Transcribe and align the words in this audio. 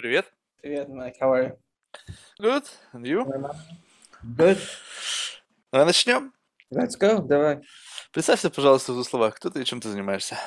Привет. 0.00 0.32
Привет, 0.62 0.88
Mike. 0.88 1.16
How 1.20 1.30
are 1.30 1.44
you? 1.44 1.56
Good. 2.40 2.64
And 2.94 3.04
you? 3.04 3.26
Good. 4.34 4.58
Давай 5.70 5.86
начнем. 5.88 6.32
Let's 6.72 6.96
go. 6.98 7.20
Давай. 7.20 7.60
Представься, 8.10 8.48
пожалуйста, 8.48 8.92
в 8.92 8.94
двух 8.94 9.06
словах, 9.06 9.34
кто 9.34 9.50
ты 9.50 9.60
и 9.60 9.64
чем 9.66 9.78
ты 9.78 9.90
занимаешься. 9.90 10.38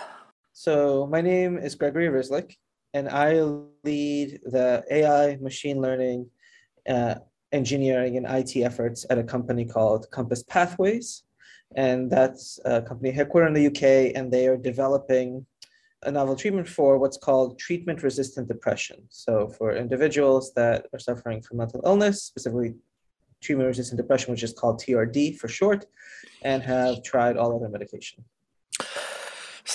So, 0.55 1.05
my 1.05 1.21
name 1.21 1.60
is 1.60 1.76
Gregory 1.76 2.08
Ryslik, 2.08 2.58
and 2.96 3.08
I 3.08 3.44
lead 3.84 4.42
the 4.44 4.84
AI, 4.89 5.37
machine 5.37 5.79
learning, 5.79 6.31
uh, 6.90 7.20
engineering, 7.51 8.17
and 8.17 8.26
IT 8.26 8.56
efforts 8.56 9.06
at 9.12 9.20
a 9.20 9.24
company 9.24 9.65
called 9.65 10.10
Compass 10.10 10.42
Pathways. 10.42 11.26
And 11.76 12.10
that's 12.10 12.60
a 12.65 12.81
company 12.81 13.13
headquartered 13.13 13.49
in 13.49 13.54
the 13.54 13.67
UK, 13.67 14.13
and 14.15 14.31
they 14.31 14.47
are 14.47 14.58
developing 14.58 15.46
a 16.05 16.12
novel 16.12 16.35
treatment 16.35 16.67
for 16.67 16.98
what's 16.98 17.17
called 17.17 17.59
treatment 17.59 18.04
resistant 18.04 18.48
depression. 18.48 19.04
So, 19.09 19.48
for 19.48 19.76
individuals 19.76 20.54
that 20.54 20.88
are 20.94 20.99
suffering 20.99 21.41
from 21.41 21.58
mental 21.58 21.82
illness, 21.86 22.23
specifically 22.23 22.76
treatment 23.41 23.68
resistant 23.68 23.98
depression, 23.98 24.32
which 24.32 24.44
is 24.44 24.54
called 24.54 24.80
TRD 24.80 25.38
for 25.38 25.48
short, 25.48 25.86
and 26.44 26.63
have 26.63 27.04
tried 27.04 27.38
all 27.38 27.55
other 27.55 27.70
medication. 27.70 28.24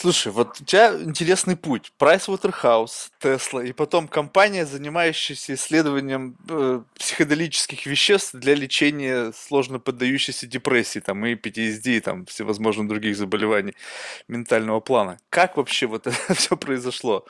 Слушай, 0.00 0.30
вот 0.30 0.60
у 0.60 0.64
тебя 0.64 0.94
интересный 0.94 1.56
путь. 1.56 1.90
Pricewaterhouse, 1.98 3.10
Tesla 3.20 3.66
и 3.66 3.72
потом 3.72 4.06
компания, 4.06 4.64
занимающаяся 4.64 5.54
исследованием 5.54 6.36
э, 6.48 6.82
психоделических 6.96 7.84
веществ 7.84 8.32
для 8.36 8.54
лечения 8.54 9.32
сложно 9.32 9.80
поддающейся 9.80 10.46
депрессии, 10.46 11.00
там, 11.00 11.26
и 11.26 11.34
PTSD, 11.34 11.96
и 11.96 12.00
там, 12.00 12.26
всевозможных 12.26 12.86
других 12.86 13.16
заболеваний 13.16 13.74
ментального 14.28 14.78
плана. 14.78 15.18
Как 15.30 15.56
вообще 15.56 15.86
вот 15.86 16.06
это 16.06 16.16
все 16.34 16.56
произошло? 16.56 17.26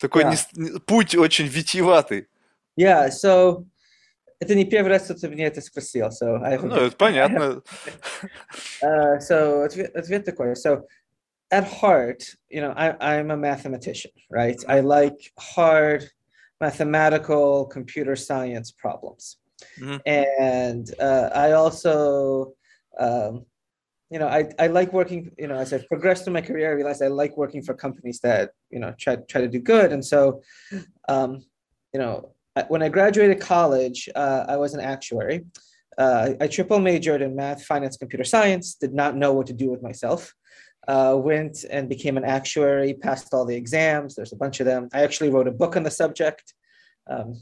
Такой 0.00 0.22
Yeah. 0.24 0.38
не- 0.54 0.80
путь 0.80 1.14
очень 1.14 1.46
витиеватый. 1.46 2.26
Yeah, 2.80 3.10
so 3.10 3.66
это 4.40 4.54
не 4.54 4.64
первый 4.64 4.88
раз, 4.88 5.04
что 5.04 5.14
ты 5.14 5.28
меня 5.28 5.48
это 5.48 5.60
спросил. 5.60 6.06
So 6.06 6.42
I 6.42 6.56
Ну, 6.56 6.74
это 6.74 6.96
понятно. 6.96 7.62
Uh, 8.80 9.18
so 9.18 9.64
ответ, 9.64 9.94
ответ 9.96 10.24
такой. 10.24 10.52
So 10.52 10.84
at 11.50 11.64
heart, 11.64 12.24
you 12.48 12.60
know, 12.60 12.72
I, 12.76 12.94
I'm 13.00 13.30
a 13.30 13.36
mathematician, 13.36 14.10
right? 14.30 14.62
I 14.68 14.80
like 14.80 15.32
hard 15.38 16.08
mathematical 16.60 17.66
computer 17.66 18.16
science 18.16 18.70
problems. 18.70 19.38
Mhm. 19.78 20.00
And 20.06 20.94
uh, 21.00 21.30
I 21.34 21.52
also, 21.52 22.54
um, 22.98 23.46
you 24.10 24.18
know, 24.18 24.28
I, 24.28 24.50
I 24.58 24.68
like 24.68 24.92
working, 24.92 25.32
you 25.38 25.46
know, 25.48 25.56
as 25.56 25.72
I've 25.72 25.86
progressed 25.86 26.24
through 26.24 26.32
my 26.32 26.40
career, 26.40 26.70
I 26.70 26.74
realized 26.74 27.02
I 27.02 27.08
like 27.08 27.36
working 27.36 27.62
for 27.62 27.74
companies 27.74 28.20
that, 28.20 28.52
you 28.70 28.78
know, 28.78 28.94
try, 28.98 29.16
try 29.16 29.40
to 29.40 29.48
do 29.48 29.60
good. 29.60 29.92
And 29.92 30.04
so, 30.04 30.42
um, 31.08 31.44
you 31.92 32.00
know, 32.00 32.32
when 32.68 32.82
I 32.82 32.88
graduated 32.88 33.40
college, 33.40 34.08
uh, 34.14 34.44
I 34.48 34.56
was 34.56 34.74
an 34.74 34.80
actuary. 34.80 35.44
Uh, 35.96 36.30
I 36.40 36.46
triple 36.46 36.78
majored 36.78 37.22
in 37.22 37.36
math, 37.36 37.64
finance, 37.64 37.96
computer 37.96 38.24
science, 38.24 38.74
did 38.74 38.94
not 38.94 39.16
know 39.16 39.32
what 39.32 39.46
to 39.48 39.52
do 39.52 39.70
with 39.70 39.82
myself. 39.82 40.34
Uh, 40.88 41.14
went 41.14 41.66
and 41.70 41.86
became 41.86 42.16
an 42.16 42.24
actuary, 42.24 42.94
passed 42.94 43.34
all 43.34 43.44
the 43.44 43.54
exams. 43.54 44.14
There's 44.14 44.32
a 44.32 44.36
bunch 44.36 44.58
of 44.60 44.66
them. 44.66 44.88
I 44.94 45.02
actually 45.02 45.28
wrote 45.28 45.46
a 45.46 45.52
book 45.52 45.76
on 45.76 45.82
the 45.82 45.90
subject. 45.90 46.54
Um, 47.10 47.34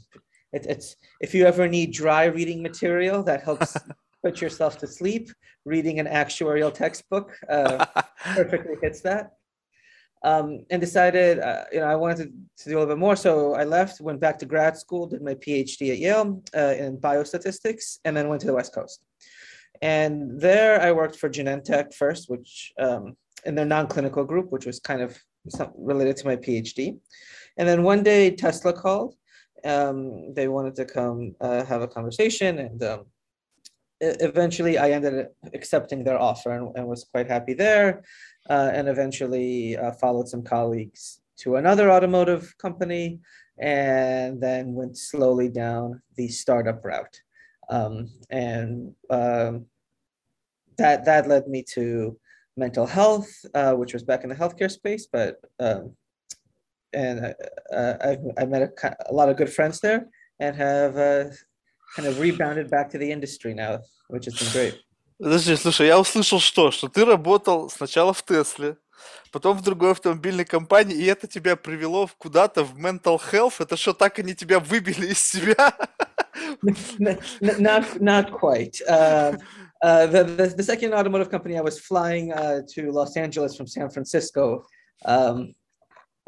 it, 0.51 0.65
it's 0.65 0.97
if 1.21 1.33
you 1.33 1.45
ever 1.45 1.65
need 1.67 1.93
dry 1.93 2.25
reading 2.25 2.61
material 2.61 3.23
that 3.23 3.43
helps 3.43 3.77
put 4.23 4.41
yourself 4.41 4.77
to 4.79 4.87
sleep, 4.87 5.29
reading 5.65 5.99
an 5.99 6.07
actuarial 6.07 6.73
textbook 6.73 7.31
uh, 7.49 7.85
perfectly 8.35 8.75
hits 8.81 9.01
that. 9.01 9.31
Um, 10.23 10.65
and 10.71 10.81
decided, 10.81 11.39
uh, 11.39 11.65
you 11.71 11.79
know, 11.79 11.85
I 11.85 11.95
wanted 11.95 12.17
to, 12.17 12.63
to 12.63 12.69
do 12.69 12.77
a 12.77 12.79
little 12.79 12.95
bit 12.95 12.99
more. 12.99 13.15
So 13.15 13.53
I 13.53 13.65
left, 13.65 14.01
went 14.01 14.19
back 14.19 14.39
to 14.39 14.45
grad 14.45 14.75
school, 14.75 15.05
did 15.05 15.21
my 15.21 15.35
PhD 15.35 15.91
at 15.91 15.99
Yale 15.99 16.41
uh, 16.55 16.73
in 16.77 16.97
biostatistics, 16.97 17.99
and 18.03 18.17
then 18.17 18.27
went 18.27 18.41
to 18.41 18.47
the 18.47 18.53
West 18.53 18.73
Coast. 18.73 18.99
And 19.81 20.41
there 20.41 20.81
I 20.81 20.91
worked 20.91 21.17
for 21.17 21.29
Genentech 21.29 21.93
first, 21.93 22.31
which 22.31 22.73
um, 22.79 23.15
in 23.45 23.55
their 23.55 23.65
non-clinical 23.65 24.23
group, 24.23 24.51
which 24.51 24.65
was 24.65 24.79
kind 24.79 25.01
of 25.01 25.17
related 25.77 26.17
to 26.17 26.25
my 26.25 26.35
PhD. 26.35 26.97
And 27.57 27.67
then 27.67 27.83
one 27.83 28.03
day 28.03 28.31
Tesla 28.31 28.73
called. 28.73 29.15
Um, 29.65 30.33
they 30.35 30.47
wanted 30.47 30.75
to 30.75 30.85
come 30.85 31.35
uh, 31.41 31.65
have 31.65 31.81
a 31.81 31.87
conversation, 31.87 32.59
and 32.59 32.83
um, 32.83 33.05
eventually 33.99 34.77
I 34.77 34.91
ended 34.91 35.19
up 35.19 35.31
accepting 35.53 36.03
their 36.03 36.21
offer 36.21 36.51
and, 36.51 36.75
and 36.75 36.87
was 36.87 37.05
quite 37.05 37.27
happy 37.27 37.53
there. 37.53 38.03
Uh, 38.49 38.69
and 38.73 38.87
eventually 38.87 39.75
uh, 39.75 39.91
followed 39.93 40.29
some 40.29 40.43
colleagues 40.43 41.19
to 41.37 41.57
another 41.57 41.91
automotive 41.91 42.55
company, 42.59 43.19
and 43.59 44.39
then 44.39 44.73
went 44.73 44.97
slowly 44.97 45.49
down 45.49 46.01
the 46.15 46.27
startup 46.27 46.85
route. 46.85 47.21
Um, 47.69 48.09
and 48.29 48.93
um, 49.09 49.65
that 50.77 51.05
that 51.05 51.27
led 51.27 51.47
me 51.47 51.63
to 51.73 52.17
mental 52.57 52.85
health, 52.85 53.29
uh, 53.53 53.73
which 53.73 53.93
was 53.93 54.03
back 54.03 54.23
in 54.23 54.29
the 54.29 54.35
healthcare 54.35 54.71
space, 54.71 55.07
but 55.11 55.39
um, 55.59 55.95
and 56.93 57.25
uh, 57.25 57.33
uh, 57.73 57.97
I've 58.01 58.23
I 58.37 58.45
met 58.45 58.61
a, 58.63 58.95
a 59.09 59.13
lot 59.13 59.29
of 59.29 59.37
good 59.37 59.51
friends 59.51 59.79
there, 59.79 60.07
and 60.39 60.55
have 60.55 60.97
uh, 60.97 61.25
kind 61.95 62.07
of 62.07 62.19
rebounded 62.19 62.69
back 62.69 62.89
to 62.91 62.97
the 62.97 63.11
industry 63.11 63.53
now, 63.53 63.79
which 64.09 64.25
has 64.25 64.35
been 64.35 64.51
great. 64.51 64.75
Подожди, 65.19 65.55
слушай, 65.55 65.87
я 65.87 65.99
услышал 65.99 66.39
что? 66.39 66.69
Что 66.69 66.89
ты 66.89 67.03
работал 67.03 67.71
сначала 67.71 68.13
в 68.13 68.23
Тесле, 68.23 68.77
потом 69.31 69.57
в 69.57 69.63
другой 69.63 69.91
автомобильной 69.91 70.45
компании, 70.45 70.95
и 70.95 71.05
это 71.05 71.27
тебя 71.27 71.55
привело 71.55 72.07
куда-то 72.19 72.63
в 72.63 72.77
mental 72.77 73.19
health? 73.31 73.55
Это 73.59 73.77
что, 73.77 73.93
так 73.93 74.19
они 74.19 74.35
тебя 74.35 74.59
выбили 74.59 75.07
из 75.07 75.19
себя? 75.19 75.75
N- 76.63 77.19
n- 77.41 77.59
not 77.59 77.99
not 77.99 78.31
quite. 78.31 78.79
Uh, 78.87 79.35
uh, 79.81 80.07
the, 80.07 80.23
the 80.23 80.47
the 80.57 80.63
second 80.63 80.93
automotive 80.93 81.29
company, 81.29 81.57
I 81.57 81.61
was 81.61 81.79
flying 81.79 82.33
uh, 82.33 82.61
to 82.73 82.91
Los 82.91 83.17
Angeles 83.17 83.55
from 83.55 83.67
San 83.67 83.89
Francisco. 83.89 84.63
Um, 85.05 85.53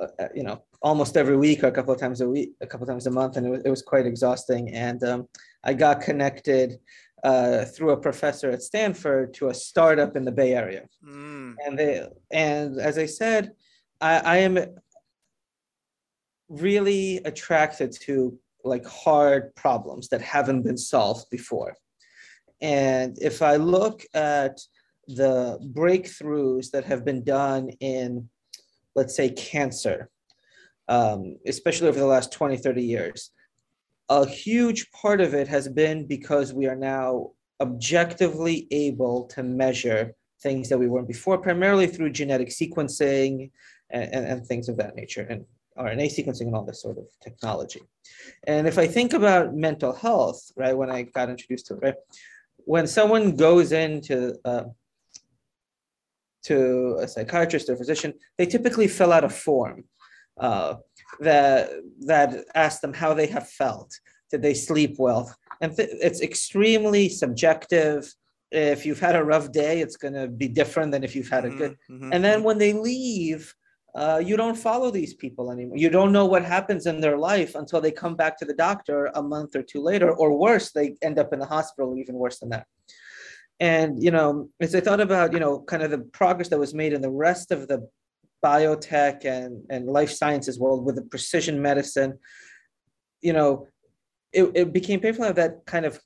uh, 0.01 0.27
you 0.33 0.43
know, 0.43 0.63
almost 0.81 1.17
every 1.17 1.35
week 1.35 1.63
or 1.63 1.67
a 1.67 1.71
couple 1.71 1.93
of 1.93 1.99
times 1.99 2.21
a 2.21 2.29
week, 2.29 2.53
a 2.61 2.67
couple 2.67 2.85
of 2.85 2.89
times 2.89 3.05
a 3.07 3.11
month, 3.11 3.35
and 3.35 3.45
it 3.45 3.49
was, 3.49 3.61
it 3.65 3.69
was 3.69 3.81
quite 3.81 4.05
exhausting. 4.05 4.73
And 4.73 5.03
um, 5.03 5.27
I 5.63 5.73
got 5.73 5.99
connected 5.99 6.79
uh, 7.23 7.65
through 7.65 7.91
a 7.91 7.97
professor 7.97 8.49
at 8.49 8.61
Stanford 8.61 9.33
to 9.35 9.49
a 9.49 9.53
startup 9.53 10.15
in 10.15 10.23
the 10.23 10.31
Bay 10.31 10.53
Area. 10.53 10.85
М, 11.05 11.57
and 11.65 11.77
they 11.77 12.07
and 12.31 12.79
as 12.79 12.97
i 12.97 13.05
said 13.05 13.51
i 14.01 14.19
i 14.19 14.38
am 14.38 14.57
really 16.47 17.17
attracted 17.25 17.91
to 17.91 18.38
like 18.63 18.85
hard 18.85 19.53
problems 19.55 20.09
that 20.09 20.21
haven't 20.21 20.63
been 20.63 20.77
solved 20.77 21.29
before 21.29 21.75
and 22.61 23.17
if 23.21 23.41
i 23.41 23.55
look 23.55 24.03
at 24.13 24.59
the 25.07 25.57
breakthroughs 25.73 26.69
that 26.71 26.83
have 26.83 27.03
been 27.03 27.23
done 27.23 27.69
in 27.79 28.29
let's 28.95 29.15
say 29.15 29.29
cancer 29.29 30.09
um, 30.87 31.37
especially 31.45 31.87
over 31.87 31.99
the 31.99 32.05
last 32.05 32.31
20 32.31 32.57
30 32.57 32.83
years 32.83 33.31
a 34.09 34.27
huge 34.27 34.91
part 34.91 35.21
of 35.21 35.33
it 35.33 35.47
has 35.47 35.67
been 35.67 36.07
because 36.07 36.53
we 36.53 36.65
are 36.65 36.75
now 36.75 37.31
objectively 37.61 38.67
able 38.71 39.25
to 39.25 39.43
measure 39.43 40.15
things 40.41 40.69
that 40.69 40.77
we 40.77 40.87
weren't 40.87 41.07
before, 41.07 41.37
primarily 41.37 41.87
through 41.87 42.11
genetic 42.11 42.49
sequencing 42.49 43.51
and, 43.89 44.13
and, 44.13 44.25
and 44.25 44.45
things 44.45 44.69
of 44.69 44.77
that 44.77 44.95
nature, 44.95 45.27
and 45.29 45.45
RNA 45.77 46.17
sequencing 46.17 46.47
and 46.47 46.55
all 46.55 46.65
this 46.65 46.81
sort 46.81 46.97
of 46.97 47.05
technology. 47.21 47.81
And 48.47 48.67
if 48.67 48.77
I 48.77 48.87
think 48.87 49.13
about 49.13 49.55
mental 49.55 49.93
health, 49.93 50.51
right, 50.55 50.75
when 50.75 50.89
I 50.89 51.03
got 51.03 51.29
introduced 51.29 51.67
to 51.67 51.75
it, 51.75 51.79
right, 51.83 51.95
when 52.69 52.85
someone 52.85 53.35
goes 53.35 53.72
into 53.72 54.35
uh, 54.46 54.66
to 56.44 56.97
a 57.02 57.07
psychiatrist 57.07 57.68
or 57.68 57.75
physician, 57.75 58.13
they 58.38 58.46
typically 58.46 58.88
fill 58.88 59.12
out 59.12 59.24
a 59.24 59.30
form 59.30 59.85
uh, 60.40 60.75
that 61.19 61.72
that 62.02 62.46
asks 62.53 62.80
them 62.81 62.94
how 62.94 63.12
they 63.16 63.25
have 63.25 63.50
felt. 63.50 63.92
Did 64.30 64.44
they 64.44 64.54
sleep 64.54 64.98
well? 65.00 65.36
And 65.62 65.75
th- 65.75 65.89
it's 65.92 66.21
extremely 66.21 67.10
subjective. 67.10 68.13
If 68.51 68.86
you've 68.86 69.00
had 69.00 69.15
a 69.15 69.24
rough 69.24 69.51
day, 69.51 69.81
it's 69.81 69.98
going 69.98 70.13
to 70.13 70.27
be 70.27 70.48
different 70.48 70.92
than 70.92 71.04
if 71.04 71.15
you've 71.15 71.36
had 71.38 71.45
a 71.45 71.50
mm-hmm, 71.50 71.57
good. 71.57 71.77
Mm-hmm. 71.89 72.13
And 72.13 72.24
then 72.24 72.38
mm-hmm. 72.38 72.45
when 72.45 72.60
they 72.60 72.74
leave, 72.74 73.56
uh, 74.00 74.18
you 74.18 74.38
don't 74.38 74.56
follow 74.56 74.90
these 74.90 75.13
people 75.13 75.51
anymore. 75.51 75.75
You 75.75 75.90
don't 75.90 76.13
know 76.13 76.25
what 76.25 76.46
happens 76.46 76.86
in 76.86 77.01
their 77.01 77.18
life 77.18 77.56
until 77.56 77.81
they 77.81 77.92
come 77.92 78.16
back 78.16 78.38
to 78.38 78.46
the 78.46 78.54
doctor 78.54 79.12
a 79.13 79.22
month 79.22 79.57
or 79.57 79.62
two 79.62 79.81
later, 79.81 80.10
or 80.16 80.38
worse, 80.38 80.72
they 80.72 80.96
end 81.01 81.19
up 81.19 81.34
in 81.34 81.40
the 81.40 81.46
hospital, 81.46 81.98
even 81.98 82.16
worse 82.16 82.40
than 82.40 82.50
that. 82.51 82.66
And 83.60 84.01
you 84.01 84.12
know, 84.12 84.50
as 84.62 84.74
I 84.74 84.80
thought 84.80 85.01
about 85.01 85.34
you 85.34 85.42
know 85.42 85.63
kind 85.63 85.84
of 85.84 85.92
the 85.92 85.98
progress 86.19 86.48
that 86.48 86.57
was 86.57 86.74
made 86.74 86.94
in 86.94 87.01
the 87.01 87.12
rest 87.12 87.51
of 87.51 87.68
the 87.68 87.90
biotech 88.42 89.25
and 89.25 89.66
and 89.69 89.86
life 89.86 90.12
sciences 90.12 90.57
world 90.57 90.86
with 90.86 90.96
the 90.96 91.01
precision 91.01 91.62
medicine, 91.62 92.18
you 93.22 93.34
know, 93.34 93.68
it, 94.31 94.50
it 94.56 94.72
became 94.72 95.01
painful 95.01 95.34
that 95.34 95.66
kind 95.66 95.86
of 95.86 96.00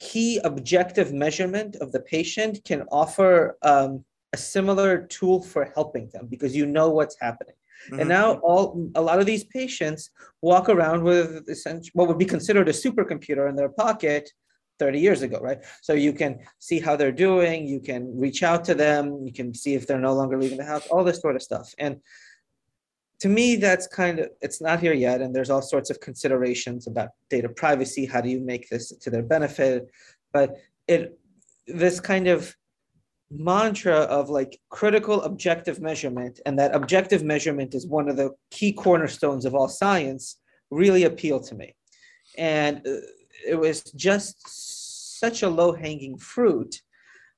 key 0.00 0.38
objective 0.44 1.14
measurement 1.14 1.76
of 1.76 1.92
the 1.92 2.00
patient 2.00 2.58
can 2.66 2.82
offer 2.92 3.56
um, 3.62 4.04
a 4.32 4.36
similar 4.36 5.06
tool 5.06 5.42
for 5.42 5.72
helping 5.74 6.10
them 6.12 6.26
because 6.26 6.54
you 6.54 6.66
know 6.66 6.90
what's 6.90 7.16
happening. 7.20 7.54
Mm-hmm. 7.90 8.00
And 8.00 8.08
now 8.08 8.34
all 8.38 8.90
a 8.94 9.00
lot 9.00 9.20
of 9.20 9.26
these 9.26 9.44
patients 9.44 10.10
walk 10.42 10.68
around 10.68 11.02
with 11.02 11.46
what 11.92 12.08
would 12.08 12.18
be 12.18 12.24
considered 12.24 12.68
a 12.68 12.72
supercomputer 12.72 13.48
in 13.48 13.56
their 13.56 13.68
pocket 13.68 14.30
30 14.78 15.00
years 15.00 15.22
ago, 15.22 15.38
right? 15.40 15.58
So 15.82 15.94
you 15.94 16.12
can 16.12 16.40
see 16.58 16.80
how 16.80 16.96
they're 16.96 17.12
doing, 17.12 17.66
you 17.66 17.80
can 17.80 18.18
reach 18.18 18.42
out 18.42 18.64
to 18.66 18.74
them, 18.74 19.24
you 19.24 19.32
can 19.32 19.54
see 19.54 19.74
if 19.74 19.86
they're 19.86 19.98
no 20.00 20.14
longer 20.14 20.38
leaving 20.38 20.58
the 20.58 20.64
house, 20.64 20.86
all 20.88 21.04
this 21.04 21.20
sort 21.20 21.36
of 21.36 21.42
stuff. 21.42 21.72
And 21.78 22.00
to 23.20 23.28
me, 23.28 23.56
that's 23.56 23.86
kind 23.86 24.18
of 24.18 24.30
it's 24.42 24.60
not 24.60 24.80
here 24.80 24.92
yet, 24.92 25.22
and 25.22 25.34
there's 25.34 25.48
all 25.48 25.62
sorts 25.62 25.88
of 25.88 26.00
considerations 26.00 26.86
about 26.86 27.10
data 27.30 27.48
privacy. 27.48 28.04
How 28.04 28.20
do 28.20 28.28
you 28.28 28.40
make 28.40 28.68
this 28.68 28.90
to 28.90 29.10
their 29.10 29.22
benefit? 29.22 29.88
But 30.32 30.56
it 30.86 31.18
this 31.66 31.98
kind 31.98 32.28
of 32.28 32.54
mantra 33.31 33.95
of 33.95 34.29
like 34.29 34.59
critical 34.69 35.21
objective 35.23 35.79
measurement, 35.79 36.39
and 36.45 36.59
that 36.59 36.75
objective 36.75 37.23
measurement 37.23 37.73
is 37.73 37.87
one 37.87 38.09
of 38.09 38.17
the 38.17 38.31
key 38.51 38.73
cornerstones 38.73 39.45
of 39.45 39.55
all 39.55 39.69
science, 39.69 40.37
really 40.69 41.03
appealed 41.03 41.45
to 41.45 41.55
me. 41.55 41.75
And 42.37 42.77
uh, 42.85 42.97
it 43.47 43.55
was 43.59 43.83
just 43.95 44.35
such 45.19 45.43
a 45.43 45.49
low 45.49 45.71
hanging 45.73 46.17
fruit, 46.17 46.81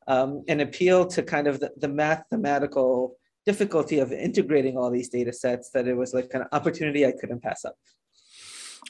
um, 0.07 0.43
an 0.47 0.59
appeal 0.61 1.05
to 1.07 1.21
kind 1.21 1.47
of 1.47 1.59
the, 1.59 1.71
the 1.77 1.87
mathematical 1.87 3.17
difficulty 3.45 3.99
of 3.99 4.11
integrating 4.11 4.77
all 4.77 4.89
these 4.89 5.09
data 5.09 5.33
sets 5.33 5.69
that 5.71 5.87
it 5.87 5.95
was 5.95 6.13
like 6.13 6.29
an 6.33 6.45
opportunity 6.51 7.05
I 7.05 7.11
couldn't 7.11 7.41
pass 7.41 7.65
up. 7.65 7.75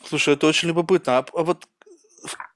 Слушай, 0.05 0.33
это 0.33 0.47
очень 0.47 0.69
любопытно. 0.69 1.17
А, 1.17 1.25
а 1.33 1.43
вот 1.43 1.65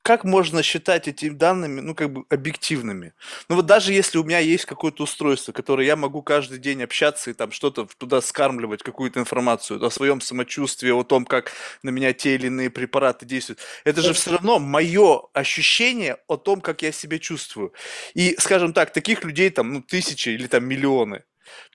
как 0.03 0.25
можно 0.25 0.63
считать 0.63 1.07
эти 1.07 1.29
данными, 1.29 1.81
ну, 1.81 1.95
как 1.95 2.13
бы 2.13 2.25
объективными? 2.29 3.13
Ну, 3.49 3.57
вот 3.57 3.67
даже 3.67 3.93
если 3.93 4.19
у 4.19 4.25
меня 4.25 4.41
есть 4.41 4.65
какое-то 4.65 5.05
устройство, 5.05 5.53
которое 5.53 5.87
я 5.87 5.97
могу 5.97 6.23
каждый 6.23 6.59
день 6.59 6.83
общаться 6.83 7.31
и 7.31 7.35
там 7.35 7.53
что-то 7.53 7.87
туда 7.99 8.21
скармливать, 8.21 8.83
какую-то 8.83 9.21
информацию 9.21 9.85
о 9.85 9.91
своем 9.91 10.21
самочувствии, 10.21 10.91
о 10.91 11.05
том, 11.05 11.25
как 11.25 11.53
на 11.83 11.91
меня 11.91 12.13
те 12.13 12.35
или 12.35 12.47
иные 12.47 12.71
препараты 12.71 13.27
действуют, 13.27 13.61
это 13.85 14.03
же 14.03 14.13
все 14.13 14.33
равно 14.33 14.59
мое 14.59 15.23
ощущение 15.33 16.17
о 16.27 16.37
том, 16.37 16.61
как 16.61 16.83
я 16.83 16.91
себя 16.91 17.19
чувствую. 17.19 17.73
И, 18.15 18.37
скажем 18.39 18.73
так, 18.73 18.93
таких 18.93 19.23
людей 19.25 19.51
там, 19.51 19.73
ну, 19.73 19.83
тысячи 19.83 20.31
или 20.31 20.49
там 20.49 20.65
миллионы. 20.65 21.25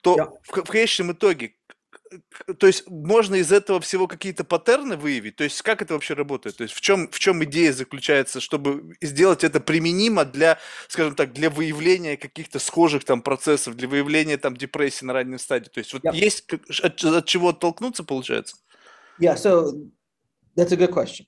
То 0.02 0.16
yeah. 0.16 0.30
в, 0.42 0.64
в 0.64 0.70
конечном 0.70 1.12
итоге 1.12 1.54
то 2.58 2.66
есть 2.66 2.88
можно 2.88 3.36
из 3.36 3.52
этого 3.52 3.80
всего 3.80 4.06
какие-то 4.06 4.44
паттерны 4.44 4.96
выявить? 4.96 5.36
То 5.36 5.44
есть 5.44 5.60
как 5.62 5.82
это 5.82 5.94
вообще 5.94 6.14
работает? 6.14 6.56
То 6.56 6.62
есть 6.62 6.74
в 6.74 6.80
чем, 6.80 7.08
в 7.10 7.18
чем 7.18 7.42
идея 7.44 7.72
заключается, 7.72 8.40
чтобы 8.40 8.96
сделать 9.00 9.44
это 9.44 9.60
применимо 9.60 10.24
для, 10.24 10.58
скажем 10.88 11.14
так, 11.14 11.32
для 11.32 11.50
выявления 11.50 12.16
каких-то 12.16 12.58
схожих 12.58 13.04
там 13.04 13.22
процессов, 13.22 13.76
для 13.76 13.88
выявления 13.88 14.38
там 14.38 14.56
депрессии 14.56 15.04
на 15.04 15.12
ранней 15.12 15.38
стадии? 15.38 15.68
То 15.68 15.78
есть 15.78 15.92
вот 15.92 16.04
yep. 16.04 16.14
есть 16.14 16.44
от, 16.82 17.04
от 17.04 17.26
чего 17.26 17.50
оттолкнуться, 17.50 18.04
получается? 18.04 18.56
Yeah, 19.20 19.34
so 19.36 19.72
that's 20.56 20.72
a 20.72 20.76
good 20.76 20.92
question. 20.92 21.26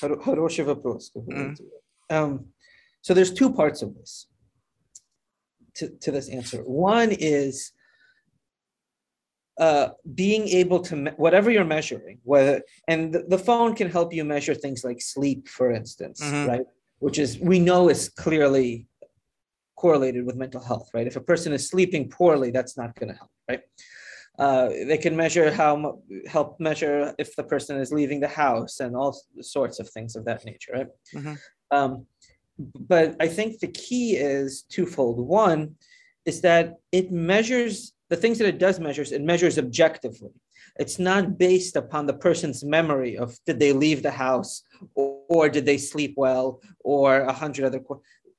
Хороший 0.00 0.64
вопрос. 0.64 1.12
Mm-hmm. 1.14 1.54
Um, 2.10 2.46
so 3.02 3.14
there's 3.14 3.32
two 3.32 3.52
parts 3.52 3.82
of 3.82 3.94
this, 3.94 4.26
to, 5.74 5.88
to 6.00 6.10
this 6.10 6.28
answer. 6.28 6.62
One 6.64 7.10
is 7.10 7.72
uh, 9.58 9.90
being 10.14 10.48
able 10.48 10.80
to 10.80 10.96
me- 10.96 11.10
whatever 11.16 11.50
you're 11.50 11.64
measuring, 11.64 12.18
whether 12.24 12.62
and 12.88 13.12
the, 13.12 13.24
the, 13.28 13.38
phone 13.38 13.74
can 13.74 13.90
help 13.90 14.12
you 14.12 14.24
measure 14.24 14.54
things 14.54 14.82
like 14.82 15.00
sleep, 15.00 15.46
for 15.48 15.70
instance, 15.70 16.20
mm-hmm. 16.22 16.48
right? 16.48 16.66
Which 17.00 17.18
is 17.18 17.38
we 17.38 17.58
know 17.58 17.88
is 17.88 18.08
clearly 18.08 18.86
correlated 19.76 20.24
with 20.24 20.36
mental 20.36 20.62
health, 20.62 20.88
right? 20.94 21.06
If 21.06 21.16
a 21.16 21.20
person 21.20 21.52
is 21.52 21.68
sleeping 21.68 22.08
poorly, 22.08 22.50
that's 22.50 22.76
not 22.76 22.94
going 22.94 23.10
to 23.12 23.18
help, 23.18 23.30
right? 23.48 23.60
Uh, 24.38 24.68
they 24.86 24.96
can 24.96 25.14
measure 25.14 25.52
how 25.52 26.00
help 26.26 26.58
measure 26.58 27.14
if 27.18 27.36
the 27.36 27.44
person 27.44 27.78
is 27.78 27.92
leaving 27.92 28.20
the 28.20 28.28
house 28.28 28.80
and 28.80 28.96
all 28.96 29.14
sorts 29.40 29.78
of 29.78 29.90
things 29.90 30.16
of 30.16 30.24
that 30.24 30.44
nature, 30.46 30.72
right? 30.72 30.86
Mm-hmm. 31.14 31.34
Um, 31.70 32.06
but 32.58 33.16
I 33.20 33.28
think 33.28 33.58
the 33.58 33.68
key 33.68 34.16
is 34.16 34.62
twofold. 34.62 35.18
One 35.18 35.76
is 36.24 36.40
that 36.42 36.76
it 36.92 37.10
measures 37.10 37.92
the 38.12 38.16
things 38.18 38.36
that 38.36 38.46
it 38.46 38.58
does 38.58 38.78
measures, 38.78 39.10
it 39.10 39.22
measures 39.22 39.58
objectively. 39.58 40.34
It's 40.78 40.98
not 40.98 41.38
based 41.38 41.76
upon 41.76 42.04
the 42.04 42.12
person's 42.12 42.62
memory 42.62 43.16
of 43.16 43.38
did 43.46 43.58
they 43.58 43.72
leave 43.72 44.02
the 44.02 44.10
house 44.10 44.64
or, 44.94 45.20
or 45.30 45.48
did 45.48 45.64
they 45.64 45.78
sleep 45.78 46.12
well 46.18 46.60
or 46.84 47.20
a 47.22 47.32
hundred 47.32 47.64
other. 47.64 47.80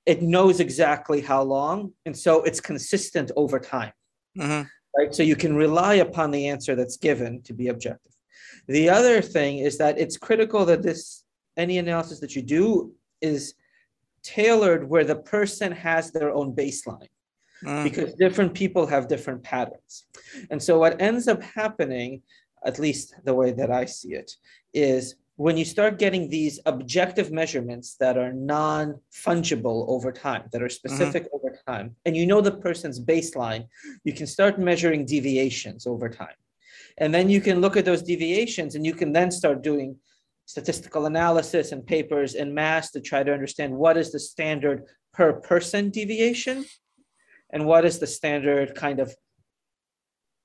It 0.06 0.22
knows 0.22 0.60
exactly 0.60 1.22
how 1.22 1.42
long, 1.42 1.92
and 2.06 2.16
so 2.16 2.44
it's 2.44 2.62
consistent 2.62 3.32
over 3.36 3.60
time. 3.60 3.94
Mm-hmm. 4.38 4.68
Right, 4.96 5.16
so 5.16 5.24
you 5.24 5.36
can 5.36 5.56
rely 5.56 5.96
upon 5.96 6.30
the 6.30 6.50
answer 6.50 6.76
that's 6.76 6.98
given 6.98 7.42
to 7.42 7.54
be 7.54 7.70
objective. 7.70 8.14
The 8.68 8.90
other 8.90 9.24
thing 9.24 9.58
is 9.58 9.80
that 9.80 9.98
it's 9.98 10.18
critical 10.18 10.66
that 10.66 10.84
this 10.84 11.24
any 11.58 11.80
analysis 11.80 12.20
that 12.20 12.36
you 12.36 12.44
do 12.44 12.94
is 13.22 13.56
tailored 14.22 14.88
where 14.88 15.04
the 15.04 15.16
person 15.16 15.72
has 15.72 16.12
their 16.12 16.32
own 16.32 16.54
baseline 16.54 17.10
mm. 17.64 17.84
because 17.84 18.14
different 18.16 18.54
people 18.54 18.86
have 18.88 19.08
different 19.08 19.44
patterns. 19.44 20.06
And 20.50 20.62
so 20.62 20.80
what 20.80 21.02
ends 21.02 21.28
up 21.28 21.42
happening, 21.42 22.22
at 22.66 22.80
least 22.80 23.16
the 23.24 23.34
way 23.34 23.52
that 23.52 23.72
I 23.72 23.86
see 23.86 24.14
it, 24.14 24.32
is 24.74 25.16
when 25.36 25.58
you 25.58 25.66
start 25.66 25.98
getting 25.98 26.30
these 26.30 26.60
objective 26.66 27.32
measurements 27.32 27.96
that 28.00 28.18
are 28.18 28.32
non-fungible 28.32 29.90
over 29.90 30.12
time, 30.12 30.44
that 30.52 30.62
are 30.62 30.68
mm-hmm. 30.68 30.88
specific 30.88 31.24
mm-hmm. 31.24 31.36
over 31.36 31.58
time, 31.68 31.96
and 32.06 32.16
you 32.16 32.26
know 32.26 32.42
the 32.42 32.52
person's 32.52 33.00
baseline, 33.00 33.68
you 34.04 34.14
can 34.14 34.28
start 34.28 34.60
measuring 34.60 35.06
deviations 35.06 35.88
over 35.88 36.08
time. 36.10 36.36
And 37.00 37.14
then 37.14 37.30
you 37.30 37.42
can 37.42 37.62
look 37.62 37.76
at 37.76 37.86
those 37.86 38.04
deviations 38.04 38.76
and 38.76 38.86
you 38.86 38.94
can 38.94 39.12
then 39.12 39.32
start 39.32 39.64
doing 39.64 39.98
statistical 40.46 41.06
analysis 41.06 41.72
and 41.72 41.86
papers 41.86 42.36
in 42.36 42.54
mass 42.54 42.92
to 42.92 43.02
try 43.02 43.24
to 43.24 43.34
understand 43.34 43.74
what 43.74 43.98
is 43.98 44.12
the 44.12 44.20
standard 44.20 44.84
per 45.14 45.34
person 45.34 45.90
deviation 45.90 46.66
and 47.54 47.66
what 47.66 47.86
is 47.86 48.00
the 48.00 48.08
standard 48.08 48.76
kind 48.76 49.00
of 49.00 49.16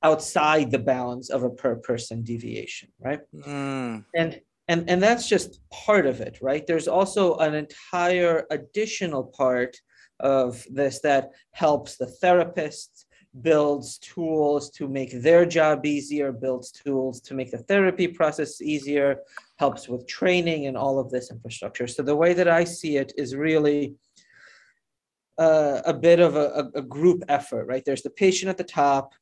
outside 0.04 0.70
the 0.70 0.78
bounds 0.78 1.28
of 1.30 1.42
a 1.42 1.50
per 1.50 1.74
person 1.74 2.22
deviation 2.22 2.88
right? 3.00 3.20
Mm. 3.34 4.04
and 4.14 4.40
and 4.68 4.88
and 4.88 5.02
that's 5.02 5.28
just 5.28 5.60
part 5.70 6.06
of 6.06 6.20
it 6.20 6.38
right? 6.40 6.64
There's 6.66 6.86
also 6.86 7.36
an 7.38 7.54
entire 7.54 8.46
additional 8.50 9.24
part 9.24 9.76
of 10.20 10.64
this 10.70 11.00
that 11.00 11.30
helps 11.52 11.96
the 11.96 12.06
therapist 12.06 13.06
builds 13.42 13.98
tools 13.98 14.70
to 14.70 14.88
make 14.88 15.22
their 15.22 15.44
job 15.46 15.86
easier 15.86 16.32
builds 16.32 16.72
tools 16.72 17.20
to 17.20 17.34
make 17.34 17.50
the 17.50 17.58
therapy 17.58 18.08
process 18.08 18.60
easier 18.60 19.20
helps 19.58 19.88
with 19.88 20.06
training 20.06 20.66
and 20.66 20.76
all 20.76 20.98
of 20.98 21.10
this 21.10 21.30
infrastructure. 21.30 21.86
So 21.86 22.02
the 22.02 22.16
way 22.16 22.32
that 22.32 22.48
i 22.48 22.64
see 22.64 22.96
it 22.96 23.12
is 23.16 23.34
really 23.34 23.94
uh, 25.38 25.82
a 25.84 25.94
bit 25.94 26.20
of 26.20 26.36
a, 26.36 26.70
a, 26.74 26.82
group 26.82 27.22
effort, 27.28 27.66
right? 27.66 27.84
There's 27.84 28.02
the 28.02 28.10
patient 28.10 28.50
at 28.50 28.56
the 28.56 28.64
top. 28.64 29.14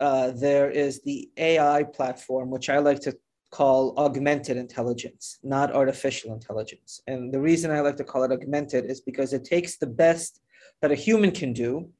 Uh, 0.00 0.30
there 0.30 0.70
is 0.70 1.02
the 1.02 1.28
AI 1.36 1.84
platform, 1.84 2.50
which 2.50 2.70
I 2.70 2.78
like 2.78 3.00
to 3.00 3.16
call 3.50 3.94
augmented 3.98 4.56
intelligence, 4.56 5.38
not 5.42 5.74
artificial 5.74 6.32
intelligence. 6.32 7.02
And 7.06 7.32
the 7.32 7.40
reason 7.40 7.70
I 7.70 7.80
like 7.80 7.96
to 7.96 8.04
call 8.04 8.24
it 8.24 8.32
augmented 8.32 8.86
is 8.86 9.00
because 9.00 9.32
it 9.32 9.44
takes 9.44 9.76
the 9.76 9.86
best 9.86 10.40
that 10.80 10.92
a 10.92 10.94
human 10.94 11.30
can 11.30 11.52
do 11.52 11.90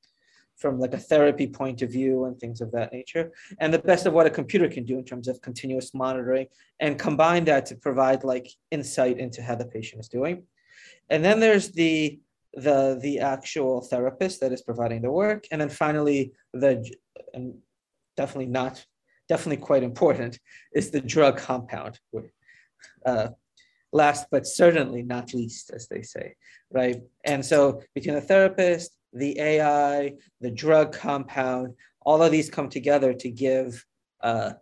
from 0.57 0.81
like 0.81 0.93
a 0.93 0.99
therapy 0.99 1.47
point 1.47 1.83
of 1.83 1.91
view 1.91 2.25
and 2.25 2.39
things 2.39 2.61
of 2.61 2.73
that 2.73 2.93
nature 2.93 3.31
and 3.61 3.73
the 3.73 3.79
best 3.79 4.07
of 4.07 4.13
what 4.13 4.27
a 4.27 4.31
computer 4.31 4.69
can 4.69 4.85
do 4.85 4.99
in 4.99 5.05
terms 5.05 5.29
of 5.29 5.41
continuous 5.41 5.95
monitoring 5.95 6.47
and 6.81 6.99
combine 6.99 7.45
that 7.45 7.65
to 7.65 7.77
provide 7.77 8.25
like 8.25 8.49
insight 8.73 9.19
into 9.19 9.41
how 9.41 9.55
the 9.55 9.65
patient 9.65 10.01
is 10.01 10.09
doing 10.09 10.43
and 11.11 11.25
then 11.25 11.39
there's 11.39 11.71
the 11.71 12.19
the 12.55 12.99
the 13.03 13.19
actual 13.21 13.83
therapist 13.83 14.41
that 14.41 14.53
is 14.53 14.63
providing 14.63 15.03
the 15.03 15.11
work, 15.11 15.45
and 15.51 15.61
then 15.61 15.69
finally 15.69 16.33
the 16.53 16.89
and 17.35 17.55
definitely 18.17 18.47
not 18.47 18.85
definitely 19.29 19.63
quite 19.63 19.83
important 19.83 20.39
is 20.75 20.91
the 20.91 21.01
drug 21.01 21.37
compound. 21.37 21.99
Uh, 23.05 23.29
last 23.93 24.27
but 24.31 24.47
certainly 24.47 25.03
not 25.03 25.35
least, 25.35 25.71
as 25.75 25.87
they 25.89 26.03
say, 26.03 26.35
right? 26.71 27.03
And 27.25 27.45
so 27.45 27.83
between 27.95 28.15
the 28.15 28.21
therapist, 28.21 28.97
the 29.13 29.39
AI, 29.39 30.15
the 30.41 30.51
drug 30.51 30.93
compound, 30.93 31.75
all 32.03 32.23
of 32.23 32.33
these 32.33 32.51
come 32.51 32.69
together 32.69 33.13
to 33.15 33.31
give 33.31 33.85
uh, 34.23 34.53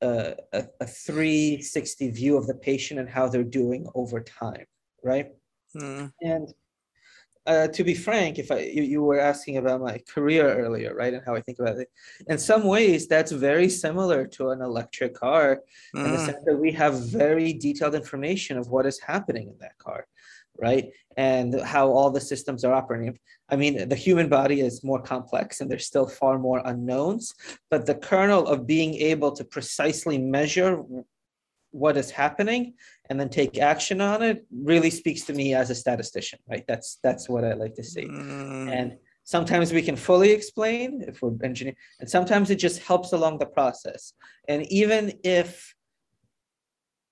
a, 0.00 0.34
a, 0.52 0.64
a 0.80 0.86
360 0.86 2.10
view 2.10 2.36
of 2.36 2.46
the 2.46 2.54
patient 2.54 3.00
and 3.00 3.08
how 3.08 3.28
they're 3.28 3.44
doing 3.44 3.86
over 3.94 4.20
time, 4.20 4.66
right? 5.02 5.28
Mm. 5.74 6.12
And 6.20 6.48
uh, 7.46 7.68
to 7.68 7.84
be 7.84 7.94
frank, 7.94 8.38
if 8.38 8.50
I 8.50 8.60
you, 8.60 8.82
you, 8.82 9.02
were 9.02 9.20
asking 9.20 9.56
about 9.56 9.80
my 9.80 9.98
career 10.12 10.58
earlier, 10.58 10.94
right, 10.94 11.14
and 11.14 11.22
how 11.24 11.34
I 11.34 11.40
think 11.40 11.58
about 11.58 11.78
it, 11.78 11.88
in 12.28 12.38
some 12.38 12.64
ways 12.64 13.06
that's 13.06 13.32
very 13.32 13.68
similar 13.68 14.26
to 14.28 14.50
an 14.50 14.60
electric 14.60 15.14
car, 15.14 15.62
mm. 15.94 16.04
in 16.04 16.12
the 16.12 16.18
mm. 16.18 16.26
sense 16.26 16.38
that 16.44 16.56
we 16.56 16.72
have 16.72 17.08
very 17.08 17.52
detailed 17.52 17.94
information 17.94 18.58
of 18.58 18.68
what 18.68 18.86
is 18.86 18.98
happening 19.00 19.48
in 19.48 19.58
that 19.60 19.78
car. 19.78 20.06
right? 20.58 20.86
And 21.16 21.60
how 21.60 21.88
all 21.88 22.10
the 22.10 22.20
systems 22.20 22.64
are 22.64 22.72
operating. 22.72 23.18
I 23.48 23.56
mean, 23.56 23.88
the 23.88 23.96
human 24.06 24.28
body 24.28 24.60
is 24.60 24.82
more 24.82 25.00
complex 25.00 25.60
and 25.60 25.70
there's 25.70 25.86
still 25.86 26.08
far 26.08 26.38
more 26.38 26.62
unknowns, 26.64 27.34
but 27.70 27.86
the 27.86 27.94
kernel 27.94 28.46
of 28.46 28.66
being 28.66 28.94
able 28.94 29.32
to 29.32 29.44
precisely 29.44 30.18
measure 30.18 30.82
what 31.70 31.96
is 31.96 32.10
happening 32.10 32.74
and 33.08 33.18
then 33.20 33.28
take 33.28 33.58
action 33.58 34.00
on 34.00 34.22
it 34.22 34.44
really 34.52 34.90
speaks 34.90 35.22
to 35.22 35.32
me 35.32 35.54
as 35.54 35.70
a 35.70 35.74
statistician, 35.74 36.38
right? 36.48 36.64
That's 36.66 36.98
that's 37.02 37.28
what 37.28 37.44
I 37.44 37.54
like 37.54 37.74
to 37.74 37.84
see. 37.84 38.04
Mm. 38.04 38.70
And 38.70 38.96
sometimes 39.24 39.72
we 39.72 39.82
can 39.82 39.96
fully 39.96 40.30
explain 40.30 41.02
if 41.06 41.22
we're 41.22 41.32
engineering, 41.42 41.76
and 42.00 42.08
sometimes 42.08 42.50
it 42.50 42.56
just 42.56 42.80
helps 42.82 43.12
along 43.12 43.38
the 43.38 43.46
process. 43.46 44.12
And 44.48 44.66
even 44.72 45.12
if 45.24 45.74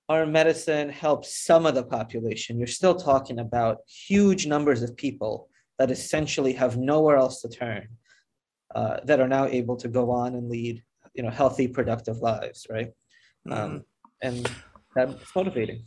our 0.08 0.26
medicine 0.26 0.90
helps 0.90 1.44
some 1.44 1.64
of 1.64 1.74
the 1.74 1.82
population, 1.82 2.58
you're 2.58 2.66
still 2.66 2.94
talking 2.94 3.38
about 3.38 3.78
huge 3.88 4.46
numbers 4.46 4.82
of 4.82 4.96
people 4.96 5.48
that 5.78 5.90
essentially 5.90 6.52
have 6.52 6.76
nowhere 6.76 7.16
else 7.16 7.40
to 7.40 7.48
turn, 7.48 7.88
uh, 8.74 8.98
that 9.04 9.20
are 9.20 9.28
now 9.28 9.46
able 9.46 9.76
to 9.76 9.88
go 9.88 10.10
on 10.10 10.34
and 10.34 10.48
lead, 10.48 10.82
you 11.14 11.22
know, 11.22 11.30
healthy, 11.30 11.66
productive 11.66 12.18
lives, 12.18 12.66
right? 12.70 12.92
Um, 13.50 13.58
mm-hmm. 13.58 13.78
and 14.22 14.50
that's 14.94 15.18
motivating. 15.34 15.82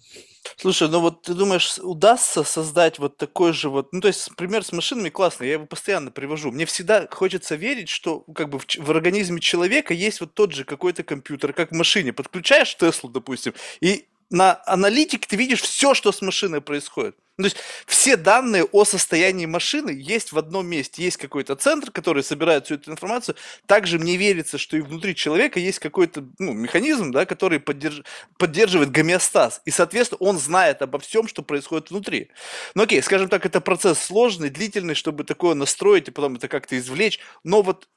Слушай, 0.55 0.89
ну 0.89 1.01
вот 1.01 1.23
ты 1.23 1.33
думаешь, 1.33 1.77
удастся 1.79 2.43
создать 2.43 2.99
вот 2.99 3.17
такой 3.17 3.53
же 3.53 3.69
вот, 3.69 3.91
ну 3.93 4.01
то 4.01 4.07
есть 4.07 4.33
пример 4.35 4.63
с 4.63 4.71
машинами 4.71 5.09
классный, 5.09 5.47
я 5.47 5.53
его 5.53 5.65
постоянно 5.65 6.09
привожу. 6.09 6.51
Мне 6.51 6.65
всегда 6.65 7.07
хочется 7.11 7.55
верить, 7.55 7.89
что 7.89 8.21
как 8.33 8.49
бы 8.49 8.59
в, 8.59 8.65
в 8.65 8.91
организме 8.91 9.39
человека 9.39 9.93
есть 9.93 10.21
вот 10.21 10.33
тот 10.33 10.53
же 10.53 10.63
какой-то 10.63 11.03
компьютер, 11.03 11.53
как 11.53 11.71
в 11.71 11.75
машине. 11.75 12.13
Подключаешь 12.13 12.75
Теслу, 12.75 13.09
допустим, 13.09 13.53
и 13.81 14.07
на 14.29 14.62
аналитике 14.65 15.27
ты 15.27 15.36
видишь 15.36 15.62
все, 15.62 15.93
что 15.93 16.12
с 16.12 16.22
машиной 16.22 16.62
происходит. 16.62 17.15
То 17.38 17.43
есть 17.43 17.57
все 17.86 18.17
данные 18.17 18.63
о 18.63 18.84
состоянии 18.84 19.46
машины 19.46 19.91
есть 19.91 20.31
в 20.31 20.39
одном 20.39 20.65
месте. 20.65 21.03
Есть 21.03 21.17
какой-то 21.17 21.55
центр, 21.55 21.91
который 21.91 22.24
собирает 22.24 22.65
всю 22.65 22.75
эту 22.75 22.91
информацию. 22.91 23.36
Также 23.67 24.00
мне 24.00 24.17
верится, 24.17 24.57
что 24.57 24.75
и 24.75 24.81
внутри 24.81 25.13
человека 25.13 25.60
есть 25.60 25.77
какой-то 25.77 26.27
ну, 26.39 26.53
механизм, 26.53 27.12
да, 27.12 27.27
который 27.27 27.60
поддерж... 27.60 28.01
поддерживает 28.39 28.89
гомеостаз. 28.89 29.62
И, 29.65 29.72
соответственно, 29.72 30.17
он 30.19 30.39
знает 30.39 30.81
обо 30.81 30.98
всем, 30.98 31.27
что 31.27 31.43
происходит 31.43 31.91
внутри. 31.91 32.31
Ну 32.74 32.84
окей, 32.84 33.03
скажем 33.03 33.29
так, 33.29 33.46
это 33.46 33.62
процесс 33.62 34.00
сложный, 34.00 34.50
длительный, 34.50 34.96
чтобы 34.96 35.24
такое 35.24 35.53
настроить 35.53 36.07
и 36.07 36.12
потом 36.12 36.38
это 36.38 36.48
как-то 36.48 36.75
извлечь. 36.75 37.19
Но 37.43 37.62
вот 37.62 37.88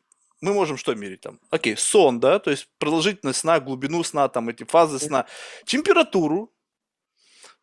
мы 0.41 0.55
можем 0.55 0.77
что 0.77 0.95
мерить 0.95 1.21
там? 1.21 1.39
Окей, 1.51 1.77
сон, 1.77 2.21
да, 2.21 2.39
то 2.39 2.51
есть 2.51 2.69
продолжительность 2.79 3.41
сна, 3.41 3.61
глубину 3.61 4.03
сна, 4.03 4.29
там 4.29 4.49
эти 4.49 4.65
фазы 4.65 4.99
сна, 4.99 5.27
температуру, 5.65 6.53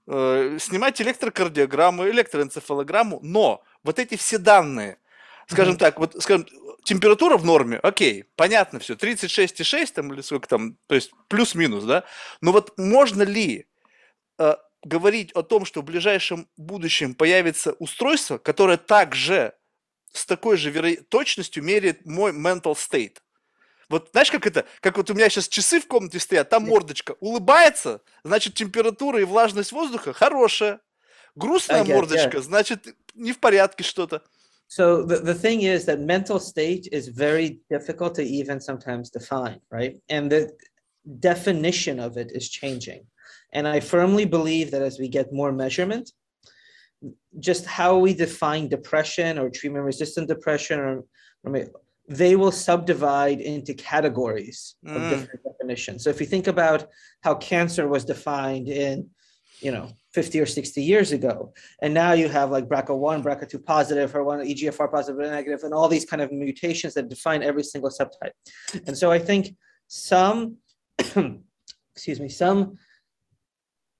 э, 0.07 0.57
снимать 0.59 1.01
электрокардиограмму, 1.01 2.07
электроэнцефалограмму, 2.09 3.19
но 3.21 3.63
вот 3.83 3.99
эти 3.99 4.15
все 4.15 4.37
данные, 4.37 4.99
скажем 5.47 5.75
mm-hmm. 5.75 5.79
так, 5.79 5.99
вот, 5.99 6.15
скажем, 6.21 6.45
температура 6.83 7.37
в 7.37 7.45
норме, 7.45 7.77
окей, 7.77 8.25
понятно 8.35 8.79
все, 8.79 8.93
36,6 8.93 9.93
там 9.93 10.13
или 10.13 10.21
сколько 10.21 10.47
там, 10.47 10.77
то 10.87 10.95
есть 10.95 11.11
плюс-минус, 11.27 11.83
да, 11.83 12.03
но 12.41 12.51
вот 12.51 12.77
можно 12.77 13.23
ли 13.23 13.65
э, 14.37 14.55
говорить 14.83 15.31
о 15.33 15.41
том, 15.41 15.65
что 15.65 15.81
в 15.81 15.85
ближайшем 15.85 16.47
будущем 16.57 17.15
появится 17.15 17.73
устройство, 17.73 18.37
которое 18.37 18.77
также 18.77 19.53
с 20.11 20.25
такой 20.25 20.57
же 20.57 20.69
веро... 20.69 20.95
точностью 21.09 21.63
меряет 21.63 22.05
мой 22.05 22.31
mental 22.31 22.73
state. 22.75 23.17
Вот 23.89 24.09
знаешь, 24.11 24.31
как 24.31 24.45
это? 24.45 24.65
Как 24.81 24.97
вот 24.97 25.09
у 25.09 25.13
меня 25.13 25.29
сейчас 25.29 25.47
часы 25.47 25.79
в 25.79 25.87
комнате 25.87 26.19
стоят, 26.19 26.49
там 26.49 26.63
мордочка 26.63 27.15
улыбается, 27.19 28.01
значит 28.23 28.53
температура 28.53 29.21
и 29.21 29.23
влажность 29.23 29.71
воздуха 29.71 30.13
хорошая. 30.13 30.79
Грустная 31.35 31.83
guess, 31.83 31.93
мордочка, 31.93 32.37
yeah. 32.37 32.41
значит 32.41 32.87
не 33.13 33.31
в 33.31 33.39
порядке 33.39 33.83
что-то. 33.83 34.23
So 34.67 35.03
the, 35.03 35.19
the 35.21 35.33
thing 35.33 35.61
is 35.61 35.85
that 35.85 35.99
mental 35.99 36.39
state 36.39 36.87
is 36.91 37.07
very 37.07 37.61
difficult 37.69 38.15
to 38.15 38.23
even 38.23 38.59
sometimes 38.59 39.09
define, 39.09 39.61
right? 39.71 40.01
And 40.09 40.29
the 40.29 40.51
definition 41.19 41.99
of 41.99 42.17
it 42.17 42.31
is 42.31 42.49
changing. 42.49 43.05
And 43.53 43.67
I 43.67 43.79
firmly 43.79 44.25
believe 44.25 44.71
that 44.71 44.81
as 44.81 44.99
we 44.99 45.07
get 45.07 45.31
more 45.31 45.53
measurement, 45.53 46.11
just 47.39 47.65
how 47.65 47.97
we 47.97 48.13
define 48.13 48.67
depression 48.67 49.37
or 49.37 49.49
treatment 49.49 49.85
resistant 49.85 50.27
depression 50.27 50.79
or, 50.79 51.03
or 51.43 51.67
they 52.07 52.35
will 52.35 52.51
subdivide 52.51 53.41
into 53.41 53.73
categories 53.73 54.75
mm. 54.85 54.95
of 54.95 55.09
different 55.09 55.41
definitions. 55.43 56.03
So 56.03 56.09
if 56.09 56.19
you 56.19 56.25
think 56.25 56.47
about 56.47 56.87
how 57.21 57.35
cancer 57.35 57.87
was 57.87 58.05
defined 58.05 58.69
in, 58.69 59.09
you 59.59 59.71
know, 59.71 59.89
50 60.13 60.39
or 60.39 60.45
60 60.45 60.81
years 60.81 61.11
ago, 61.11 61.53
and 61.81 61.93
now 61.93 62.13
you 62.13 62.29
have 62.29 62.49
like 62.49 62.67
BRCA1, 62.67 63.23
BRCA2 63.23 63.65
positive, 63.65 64.15
or 64.15 64.23
one 64.23 64.39
EGFR 64.39 64.89
positive 64.89 65.19
or 65.19 65.29
negative, 65.29 65.63
and 65.63 65.73
all 65.73 65.89
these 65.89 66.05
kind 66.05 66.21
of 66.21 66.31
mutations 66.31 66.93
that 66.93 67.09
define 67.09 67.43
every 67.43 67.63
single 67.63 67.89
subtype. 67.89 68.31
And 68.85 68.97
so 68.97 69.11
I 69.11 69.19
think 69.19 69.55
some, 69.87 70.57
excuse 71.93 72.19
me, 72.19 72.29
some 72.29 72.77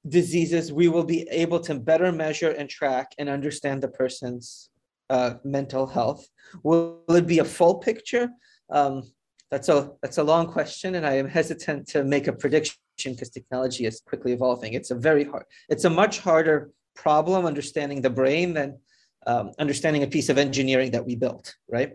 diseases, 0.09 0.71
we 0.71 0.87
will 0.87 1.03
be 1.03 1.27
able 1.29 1.59
to 1.61 1.75
better 1.75 2.11
measure 2.11 2.51
and 2.51 2.69
track 2.69 3.13
and 3.17 3.29
understand 3.29 3.81
the 3.81 3.87
person's 3.87 4.69
uh, 5.09 5.35
mental 5.43 5.87
health. 5.87 6.27
Will, 6.63 7.01
will, 7.07 7.15
it 7.15 7.27
be 7.27 7.39
a 7.39 7.45
full 7.45 7.75
picture? 7.75 8.29
Um, 8.69 9.03
that's 9.49 9.69
a 9.69 9.91
that's 10.01 10.17
a 10.17 10.23
long 10.23 10.47
question, 10.47 10.95
and 10.95 11.05
I 11.05 11.13
am 11.13 11.27
hesitant 11.27 11.87
to 11.89 12.03
make 12.03 12.27
a 12.27 12.33
prediction 12.33 12.77
because 13.05 13.29
technology 13.29 13.85
is 13.85 14.01
quickly 14.01 14.33
evolving. 14.33 14.73
It's 14.73 14.91
a 14.91 14.95
very 14.95 15.23
hard. 15.23 15.45
It's 15.69 15.85
a 15.85 15.89
much 15.89 16.19
harder 16.19 16.71
problem 16.95 17.45
understanding 17.45 18.01
the 18.01 18.09
brain 18.09 18.53
than 18.53 18.77
um, 19.25 19.51
understanding 19.59 20.03
a 20.03 20.07
piece 20.07 20.29
of 20.29 20.37
engineering 20.37 20.91
that 20.91 21.05
we 21.05 21.15
built, 21.15 21.55
right? 21.69 21.93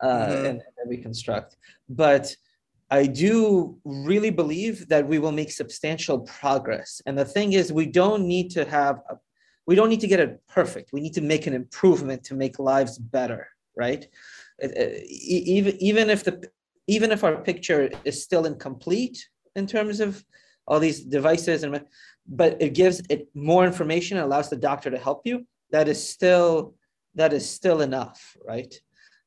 Uh, 0.00 0.06
mm-hmm. 0.06 0.32
and, 0.32 0.46
and 0.46 0.60
that 0.76 0.88
we 0.88 0.98
construct. 0.98 1.56
But 1.88 2.34
I 2.94 3.06
do 3.06 3.76
really 3.84 4.30
believe 4.30 4.86
that 4.88 5.04
we 5.12 5.18
will 5.18 5.32
make 5.32 5.50
substantial 5.50 6.20
progress. 6.20 7.02
And 7.06 7.18
the 7.18 7.24
thing 7.24 7.54
is, 7.54 7.72
we 7.72 7.86
don't 7.86 8.24
need 8.34 8.50
to 8.52 8.64
have, 8.66 8.96
a, 9.10 9.16
we 9.66 9.74
don't 9.74 9.88
need 9.88 10.04
to 10.06 10.06
get 10.06 10.20
it 10.20 10.40
perfect. 10.46 10.92
We 10.92 11.00
need 11.00 11.14
to 11.14 11.20
make 11.32 11.48
an 11.48 11.54
improvement 11.54 12.22
to 12.24 12.34
make 12.34 12.60
lives 12.60 12.96
better, 12.98 13.48
right? 13.76 14.06
Even 14.62 15.74
even 15.90 16.08
if 16.08 16.22
the 16.22 16.34
even 16.86 17.10
if 17.10 17.24
our 17.24 17.36
picture 17.50 17.90
is 18.04 18.22
still 18.22 18.44
incomplete 18.46 19.18
in 19.56 19.66
terms 19.66 19.98
of 19.98 20.24
all 20.68 20.78
these 20.78 21.00
devices 21.18 21.64
and 21.64 21.80
but 22.40 22.62
it 22.62 22.74
gives 22.74 23.02
it 23.14 23.22
more 23.34 23.64
information 23.66 24.16
and 24.16 24.24
allows 24.24 24.48
the 24.50 24.64
doctor 24.68 24.88
to 24.90 24.98
help 25.08 25.20
you 25.24 25.36
that 25.74 25.88
is 25.88 26.00
still 26.14 26.74
that 27.14 27.32
is 27.32 27.44
still 27.58 27.80
enough 27.80 28.36
right 28.52 28.72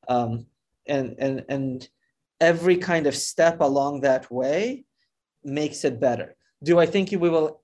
um, 0.07 0.45
and 0.87 1.15
and 1.19 1.45
and 1.49 1.89
every 2.39 2.77
kind 2.77 3.07
of 3.07 3.15
step 3.15 3.61
along 3.61 4.01
that 4.01 4.31
way 4.31 4.85
makes 5.43 5.83
it 5.83 5.99
better. 5.99 6.35
Do 6.63 6.79
I 6.79 6.85
think 6.85 7.11
we 7.11 7.29
will 7.29 7.61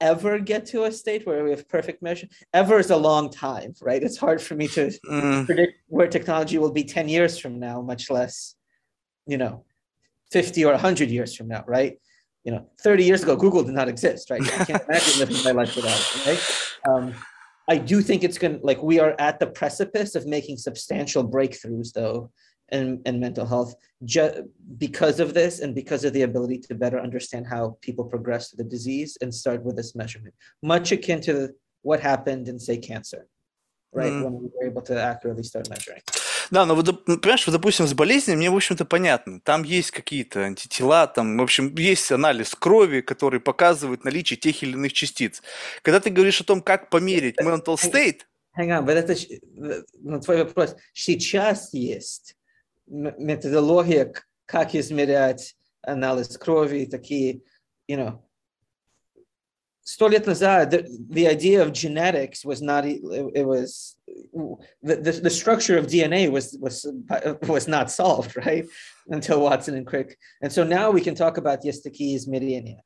ever 0.00 0.38
get 0.38 0.66
to 0.66 0.84
a 0.84 0.92
state 0.92 1.26
where 1.26 1.42
we 1.44 1.50
have 1.50 1.68
perfect 1.68 2.02
measure? 2.02 2.28
Ever 2.52 2.78
is 2.78 2.90
a 2.90 2.96
long 2.96 3.30
time, 3.30 3.74
right? 3.80 4.02
It's 4.02 4.16
hard 4.16 4.40
for 4.40 4.54
me 4.54 4.68
to 4.68 4.92
mm. 5.06 5.46
predict 5.46 5.74
where 5.88 6.06
technology 6.06 6.58
will 6.58 6.72
be 6.72 6.84
10 6.84 7.08
years 7.08 7.38
from 7.38 7.58
now, 7.58 7.80
much 7.82 8.10
less, 8.10 8.54
you 9.26 9.38
know, 9.38 9.64
50 10.30 10.64
or 10.64 10.72
100 10.72 11.10
years 11.10 11.34
from 11.34 11.48
now, 11.48 11.64
right? 11.66 11.98
You 12.44 12.52
know, 12.52 12.66
30 12.82 13.04
years 13.04 13.22
ago, 13.22 13.36
Google 13.36 13.64
did 13.64 13.74
not 13.74 13.88
exist, 13.88 14.30
right? 14.30 14.42
I 14.42 14.64
can't 14.64 14.82
imagine 14.88 15.18
living 15.18 15.42
my 15.44 15.50
life 15.50 15.74
without 15.74 15.98
it, 15.98 16.26
right? 16.26 16.92
Um, 16.92 17.14
I 17.68 17.76
do 17.76 18.00
think 18.00 18.24
it's 18.24 18.38
going 18.38 18.60
to, 18.60 18.64
like, 18.64 18.82
we 18.82 18.98
are 19.00 19.14
at 19.18 19.38
the 19.40 19.46
precipice 19.46 20.14
of 20.14 20.26
making 20.26 20.56
substantial 20.56 21.28
breakthroughs, 21.28 21.92
though, 21.92 22.30
and, 22.70 23.00
and 23.06 23.20
mental 23.20 23.46
health 23.46 23.74
ju- 24.04 24.50
because 24.76 25.20
of 25.20 25.34
this 25.34 25.60
and 25.60 25.74
because 25.74 26.04
of 26.04 26.12
the 26.12 26.22
ability 26.22 26.58
to 26.58 26.74
better 26.74 27.00
understand 27.00 27.46
how 27.46 27.76
people 27.80 28.04
progress 28.04 28.50
to 28.50 28.56
the 28.56 28.64
disease 28.64 29.16
and 29.20 29.34
start 29.34 29.62
with 29.62 29.76
this 29.76 29.94
measurement 29.94 30.34
much 30.62 30.92
akin 30.92 31.20
to 31.20 31.50
what 31.82 32.00
happened 32.00 32.48
in 32.48 32.58
say 32.58 32.76
cancer 32.76 33.26
right 33.92 34.12
mm. 34.12 34.24
when 34.24 34.32
we 34.34 34.48
were 34.54 34.64
able 34.66 34.82
to 34.82 35.00
accurately 35.00 35.42
start 35.42 35.68
measuring 35.70 36.02
Да, 36.50 36.64
но 36.64 36.74
вот, 36.74 37.04
понимаешь, 37.04 37.46
вот, 37.46 37.52
допустим, 37.52 37.86
с 37.86 37.94
болезнью 37.94 38.38
мне, 38.38 38.50
в 38.50 38.56
общем-то, 38.56 38.84
понятно. 38.84 39.40
Там 39.40 39.64
есть 39.64 39.90
какие-то 39.90 40.40
антитела, 40.40 41.06
там, 41.06 41.36
в 41.36 41.42
общем, 41.42 41.74
есть 41.76 42.10
анализ 42.10 42.54
крови, 42.54 43.02
который 43.02 43.40
показывает 43.40 44.04
наличие 44.04 44.38
тех 44.38 44.62
или 44.62 44.72
иных 44.72 44.92
частиц. 44.92 45.42
Когда 45.82 46.00
ты 46.00 46.10
говоришь 46.10 46.40
о 46.40 46.44
том, 46.44 46.62
как 46.62 46.88
померить 46.88 47.38
mental 47.40 47.76
state... 47.76 48.20
Hang 48.58 48.70
on, 48.70 48.84
but 48.86 48.94
это, 48.94 49.14
на 50.00 50.20
твой 50.20 50.42
вопрос, 50.42 50.74
сейчас 50.92 51.72
есть 51.74 52.34
методология, 52.87 54.13
как 54.45 54.75
измерять 54.75 55.55
анализ 55.81 56.37
крови, 56.37 56.85
такие, 56.85 57.41
you 57.87 57.97
know, 57.97 58.21
сто 59.83 60.07
лет 60.07 60.25
назад, 60.25 60.71
the, 60.71 60.87
the 61.09 61.27
idea 61.27 61.61
of 61.61 61.73
genetics 61.73 62.45
was 62.45 62.61
not, 62.61 62.85
it, 62.85 63.01
it 63.35 63.45
was, 63.45 63.97
the, 64.81 64.95
the, 64.95 65.11
the 65.11 65.29
structure 65.29 65.77
of 65.77 65.87
DNA 65.87 66.31
was, 66.31 66.57
was, 66.59 66.85
was 67.47 67.67
not 67.67 67.91
solved, 67.91 68.35
right? 68.45 68.65
Until 69.07 69.41
Watson 69.41 69.75
and 69.75 69.85
Crick. 69.85 70.17
And 70.41 70.51
so 70.51 70.63
now 70.63 70.91
we 70.91 71.01
can 71.01 71.15
talk 71.15 71.37
about 71.37 71.63
yes, 71.63 71.81
the 71.81 71.89
key 71.89 72.15
is 72.15 72.27
измерения. 72.27 72.79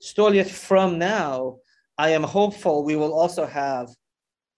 Сто 0.00 0.28
лет 0.28 0.48
from 0.48 0.98
now, 0.98 1.56
I 1.98 2.10
am 2.10 2.22
hopeful 2.22 2.84
we 2.84 2.96
will 2.96 3.12
also 3.12 3.46
have 3.46 3.88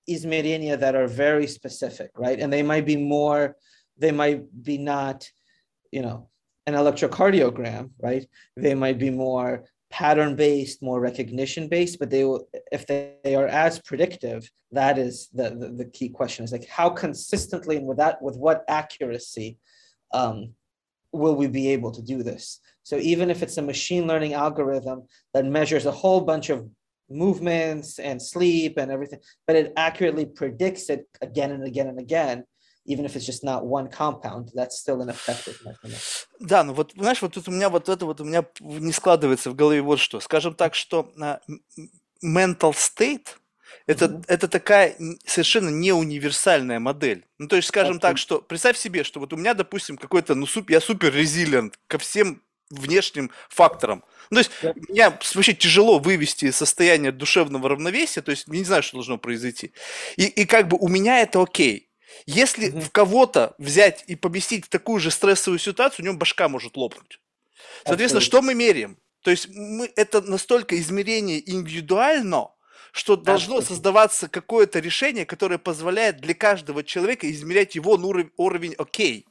izmерения 0.08 0.78
that 0.78 0.94
are 0.94 1.06
very 1.06 1.46
specific, 1.46 2.10
right? 2.16 2.38
And 2.40 2.52
they 2.52 2.62
might 2.62 2.84
be 2.84 2.96
more, 2.96 3.56
they 3.97 4.11
might 4.11 4.63
be 4.63 4.77
not, 4.77 5.29
you 5.91 6.01
know, 6.01 6.29
an 6.65 6.73
electrocardiogram, 6.73 7.91
right? 8.01 8.25
They 8.55 8.73
might 8.73 8.97
be 8.97 9.09
more 9.09 9.65
pattern 9.89 10.35
based, 10.35 10.81
more 10.81 10.99
recognition 10.99 11.67
based, 11.67 11.99
but 11.99 12.09
they 12.09 12.23
will, 12.23 12.47
if 12.71 12.87
they, 12.87 13.13
they 13.23 13.35
are 13.35 13.47
as 13.47 13.79
predictive, 13.79 14.49
that 14.71 14.97
is 14.97 15.29
the, 15.33 15.51
the, 15.51 15.67
the, 15.69 15.85
key 15.85 16.09
question 16.09 16.43
is 16.43 16.51
like 16.51 16.67
how 16.67 16.89
consistently 16.89 17.77
and 17.77 17.85
with 17.85 17.97
that, 17.97 18.19
with 18.19 18.35
what 18.35 18.63
accuracy 18.67 19.57
um, 20.11 20.53
will 21.11 21.35
we 21.35 21.47
be 21.47 21.69
able 21.69 21.91
to 21.91 22.01
do 22.01 22.23
this? 22.23 22.59
So 22.81 22.97
even 22.97 23.29
if 23.29 23.43
it's 23.43 23.57
a 23.57 23.61
machine 23.61 24.07
learning 24.07 24.33
algorithm 24.33 25.03
that 25.33 25.45
measures 25.45 25.85
a 25.85 25.91
whole 25.91 26.21
bunch 26.21 26.49
of 26.49 26.67
movements 27.09 27.99
and 27.99 28.19
sleep 28.19 28.77
and 28.77 28.91
everything, 28.91 29.19
but 29.45 29.55
it 29.55 29.73
accurately 29.77 30.25
predicts 30.25 30.89
it 30.89 31.07
again 31.21 31.51
and 31.51 31.65
again 31.65 31.87
and 31.87 31.99
again, 31.99 32.45
even 32.85 33.05
if 33.05 33.15
it's 33.15 33.25
just 33.25 33.43
not 33.43 33.65
one 33.65 33.89
compound, 33.89 34.51
that's 34.53 34.77
still 34.77 35.01
an 35.01 35.09
effective 35.09 35.57
mechanism. 35.63 36.27
Да, 36.39 36.63
ну 36.63 36.73
вот, 36.73 36.93
знаешь, 36.95 37.21
вот 37.21 37.33
тут 37.33 37.47
у 37.47 37.51
меня 37.51 37.69
вот 37.69 37.89
это 37.89 38.05
вот 38.05 38.21
у 38.21 38.25
меня 38.25 38.45
не 38.59 38.91
складывается 38.91 39.49
в 39.49 39.55
голове 39.55 39.81
вот 39.81 39.99
что. 39.99 40.19
Скажем 40.19 40.53
так, 40.53 40.75
что 40.75 41.11
uh, 41.17 41.39
mental 42.23 42.73
state 42.73 43.27
это, 43.85 44.05
mm-hmm. 44.05 44.23
это 44.27 44.47
такая 44.47 44.95
совершенно 45.25 45.69
не 45.69 45.91
универсальная 45.91 46.79
модель. 46.79 47.25
Ну, 47.37 47.47
то 47.47 47.55
есть, 47.55 47.67
скажем 47.67 47.97
okay. 47.97 48.01
так, 48.01 48.17
что 48.17 48.39
представь 48.39 48.77
себе, 48.77 49.03
что 49.03 49.19
вот 49.19 49.33
у 49.33 49.37
меня, 49.37 49.53
допустим, 49.53 49.97
какой-то, 49.97 50.35
ну, 50.35 50.45
суп, 50.45 50.69
я 50.69 50.79
супер 50.79 51.13
резилент 51.13 51.79
ко 51.87 51.97
всем 51.97 52.41
внешним 52.69 53.29
факторам. 53.49 54.03
Ну, 54.29 54.35
то 54.35 54.39
есть 54.39 54.51
yeah. 54.61 54.73
меня 54.89 55.09
вообще 55.09 55.53
тяжело 55.53 55.99
вывести 55.99 56.45
из 56.45 56.55
состояния 56.55 57.11
душевного 57.11 57.69
равновесия, 57.69 58.21
то 58.21 58.31
есть 58.31 58.47
не 58.47 58.63
знаю, 58.63 58.83
что 58.83 58.97
должно 58.97 59.17
произойти. 59.17 59.73
И, 60.15 60.25
и 60.25 60.45
как 60.45 60.67
бы 60.67 60.77
у 60.79 60.87
меня 60.87 61.21
это 61.21 61.41
окей. 61.41 61.89
Если 62.25 62.69
mm-hmm. 62.69 62.81
в 62.81 62.91
кого-то 62.91 63.55
взять 63.57 64.03
и 64.07 64.15
поместить 64.15 64.65
в 64.65 64.69
такую 64.69 64.99
же 64.99 65.11
стрессовую 65.11 65.59
ситуацию, 65.59 66.03
у 66.03 66.05
него 66.05 66.17
башка 66.17 66.47
может 66.47 66.77
лопнуть. 66.77 67.19
Соответственно, 67.85 68.21
Absolutely. 68.21 68.25
что 68.25 68.41
мы 68.41 68.53
меряем? 68.53 68.97
То 69.21 69.31
есть 69.31 69.47
мы, 69.49 69.91
это 69.95 70.21
настолько 70.21 70.77
измерение 70.79 71.49
индивидуально, 71.49 72.49
что 72.91 73.15
должно 73.15 73.59
Absolutely. 73.59 73.67
создаваться 73.67 74.27
какое-то 74.27 74.79
решение, 74.79 75.25
которое 75.25 75.57
позволяет 75.57 76.19
для 76.19 76.33
каждого 76.33 76.83
человека 76.83 77.29
измерять 77.31 77.75
его 77.75 77.93
уровень, 77.93 78.31
уровень 78.37 78.75
окей. 78.77 79.25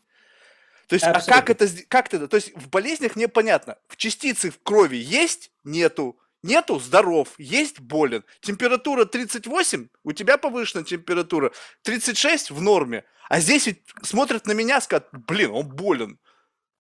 То 0.89 0.95
есть, 0.95 1.07
Absolutely. 1.07 1.23
а 1.27 1.33
как 1.33 1.51
это, 1.51 1.69
как 1.89 2.13
это? 2.13 2.29
То 2.29 2.37
есть 2.37 2.53
в 2.57 2.69
болезнях 2.69 3.17
непонятно. 3.17 3.79
В 3.89 3.97
частицы 3.97 4.51
в 4.51 4.61
крови 4.63 4.97
есть, 4.97 5.51
нету. 5.65 6.19
Нету, 6.43 6.81
здоров, 6.81 7.35
есть, 7.39 7.81
болен. 7.81 8.25
Температура 8.41 9.05
38, 9.05 9.89
у 10.03 10.13
тебя 10.13 10.39
повышенная 10.39 10.85
температура, 10.85 11.53
36 11.83 12.51
в 12.51 12.61
норме. 12.61 13.05
А 13.29 13.41
здесь 13.41 13.67
ведь 13.67 13.83
смотрят 14.03 14.47
на 14.47 14.53
меня, 14.53 14.81
скажут, 14.81 15.07
блин, 15.13 15.53
он 15.53 15.69
болен. 15.69 16.19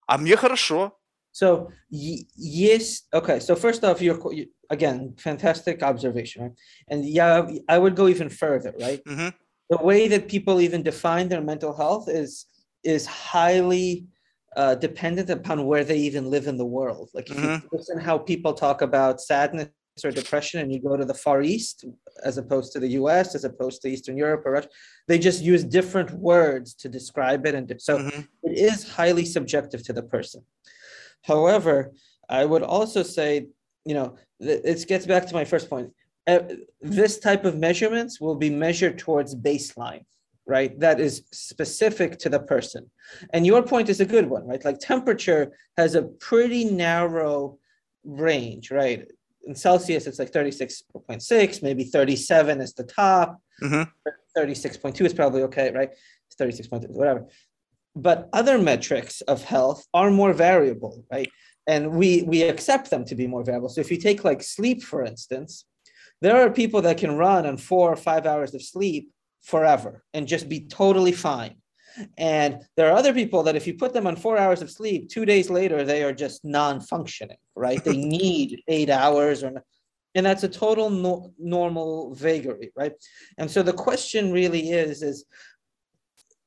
А 0.07 0.19
мне 0.19 0.37
хорошо. 0.37 0.99
So 1.33 1.71
yes, 1.90 3.04
okay. 3.14 3.40
So 3.40 3.57
first 3.57 3.85
off, 3.85 4.02
you're 4.02 4.21
again 4.69 5.14
fantastic 5.16 5.83
observation, 5.83 6.42
right? 6.42 6.52
And 6.88 7.07
yeah, 7.07 7.49
I 7.69 7.78
would 7.78 7.97
go 7.97 8.07
even 8.07 8.28
further, 8.28 8.75
right? 8.78 9.02
Mm-hmm. 9.04 9.31
The 9.71 9.78
way 9.78 10.09
that 10.09 10.28
people 10.28 10.61
even 10.61 10.83
define 10.83 11.28
their 11.28 11.40
mental 11.40 11.75
health 11.75 12.07
is 12.09 12.45
is 12.85 13.07
highly 13.07 14.09
uh, 14.57 14.75
dependent 14.75 15.31
upon 15.31 15.65
where 15.65 15.85
they 15.85 15.99
even 15.99 16.31
live 16.31 16.47
in 16.47 16.57
the 16.57 16.67
world. 16.67 17.11
Like 17.15 17.31
if 17.31 17.37
mm-hmm. 17.37 17.65
you 17.65 17.69
listen 17.73 17.99
how 17.99 18.19
people 18.19 18.53
talk 18.53 18.83
about 18.83 19.21
sadness 19.21 19.69
or 20.05 20.11
depression, 20.11 20.61
and 20.61 20.73
you 20.73 20.81
go 20.81 20.97
to 20.97 21.05
the 21.05 21.15
Far 21.15 21.43
East 21.43 21.85
as 22.25 22.39
opposed 22.39 22.73
to 22.73 22.81
the 22.81 22.89
U.S., 22.89 23.35
as 23.35 23.45
opposed 23.45 23.83
to 23.83 23.89
Eastern 23.89 24.17
Europe 24.17 24.43
or 24.47 24.53
Russia, 24.53 24.69
they 25.07 25.19
just 25.19 25.43
use 25.43 25.65
different 25.65 26.11
words 26.13 26.75
to 26.75 26.89
describe 26.89 27.47
it, 27.47 27.55
and 27.55 27.73
so 27.79 27.99
mm-hmm. 27.99 28.21
it 28.43 28.59
is 28.59 28.89
highly 28.89 29.25
subjective 29.25 29.83
to 29.85 29.93
the 29.93 30.03
person. 30.03 30.43
However, 31.23 31.93
I 32.29 32.45
would 32.45 32.63
also 32.63 33.03
say, 33.03 33.49
you 33.85 33.95
know, 33.95 34.17
it 34.41 34.87
gets 34.89 35.07
back 35.07 35.27
to 35.27 35.35
my 35.35 35.45
first 35.45 35.69
point. 35.69 35.93
Uh, 36.27 36.41
this 36.81 37.19
type 37.19 37.45
of 37.45 37.59
measurements 37.59 38.21
will 38.21 38.37
be 38.37 38.51
measured 38.51 38.99
towards 38.99 39.35
baseline 39.35 40.05
right? 40.46 40.78
That 40.81 41.00
is 41.00 41.22
specific 41.33 42.18
to 42.20 42.28
the 42.28 42.40
person. 42.40 42.90
And 43.33 43.46
your 43.46 43.62
point 43.62 43.88
is 43.88 44.00
a 44.00 44.05
good 44.05 44.28
one, 44.28 44.46
right? 44.46 44.64
Like 44.64 44.78
temperature 44.81 45.52
has 45.76 45.94
a 45.94 46.02
pretty 46.02 46.64
narrow 46.64 47.59
range, 48.05 48.70
right? 48.70 49.11
In 49.44 49.55
Celsius, 49.55 50.07
it's 50.07 50.18
like 50.18 50.33
36.6, 50.33 51.62
maybe 51.62 51.85
37 51.85 52.61
is 52.61 52.74
the 52.74 52.85
top. 52.85 53.40
Mm-hmm. 53.62 53.83
36.2 54.37 55.00
is 55.05 55.14
probably 55.14 55.42
okay, 55.42 55.70
right? 55.72 55.90
It's 56.26 56.37
36.2, 56.68 56.90
whatever. 56.90 57.26
But 57.94 58.28
other 58.33 58.59
metrics 58.59 59.20
of 59.22 59.44
health 59.44 59.87
are 59.92 60.11
more 60.11 60.33
variable, 60.33 61.05
right? 61.12 61.31
And 61.66 61.92
we 61.92 62.22
we 62.22 62.42
accept 62.42 62.90
them 62.90 63.05
to 63.05 63.14
be 63.14 63.26
more 63.26 63.44
variable. 63.44 63.68
So 63.68 63.81
if 63.81 63.90
you 63.90 63.98
take 63.98 64.24
like 64.24 64.42
sleep, 64.42 64.83
for 64.83 65.05
instance, 65.05 65.66
there 66.22 66.40
are 66.40 66.50
people 66.50 66.83
that 66.83 66.98
can 66.98 67.16
run 67.16 67.46
on 67.46 67.57
four 67.57 67.92
or 67.92 67.96
five 67.96 68.26
hours 68.26 68.55
of 68.55 68.62
sleep 68.62 69.12
forever 69.42 70.05
and 70.14 70.26
just 70.26 70.48
be 70.48 70.61
totally 70.61 71.12
fine. 71.12 71.57
And 72.16 72.62
there 72.76 72.90
are 72.90 72.96
other 72.96 73.12
people 73.12 73.42
that 73.42 73.57
if 73.57 73.66
you 73.66 73.74
put 73.74 73.92
them 73.92 74.07
on 74.07 74.16
four 74.16 74.38
hours 74.38 74.62
of 74.62 74.70
sleep, 74.70 75.11
two 75.11 75.26
days 75.26 75.50
later, 75.50 75.85
they 75.85 76.02
are 76.02 76.12
just 76.12 76.42
non 76.44 76.81
functioning, 76.81 77.37
right? 77.55 77.85
they 77.85 77.96
need 78.18 78.62
eight 78.68 78.88
hours 78.88 79.42
or 79.42 79.62
and 80.14 80.26
that's 80.26 80.42
a 80.42 80.48
total 80.48 80.90
no, 80.90 81.33
normal 81.38 82.14
vagary 82.14 82.70
right 82.76 82.92
and 83.38 83.50
so 83.50 83.62
the 83.62 83.72
question 83.72 84.33
really 84.33 84.70
is 84.70 85.02
is 85.02 85.24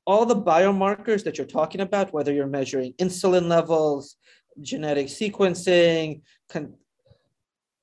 all 0.05 0.25
the 0.25 0.35
biomarkers 0.35 1.23
that 1.23 1.37
you're 1.37 1.47
talking 1.47 1.81
about 1.81 2.13
whether 2.13 2.31
you're 2.33 2.47
measuring 2.47 2.93
insulin 2.93 3.47
levels 3.47 4.17
genetic 4.61 5.07
sequencing 5.07 6.21
con- 6.49 6.75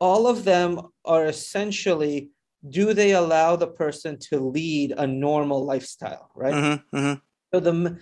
all 0.01 0.27
of 0.27 0.45
them 0.45 0.81
are 1.05 1.27
essentially 1.27 2.31
do 2.69 2.95
they 2.95 3.13
allow 3.13 3.57
the 3.57 3.67
person 3.67 4.19
to 4.19 4.39
lead 4.41 4.93
a 4.97 5.07
normal 5.07 5.65
lifestyle 5.65 6.31
right? 6.35 6.55
Mm-hmm, 6.55 6.97
mm-hmm. 6.97 7.19
so 7.53 7.61
the 7.61 7.99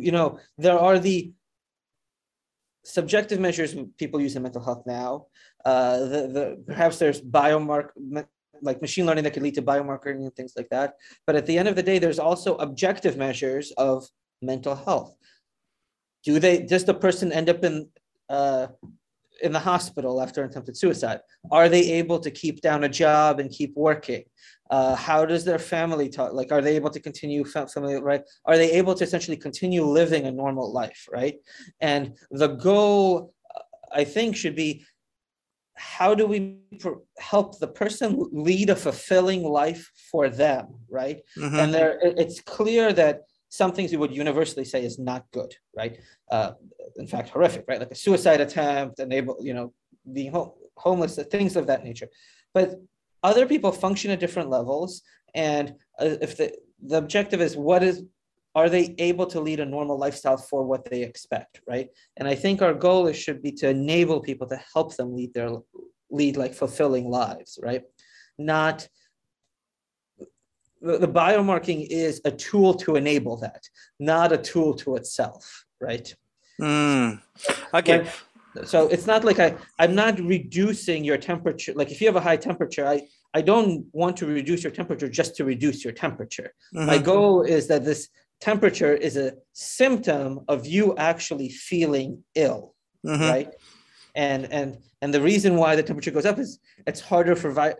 you 0.00 0.12
know 0.12 0.38
there 0.56 0.78
are 0.78 0.98
the 0.98 1.32
subjective 2.88 3.38
measures 3.38 3.76
people 3.98 4.20
use 4.20 4.34
in 4.34 4.42
mental 4.42 4.64
health 4.64 4.84
now. 4.86 5.26
Uh, 5.64 5.98
the, 5.98 6.20
the 6.28 6.64
perhaps 6.66 6.98
there's 6.98 7.20
biomarker 7.20 7.90
like 8.62 8.80
machine 8.80 9.06
learning 9.06 9.24
that 9.24 9.32
could 9.32 9.42
lead 9.42 9.54
to 9.54 9.62
biomarkering 9.62 10.24
and 10.24 10.34
things 10.34 10.54
like 10.56 10.68
that. 10.70 10.94
But 11.26 11.36
at 11.36 11.46
the 11.46 11.58
end 11.58 11.68
of 11.68 11.76
the 11.76 11.82
day 11.82 11.98
there's 11.98 12.18
also 12.18 12.56
objective 12.56 13.16
measures 13.16 13.72
of 13.72 14.06
mental 14.42 14.74
health. 14.74 15.14
Do 16.24 16.38
they 16.40 16.62
does 16.62 16.84
the 16.84 16.94
person 16.94 17.32
end 17.32 17.50
up 17.50 17.62
in 17.62 17.88
uh, 18.28 18.68
in 19.42 19.52
the 19.52 19.58
hospital 19.58 20.20
after 20.20 20.42
an 20.42 20.50
attempted 20.50 20.76
suicide? 20.76 21.20
Are 21.50 21.68
they 21.68 21.92
able 21.92 22.18
to 22.20 22.30
keep 22.30 22.60
down 22.60 22.84
a 22.84 22.88
job 22.88 23.40
and 23.40 23.50
keep 23.50 23.74
working? 23.76 24.24
Uh, 24.70 24.94
how 24.94 25.24
does 25.24 25.44
their 25.44 25.58
family 25.58 26.08
talk? 26.08 26.32
Like, 26.32 26.52
are 26.52 26.60
they 26.60 26.76
able 26.76 26.90
to 26.90 27.00
continue 27.00 27.44
family, 27.44 28.00
right? 28.00 28.22
Are 28.44 28.56
they 28.56 28.72
able 28.72 28.94
to 28.94 29.04
essentially 29.04 29.36
continue 29.36 29.84
living 29.84 30.26
a 30.26 30.30
normal 30.30 30.72
life, 30.72 31.08
right? 31.10 31.36
And 31.80 32.16
the 32.30 32.48
goal, 32.48 33.32
I 33.92 34.04
think, 34.04 34.36
should 34.36 34.56
be 34.56 34.84
how 35.78 36.14
do 36.14 36.26
we 36.26 36.58
help 37.18 37.58
the 37.60 37.68
person 37.68 38.28
lead 38.32 38.68
a 38.68 38.76
fulfilling 38.76 39.44
life 39.44 39.90
for 40.10 40.28
them, 40.28 40.74
right? 40.90 41.20
Mm-hmm. 41.36 41.56
And 41.56 41.72
there, 41.72 41.98
it's 42.02 42.40
clear 42.40 42.92
that 42.92 43.22
some 43.48 43.72
things 43.72 43.90
we 43.90 43.96
would 43.96 44.14
universally 44.14 44.64
say 44.64 44.84
is 44.84 44.98
not 44.98 45.24
good, 45.32 45.54
right? 45.76 45.98
Uh, 46.30 46.52
in 46.96 47.06
fact, 47.06 47.30
horrific, 47.30 47.64
right? 47.68 47.80
Like 47.80 47.90
a 47.90 47.94
suicide 47.94 48.40
attempt, 48.40 49.00
enable, 49.00 49.36
you 49.40 49.54
know, 49.54 49.72
being 50.12 50.34
homeless, 50.76 51.18
things 51.30 51.56
of 51.56 51.66
that 51.66 51.84
nature. 51.84 52.08
But 52.54 52.80
other 53.22 53.46
people 53.46 53.72
function 53.72 54.10
at 54.10 54.20
different 54.20 54.50
levels, 54.50 55.02
and 55.34 55.74
uh, 56.00 56.16
if 56.20 56.36
the 56.36 56.54
the 56.84 56.98
objective 56.98 57.40
is 57.40 57.56
what 57.56 57.82
is 57.82 58.04
are 58.54 58.68
they 58.68 58.94
able 58.98 59.26
to 59.26 59.40
lead 59.40 59.60
a 59.60 59.64
normal 59.64 59.98
lifestyle 59.98 60.36
for 60.36 60.64
what 60.64 60.84
they 60.90 61.02
expect, 61.02 61.60
right? 61.68 61.88
And 62.16 62.26
I 62.26 62.34
think 62.34 62.60
our 62.60 62.74
goal 62.74 63.06
is 63.06 63.16
should 63.16 63.42
be 63.42 63.52
to 63.52 63.68
enable 63.68 64.20
people 64.20 64.48
to 64.48 64.60
help 64.72 64.96
them 64.96 65.14
lead 65.14 65.34
their 65.34 65.50
lead 66.10 66.36
like 66.36 66.54
fulfilling 66.54 67.08
lives, 67.08 67.58
right? 67.62 67.82
Not 68.38 68.88
the, 70.80 70.98
the 70.98 71.08
biomarking 71.08 71.86
is 71.90 72.20
a 72.24 72.30
tool 72.30 72.74
to 72.74 72.96
enable 72.96 73.36
that, 73.38 73.62
not 73.98 74.32
a 74.32 74.38
tool 74.38 74.74
to 74.74 74.96
itself, 74.96 75.64
right? 75.80 76.14
Mm. 76.60 77.20
Okay. 77.74 78.08
So 78.64 78.88
it's 78.88 79.06
not 79.06 79.24
like 79.24 79.38
I, 79.38 79.54
I'm 79.78 79.94
not 79.94 80.18
reducing 80.18 81.04
your 81.04 81.18
temperature. 81.18 81.72
Like 81.74 81.90
if 81.90 82.00
you 82.00 82.06
have 82.06 82.16
a 82.16 82.20
high 82.20 82.36
temperature, 82.36 82.86
I, 82.86 83.02
I 83.34 83.42
don't 83.42 83.86
want 83.92 84.16
to 84.18 84.26
reduce 84.26 84.62
your 84.64 84.72
temperature 84.72 85.08
just 85.08 85.36
to 85.36 85.44
reduce 85.44 85.84
your 85.84 85.92
temperature. 85.92 86.54
Mm-hmm. 86.74 86.86
My 86.86 86.98
goal 86.98 87.42
is 87.42 87.68
that 87.68 87.84
this 87.84 88.08
temperature 88.40 88.94
is 88.94 89.16
a 89.16 89.34
symptom 89.52 90.40
of 90.48 90.66
you 90.66 90.96
actually 90.96 91.50
feeling 91.50 92.24
ill, 92.34 92.74
mm-hmm. 93.06 93.22
right? 93.22 93.54
And 94.14 94.50
and 94.50 94.78
and 95.02 95.14
the 95.14 95.20
reason 95.20 95.56
why 95.56 95.76
the 95.76 95.82
temperature 95.82 96.10
goes 96.10 96.26
up 96.26 96.38
is 96.38 96.58
it's 96.86 97.00
harder 97.00 97.36
for 97.36 97.50
vi- 97.52 97.74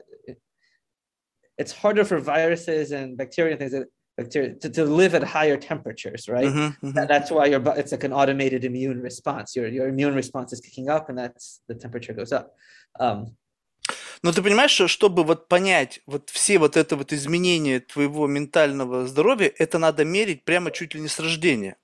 it's 1.59 1.73
harder 1.73 2.05
for 2.05 2.19
viruses 2.19 2.93
and 2.93 3.17
bacteria 3.17 3.53
and 3.53 3.61
things 3.61 3.73
that 3.73 3.87
bacteria 4.17 4.55
to, 4.55 4.69
to 4.71 4.85
live 4.85 5.15
at 5.15 5.23
higher 5.23 5.57
temperatures, 5.57 6.29
right? 6.29 6.53
Мгм. 6.53 6.97
And 6.97 7.09
that's 7.09 7.31
why 7.31 7.47
your 7.47 7.61
it's 7.77 7.93
like 7.93 8.05
an 8.05 8.13
automated 8.13 8.65
immune 8.65 9.01
response. 9.03 9.57
Your 9.57 9.69
your 9.69 9.89
immune 9.89 10.15
response 10.15 10.53
is 10.53 10.61
kicking 10.61 10.89
up, 10.89 11.09
and 11.09 11.19
that's 11.19 11.61
the 11.69 11.75
temperature 11.75 12.15
goes 12.15 12.33
up. 12.33 12.55
Um, 12.99 13.37
Но 14.23 14.33
ты 14.33 14.43
понимаешь, 14.43 14.73
что 14.73 14.89
чтобы 14.89 15.23
вот 15.23 15.49
понять 15.49 16.01
вот 16.07 16.31
все 16.31 16.59
вот 16.59 16.77
это 16.77 16.97
вот 16.97 17.13
изменения 17.13 17.81
твоего 17.81 18.27
ментального 18.27 19.07
здоровья, 19.07 19.53
это 19.59 19.79
надо 19.79 20.05
мерить 20.05 20.45
прямо 20.45 20.71
чуть 20.73 20.95
ли 20.95 21.01
не 21.01 21.09
с 21.09 21.21
рождения. 21.21 21.77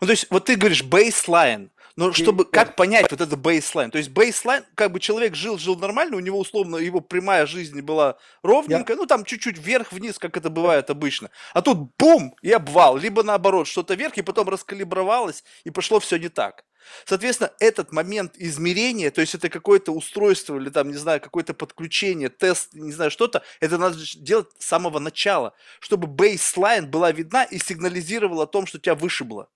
Ну, 0.00 0.06
то 0.06 0.12
есть, 0.12 0.26
вот 0.30 0.46
ты 0.46 0.56
говоришь 0.56 0.82
бейслайн, 0.82 1.70
но 1.96 2.12
чтобы, 2.12 2.44
да. 2.44 2.50
как 2.50 2.76
понять 2.76 3.10
вот 3.10 3.20
это 3.20 3.36
бейслайн? 3.36 3.90
То 3.90 3.98
есть 3.98 4.10
бейслайн, 4.10 4.64
как 4.74 4.92
бы 4.92 5.00
человек 5.00 5.34
жил, 5.34 5.58
жил 5.58 5.76
нормально, 5.76 6.16
у 6.16 6.20
него 6.20 6.38
условно 6.38 6.76
его 6.76 7.00
прямая 7.00 7.46
жизнь 7.46 7.80
была 7.80 8.16
ровненькая, 8.42 8.96
ну, 8.96 9.06
там 9.06 9.24
чуть-чуть 9.24 9.58
вверх-вниз, 9.58 10.18
как 10.18 10.36
это 10.36 10.50
бывает 10.50 10.90
обычно. 10.90 11.30
А 11.54 11.62
тут 11.62 11.90
бум, 11.98 12.34
и 12.42 12.52
обвал, 12.52 12.96
либо 12.96 13.22
наоборот, 13.22 13.66
что-то 13.66 13.94
вверх, 13.94 14.16
и 14.18 14.22
потом 14.22 14.48
раскалибровалось, 14.48 15.44
и 15.64 15.70
пошло 15.70 16.00
все 16.00 16.16
не 16.16 16.28
так. 16.28 16.64
Соответственно, 17.04 17.52
этот 17.58 17.92
момент 17.92 18.34
измерения, 18.36 19.10
то 19.10 19.20
есть 19.20 19.34
это 19.34 19.48
какое-то 19.48 19.92
устройство 19.92 20.56
или 20.56 20.70
там, 20.70 20.88
не 20.88 20.96
знаю, 20.96 21.20
какое-то 21.20 21.54
подключение, 21.54 22.28
тест, 22.28 22.72
не 22.72 22.92
знаю, 22.92 23.10
что-то, 23.10 23.42
это 23.60 23.78
надо 23.78 23.98
делать 24.16 24.48
с 24.58 24.66
самого 24.66 24.98
начала, 24.98 25.54
чтобы 25.80 26.06
бейслайн 26.06 26.90
была 26.90 27.12
видна 27.12 27.44
и 27.44 27.58
сигнализировала 27.58 28.44
о 28.44 28.46
том, 28.46 28.66
что 28.66 28.78
тебя 28.78 28.94
вышибло. 28.94 29.48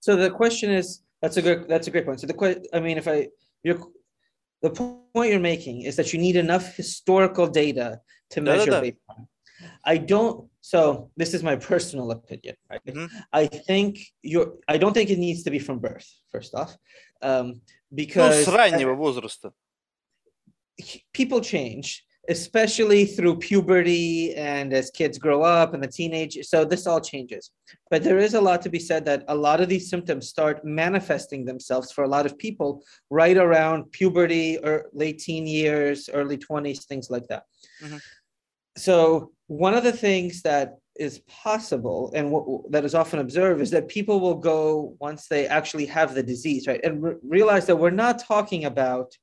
so 0.00 0.16
the 0.16 0.30
question 0.30 0.70
is 0.70 1.02
that's 1.21 1.37
a 1.37 1.41
good 1.41 1.67
that's 1.67 1.87
a 1.87 1.91
great 1.91 2.05
point. 2.05 2.19
So 2.21 2.27
the 2.27 2.33
question, 2.33 2.63
I 2.73 2.79
mean, 2.79 2.97
if 2.97 3.07
I 3.07 3.27
you're 3.63 3.79
the 4.61 4.69
point 5.13 5.29
you're 5.31 5.39
making 5.39 5.81
is 5.83 5.95
that 5.97 6.13
you 6.13 6.19
need 6.19 6.35
enough 6.35 6.75
historical 6.75 7.47
data 7.47 7.99
to 8.31 8.39
Da, 8.41 8.45
da, 8.45 8.57
measure 8.57 8.71
da. 8.71 8.81
baseline. 8.81 9.27
I 9.83 9.97
don't. 9.97 10.49
So 10.61 11.11
this 11.15 11.33
is 11.33 11.41
my 11.43 11.55
personal 11.55 12.11
opinion. 12.11 12.55
Right? 12.69 12.83
Mhm. 12.85 13.09
I 13.31 13.45
think 13.47 13.99
you're. 14.21 14.53
I 14.67 14.77
don't 14.77 14.93
think 14.93 15.09
it 15.09 15.19
needs 15.19 15.43
to 15.43 15.51
be 15.51 15.59
from 15.59 15.79
birth. 15.79 16.07
First 16.31 16.53
off, 16.55 16.75
um, 17.21 17.47
Ну, 17.47 17.61
because 17.95 18.43
с 18.45 18.47
раннего 18.47 18.93
возраста. 18.95 19.53
people 21.13 21.39
change, 21.41 22.03
especially 22.30 23.04
through 23.04 23.36
puberty 23.36 24.34
and 24.36 24.72
as 24.72 24.88
kids 24.92 25.18
grow 25.18 25.42
up 25.42 25.74
and 25.74 25.82
the 25.82 25.88
teenage. 25.88 26.38
So 26.46 26.64
this 26.64 26.86
all 26.86 27.00
changes. 27.00 27.50
But 27.90 28.04
there 28.04 28.18
is 28.18 28.34
a 28.34 28.40
lot 28.40 28.62
to 28.62 28.70
be 28.70 28.78
said 28.78 29.04
that 29.06 29.24
a 29.26 29.34
lot 29.34 29.60
of 29.60 29.68
these 29.68 29.90
symptoms 29.90 30.28
start 30.28 30.64
manifesting 30.64 31.44
themselves 31.44 31.90
for 31.90 32.04
a 32.04 32.08
lot 32.08 32.26
of 32.26 32.38
people 32.38 32.84
right 33.10 33.36
around 33.36 33.90
puberty 33.90 34.58
or 34.58 34.90
late 34.92 35.18
teen 35.18 35.44
years, 35.44 36.08
early 36.12 36.38
20s, 36.38 36.84
things 36.84 37.10
like 37.10 37.26
that. 37.26 37.42
Mhm. 37.82 38.00
So 38.76 39.32
one 39.48 39.74
of 39.74 39.82
the 39.82 39.92
things 39.92 40.42
that 40.42 40.78
is 40.96 41.18
possible 41.26 42.12
and 42.14 42.30
what 42.30 42.70
that 42.70 42.84
is 42.84 42.94
often 42.94 43.18
observed 43.18 43.60
is 43.60 43.70
that 43.70 43.88
people 43.88 44.20
will 44.20 44.36
go 44.36 44.94
once 45.00 45.26
they 45.26 45.48
actually 45.48 45.86
have 45.86 46.14
the 46.14 46.22
disease, 46.22 46.68
right? 46.68 46.80
And 46.84 47.02
re- 47.02 47.14
realize 47.24 47.66
that 47.66 47.76
we're 47.76 47.90
not 47.90 48.20
talking 48.20 48.66
about 48.66 49.16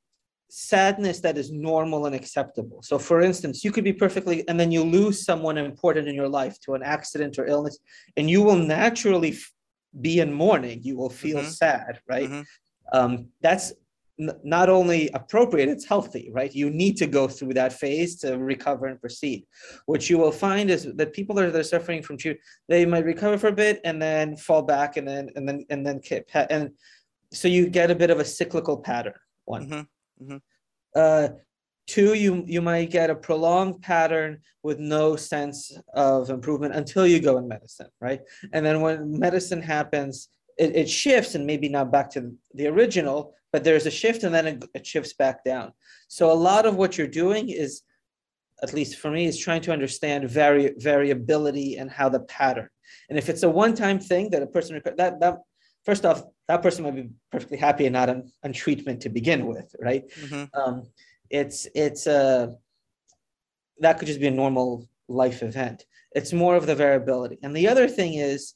sadness 0.50 1.20
that 1.22 1.38
is 1.38 1.52
normal 1.52 2.06
and 2.06 2.16
acceptable. 2.16 2.82
So, 2.82 2.98
for 2.98 3.22
instance, 3.22 3.64
you 3.64 3.72
could 3.72 3.84
be 3.84 3.94
perfectly, 3.94 4.48
and 4.48 4.60
then 4.60 4.72
you 4.72 4.84
lose 4.84 5.26
someone 5.26 5.58
important 5.58 6.08
in 6.08 6.16
your 6.16 6.30
life 6.30 6.60
to 6.62 6.74
an 6.74 6.84
accident 6.84 7.38
or 7.38 7.46
illness, 7.48 7.78
and 8.16 8.30
you 8.30 8.42
will 8.42 8.56
naturally 8.58 9.32
f- 9.32 9.52
be 10.00 10.20
in 10.20 10.32
mourning. 10.34 10.82
You 10.84 10.98
will 10.98 11.10
feel 11.10 11.40
Mhm. 11.40 11.52
sad, 11.52 12.00
right? 12.08 12.30
Mhm. 12.30 12.46
Um, 12.94 13.28
that's 13.42 13.74
n- 14.20 14.40
not 14.44 14.68
only 14.68 15.10
appropriate, 15.14 15.70
it's 15.70 15.86
healthy, 15.86 16.32
right? 16.34 16.54
You 16.56 16.70
need 16.72 16.98
to 16.98 17.06
go 17.08 17.28
through 17.28 17.54
that 17.54 17.72
phase 17.74 18.16
to 18.22 18.38
recover 18.38 18.88
and 18.88 19.00
proceed. 19.00 19.46
What 19.86 20.10
you 20.10 20.18
will 20.18 20.32
find 20.32 20.72
is 20.72 20.86
that 20.96 21.14
people 21.14 21.36
that 21.36 21.54
are 21.56 21.64
suffering 21.64 22.02
from 22.02 22.18
treat, 22.18 22.40
they 22.68 22.86
might 22.86 23.06
recover 23.06 23.38
for 23.38 23.50
a 23.50 23.52
bit 23.66 23.80
and 23.84 24.02
then 24.02 24.36
fall 24.38 24.64
back 24.64 24.98
and 24.98 25.08
then 25.08 25.30
and 25.36 25.48
then 25.48 25.66
and 25.70 25.86
then 25.86 26.02
and 26.50 26.72
so 27.32 27.48
you 27.48 27.70
get 27.70 27.92
a 27.92 27.96
bit 27.96 28.10
of 28.10 28.20
a 28.20 28.26
cyclical 28.26 28.78
pattern. 28.78 29.14
One. 29.46 29.88
Mm-hmm. 30.22 30.38
Uh, 30.96 31.30
two, 31.88 32.14
you 32.14 32.44
you 32.48 32.62
might 32.62 32.90
get 32.92 33.10
a 33.10 33.16
prolonged 33.16 33.82
pattern 33.82 34.40
with 34.64 34.80
no 34.80 35.16
sense 35.16 35.78
of 35.94 36.30
improvement 36.30 36.76
until 36.76 37.08
you 37.08 37.20
go 37.20 37.38
in 37.38 37.48
medicine, 37.48 37.90
right? 38.02 38.22
And 38.54 38.66
then 38.66 38.82
when 38.82 39.20
medicine 39.20 39.62
happens, 39.62 40.30
it, 40.58 40.76
it 40.76 40.90
shifts 40.90 41.36
and 41.36 41.46
maybe 41.46 41.70
not 41.70 41.92
back 41.92 42.10
to 42.12 42.34
the 42.54 42.68
original, 42.68 43.34
but 43.54 43.64
there's 43.64 43.86
a 43.86 43.92
shift 43.92 44.24
and 44.24 44.34
then 44.34 44.48
it, 44.48 44.66
it 44.74 44.86
shifts 44.86 45.14
back 45.14 45.44
down. 45.44 45.72
So 46.08 46.32
a 46.32 46.34
lot 46.34 46.66
of 46.66 46.76
what 46.76 46.98
you're 46.98 47.08
doing 47.08 47.50
is, 47.50 47.82
at 48.64 48.74
least 48.74 48.98
for 48.98 49.12
me, 49.12 49.26
is 49.26 49.38
trying 49.38 49.62
to 49.62 49.72
understand 49.72 50.30
vari- 50.30 50.74
variability 50.78 51.78
and 51.78 51.90
how 51.90 52.10
the 52.10 52.22
pattern. 52.22 52.70
And 53.10 53.18
if 53.18 53.30
it's 53.30 53.44
a 53.44 53.50
one-time 53.50 54.00
thing 54.00 54.32
that 54.32 54.42
a 54.42 54.48
person 54.48 54.82
that 54.84 55.20
that 55.20 55.38
first 55.88 56.06
off, 56.06 56.22
that 56.50 56.62
person 56.62 56.84
might 56.84 56.96
be 56.96 57.10
perfectly 57.32 57.58
happy 57.58 57.86
and 57.86 57.94
not 57.94 58.10
on, 58.10 58.30
on 58.44 58.52
treatment 58.52 59.02
to 59.02 59.10
begin 59.10 59.48
with, 59.48 59.74
right? 59.80 60.04
Mm-hmm. 60.22 60.60
Um, 60.60 60.84
it's 61.30 61.68
it's 61.74 62.06
uh, 62.06 62.48
that 63.80 63.98
could 63.98 64.08
just 64.08 64.20
be 64.20 64.28
a 64.28 64.42
normal 64.44 64.88
life 65.08 65.42
event. 65.44 65.86
It's 66.12 66.34
more 66.34 66.56
of 66.56 66.68
the 66.68 66.76
variability. 66.76 67.38
And 67.42 67.56
the 67.56 67.68
other 67.70 67.88
thing 67.88 68.16
is, 68.16 68.54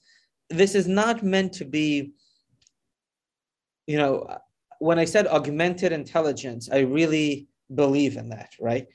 this 0.49 0.75
is 0.75 0.87
not 0.87 1.23
meant 1.23 1.53
to 1.53 1.65
be. 1.65 2.11
You 3.87 3.97
know, 3.97 4.13
when 4.79 4.99
I 4.99 5.05
said 5.05 5.27
augmented 5.27 5.91
intelligence, 5.91 6.69
I 6.71 6.79
really 6.79 7.47
believe 7.73 8.17
in 8.17 8.29
that, 8.29 8.51
right? 8.59 8.87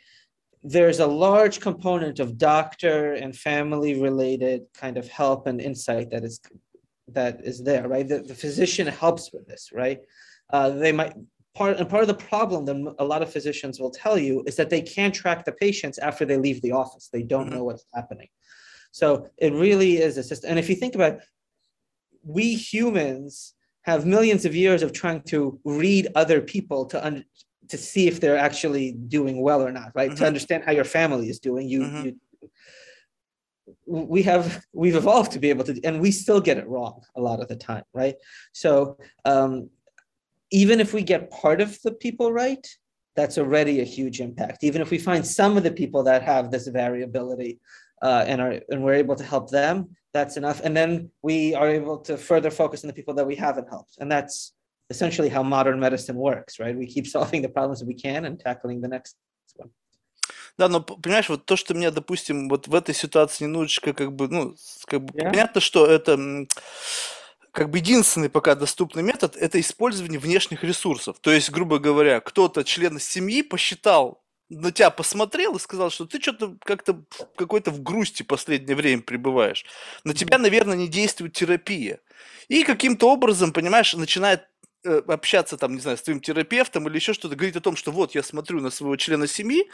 There's 0.63 1.01
a 1.01 1.07
large 1.07 1.61
component 1.61 2.19
of 2.19 2.39
doctor 2.39 3.15
and 3.15 3.37
family 3.37 4.01
related 4.01 4.63
kind 4.75 4.97
of 4.97 5.07
help 5.09 5.47
and 5.47 5.61
insight 5.61 6.11
that 6.11 6.25
is 6.25 6.41
that 7.09 7.45
is 7.45 7.63
there, 7.63 7.89
right? 7.89 8.07
The, 8.07 8.19
the 8.21 8.35
physician 8.35 8.87
helps 8.87 9.33
with 9.33 9.47
this, 9.47 9.71
right? 9.73 10.01
Uh, 10.51 10.71
they 10.71 10.93
might 10.93 11.15
part 11.55 11.79
and 11.79 11.89
part 11.89 12.03
of 12.03 12.09
the 12.09 12.15
problem 12.15 12.65
that 12.67 12.95
a 12.99 13.05
lot 13.05 13.23
of 13.23 13.33
physicians 13.33 13.81
will 13.81 13.91
tell 13.91 14.19
you 14.19 14.43
is 14.47 14.57
that 14.57 14.71
they 14.71 14.83
can't 14.83 15.15
track 15.15 15.45
the 15.45 15.53
patients 15.53 15.99
after 15.99 16.25
they 16.25 16.37
leave 16.37 16.61
the 16.63 16.73
office. 16.73 17.09
They 17.13 17.23
don't 17.23 17.49
Mhm. 17.49 17.55
know 17.55 17.65
what's 17.65 17.87
happening. 17.95 18.29
So 18.91 19.29
it 19.39 19.53
really 19.53 19.99
is 19.99 20.17
a 20.19 20.23
system. 20.23 20.51
And 20.51 20.59
if 20.59 20.69
you 20.69 20.75
think 20.75 20.95
about 20.95 21.15
it, 21.15 21.21
we 22.23 22.55
humans 22.55 23.55
have 23.83 24.05
millions 24.05 24.45
of 24.45 24.55
years 24.55 24.83
of 24.83 24.93
trying 24.93 25.23
to 25.23 25.61
read 25.65 26.09
other 26.15 26.41
people 26.41 26.87
to 26.87 27.05
un- 27.05 27.25
to 27.69 27.77
see 27.77 28.07
if 28.07 28.21
they're 28.21 28.37
actually 28.39 28.93
doing 28.93 29.41
well 29.43 29.61
or 29.61 29.73
not, 29.73 29.91
right? 29.95 30.15
To 30.15 30.23
Mhm. 30.23 30.27
understand 30.27 30.65
how 30.65 30.73
your 30.73 30.85
family 30.85 31.29
is 31.29 31.41
doing. 31.41 31.69
You, 31.69 31.81
Mhm. 31.81 32.05
you 32.05 32.21
we 33.87 34.23
have 34.23 34.65
we've 34.73 34.97
evolved 34.97 35.33
to 35.33 35.39
be 35.39 35.51
able 35.51 35.65
to 35.65 35.81
and 35.85 36.01
we 36.01 36.11
still 36.11 36.41
get 36.41 36.57
it 36.57 36.67
wrong 36.69 37.01
a 37.17 37.21
lot 37.21 37.41
of 37.41 37.49
the 37.49 37.57
time 37.57 37.85
right? 37.93 38.17
So 38.53 38.99
um, 39.25 39.71
even 40.51 40.81
if 40.81 40.95
we 40.95 41.03
get 41.03 41.31
part 41.31 41.61
of 41.61 41.81
the 41.83 41.93
people 41.93 42.33
right 42.33 42.67
that's 43.17 43.39
already 43.39 43.81
a 43.81 43.85
huge 43.85 44.21
impact. 44.21 44.63
Even 44.63 44.83
if 44.83 44.91
we 44.91 44.99
find 44.99 45.27
some 45.27 45.57
of 45.57 45.63
the 45.63 45.73
people 45.73 46.03
that 46.05 46.23
have 46.23 46.51
this 46.51 46.69
variability 46.69 47.59
uh, 48.03 48.25
and 48.27 48.41
are 48.41 48.61
and 48.71 48.85
we're 48.85 48.95
able 48.95 49.17
to 49.17 49.25
help 49.25 49.51
them 49.51 49.89
that's 50.13 50.37
enough. 50.39 50.61
And 50.65 50.75
then 50.75 51.11
we 51.23 51.55
are 51.55 51.69
able 51.69 51.99
to 51.99 52.17
further 52.17 52.51
focus 52.51 52.83
on 52.85 52.89
the 52.89 52.95
people 52.95 53.15
that 53.15 53.27
we 53.27 53.37
haven't 53.37 53.69
helped. 53.69 53.97
And 53.99 54.11
that's 54.11 54.55
essentially 54.89 55.29
how 55.29 55.43
modern 55.43 55.81
medicine 55.81 56.17
works 56.17 56.61
right? 56.61 56.77
We 56.77 56.87
keep 56.87 57.07
solving 57.17 57.43
the 57.43 57.49
problems 57.49 57.81
that 57.81 57.87
we 57.87 57.95
can 57.95 58.25
and 58.25 58.39
tackling 58.39 58.81
the 58.81 58.89
next 58.89 59.17
Да, 60.59 60.69
но 60.69 60.81
п- 60.81 60.95
понимаешь, 61.03 61.29
вот 61.29 61.45
то, 61.45 61.57
что 61.57 61.75
меня, 61.75 61.91
допустим, 61.91 62.49
вот 62.49 62.67
в 62.69 62.75
этой 62.75 62.95
ситуации 62.95 63.45
немножечко 63.45 63.93
как 63.93 64.13
бы, 64.15 64.29
ну, 64.29 64.55
с- 64.57 64.85
как 64.87 65.03
бы 65.05 65.13
Yeah. 65.13 65.31
понятно, 65.31 65.61
что 65.61 65.87
это 65.87 66.13
м, 66.13 66.49
как 67.53 67.71
бы 67.71 67.79
единственный 67.79 68.29
пока 68.29 68.55
доступный 68.55 69.03
метод 69.03 69.37
это 69.37 69.59
использование 69.61 70.19
внешних 70.19 70.63
ресурсов. 70.63 71.17
То 71.21 71.31
есть, 71.33 71.51
грубо 71.51 71.79
говоря, 71.79 72.21
кто-то 72.21 72.65
член 72.65 72.99
семьи 73.01 73.43
посчитал, 73.43 74.23
на 74.49 74.71
тебя 74.71 74.91
посмотрел 74.91 75.57
и 75.57 75.59
сказал, 75.61 75.91
что 75.91 76.05
ты 76.07 76.21
что-то 76.21 76.57
как-то 76.65 76.93
в- 77.11 77.37
какой-то 77.37 77.71
в 77.71 77.83
грусти 77.83 78.23
последнее 78.23 78.77
время 78.77 79.03
пребываешь. 79.03 79.65
На 80.05 80.15
тебя, 80.15 80.39
наверное, 80.39 80.77
не 80.77 80.87
действует 80.89 81.33
терапия. 81.33 81.99
И 82.49 82.63
каким-то 82.63 83.11
образом, 83.11 83.53
понимаешь, 83.53 83.95
начинает 83.95 84.45
общаться 85.09 85.57
там, 85.57 85.75
не 85.75 85.81
знаю, 85.81 85.97
с 85.97 86.03
твоим 86.03 86.21
терапевтом 86.21 86.89
или 86.89 86.97
еще 86.97 87.13
что-то, 87.13 87.37
говорить 87.37 87.57
о 87.57 87.61
том, 87.61 87.77
что 87.77 87.91
вот 87.91 88.15
я 88.15 88.23
смотрю 88.23 88.61
на 88.61 88.71
своего 88.71 88.97
члена 88.97 89.27
семьи, 89.27 89.69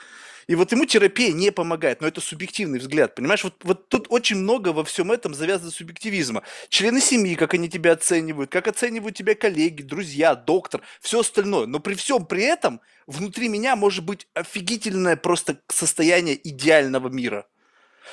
и 0.47 0.55
вот 0.55 0.73
ему 0.73 0.87
терапия 0.87 1.33
не 1.33 1.53
помогает, 1.53 2.01
но 2.01 2.09
это 2.09 2.21
субъективный 2.21 2.79
взгляд, 2.79 3.15
понимаешь? 3.15 3.45
Вот, 3.45 3.55
вот 3.63 3.89
тут 3.89 4.07
очень 4.09 4.37
много 4.37 4.71
во 4.71 4.85
всем 4.85 5.13
этом 5.13 5.35
завязано 5.35 5.71
субъективизма. 5.71 6.43
Члены 6.69 7.01
семьи, 7.01 7.35
как 7.35 7.55
они 7.55 7.69
тебя 7.69 7.93
оценивают, 7.93 8.51
как 8.51 8.67
оценивают 8.67 9.17
тебя 9.17 9.35
коллеги, 9.35 9.83
друзья, 9.83 10.35
доктор, 10.35 10.83
все 11.01 11.21
остальное. 11.21 11.67
Но 11.67 11.79
при 11.79 11.95
всем 11.95 12.27
при 12.27 12.43
этом 12.43 12.81
внутри 13.07 13.49
меня 13.49 13.77
может 13.77 14.05
быть 14.05 14.27
офигительное 14.35 15.17
просто 15.17 15.61
состояние 15.69 16.37
идеального 16.49 17.09
мира. 17.09 17.47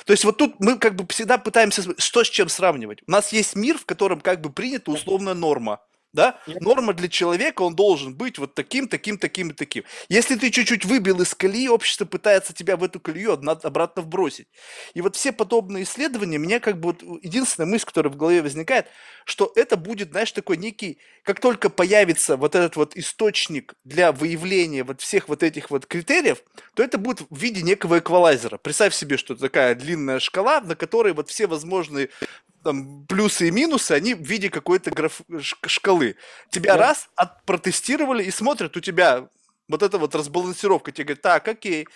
То 0.04 0.12
есть 0.12 0.24
вот 0.24 0.36
тут 0.38 0.60
мы 0.60 0.78
как 0.78 0.94
бы 0.94 1.06
всегда 1.08 1.36
пытаемся, 1.36 1.82
что 1.98 2.24
с 2.24 2.30
чем 2.30 2.48
сравнивать. 2.48 3.02
У 3.06 3.10
нас 3.10 3.32
есть 3.32 3.56
мир, 3.56 3.76
в 3.76 3.84
котором 3.84 4.20
как 4.20 4.40
бы 4.40 4.50
принята 4.50 4.90
условная 4.90 5.34
норма. 5.34 5.80
Да? 6.12 6.40
Норма 6.46 6.92
для 6.92 7.08
человека, 7.08 7.62
он 7.62 7.76
должен 7.76 8.14
быть 8.14 8.38
вот 8.38 8.54
таким, 8.54 8.88
таким, 8.88 9.16
таким 9.16 9.50
и 9.50 9.52
таким. 9.52 9.84
Если 10.08 10.34
ты 10.34 10.50
чуть-чуть 10.50 10.84
выбил 10.84 11.20
из 11.20 11.34
колеи, 11.34 11.68
общество 11.68 12.04
пытается 12.04 12.52
тебя 12.52 12.76
в 12.76 12.82
эту 12.82 12.98
колею 12.98 13.32
обратно 13.32 14.02
вбросить. 14.02 14.48
И 14.94 15.02
вот 15.02 15.14
все 15.16 15.30
подобные 15.32 15.84
исследования, 15.84 16.38
меня 16.38 16.58
как 16.58 16.80
бы 16.80 16.92
вот 16.92 17.02
единственная 17.22 17.68
мысль, 17.68 17.86
которая 17.86 18.12
в 18.12 18.16
голове 18.16 18.42
возникает, 18.42 18.86
что 19.24 19.52
это 19.54 19.76
будет, 19.76 20.10
знаешь, 20.10 20.32
такой 20.32 20.56
некий, 20.56 20.98
как 21.22 21.40
только 21.40 21.70
появится 21.70 22.36
вот 22.36 22.54
этот 22.54 22.74
вот 22.76 22.96
источник 22.96 23.74
для 23.84 24.10
выявления 24.10 24.82
вот 24.82 25.00
всех 25.00 25.28
вот 25.28 25.42
этих 25.42 25.70
вот 25.70 25.86
критериев, 25.86 26.42
то 26.74 26.82
это 26.82 26.98
будет 26.98 27.20
в 27.30 27.36
виде 27.36 27.62
некого 27.62 28.00
эквалайзера. 28.00 28.58
Представь 28.58 28.94
себе, 28.94 29.16
что 29.16 29.36
такая 29.36 29.74
длинная 29.76 30.18
шкала, 30.18 30.60
на 30.60 30.74
которой 30.74 31.12
вот 31.12 31.28
все 31.28 31.46
возможные 31.46 32.10
там, 32.62 33.06
плюсы 33.06 33.48
и 33.48 33.50
минусы, 33.50 33.92
они 33.92 34.14
в 34.14 34.22
виде 34.22 34.50
какой-то 34.50 34.90
граф... 34.90 35.20
шкалы. 35.40 36.16
Тебя 36.50 36.74
да. 36.74 36.88
раз 36.88 37.08
от... 37.16 37.44
протестировали 37.44 38.24
и 38.24 38.30
смотрят, 38.30 38.76
у 38.76 38.80
тебя 38.80 39.28
вот 39.68 39.82
эта 39.82 39.98
вот 39.98 40.14
разбалансировка, 40.14 40.92
тебе 40.92 41.04
говорят, 41.04 41.22
так, 41.22 41.48
окей, 41.48 41.86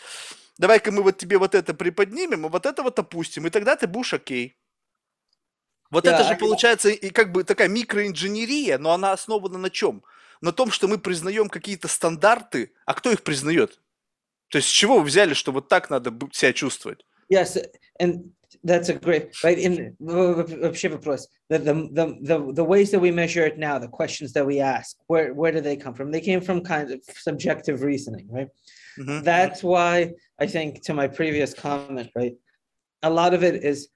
давай-ка 0.58 0.92
мы 0.92 1.02
вот 1.02 1.18
тебе 1.18 1.38
вот 1.38 1.54
это 1.54 1.74
приподнимем, 1.74 2.46
а 2.46 2.48
вот 2.48 2.66
это 2.66 2.82
вот 2.82 2.98
опустим, 2.98 3.46
и 3.46 3.50
тогда 3.50 3.76
ты 3.76 3.86
будешь 3.86 4.14
окей. 4.14 4.56
Вот 5.90 6.04
да, 6.04 6.14
это 6.14 6.28
же 6.28 6.36
получается 6.36 6.88
и 6.88 7.10
как 7.10 7.30
бы 7.32 7.44
такая 7.44 7.68
микроинженерия, 7.68 8.78
но 8.78 8.92
она 8.92 9.12
основана 9.12 9.58
на 9.58 9.70
чем? 9.70 10.02
На 10.40 10.52
том, 10.52 10.70
что 10.70 10.88
мы 10.88 10.98
признаем 10.98 11.48
какие-то 11.48 11.88
стандарты, 11.88 12.72
а 12.84 12.94
кто 12.94 13.10
их 13.12 13.22
признает? 13.22 13.80
То 14.48 14.58
есть 14.58 14.68
с 14.68 14.72
чего 14.72 14.98
вы 14.98 15.04
взяли, 15.04 15.34
что 15.34 15.52
вот 15.52 15.68
так 15.68 15.90
надо 15.90 16.12
себя 16.32 16.52
чувствовать? 16.52 17.04
Yes, 17.32 17.56
and 18.00 18.32
that's 18.63 18.89
a 18.89 18.93
great 18.93 19.31
right 19.43 19.57
in 19.57 19.95
вообще 20.01 20.89
вопрос 20.89 21.27
the, 21.49 21.59
the 21.59 21.73
the 21.93 22.17
the 22.21 22.53
the 22.53 22.63
ways 22.63 22.91
that 22.91 22.99
we 22.99 23.11
measure 23.11 23.45
it 23.45 23.57
now 23.57 23.77
the 23.77 23.87
questions 23.87 24.33
that 24.33 24.45
we 24.45 24.59
ask 24.59 24.97
where 25.07 25.33
where 25.33 25.51
do 25.51 25.61
they 25.61 25.75
come 25.75 25.93
from 25.93 26.11
they 26.11 26.21
came 26.21 26.41
from 26.41 26.61
kind 26.61 26.91
of 26.91 26.99
subjective 27.15 27.81
reasoning 27.83 28.27
right 28.29 28.47
mm-hmm. 28.97 29.23
that's 29.23 29.63
why 29.63 30.11
i 30.39 30.47
think 30.47 30.81
to 30.83 30.93
my 30.93 31.07
previous 31.07 31.53
comment 31.53 32.09
right 32.15 32.35
a 33.03 33.09
lot 33.09 33.33
of 33.33 33.43
it 33.43 33.63
is 33.63 33.89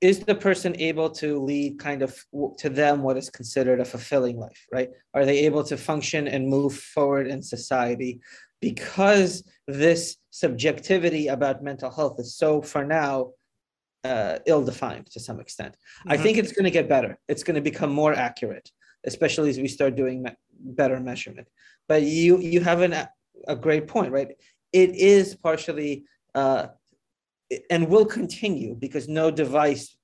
is 0.00 0.20
the 0.20 0.34
person 0.34 0.76
able 0.78 1.10
to 1.10 1.40
lead 1.42 1.78
kind 1.78 2.02
of 2.02 2.16
to 2.56 2.68
them 2.68 3.02
what 3.02 3.16
is 3.16 3.30
considered 3.30 3.80
a 3.80 3.84
fulfilling 3.84 4.36
life 4.38 4.66
right 4.72 4.90
are 5.14 5.24
they 5.24 5.38
able 5.40 5.62
to 5.62 5.76
function 5.76 6.28
and 6.28 6.48
move 6.48 6.74
forward 6.74 7.26
in 7.26 7.42
society 7.42 8.20
because 8.60 9.44
this 9.66 10.16
subjectivity 10.30 11.28
about 11.28 11.62
mental 11.62 11.90
health 11.90 12.18
is 12.18 12.36
so 12.36 12.60
for 12.60 12.84
now 12.84 13.30
uh, 14.03 14.39
ill-defined 14.45 15.07
to 15.11 15.19
some 15.19 15.39
extent. 15.39 15.73
Mm-hmm. 15.75 16.11
I 16.11 16.17
think 16.17 16.37
it's 16.37 16.51
going 16.51 16.65
to 16.65 16.71
get 16.71 16.89
better. 16.89 17.17
It's 17.27 17.43
going 17.43 17.55
to 17.55 17.61
become 17.61 17.91
more 17.91 18.13
accurate, 18.13 18.69
especially 19.05 19.49
as 19.49 19.57
we 19.57 19.67
start 19.67 19.95
doing 19.95 20.23
me- 20.23 20.35
better 20.59 20.99
measurement. 20.99 21.47
But 21.87 22.03
you 22.03 22.39
you 22.39 22.61
have 22.61 22.81
an, 22.81 22.93
a 23.47 23.55
great 23.55 23.87
point, 23.87 24.11
right? 24.11 24.31
It 24.71 24.95
is 24.95 25.35
partially 25.35 26.05
uh, 26.35 26.67
and 27.69 27.87
will 27.87 28.05
continue 28.05 28.75
because 28.75 29.07
no 29.07 29.29
device 29.29 29.95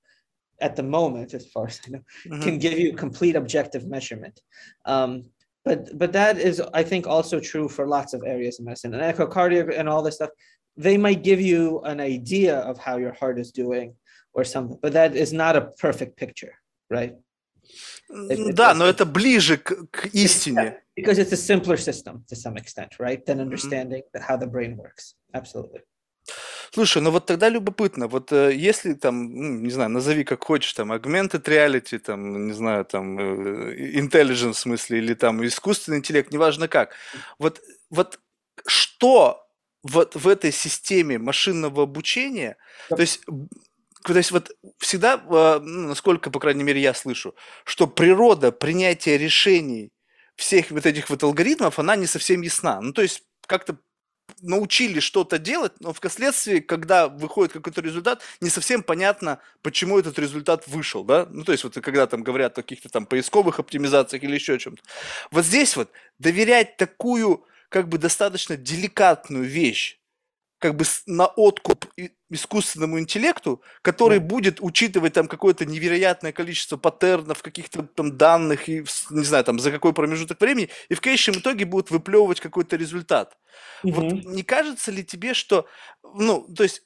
at 0.60 0.76
the 0.76 0.82
moment, 0.82 1.32
as 1.34 1.46
far 1.46 1.66
as 1.66 1.80
I 1.86 1.90
know, 1.90 1.98
mm-hmm. 1.98 2.42
can 2.42 2.58
give 2.58 2.78
you 2.78 2.94
complete 2.94 3.34
objective 3.36 3.86
measurement. 3.86 4.40
Um, 4.84 5.24
but 5.64 5.98
but 5.98 6.12
that 6.12 6.38
is, 6.38 6.60
I 6.74 6.82
think, 6.82 7.06
also 7.06 7.40
true 7.40 7.68
for 7.68 7.86
lots 7.86 8.14
of 8.14 8.22
areas 8.26 8.58
of 8.58 8.66
medicine 8.66 8.94
and 8.94 9.02
echocardiogram 9.02 9.78
and 9.78 9.88
all 9.88 10.02
this 10.02 10.16
stuff 10.16 10.30
they 10.80 10.96
might 10.96 11.22
give 11.22 11.40
you 11.40 11.80
an 11.84 12.00
idea 12.00 12.58
of 12.70 12.78
how 12.78 12.96
your 12.96 13.12
heart 13.12 13.38
is 13.38 13.50
doing 13.52 13.94
or 14.32 14.44
something, 14.44 14.78
but 14.82 14.92
that 14.92 15.14
is 15.14 15.32
not 15.32 15.56
a 15.56 15.62
perfect 15.84 16.16
picture, 16.16 16.54
right? 16.90 17.14
It, 18.08 18.54
да, 18.54 18.74
но 18.74 18.86
это 18.86 19.04
ближе 19.04 19.56
к, 19.58 19.86
к 19.90 20.06
истине. 20.12 20.82
Because 20.96 21.18
it's 21.18 21.32
a 21.32 21.36
simpler 21.36 21.76
system 21.76 22.24
to 22.28 22.34
some 22.34 22.56
extent, 22.56 22.98
right? 22.98 23.24
Than 23.24 23.40
understanding 23.40 24.02
mm-hmm. 24.02 24.22
how 24.22 24.36
the 24.36 24.46
brain 24.46 24.76
works. 24.76 25.14
Absolutely. 25.32 25.82
Слушай, 26.72 27.02
ну 27.02 27.10
вот 27.10 27.26
тогда 27.26 27.48
любопытно, 27.48 28.06
вот 28.06 28.30
э, 28.32 28.54
если 28.54 28.94
там, 28.94 29.34
ну, 29.34 29.60
не 29.60 29.70
знаю, 29.70 29.90
назови 29.90 30.22
как 30.24 30.44
хочешь, 30.44 30.72
там, 30.72 30.92
augmented 30.92 31.44
reality, 31.44 31.98
там, 31.98 32.46
не 32.46 32.52
знаю, 32.52 32.84
там, 32.84 33.18
э, 33.18 33.74
intelligence 33.94 34.52
в 34.52 34.58
смысле, 34.58 34.98
или 34.98 35.14
там 35.14 35.44
искусственный 35.44 35.98
интеллект, 35.98 36.32
неважно 36.32 36.68
как, 36.68 36.94
вот, 37.38 37.60
вот 37.90 38.20
что 38.66 39.49
вот 39.82 40.14
в 40.14 40.28
этой 40.28 40.52
системе 40.52 41.18
машинного 41.18 41.84
обучения, 41.84 42.56
то 42.88 43.00
есть 43.00 43.22
то 44.02 44.16
есть 44.16 44.30
вот 44.30 44.50
всегда, 44.78 45.22
а, 45.28 45.60
ну, 45.60 45.88
насколько, 45.88 46.30
по 46.30 46.40
крайней 46.40 46.62
мере, 46.62 46.80
я 46.80 46.94
слышу, 46.94 47.34
что 47.64 47.86
природа 47.86 48.50
принятия 48.50 49.18
решений 49.18 49.92
всех 50.36 50.70
вот 50.70 50.86
этих 50.86 51.10
вот 51.10 51.22
алгоритмов, 51.22 51.78
она 51.78 51.96
не 51.96 52.06
совсем 52.06 52.40
ясна. 52.40 52.80
Ну, 52.80 52.92
то 52.92 53.02
есть 53.02 53.24
как-то 53.46 53.76
научили 54.40 55.00
что-то 55.00 55.38
делать, 55.38 55.72
но 55.80 55.92
впоследствии, 55.92 56.60
когда 56.60 57.08
выходит 57.08 57.52
какой-то 57.52 57.80
результат, 57.82 58.22
не 58.40 58.48
совсем 58.48 58.82
понятно, 58.82 59.40
почему 59.60 59.98
этот 59.98 60.18
результат 60.18 60.66
вышел, 60.66 61.04
да? 61.04 61.26
Ну, 61.30 61.44
то 61.44 61.52
есть 61.52 61.64
вот 61.64 61.74
когда 61.74 62.06
там 62.06 62.22
говорят 62.22 62.56
о 62.58 62.62
каких-то 62.62 62.88
там 62.88 63.06
поисковых 63.06 63.58
оптимизациях 63.58 64.22
или 64.22 64.34
еще 64.34 64.54
о 64.54 64.58
чем-то. 64.58 64.82
Вот 65.30 65.44
здесь 65.44 65.76
вот 65.76 65.90
доверять 66.18 66.76
такую 66.76 67.44
как 67.70 67.88
бы 67.88 67.96
достаточно 67.96 68.56
деликатную 68.56 69.44
вещь, 69.44 69.98
как 70.58 70.76
бы 70.76 70.84
на 71.06 71.26
откуп 71.26 71.86
искусственному 72.28 73.00
интеллекту, 73.00 73.62
который 73.80 74.18
да. 74.18 74.26
будет 74.26 74.58
учитывать 74.60 75.14
там 75.14 75.28
какое-то 75.28 75.64
невероятное 75.64 76.32
количество 76.32 76.76
паттернов, 76.76 77.42
каких-то 77.42 77.84
там 77.84 78.18
данных 78.18 78.68
и 78.68 78.84
не 79.10 79.24
знаю 79.24 79.44
там 79.44 79.58
за 79.58 79.70
какой 79.70 79.94
промежуток 79.94 80.40
времени, 80.40 80.68
и 80.88 80.94
в 80.94 81.00
конечном 81.00 81.38
итоге 81.38 81.64
будет 81.64 81.90
выплевывать 81.90 82.40
какой-то 82.40 82.76
результат. 82.76 83.38
Угу. 83.84 83.92
Вот 83.92 84.12
не 84.24 84.42
кажется 84.42 84.90
ли 84.90 85.04
тебе, 85.04 85.32
что, 85.32 85.66
ну, 86.02 86.42
то 86.54 86.64
есть 86.64 86.82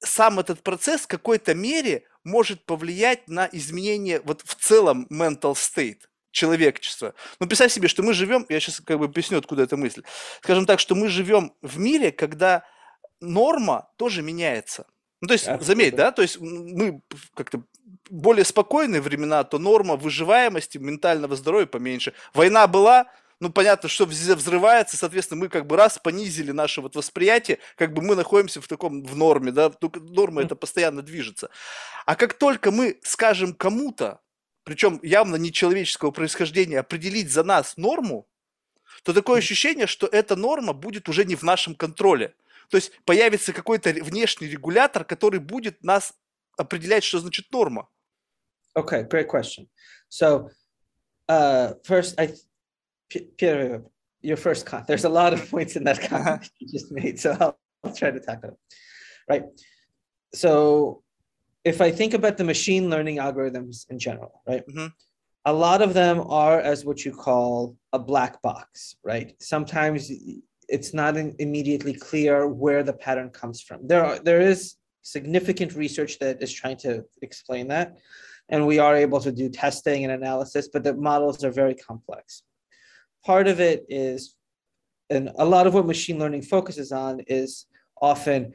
сам 0.00 0.40
этот 0.40 0.62
процесс 0.62 1.02
в 1.02 1.06
какой-то 1.06 1.54
мере 1.54 2.04
может 2.24 2.64
повлиять 2.64 3.28
на 3.28 3.48
изменение 3.52 4.20
вот 4.24 4.42
в 4.44 4.54
целом 4.54 5.06
mental 5.10 5.52
state? 5.52 6.07
Человечества. 6.30 7.14
Ну, 7.40 7.46
представь 7.46 7.72
себе, 7.72 7.88
что 7.88 8.02
мы 8.02 8.12
живем, 8.12 8.46
я 8.48 8.60
сейчас 8.60 8.80
как 8.80 8.98
бы 8.98 9.06
объясню, 9.06 9.38
откуда 9.38 9.62
эта 9.62 9.76
мысль. 9.76 10.02
Скажем 10.42 10.66
так, 10.66 10.80
что 10.80 10.94
мы 10.94 11.08
живем 11.08 11.52
в 11.62 11.78
мире, 11.78 12.12
когда 12.12 12.64
норма 13.20 13.88
тоже 13.96 14.22
меняется. 14.22 14.86
Ну, 15.20 15.28
то 15.28 15.34
есть, 15.34 15.48
Absolutely. 15.48 15.64
заметь, 15.64 15.96
да, 15.96 16.12
то 16.12 16.22
есть 16.22 16.38
мы 16.38 17.02
как-то 17.34 17.62
более 18.08 18.44
спокойные 18.44 19.00
времена, 19.00 19.42
то 19.44 19.58
норма 19.58 19.96
выживаемости, 19.96 20.78
ментального 20.78 21.34
здоровья 21.34 21.66
поменьше. 21.66 22.14
Война 22.34 22.66
была, 22.66 23.06
ну, 23.40 23.50
понятно, 23.50 23.88
что 23.88 24.04
взрывается, 24.06 24.96
соответственно, 24.96 25.40
мы 25.40 25.48
как 25.48 25.66
бы 25.66 25.76
раз 25.76 25.98
понизили 25.98 26.52
наше 26.52 26.80
вот 26.80 26.94
восприятие, 26.94 27.58
как 27.76 27.92
бы 27.92 28.02
мы 28.02 28.14
находимся 28.14 28.60
в 28.60 28.68
таком, 28.68 29.02
в 29.02 29.16
норме, 29.16 29.50
да, 29.50 29.72
норма 29.80 30.42
это 30.42 30.54
постоянно 30.54 31.02
движется. 31.02 31.50
А 32.06 32.14
как 32.14 32.34
только 32.34 32.70
мы 32.70 32.98
скажем 33.02 33.54
кому-то, 33.54 34.20
причем 34.68 35.00
явно 35.02 35.36
не 35.36 35.50
человеческого 35.50 36.10
происхождения, 36.10 36.80
определить 36.80 37.32
за 37.32 37.42
нас 37.42 37.78
норму, 37.78 38.28
то 39.02 39.14
такое 39.14 39.38
ощущение, 39.38 39.86
что 39.86 40.06
эта 40.06 40.36
норма 40.36 40.74
будет 40.74 41.08
уже 41.08 41.24
не 41.24 41.36
в 41.36 41.42
нашем 41.42 41.74
контроле. 41.74 42.34
То 42.68 42.76
есть 42.76 42.92
появится 43.06 43.54
какой-то 43.54 43.88
внешний 43.88 44.46
регулятор, 44.46 45.06
который 45.06 45.40
будет 45.40 45.82
нас 45.82 46.12
определять, 46.58 47.02
что 47.02 47.18
значит 47.18 47.50
норма. 47.50 47.88
Okay, 48.76 49.08
great 49.08 49.26
question. 49.26 49.70
So, 50.10 50.50
uh, 51.30 51.72
first, 51.82 52.20
I, 52.20 52.34
Pierre, 53.38 53.84
your 54.20 54.36
first 54.36 54.66
comment. 54.66 54.86
There's 54.86 55.06
a 55.06 55.08
lot 55.08 55.32
of 55.32 55.50
points 55.50 55.76
in 55.76 55.84
that 55.84 55.98
comment 55.98 56.50
you 56.58 56.68
just 56.68 56.92
made, 56.92 57.18
so 57.18 57.34
I'll, 57.40 57.58
I'll 57.82 57.94
try 57.94 58.10
to 58.10 58.20
tackle 58.20 58.50
it. 58.50 58.58
Right. 59.30 59.44
So, 60.34 61.02
if 61.68 61.80
I 61.80 61.90
think 61.90 62.14
about 62.14 62.36
the 62.36 62.44
machine 62.44 62.90
learning 62.90 63.16
algorithms 63.16 63.88
in 63.90 63.98
general, 63.98 64.42
right? 64.46 64.66
Mm-hmm. 64.66 64.86
A 65.44 65.52
lot 65.52 65.80
of 65.82 65.94
them 65.94 66.20
are 66.28 66.60
as 66.60 66.84
what 66.84 67.04
you 67.04 67.12
call 67.12 67.76
a 67.92 67.98
black 67.98 68.42
box, 68.42 68.96
right? 69.04 69.34
Sometimes 69.40 70.10
it's 70.68 70.92
not 70.92 71.16
immediately 71.16 71.94
clear 71.94 72.46
where 72.46 72.82
the 72.82 72.92
pattern 72.92 73.30
comes 73.30 73.60
from. 73.62 73.86
There 73.86 74.04
are 74.04 74.18
there 74.18 74.40
is 74.40 74.74
significant 75.02 75.74
research 75.74 76.18
that 76.18 76.42
is 76.42 76.52
trying 76.52 76.76
to 76.78 77.04
explain 77.22 77.68
that, 77.68 77.96
and 78.48 78.66
we 78.66 78.78
are 78.78 78.96
able 78.96 79.20
to 79.20 79.32
do 79.32 79.48
testing 79.48 80.04
and 80.04 80.12
analysis, 80.12 80.68
but 80.72 80.84
the 80.84 80.94
models 80.94 81.44
are 81.44 81.50
very 81.50 81.74
complex. 81.74 82.42
Part 83.24 83.48
of 83.48 83.60
it 83.60 83.86
is, 83.88 84.34
and 85.08 85.30
a 85.38 85.44
lot 85.44 85.66
of 85.66 85.74
what 85.74 85.86
machine 85.86 86.18
learning 86.18 86.42
focuses 86.42 86.92
on 86.92 87.20
is 87.26 87.66
often 88.00 88.52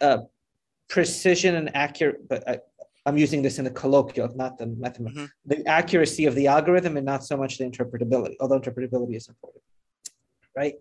uh, 0.00 0.18
precision 0.88 1.56
and 1.56 1.74
accurate, 1.74 2.28
but 2.28 2.48
I, 2.48 2.58
am 3.06 3.16
using 3.16 3.42
this 3.42 3.58
in 3.58 3.66
a 3.66 3.70
colloquial, 3.70 4.34
not 4.34 4.58
the 4.58 4.66
method, 4.66 5.06
mm-hmm. 5.06 5.24
the 5.44 5.66
accuracy 5.66 6.26
of 6.26 6.34
the 6.34 6.46
algorithm 6.46 6.96
and 6.96 7.06
not 7.06 7.24
so 7.24 7.36
much 7.36 7.58
the 7.58 7.64
interpretability, 7.64 8.34
although 8.40 8.58
interpretability 8.58 9.16
is 9.16 9.28
important, 9.28 9.62
right? 10.56 10.74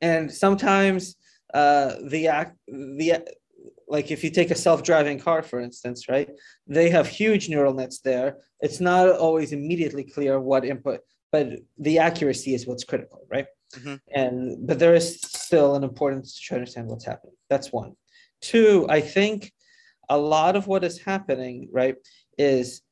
And 0.00 0.32
sometimes 0.32 1.16
uh, 1.54 1.96
the 2.02 2.52
the 2.68 3.24
like 3.88 4.10
if 4.10 4.24
you 4.24 4.30
take 4.30 4.50
a 4.50 4.54
self-driving 4.54 5.18
car 5.18 5.42
for 5.42 5.60
instance 5.60 6.08
right 6.08 6.28
they 6.66 6.90
have 6.90 7.06
huge 7.06 7.48
neural 7.48 7.74
nets 7.74 8.00
there 8.00 8.36
it's 8.60 8.80
not 8.80 9.08
always 9.08 9.52
immediately 9.52 10.04
clear 10.04 10.40
what 10.40 10.64
input 10.64 11.00
but 11.32 11.48
the 11.78 11.98
accuracy 11.98 12.54
is 12.54 12.66
what's 12.66 12.84
critical 12.84 13.20
right 13.30 13.46
mm-hmm. 13.74 13.94
and 14.12 14.66
but 14.66 14.78
there 14.78 14.94
is 14.94 15.20
still 15.20 15.76
an 15.76 15.84
importance 15.84 16.34
to 16.34 16.40
try 16.40 16.56
to 16.56 16.60
understand 16.60 16.88
what's 16.88 17.04
happening 17.04 17.34
that's 17.48 17.72
one 17.72 17.94
two 18.40 18.86
i 18.88 19.00
think 19.00 19.52
a 20.08 20.16
lot 20.16 20.56
of 20.56 20.66
what 20.66 20.84
is 20.84 20.98
happening 21.00 21.68
right 21.72 21.96
is 22.38 22.82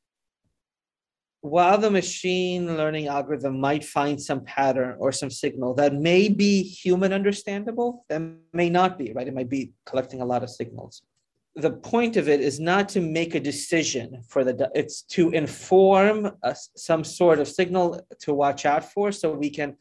while 1.45 1.77
the 1.77 1.91
machine 1.91 2.75
learning 2.75 3.07
algorithm 3.07 3.59
might 3.59 3.85
find 3.85 4.19
some 4.19 4.43
pattern 4.43 4.95
or 4.97 5.11
some 5.11 5.29
signal 5.29 5.75
that 5.75 5.93
may 5.93 6.27
be 6.27 6.63
human 6.63 7.13
understandable, 7.13 8.03
that 8.09 8.19
may 8.51 8.67
not 8.67 8.97
be, 8.97 9.13
right? 9.13 9.27
It 9.27 9.33
might 9.35 9.49
be 9.49 9.71
collecting 9.85 10.21
a 10.21 10.25
lot 10.25 10.41
of 10.41 10.49
signals. 10.49 11.03
The 11.55 11.69
point 11.69 12.17
of 12.17 12.27
it 12.27 12.41
is 12.41 12.59
not 12.59 12.89
to 12.89 12.99
make 12.99 13.35
a 13.35 13.39
decision 13.39 14.23
for 14.27 14.43
the, 14.43 14.71
it's 14.73 15.03
to 15.03 15.29
inform 15.29 16.31
us 16.41 16.71
some 16.75 17.03
sort 17.03 17.37
of 17.37 17.47
signal 17.47 18.01
to 18.21 18.33
watch 18.33 18.65
out 18.65 18.91
for 18.91 19.11
so 19.11 19.31
we 19.31 19.51
can 19.51 19.77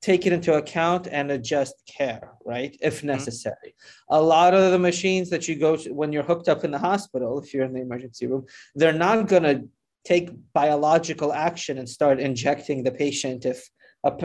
take 0.00 0.26
it 0.26 0.32
into 0.32 0.54
account 0.54 1.06
and 1.10 1.30
adjust 1.30 1.74
care, 1.86 2.32
right? 2.44 2.76
If 2.80 2.98
mm-hmm. 2.98 3.08
necessary. 3.08 3.74
Mm-hmm. 3.74 4.14
A 4.14 4.20
lot 4.20 4.54
of 4.54 4.72
the 4.72 4.78
machines 4.78 5.30
that 5.30 5.46
you 5.48 5.56
go 5.56 5.76
to 5.76 5.92
when 5.92 6.12
you're 6.12 6.22
hooked 6.22 6.48
up 6.48 6.64
in 6.64 6.70
the 6.70 6.78
hospital, 6.78 7.38
if 7.40 7.52
you're 7.52 7.64
in 7.64 7.72
the 7.72 7.82
emergency 7.82 8.26
room, 8.26 8.46
they're 8.74 8.92
not 8.92 9.28
going 9.28 9.42
to 9.42 9.68
take 10.04 10.30
biological 10.54 11.32
action 11.32 11.78
and 11.78 11.88
start 11.88 12.20
injecting 12.20 12.82
the 12.82 12.90
patient 12.90 13.44
if 13.44 13.68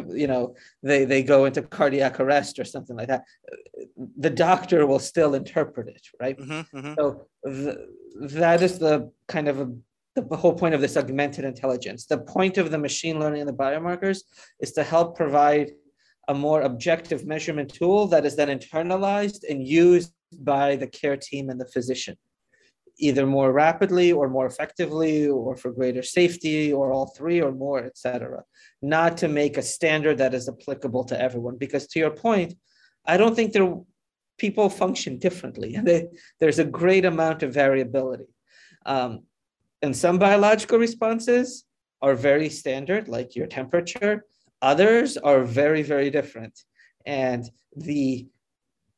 you 0.07 0.27
know 0.27 0.55
they 0.83 1.03
they 1.03 1.21
go 1.21 1.43
into 1.43 1.61
cardiac 1.61 2.21
arrest 2.21 2.59
or 2.59 2.63
something 2.63 2.95
like 2.95 3.09
that 3.09 3.23
the 4.17 4.29
doctor 4.29 4.87
will 4.87 4.99
still 4.99 5.35
interpret 5.35 5.89
it 5.89 6.07
right 6.21 6.39
mm-hmm, 6.39 6.77
mm-hmm. 6.77 6.93
so 6.97 7.27
th- 7.45 7.77
that 8.31 8.61
is 8.61 8.79
the 8.79 9.11
kind 9.27 9.49
of 9.49 9.59
a, 9.59 9.69
the 10.15 10.35
whole 10.35 10.53
point 10.53 10.73
of 10.73 10.81
this 10.81 10.97
augmented 10.97 11.45
intelligence. 11.45 12.05
The 12.05 12.19
point 12.19 12.57
of 12.57 12.71
the 12.71 12.77
machine 12.77 13.19
learning 13.19 13.41
and 13.41 13.49
the 13.49 13.53
biomarkers 13.53 14.19
is 14.59 14.71
to 14.73 14.83
help 14.83 15.15
provide 15.15 15.71
a 16.27 16.33
more 16.33 16.61
objective 16.61 17.25
measurement 17.25 17.73
tool 17.73 18.07
that 18.07 18.25
is 18.25 18.35
then 18.35 18.47
internalized 18.47 19.41
and 19.49 19.65
used 19.67 20.11
by 20.39 20.75
the 20.75 20.87
care 20.87 21.17
team 21.17 21.49
and 21.49 21.59
the 21.59 21.67
physician 21.67 22.17
either 22.97 23.25
more 23.27 23.51
rapidly 23.51 24.13
or 24.13 24.29
more 24.29 24.45
effectively 24.45 25.27
or 25.27 25.57
for 25.57 25.69
greater 25.69 26.01
safety 26.01 26.71
or 26.71 26.93
all 26.93 27.07
three 27.07 27.41
or 27.41 27.51
more 27.51 27.83
etc 27.83 28.41
not 28.81 29.17
to 29.17 29.27
make 29.27 29.57
a 29.57 29.61
standard 29.61 30.17
that 30.17 30.33
is 30.33 30.47
applicable 30.47 31.03
to 31.03 31.21
everyone 31.21 31.57
because 31.57 31.87
to 31.87 31.99
your 31.99 32.09
point 32.09 32.53
i 33.05 33.17
don't 33.17 33.35
think 33.35 33.51
there 33.51 33.69
people 34.37 34.69
function 34.69 35.17
differently. 35.17 35.75
And 35.75 35.87
they, 35.87 36.07
there's 36.39 36.59
a 36.59 36.65
great 36.65 37.05
amount 37.05 37.43
of 37.43 37.53
variability. 37.53 38.25
Um, 38.85 39.23
and 39.81 39.95
some 39.95 40.17
biological 40.17 40.79
responses 40.79 41.65
are 42.01 42.15
very 42.15 42.49
standard 42.49 43.07
like 43.07 43.35
your 43.35 43.47
temperature 43.47 44.25
others 44.61 45.17
are 45.17 45.43
very 45.43 45.81
very 45.81 46.09
different 46.09 46.59
and 47.05 47.49
the 47.75 48.27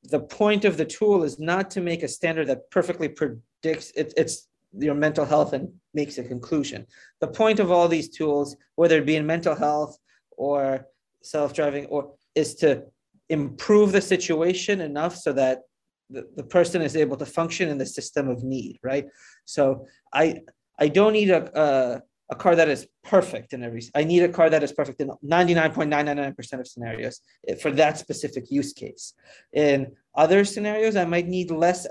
the 0.04 0.20
point 0.20 0.66
of 0.66 0.78
the 0.78 0.86
tool 0.86 1.24
is 1.24 1.40
not 1.40 1.70
to 1.72 1.82
make 1.82 2.04
a 2.04 2.08
standard 2.08 2.48
that 2.48 2.70
perfectly 2.72 3.10
predicts 3.10 3.92
it, 3.96 4.14
it's 4.16 4.48
your 4.74 4.96
mental 4.96 5.26
health 5.26 5.54
and 5.54 5.70
makes 5.94 6.18
a 6.18 6.24
conclusion. 6.24 6.86
The 7.20 7.28
point 7.28 7.60
of 7.60 7.72
all 7.72 7.88
these 7.88 8.10
tools, 8.10 8.56
whether 8.76 8.98
it 8.98 9.06
be 9.06 9.16
in 9.16 9.26
mental 9.26 9.56
health 9.56 9.98
or 10.38 10.88
self-driving, 11.24 11.86
or 11.88 12.14
is 12.36 12.56
to 12.56 12.84
improve 13.30 13.92
the 13.92 14.02
situation 14.02 14.82
enough 14.82 15.16
so 15.16 15.34
that 15.34 15.62
the, 16.10 16.28
the 16.36 16.44
person 16.44 16.82
is 16.82 16.96
able 16.96 17.18
to 17.18 17.26
function 17.26 17.70
in 17.70 17.78
the 17.78 17.86
system 17.86 18.30
of 18.30 18.44
need, 18.44 18.80
right? 18.84 19.08
So 19.46 19.88
I 20.14 20.42
I 20.80 20.88
don't 20.88 21.14
need 21.14 21.30
a, 21.30 21.60
a 21.60 22.02
a 22.30 22.36
car 22.36 22.56
that 22.56 22.68
is 22.68 22.88
perfect 23.04 23.54
in 23.54 23.64
every 23.64 23.82
i 23.96 24.04
need 24.04 24.24
a 24.24 24.30
car 24.30 24.50
that 24.50 24.64
is 24.64 24.72
perfect 24.72 25.00
in 25.02 25.10
99.999% 25.24 26.60
of 26.60 26.68
scenarios 26.68 27.22
for 27.62 27.72
that 27.72 27.98
specific 27.98 28.52
use 28.52 28.74
case 28.74 29.14
in 29.54 29.92
other 30.16 30.44
scenarios 30.44 30.96
i 30.96 31.06
might 31.06 31.28
need 31.28 31.52
less 31.52 31.88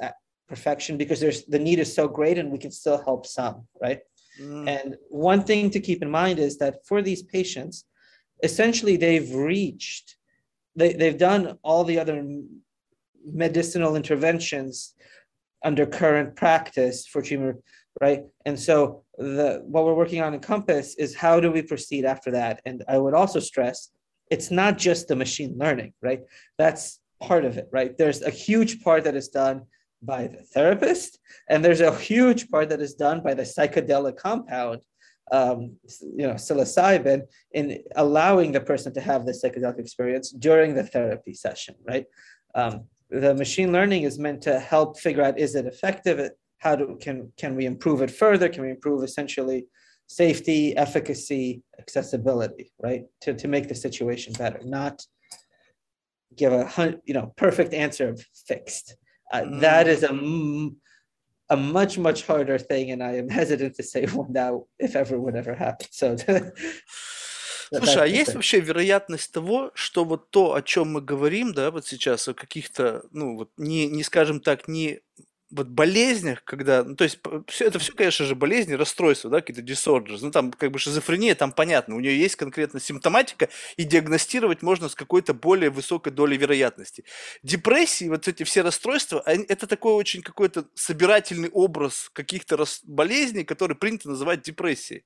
perfection 0.49 0.97
because 0.97 1.21
there's 1.21 1.45
the 1.47 1.59
need 1.59 1.79
is 1.79 1.93
so 1.93 2.07
great 2.07 2.39
and 2.39 2.51
we 2.51 2.59
can 2.59 2.71
still 2.71 3.03
help 3.03 3.27
some 3.27 3.67
right 3.81 4.01
mm. 4.41 4.69
and 4.69 4.97
one 5.09 5.43
thing 5.43 5.71
to 5.71 5.81
keep 5.81 6.03
in 6.03 6.11
mind 6.11 6.39
is 6.39 6.59
that 6.59 6.87
for 6.87 7.03
these 7.03 7.23
patients 7.23 7.85
essentially 8.43 8.97
they've 8.97 9.35
reached 9.35 10.17
they, 10.75 10.93
they've 10.93 11.19
done 11.19 11.59
all 11.63 11.85
the 11.85 11.99
other 11.99 12.23
medicinal 13.25 13.97
interventions 13.97 14.93
under 15.65 15.87
current 15.87 16.37
practice 16.37 17.07
for 17.07 17.23
treatment 17.23 17.57
right? 18.01 18.25
And 18.45 18.59
so 18.59 19.05
the 19.17 19.63
what 19.65 19.85
we're 19.85 19.95
working 19.95 20.23
on 20.23 20.35
in 20.35 20.41
Compass 20.41 20.95
is 20.97 21.15
how 21.15 21.41
do 21.41 21.51
we 21.51 21.63
proceed 21.63 22.05
after 22.05 22.31
that? 22.33 22.61
And 22.67 22.85
i 22.89 22.99
would 22.99 23.15
also 23.15 23.41
stress 23.41 23.91
it's 24.29 24.51
not 24.51 24.77
just 24.77 25.07
the 25.09 25.17
machine 25.17 25.55
learning 25.57 25.93
right? 26.03 26.23
That's 26.59 27.01
part 27.21 27.45
of 27.45 27.57
it 27.57 27.69
right? 27.73 27.97
There's 27.97 28.23
a 28.23 28.31
huge 28.31 28.83
part 28.83 29.05
that 29.05 29.17
is 29.17 29.29
done 29.29 29.63
by 30.03 30.27
the 30.27 30.43
therapist 30.55 31.19
and 31.49 31.65
there's 31.65 31.81
a 31.81 31.95
huge 31.97 32.51
part 32.51 32.69
that 32.69 32.81
is 32.81 32.95
done 32.95 33.23
by 33.23 33.35
the 33.35 33.43
psychedelic 33.43 34.17
compound 34.17 34.83
um, 35.33 35.77
you 36.21 36.27
know 36.27 36.35
psilocybin 36.35 37.23
in 37.53 37.83
allowing 37.97 38.53
the 38.53 38.61
person 38.61 38.93
to 38.95 39.01
have 39.01 39.27
the 39.27 39.33
psychedelic 39.33 39.79
experience 39.79 40.31
during 40.31 40.75
the 40.75 40.85
therapy 40.85 41.35
session 41.35 41.75
right? 41.89 42.07
Um, 42.55 42.85
the 43.11 43.35
machine 43.35 43.73
learning 43.73 44.03
is 44.03 44.19
meant 44.19 44.43
to 44.43 44.59
help 44.59 44.99
figure 44.99 45.23
out 45.23 45.39
is 45.39 45.55
it 45.55 45.67
effective 45.67 46.19
how 46.58 46.76
do 46.76 46.98
can 47.02 47.32
can 47.38 47.56
we 47.56 47.66
improve 47.66 48.02
it 48.02 48.12
further 48.12 48.48
can 48.50 48.64
we 48.64 48.70
improve 48.70 49.04
essentially 49.04 49.66
safety 50.08 50.76
efficacy 50.78 51.62
accessibility 51.80 52.72
right 52.82 53.06
to, 53.22 53.34
to 53.34 53.48
make 53.48 53.68
the 53.68 53.76
situation 53.76 54.34
better 54.34 54.62
not 54.64 55.06
give 56.36 56.54
a 56.54 57.00
you 57.06 57.14
know 57.14 57.34
perfect 57.36 57.74
answer 57.74 58.10
of 58.10 58.26
fixed 58.48 58.96
uh, 59.34 59.42
mm. 59.42 59.60
that 59.62 59.88
is 59.88 60.04
a 60.04 60.14
a 61.50 61.58
much 61.58 61.98
much 61.98 62.26
harder 62.26 62.58
thing 62.58 62.92
and 62.92 63.04
i 63.04 63.14
am 63.14 63.30
hesitant 63.30 63.76
to 63.76 63.84
say 63.84 64.06
one 64.06 64.32
now 64.32 64.64
if 64.80 64.96
ever 64.96 65.20
would 65.20 65.36
ever 65.36 65.56
happen 65.56 65.88
so 65.92 66.16
Слушай, 67.74 68.04
а 68.04 68.06
есть 68.06 68.34
вообще 68.34 68.60
вероятность 68.60 69.32
того, 69.32 69.72
что 69.76 70.04
вот 70.04 70.30
то, 70.30 70.56
о 70.56 70.62
чем 70.62 70.92
мы 70.92 71.00
говорим, 71.00 71.54
да, 71.54 71.72
вот 71.72 71.88
сейчас, 71.88 72.28
о 72.28 72.34
каких-то, 72.34 73.04
ну, 73.12 73.38
вот 73.38 73.52
не, 73.56 73.88
не 73.88 74.04
скажем 74.04 74.42
так, 74.42 74.68
не 74.68 75.00
вот 75.57 75.69
болезнях, 75.69 76.45
когда, 76.45 76.85
ну, 76.85 76.95
то 76.95 77.05
есть 77.05 77.19
все, 77.49 77.67
это 77.67 77.79
все, 77.79 77.93
конечно 77.93 78.25
же, 78.25 78.35
болезни, 78.35 78.75
расстройства, 78.75 79.31
да, 79.31 79.41
какие-то 79.41 79.63
disorders, 79.63 80.19
ну, 80.21 80.31
там 80.31 80.53
как 80.53 80.71
бы 80.71 80.79
шизофрения, 80.79 81.35
там 81.35 81.53
понятно, 81.53 81.97
у 81.97 82.01
нее 82.01 82.19
есть 82.19 82.37
конкретно 82.37 82.79
симптоматика, 82.79 83.49
и 83.77 83.85
диагностировать 83.85 84.63
можно 84.63 84.89
с 84.89 84.95
какой-то 84.95 85.35
более 85.35 85.71
высокой 85.71 86.13
долей 86.13 86.37
вероятности. 86.37 87.05
Депрессии, 87.43 88.09
вот 88.09 88.29
эти 88.29 88.43
все 88.43 88.63
расстройства, 88.63 89.23
они, 89.23 89.45
это 89.49 89.67
такой 89.67 89.95
очень 89.95 90.23
какой-то 90.23 90.67
собирательный 90.75 91.49
образ 91.49 92.11
каких-то 92.13 92.57
рас... 92.57 92.81
болезней, 92.85 93.45
которые 93.45 93.77
принято 93.77 94.09
называть 94.09 94.43
депрессией. 94.43 95.05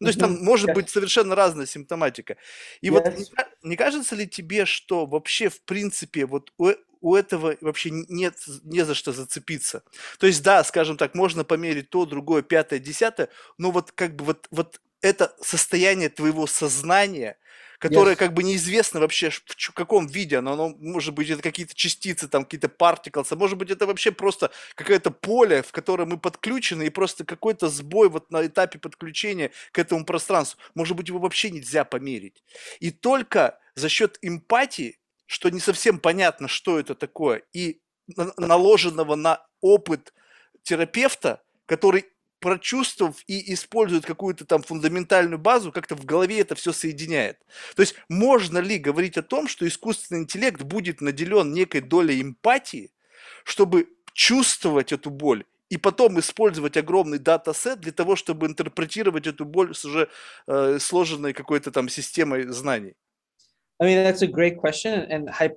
Ну, 0.00 0.06
то 0.06 0.08
есть 0.10 0.20
там 0.20 0.44
может 0.44 0.72
быть 0.74 0.88
совершенно 0.88 1.34
разная 1.34 1.66
симптоматика. 1.66 2.36
И 2.80 2.88
yes. 2.88 2.90
вот 2.90 3.18
не, 3.18 3.24
не 3.70 3.76
кажется 3.76 4.14
ли 4.14 4.28
тебе, 4.28 4.64
что 4.64 5.06
вообще 5.06 5.48
в 5.48 5.60
принципе 5.62 6.24
вот 6.24 6.52
у, 6.56 6.70
у 7.00 7.14
этого 7.14 7.56
вообще 7.60 7.90
нет 7.90 8.36
не 8.64 8.84
за 8.84 8.94
что 8.94 9.12
зацепиться? 9.12 9.82
То 10.18 10.26
есть 10.26 10.42
да, 10.42 10.62
скажем 10.64 10.96
так, 10.96 11.14
можно 11.14 11.44
померить 11.44 11.90
то, 11.90 12.06
другое, 12.06 12.42
пятое, 12.42 12.78
десятое, 12.78 13.28
но 13.58 13.70
вот 13.70 13.92
как 13.92 14.16
бы 14.16 14.24
вот, 14.24 14.46
вот 14.50 14.80
это 15.00 15.34
состояние 15.40 16.08
твоего 16.08 16.46
сознания– 16.46 17.36
которое 17.78 18.14
yes. 18.14 18.18
как 18.18 18.34
бы 18.34 18.42
неизвестно 18.42 19.00
вообще 19.00 19.30
в 19.30 19.72
каком 19.72 20.06
виде 20.06 20.38
оно, 20.38 20.52
оно 20.52 20.68
может 20.78 21.14
быть 21.14 21.30
это 21.30 21.42
какие-то 21.42 21.74
частицы, 21.74 22.28
там 22.28 22.44
какие-то 22.44 22.66
particles, 22.66 23.28
а 23.30 23.36
может 23.36 23.56
быть 23.56 23.70
это 23.70 23.86
вообще 23.86 24.10
просто 24.10 24.50
какое-то 24.74 25.10
поле, 25.10 25.62
в 25.62 25.72
которое 25.72 26.04
мы 26.04 26.18
подключены 26.18 26.86
и 26.86 26.90
просто 26.90 27.24
какой-то 27.24 27.68
сбой 27.68 28.08
вот 28.08 28.30
на 28.30 28.46
этапе 28.46 28.78
подключения 28.78 29.52
к 29.72 29.78
этому 29.78 30.04
пространству, 30.04 30.60
может 30.74 30.96
быть 30.96 31.08
его 31.08 31.18
вообще 31.18 31.50
нельзя 31.50 31.84
померить. 31.84 32.42
И 32.80 32.90
только 32.90 33.58
за 33.74 33.88
счет 33.88 34.18
эмпатии, 34.22 34.98
что 35.28 35.50
не 35.50 35.60
совсем 35.60 36.00
понятно, 36.00 36.48
что 36.48 36.80
это 36.80 36.94
такое, 36.94 37.42
и 37.52 37.80
наложенного 38.38 39.14
на 39.14 39.46
опыт 39.60 40.14
терапевта, 40.62 41.42
который 41.66 42.06
прочувствовав 42.40 43.16
и 43.26 43.52
использует 43.52 44.06
какую-то 44.06 44.46
там 44.46 44.62
фундаментальную 44.62 45.38
базу, 45.38 45.70
как-то 45.70 45.96
в 45.96 46.06
голове 46.06 46.40
это 46.40 46.54
все 46.54 46.72
соединяет. 46.72 47.38
То 47.76 47.82
есть 47.82 47.94
можно 48.08 48.58
ли 48.58 48.78
говорить 48.78 49.18
о 49.18 49.22
том, 49.22 49.48
что 49.48 49.68
искусственный 49.68 50.22
интеллект 50.22 50.62
будет 50.62 51.02
наделен 51.02 51.52
некой 51.52 51.82
долей 51.82 52.22
эмпатии, 52.22 52.90
чтобы 53.44 53.88
чувствовать 54.14 54.92
эту 54.92 55.10
боль 55.10 55.44
и 55.68 55.76
потом 55.76 56.18
использовать 56.20 56.78
огромный 56.78 57.18
датасет 57.18 57.80
для 57.80 57.92
того, 57.92 58.16
чтобы 58.16 58.46
интерпретировать 58.46 59.26
эту 59.26 59.44
боль 59.44 59.74
с 59.74 59.84
уже 59.84 60.08
э, 60.46 60.78
сложенной 60.80 61.34
какой-то 61.34 61.70
там 61.70 61.90
системой 61.90 62.46
знаний? 62.46 62.94
I 63.80 63.84
mean, 63.84 64.02
that's 64.02 64.22
a 64.22 64.26
great 64.26 64.58
question, 64.58 65.06
and 65.10 65.30
I, 65.30 65.50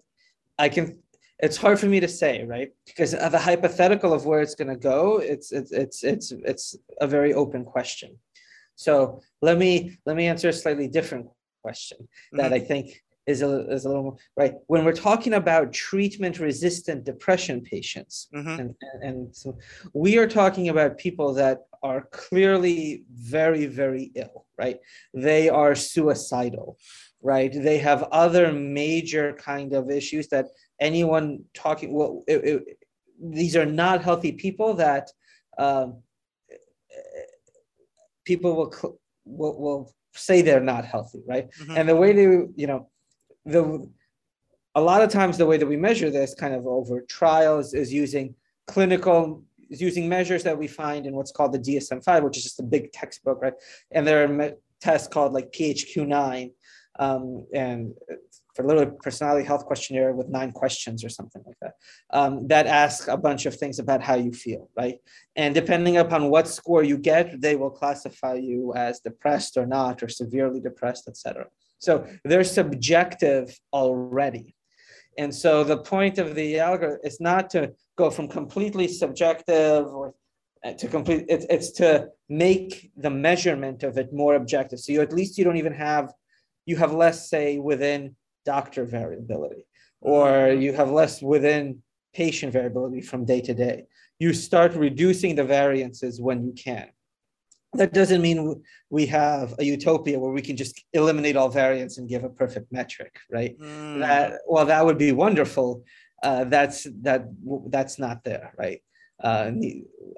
I 0.58 0.70
can 0.70 1.02
it's 1.42 1.58
hard 1.58 1.80
for 1.80 1.88
me 1.88 2.00
to 2.00 2.08
say, 2.08 2.44
right? 2.46 2.70
Because 2.86 3.12
the 3.12 3.40
hypothetical 3.40 4.14
of 4.14 4.26
where 4.26 4.42
it's 4.42 4.56
going 4.56 4.68
to 4.68 4.76
go, 4.76 5.18
it's 5.18 5.52
it's 5.52 5.72
it's 5.72 6.04
it's 6.04 6.32
it's 6.32 6.76
a 7.00 7.08
very 7.08 7.34
open 7.34 7.66
question. 7.66 8.16
So 8.76 9.22
let 9.42 9.58
me 9.58 9.98
let 10.06 10.16
me 10.16 10.28
answer 10.28 10.50
a 10.50 10.54
slightly 10.54 10.88
different 10.88 11.28
question 11.64 12.08
that 12.34 12.46
mm-hmm. 12.46 12.54
I 12.54 12.60
think 12.60 13.02
is 13.28 13.42
a, 13.42 13.72
is 13.72 13.86
a 13.86 13.88
little 13.88 14.04
more, 14.04 14.18
right. 14.36 14.56
When 14.68 14.84
we're 14.84 14.94
talking 14.94 15.34
about 15.34 15.74
treatment 15.74 16.40
resistant 16.40 17.04
depression 17.04 17.62
patients, 17.62 18.28
mm-hmm. 18.34 18.60
and, 18.60 18.76
and 19.02 19.36
so 19.36 19.58
we 19.94 20.18
are 20.18 20.28
talking 20.28 20.70
about 20.70 20.98
people 20.98 21.34
that 21.36 21.60
are 21.84 22.08
clearly 22.12 23.04
very, 23.12 23.66
very 23.66 24.12
ill, 24.16 24.46
right? 24.58 24.80
They 25.14 25.50
are 25.50 25.76
suicidal, 25.76 26.78
right? 27.22 27.52
They 27.52 27.78
have 27.80 28.04
other 28.12 28.52
major 28.52 29.34
kind 29.34 29.74
of 29.74 29.90
issues 29.90 30.28
that 30.30 30.48
anyone 30.80 31.44
talking, 31.54 31.94
well, 31.94 32.24
it, 32.28 32.44
it, 32.44 32.78
these 33.22 33.56
are 33.56 33.66
not 33.66 34.04
healthy 34.04 34.32
people 34.32 34.74
that 34.76 35.10
um, 35.58 36.02
people 38.26 38.56
will, 38.56 39.00
will, 39.26 39.60
will 39.62 39.94
say 40.14 40.42
they're 40.42 40.60
not 40.60 40.86
healthy, 40.86 41.22
right? 41.28 41.50
Mm-hmm. 41.62 41.78
And 41.78 41.90
the 41.90 41.96
way 41.96 42.14
they, 42.14 42.24
you 42.56 42.68
know, 42.68 42.90
the 43.46 43.90
a 44.76 44.82
lot 44.82 45.02
of 45.02 45.10
times 45.10 45.38
the 45.38 45.46
way 45.46 45.58
that 45.58 45.68
we 45.68 45.76
measure 45.76 46.10
this 46.10 46.34
kind 46.34 46.54
of 46.54 46.66
over 46.66 47.02
trials 47.02 47.74
is 47.74 47.92
using 47.92 48.36
clinical 48.68 49.44
is 49.70 49.82
using 49.82 50.08
measures 50.08 50.44
that 50.44 50.58
we 50.58 50.68
find 50.68 51.06
in 51.06 51.16
what's 51.16 51.32
called 51.32 51.54
the 51.54 51.60
DSM-5, 51.60 52.24
which 52.24 52.38
is 52.38 52.44
just 52.44 52.60
a 52.60 52.64
big 52.64 52.92
textbook, 52.92 53.42
right? 53.42 53.54
And 53.92 54.06
there 54.06 54.24
are 54.24 54.28
me- 54.28 54.52
tests 54.82 55.08
called 55.08 55.32
like 55.32 55.52
PHQ-9 55.52 56.52
um, 57.00 57.46
and 57.54 57.94
for 58.56 58.64
a 58.64 58.68
little 58.68 58.86
personality 58.86 59.46
health 59.46 59.66
questionnaire 59.66 60.14
with 60.14 60.28
nine 60.28 60.52
questions 60.52 61.04
or 61.04 61.10
something 61.10 61.42
like 61.46 61.56
that 61.62 61.74
um, 62.12 62.48
that 62.48 62.68
ask 62.68 63.08
a 63.08 63.18
bunch 63.18 63.46
of 63.46 63.56
things 63.56 63.80
about 63.80 64.02
how 64.02 64.16
you 64.16 64.34
feel, 64.34 64.70
right? 64.76 64.98
And 65.36 65.56
depending 65.56 65.98
upon 65.98 66.30
what 66.30 66.48
score 66.48 66.84
you 66.84 66.98
get, 66.98 67.40
they 67.40 67.56
will 67.56 67.70
classify 67.70 68.36
you 68.36 68.74
as 68.76 69.00
depressed 69.00 69.58
or 69.58 69.66
not, 69.66 70.04
or 70.04 70.10
severely 70.10 70.60
depressed, 70.60 71.08
etc. 71.08 71.48
So 71.80 72.06
they're 72.26 72.44
subjective 72.44 73.58
already. 73.74 74.56
And 75.18 75.34
so 75.34 75.64
the 75.64 75.78
point 75.78 76.18
of 76.20 76.36
the 76.36 76.60
algorithm 76.60 77.00
is 77.04 77.20
not 77.20 77.50
to 77.52 77.74
go 77.98 78.10
from 78.10 78.28
completely 78.28 78.88
subjective 78.88 79.86
or 79.86 80.14
uh, 80.64 80.74
to 80.74 80.88
complete 80.88 81.26
it's, 81.28 81.46
it's 81.50 81.72
to 81.72 82.08
make 82.30 82.92
the 82.96 83.10
measurement 83.10 83.84
of 83.84 83.98
it 83.98 84.14
more 84.14 84.36
objective. 84.36 84.80
So 84.80 84.94
you 84.94 85.02
at 85.02 85.12
least 85.12 85.38
you 85.38 85.44
don't 85.44 85.58
even 85.58 85.74
have 85.74 86.14
you 86.66 86.76
have 86.76 86.94
less 86.94 87.30
say 87.30 87.58
within 87.58 88.16
doctor 88.46 88.86
variability 88.86 89.66
or 90.02 90.50
you 90.50 90.74
have 90.74 90.92
less 90.92 91.22
within 91.22 91.82
patient 92.14 92.52
variability 92.54 93.02
from 93.02 93.26
day 93.26 93.42
to 93.42 93.54
day. 93.54 93.86
You 94.20 94.34
start 94.34 94.74
reducing 94.74 95.36
the 95.36 95.44
variances 95.44 96.20
when 96.20 96.44
you 96.46 96.54
can. 96.54 96.90
That 97.74 97.94
doesn't 97.94 98.22
mean 98.22 98.62
we 98.90 99.06
have 99.06 99.56
a 99.58 99.64
utopia 99.64 100.20
where 100.20 100.32
we 100.32 100.42
can 100.42 100.58
just 100.58 100.84
eliminate 100.92 101.38
all 101.38 101.48
variance 101.48 101.98
and 101.98 102.10
give 102.10 102.26
a 102.26 102.30
perfect 102.30 102.72
metric 102.72 103.18
right? 103.32 103.58
Mm. 103.58 104.00
that 104.00 104.42
well 104.46 104.66
that 104.66 104.86
would 104.86 104.98
be 104.98 105.14
wonderful. 105.14 105.84
Uh, 106.22 106.44
that's 106.44 106.86
that 107.02 107.26
that's 107.70 107.98
not 107.98 108.24
there 108.24 108.54
right 108.58 108.82
uh, 109.24 109.52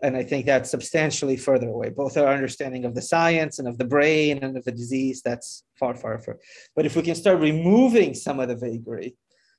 and, 0.02 0.18
i 0.18 0.24
think 0.24 0.46
that's 0.46 0.70
substantially 0.70 1.38
further 1.38 1.70
away 1.70 1.90
both 1.90 2.18
our 2.18 2.28
understanding 2.28 2.84
of 2.86 2.94
the 2.94 3.02
science 3.02 3.60
and 3.60 3.68
of 3.68 3.78
the 3.78 3.86
brain 3.86 4.38
and 4.44 4.58
of 4.58 4.64
the 4.66 4.72
disease 4.72 5.22
that's 5.22 5.64
far 5.80 5.96
far 5.96 6.20
far. 6.20 6.38
But 6.76 6.86
if 6.86 6.96
we 6.96 7.04
can 7.04 7.16
start 7.16 7.40
removing 7.40 8.14
some 8.14 8.40
of 8.40 8.48
the 8.50 8.56
vagary 8.56 9.16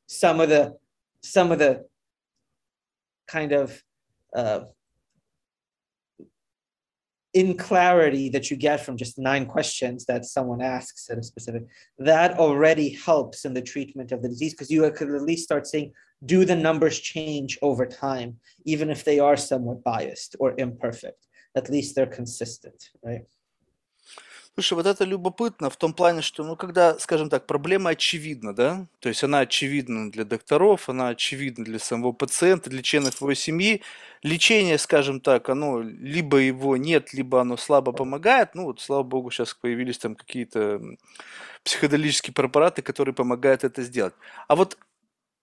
some 0.07 0.41
of 0.41 0.49
the 0.49 0.77
some 1.23 1.51
of 1.53 1.59
the 1.59 1.85
kind 3.27 3.53
of 3.53 3.83
uh, 4.37 4.61
in 7.35 7.57
clarity 7.57 8.29
that 8.29 8.51
you 8.51 8.57
get 8.57 8.85
from 8.85 8.97
just 8.97 9.19
nine 9.19 9.45
questions 9.45 10.07
that 10.07 10.25
someone 10.25 10.63
asks 10.63 11.11
at 11.11 11.19
a 11.19 11.23
specific 11.23 11.67
that 11.99 12.39
already 12.39 12.91
helps 12.91 13.45
in 13.45 13.53
the 13.53 13.63
treatment 13.63 14.13
of 14.13 14.23
the 14.23 14.29
disease 14.29 14.55
because 14.55 14.71
you 14.71 14.89
could 14.93 15.11
at 15.11 15.23
least 15.23 15.45
start 15.45 15.67
saying 15.67 15.93
do 16.25 16.45
the 16.45 16.57
numbers 16.57 16.99
change 17.01 17.59
over 17.61 17.85
time 17.85 18.37
even 18.65 18.89
if 18.89 19.05
they 19.05 19.19
are 19.19 19.37
somewhat 19.37 19.83
biased 19.83 20.37
or 20.39 20.55
imperfect? 20.59 21.27
At 21.57 21.69
least 21.69 21.95
they're 21.95 22.07
consistent 22.07 22.91
right 23.03 23.23
Слушай, 24.57 24.75
вот 24.75 24.87
это 24.87 25.05
любопытно 25.05 25.69
в 25.69 25.77
том 25.77 25.93
плане, 25.93 26.23
что, 26.23 26.45
ну, 26.45 26.55
когда, 26.55 26.97
скажем 27.01 27.29
так, 27.29 27.45
проблема 27.45 27.91
очевидна, 27.91 28.55
да, 28.55 28.87
то 29.01 29.09
есть 29.09 29.25
она 29.25 29.41
очевидна 29.41 30.13
для 30.13 30.25
докторов, 30.25 30.89
она 30.89 31.09
очевидна 31.09 31.65
для 31.65 31.81
самого 31.81 32.13
пациента, 32.13 32.71
для 32.71 32.81
членов 32.81 33.21
его 33.21 33.35
семьи, 33.35 33.83
лечение, 34.23 34.79
скажем 34.79 35.21
так, 35.21 35.49
оно 35.49 35.81
либо 35.83 36.39
его 36.39 36.77
нет, 36.77 37.13
либо 37.13 37.41
оно 37.41 37.57
слабо 37.57 37.91
помогает, 37.91 38.55
ну, 38.55 38.67
вот, 38.67 38.81
слава 38.81 39.03
богу, 39.03 39.33
сейчас 39.33 39.55
появились 39.55 39.99
там 39.99 40.15
какие-то 40.15 40.81
психоделические 41.65 42.35
препараты, 42.35 42.83
которые 42.83 43.15
помогают 43.15 43.65
это 43.65 43.83
сделать. 43.83 44.15
А 44.49 44.57
вот 44.57 44.79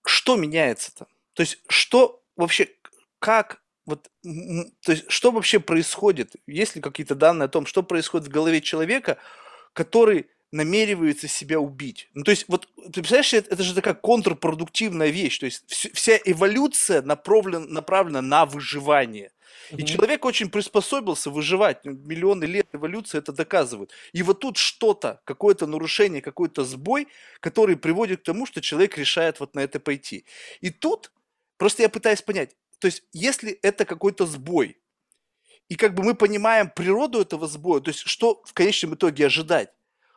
что 0.05 0.35
меняется-то? 0.37 1.07
То 1.33 1.41
есть 1.41 1.59
что 1.69 2.21
вообще, 2.37 2.69
как 3.19 3.60
вот, 3.85 4.09
то 4.23 4.91
есть, 4.91 5.05
что 5.09 5.31
вообще 5.31 5.59
происходит? 5.59 6.35
Есть 6.47 6.75
ли 6.75 6.81
какие-то 6.81 7.15
данные 7.15 7.45
о 7.45 7.49
том, 7.49 7.65
что 7.65 7.83
происходит 7.83 8.27
в 8.27 8.31
голове 8.31 8.61
человека, 8.61 9.17
который 9.73 10.27
намеревается 10.51 11.27
себя 11.27 11.59
убить? 11.59 12.09
Ну, 12.13 12.23
то 12.23 12.31
есть, 12.31 12.45
вот, 12.47 12.67
ты 12.75 13.01
представляешь, 13.01 13.33
это, 13.33 13.53
это 13.53 13.63
же 13.63 13.73
такая 13.73 13.95
контрпродуктивная 13.95 15.09
вещь. 15.09 15.39
То 15.39 15.45
есть, 15.45 15.63
вс- 15.67 15.91
вся 15.93 16.19
эволюция 16.23 17.01
направлена, 17.01 17.65
направлена 17.65 18.21
на 18.21 18.45
выживание. 18.45 19.31
И 19.71 19.83
человек 19.85 20.25
очень 20.25 20.49
приспособился 20.49 21.29
выживать. 21.29 21.83
Ну, 21.85 21.93
миллионы 21.93 22.45
лет 22.45 22.67
эволюции 22.73 23.17
это 23.17 23.31
доказывают. 23.31 23.91
И 24.11 24.21
вот 24.23 24.39
тут 24.39 24.57
что-то, 24.57 25.21
какое-то 25.23 25.65
нарушение, 25.65 26.21
какой-то 26.21 26.63
сбой, 26.63 27.07
который 27.39 27.77
приводит 27.77 28.21
к 28.21 28.23
тому, 28.23 28.45
что 28.45 28.61
человек 28.61 28.97
решает 28.97 29.39
вот 29.39 29.55
на 29.55 29.61
это 29.61 29.79
пойти. 29.79 30.25
И 30.59 30.69
тут 30.69 31.11
просто 31.57 31.83
я 31.83 31.89
пытаюсь 31.89 32.21
понять, 32.21 32.55
то 32.81 32.87
есть, 32.87 33.03
если 33.13 33.51
это 33.61 33.85
какой-то 33.85 34.25
сбой, 34.25 34.81
и 35.69 35.75
как 35.75 35.93
бы 35.93 36.03
мы 36.03 36.15
понимаем 36.15 36.67
природу 36.69 37.21
этого 37.21 37.47
сбоя, 37.47 37.79
то 37.79 37.91
есть, 37.91 38.01
что 38.07 38.41
в 38.43 38.53
конечном 38.53 38.95
итоге 38.95 39.27
ожидать, 39.27 39.71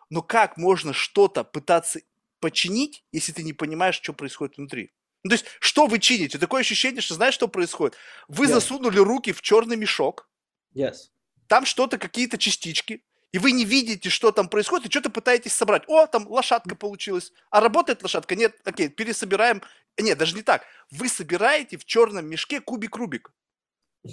но 0.09 0.23
как 0.23 0.57
можно 0.57 0.95
что-то 0.95 1.45
пытаться 1.45 2.01
починить, 2.41 3.05
если 3.13 3.33
ты 3.33 3.43
не 3.43 3.53
понимаешь, 3.53 3.97
что 3.97 4.15
происходит 4.15 4.57
внутри? 4.57 4.93
Ну, 5.23 5.29
то 5.29 5.35
есть, 5.35 5.45
что 5.61 5.87
вы 5.87 5.99
чините? 5.99 6.39
Такое 6.39 6.63
ощущение, 6.63 7.03
что 7.03 7.15
знаешь, 7.15 7.35
что 7.35 7.49
происходит? 7.49 7.97
Вы 8.29 8.47
yes. 8.47 8.55
засунули 8.55 8.99
руки 8.99 9.33
в 9.33 9.43
черный 9.43 9.77
мешок. 9.77 10.29
Yes. 10.75 11.11
Там 11.47 11.67
что-то, 11.67 11.99
какие-то 11.99 12.39
частички. 12.39 13.05
И 13.35 13.39
вы 13.39 13.51
не 13.51 13.65
видите, 13.65 14.11
что 14.11 14.31
там 14.31 14.49
происходит, 14.49 14.87
и 14.87 14.91
что-то 14.91 15.11
пытаетесь 15.11 15.55
собрать. 15.55 15.83
О, 15.89 16.07
там 16.07 16.29
лошадка 16.29 16.77
получилась. 16.77 17.33
А 17.51 17.61
работает 17.61 18.01
лошадка? 18.01 18.37
Нет, 18.37 18.55
окей, 18.65 18.89
пересобираем 18.89 19.61
нет, 19.99 20.19
даже 20.19 20.37
не 20.37 20.43
так. 20.43 20.63
Вы 20.93 21.09
собираете 21.09 21.77
в 21.77 21.85
черном 21.85 22.27
мешке 22.27 22.61
кубик 22.61 22.95
Рубик. 22.95 23.33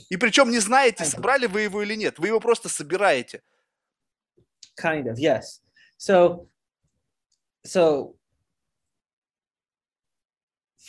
И 0.09 0.17
причем 0.17 0.49
не 0.49 0.57
знаете, 0.57 1.05
собрали 1.05 1.45
вы 1.45 1.61
его 1.61 1.83
или 1.83 1.93
нет. 1.93 2.17
Вы 2.17 2.29
его 2.29 2.39
просто 2.39 2.67
собираете. 2.67 3.43
Kind 4.81 5.03
of, 5.03 5.17
yes. 5.19 5.61
So, 5.99 6.47
so 7.63 8.15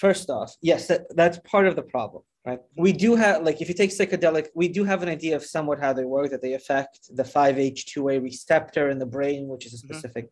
first 0.02 0.28
off, 0.30 0.50
yes, 0.70 0.88
that, 0.88 1.02
that's 1.20 1.38
part 1.54 1.66
of 1.68 1.74
the 1.76 1.86
problem, 1.94 2.22
right? 2.48 2.60
We 2.86 2.92
do 3.04 3.10
have, 3.14 3.36
like, 3.46 3.58
if 3.62 3.66
you 3.68 3.76
take 3.82 3.92
psychedelic, 3.98 4.46
we 4.62 4.68
do 4.76 4.82
have 4.90 5.00
an 5.04 5.10
idea 5.18 5.34
of 5.36 5.44
somewhat 5.44 5.78
how 5.84 5.92
they 5.92 6.06
work, 6.16 6.28
that 6.32 6.42
they 6.42 6.54
affect 6.54 6.98
the 7.18 7.26
5H2A 7.36 8.14
receptor 8.28 8.84
in 8.92 8.98
the 8.98 9.10
brain, 9.16 9.40
which 9.52 9.64
is 9.66 9.72
a 9.72 9.76
mm-hmm. 9.76 9.86
specific 9.86 10.24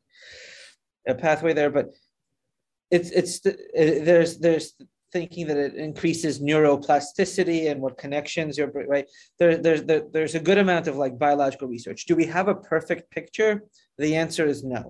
mm-hmm. 1.09 1.21
pathway 1.25 1.53
there. 1.53 1.73
But 1.79 1.87
it's 2.97 3.11
it's 3.21 3.35
it, 3.47 4.05
there's 4.09 4.33
there's 4.45 4.67
thinking 5.17 5.45
that 5.51 5.61
it 5.67 5.75
increases 5.89 6.41
neuroplasticity 6.51 7.71
and 7.71 7.81
what 7.81 8.03
connections 8.05 8.59
your 8.59 8.69
brain, 8.73 8.89
right 8.95 9.09
there, 9.39 9.57
there's 9.65 9.83
there, 9.89 10.03
there's 10.15 10.37
a 10.41 10.47
good 10.49 10.61
amount 10.65 10.87
of 10.89 10.97
like 11.03 11.25
biological 11.29 11.69
research 11.77 12.01
do 12.11 12.15
we 12.21 12.27
have 12.37 12.49
a 12.49 12.61
perfect 12.75 13.05
picture 13.11 13.53
the 13.99 14.15
answer 14.23 14.45
is 14.53 14.59
no 14.77 14.83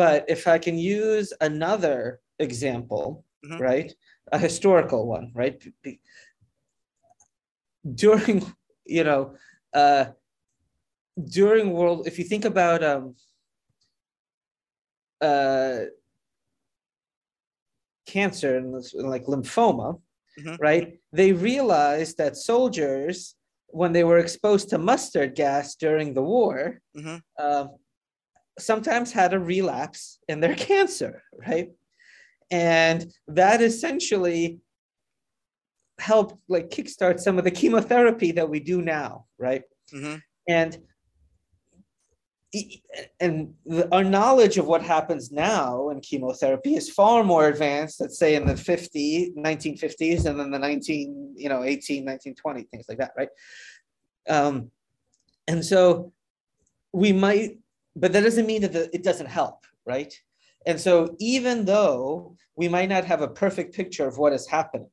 but 0.00 0.18
if 0.36 0.42
i 0.54 0.58
can 0.66 0.76
use 0.78 1.28
another 1.40 2.20
example 2.38 3.24
mm-hmm. 3.44 3.62
right 3.62 3.94
a 4.32 4.38
historical 4.38 5.06
one 5.06 5.30
right 5.34 5.62
during 7.94 8.44
you 8.86 9.04
know 9.04 9.34
uh 9.74 10.06
during 11.28 11.72
world 11.72 12.06
if 12.06 12.18
you 12.18 12.24
think 12.24 12.44
about 12.44 12.82
um 12.82 13.14
uh 15.20 15.80
cancer 18.06 18.56
and 18.56 18.72
like 18.94 19.24
lymphoma, 19.24 20.00
mm-hmm. 20.38 20.56
right? 20.60 20.98
They 21.12 21.32
realized 21.32 22.18
that 22.18 22.36
soldiers, 22.36 23.34
when 23.68 23.92
they 23.92 24.04
were 24.04 24.18
exposed 24.18 24.68
to 24.70 24.78
mustard 24.78 25.34
gas 25.34 25.74
during 25.76 26.14
the 26.14 26.22
war, 26.22 26.80
mm-hmm. 26.96 27.16
uh, 27.38 27.66
sometimes 28.58 29.12
had 29.12 29.32
a 29.32 29.38
relapse 29.38 30.18
in 30.28 30.40
their 30.40 30.54
cancer, 30.70 31.22
right? 31.46 31.70
And 32.52 33.10
that 33.28 33.62
essentially 33.62 34.60
helped 35.98 36.36
like 36.48 36.68
kickstart 36.68 37.18
some 37.18 37.38
of 37.38 37.44
the 37.44 37.50
chemotherapy 37.50 38.30
that 38.32 38.48
we 38.48 38.60
do 38.60 38.82
now, 38.82 39.24
right? 39.38 39.62
Mm-hmm. 39.92 40.16
And 40.48 40.78
and 43.18 43.54
the, 43.64 43.88
our 43.94 44.04
knowledge 44.04 44.58
of 44.58 44.66
what 44.66 44.82
happens 44.82 45.32
now 45.32 45.88
in 45.88 46.00
chemotherapy 46.02 46.74
is 46.74 46.90
far 46.90 47.24
more 47.24 47.48
advanced 47.48 47.98
let's 47.98 48.18
say 48.18 48.34
in 48.34 48.46
the 48.46 48.54
50 48.54 49.32
1950s 49.38 50.26
and 50.26 50.38
then 50.38 50.50
the 50.50 50.58
19 50.58 51.32
you 51.34 51.48
know 51.48 51.62
18 51.62 52.04
1920 52.04 52.64
things 52.64 52.84
like 52.90 52.98
that 52.98 53.12
right 53.16 53.30
um, 54.28 54.70
and 55.48 55.64
so 55.64 56.12
we 56.92 57.10
might 57.10 57.58
but 57.96 58.12
that 58.12 58.20
doesn't 58.22 58.44
mean 58.44 58.60
that 58.60 58.74
the, 58.74 58.94
it 58.94 59.02
doesn't 59.02 59.28
help 59.28 59.64
right 59.86 60.12
and 60.66 60.80
so 60.80 61.14
even 61.18 61.64
though 61.64 62.36
we 62.56 62.68
might 62.68 62.88
not 62.88 63.04
have 63.04 63.22
a 63.22 63.28
perfect 63.28 63.74
picture 63.74 64.06
of 64.06 64.18
what 64.18 64.32
is 64.32 64.46
happening 64.46 64.90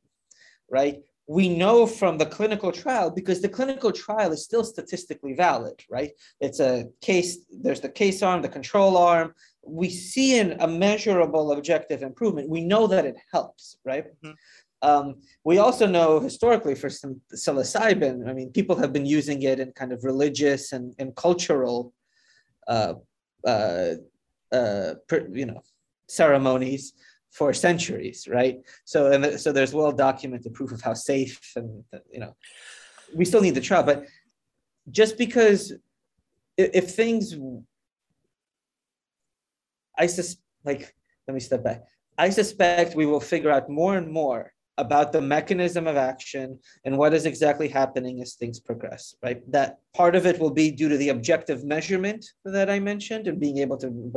right 0.70 1.02
we 1.30 1.48
know 1.48 1.86
from 1.86 2.18
the 2.18 2.26
clinical 2.26 2.72
trial 2.72 3.12
because 3.12 3.40
the 3.40 3.48
clinical 3.48 3.92
trial 3.92 4.32
is 4.32 4.44
still 4.44 4.64
statistically 4.64 5.34
valid, 5.34 5.80
right? 5.88 6.10
It's 6.42 6.60
a 6.60 6.88
case, 7.02 7.38
there's 7.52 7.82
the 7.82 7.88
case 7.88 8.24
arm, 8.24 8.42
the 8.42 8.50
control 8.50 8.98
arm. 8.98 9.36
We 9.62 9.92
see 9.92 10.40
an, 10.40 10.58
a 10.60 10.68
measurable 10.68 11.52
objective 11.52 12.02
improvement. 12.02 12.50
We 12.50 12.62
know 12.62 12.88
that 12.88 13.06
it 13.06 13.16
helps, 13.32 13.78
right? 13.86 14.06
Mm-hmm. 14.26 14.32
Um, 14.82 15.22
we 15.44 15.60
also 15.60 15.86
know 15.86 16.20
historically 16.20 16.74
for 16.74 16.90
some 16.90 17.22
psilocybin, 17.32 18.28
I 18.28 18.34
mean, 18.34 18.50
people 18.52 18.78
have 18.78 18.92
been 18.92 19.06
using 19.06 19.44
it 19.44 19.60
in 19.60 19.72
kind 19.74 19.94
of 19.94 20.04
religious 20.04 20.72
and, 20.72 20.96
and 20.98 21.16
cultural, 21.16 21.94
uh, 22.68 22.96
uh, 23.46 23.94
uh, 24.52 24.96
per, 25.08 25.28
you 25.32 25.46
know, 25.46 25.62
ceremonies 26.08 26.94
for 27.32 27.54
centuries, 27.54 28.28
right? 28.28 28.58
So 28.86 29.12
and 29.12 29.24
the, 29.24 29.38
so 29.38 29.52
there's 29.52 29.74
well 29.74 29.92
documented 29.92 30.54
proof 30.54 30.72
of 30.72 30.82
how 30.82 30.94
safe 30.94 31.40
and 31.56 31.84
you 32.12 32.20
know 32.20 32.36
we 33.16 33.26
still 33.26 33.42
need 33.42 33.56
the 33.56 33.62
trial, 33.62 33.84
but 33.84 34.06
just 34.92 35.18
because 35.18 35.72
if, 36.58 36.70
if 36.74 36.92
things 36.92 37.36
I 39.98 40.08
sus 40.08 40.38
like 40.64 40.96
let 41.28 41.34
me 41.34 41.40
step 41.40 41.64
back. 41.64 41.84
I 42.18 42.30
suspect 42.32 42.96
we 42.96 43.06
will 43.06 43.22
figure 43.22 43.52
out 43.52 43.70
more 43.70 43.96
and 43.96 44.12
more 44.12 44.52
about 44.80 45.12
the 45.12 45.22
mechanism 45.22 45.86
of 45.88 45.98
action 45.98 46.58
and 46.86 46.98
what 46.98 47.14
is 47.14 47.26
exactly 47.26 47.68
happening 47.68 48.22
as 48.22 48.34
things 48.34 48.60
progress, 48.60 49.14
right? 49.22 49.40
That 49.52 49.80
part 49.94 50.16
of 50.16 50.26
it 50.26 50.40
will 50.40 50.52
be 50.52 50.72
due 50.72 50.90
to 50.90 50.98
the 50.98 51.10
objective 51.10 51.66
measurement 51.66 52.26
that 52.46 52.70
I 52.70 52.80
mentioned 52.80 53.28
and 53.28 53.40
being 53.40 53.58
able 53.58 53.78
to, 53.78 54.14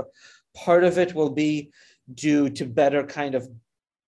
part 0.54 0.84
of 0.84 0.98
it 0.98 1.14
will 1.14 1.30
be 1.30 1.72
due 2.14 2.48
to 2.50 2.64
better 2.64 3.02
kind 3.02 3.34
of 3.34 3.48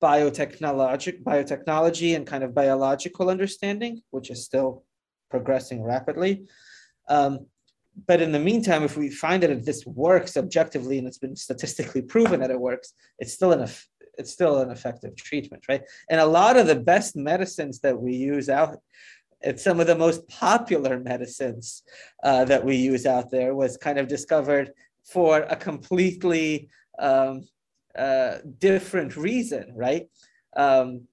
biotechnology, 0.01 1.23
biotechnology 1.25 2.15
and 2.15 2.27
kind 2.27 2.45
of 2.45 2.55
biological 2.55 3.31
understanding, 3.31 4.03
which 4.11 4.31
is 4.31 4.45
still 4.45 4.85
progressing 5.31 5.83
rapidly. 5.83 6.47
Um, 7.09 7.47
but 8.07 8.21
in 8.21 8.33
the 8.33 8.41
meantime, 8.41 8.83
if 8.83 8.97
we 8.97 9.09
find 9.09 9.43
that 9.43 9.65
this 9.65 9.85
works 9.87 10.37
objectively 10.37 10.99
and 10.99 11.07
it's 11.07 11.19
been 11.19 11.37
statistically 11.37 12.03
proven 12.03 12.41
that 12.41 12.51
it 12.51 12.61
works, 12.61 12.93
it's 13.19 13.33
still 13.33 13.53
an 13.53 13.61
it's 14.19 14.33
still 14.33 14.59
an 14.59 14.71
effective 14.71 15.17
treatment, 15.17 15.65
right? 15.69 15.83
And 16.11 16.21
a 16.21 16.27
lot 16.27 16.57
of 16.57 16.67
the 16.67 16.77
best 16.77 17.17
medicines 17.17 17.81
that 17.81 18.01
we 18.01 18.15
use 18.15 18.49
out, 18.49 18.79
it's 19.41 19.63
some 19.63 19.81
of 19.81 19.87
the 19.87 19.97
most 19.97 20.27
popular 20.29 20.99
medicines 20.99 21.83
uh, 22.23 22.45
that 22.47 22.65
we 22.65 22.77
use 22.77 23.07
out 23.07 23.31
there 23.31 23.55
was 23.55 23.77
kind 23.77 23.99
of 23.99 24.09
discovered 24.09 24.73
for 25.05 25.41
a 25.43 25.57
completely 25.57 26.69
um, 26.99 27.47
uh, 27.97 28.39
different 28.59 29.17
reason, 29.17 29.73
right? 29.75 30.09
Um, 30.57 31.07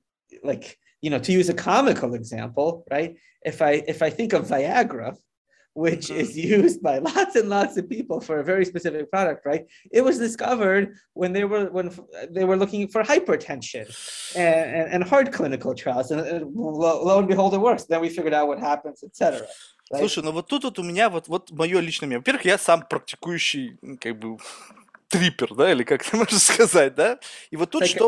like 0.44 0.78
you 1.02 1.10
know, 1.10 1.20
to 1.20 1.32
use 1.32 1.50
a 1.50 1.54
comical 1.54 2.14
example, 2.14 2.86
right? 2.92 3.16
If 3.44 3.62
I 3.62 3.84
if 3.88 4.02
I 4.02 4.10
think 4.10 4.34
of 4.34 4.48
Viagra, 4.48 5.18
which 5.77 6.07
mm-hmm. 6.07 6.21
is 6.21 6.37
used 6.37 6.83
by 6.83 6.99
lots 6.99 7.37
and 7.37 7.49
lots 7.51 7.77
of 7.77 7.89
people 7.89 8.19
for 8.19 8.41
a 8.41 8.45
very 8.45 8.65
specific 8.65 9.11
product, 9.11 9.45
right? 9.45 9.67
It 9.93 10.03
was 10.03 10.19
discovered 10.19 10.97
when 11.13 11.33
they 11.35 11.45
were 11.45 11.67
when 11.71 11.91
they 12.31 12.45
were 12.45 12.57
looking 12.57 12.89
for 12.89 13.03
hypertension 13.03 13.87
and, 14.35 14.65
and, 14.77 14.87
and 14.95 15.05
heart 15.05 15.33
clinical 15.33 15.75
trials, 15.75 16.11
and, 16.11 16.21
and 16.27 16.55
lo, 16.55 17.05
lo, 17.05 17.19
and 17.19 17.29
behold, 17.29 17.53
it 17.55 17.61
works. 17.61 17.85
Then 17.85 18.01
we 18.01 18.09
figured 18.09 18.33
out 18.33 18.49
what 18.49 18.59
happens, 18.59 19.05
etc. 19.05 19.47
Right? 19.93 20.01
Слушай, 20.01 20.25
ну 20.25 20.33
вот 20.33 20.49
тут 20.49 20.65
вот 20.65 20.79
у 20.79 20.83
меня 20.83 21.11
вот, 21.11 21.29
вот 21.29 21.53
мое 21.53 21.79
личное 21.81 22.07
мнение. 22.07 22.19
Во-первых, 22.21 22.45
я 22.45 22.59
сам 22.59 22.83
практикующий 22.83 23.79
как 24.01 24.19
бы 24.19 24.39
трипер, 25.12 25.54
да, 25.54 25.72
или 25.72 25.84
как 25.84 26.04
ты 26.04 26.16
можешь 26.18 26.42
сказать, 26.42 26.96
да? 26.96 27.20
И 27.52 27.58
вот 27.58 27.70
тут 27.70 27.82
что... 27.88 28.08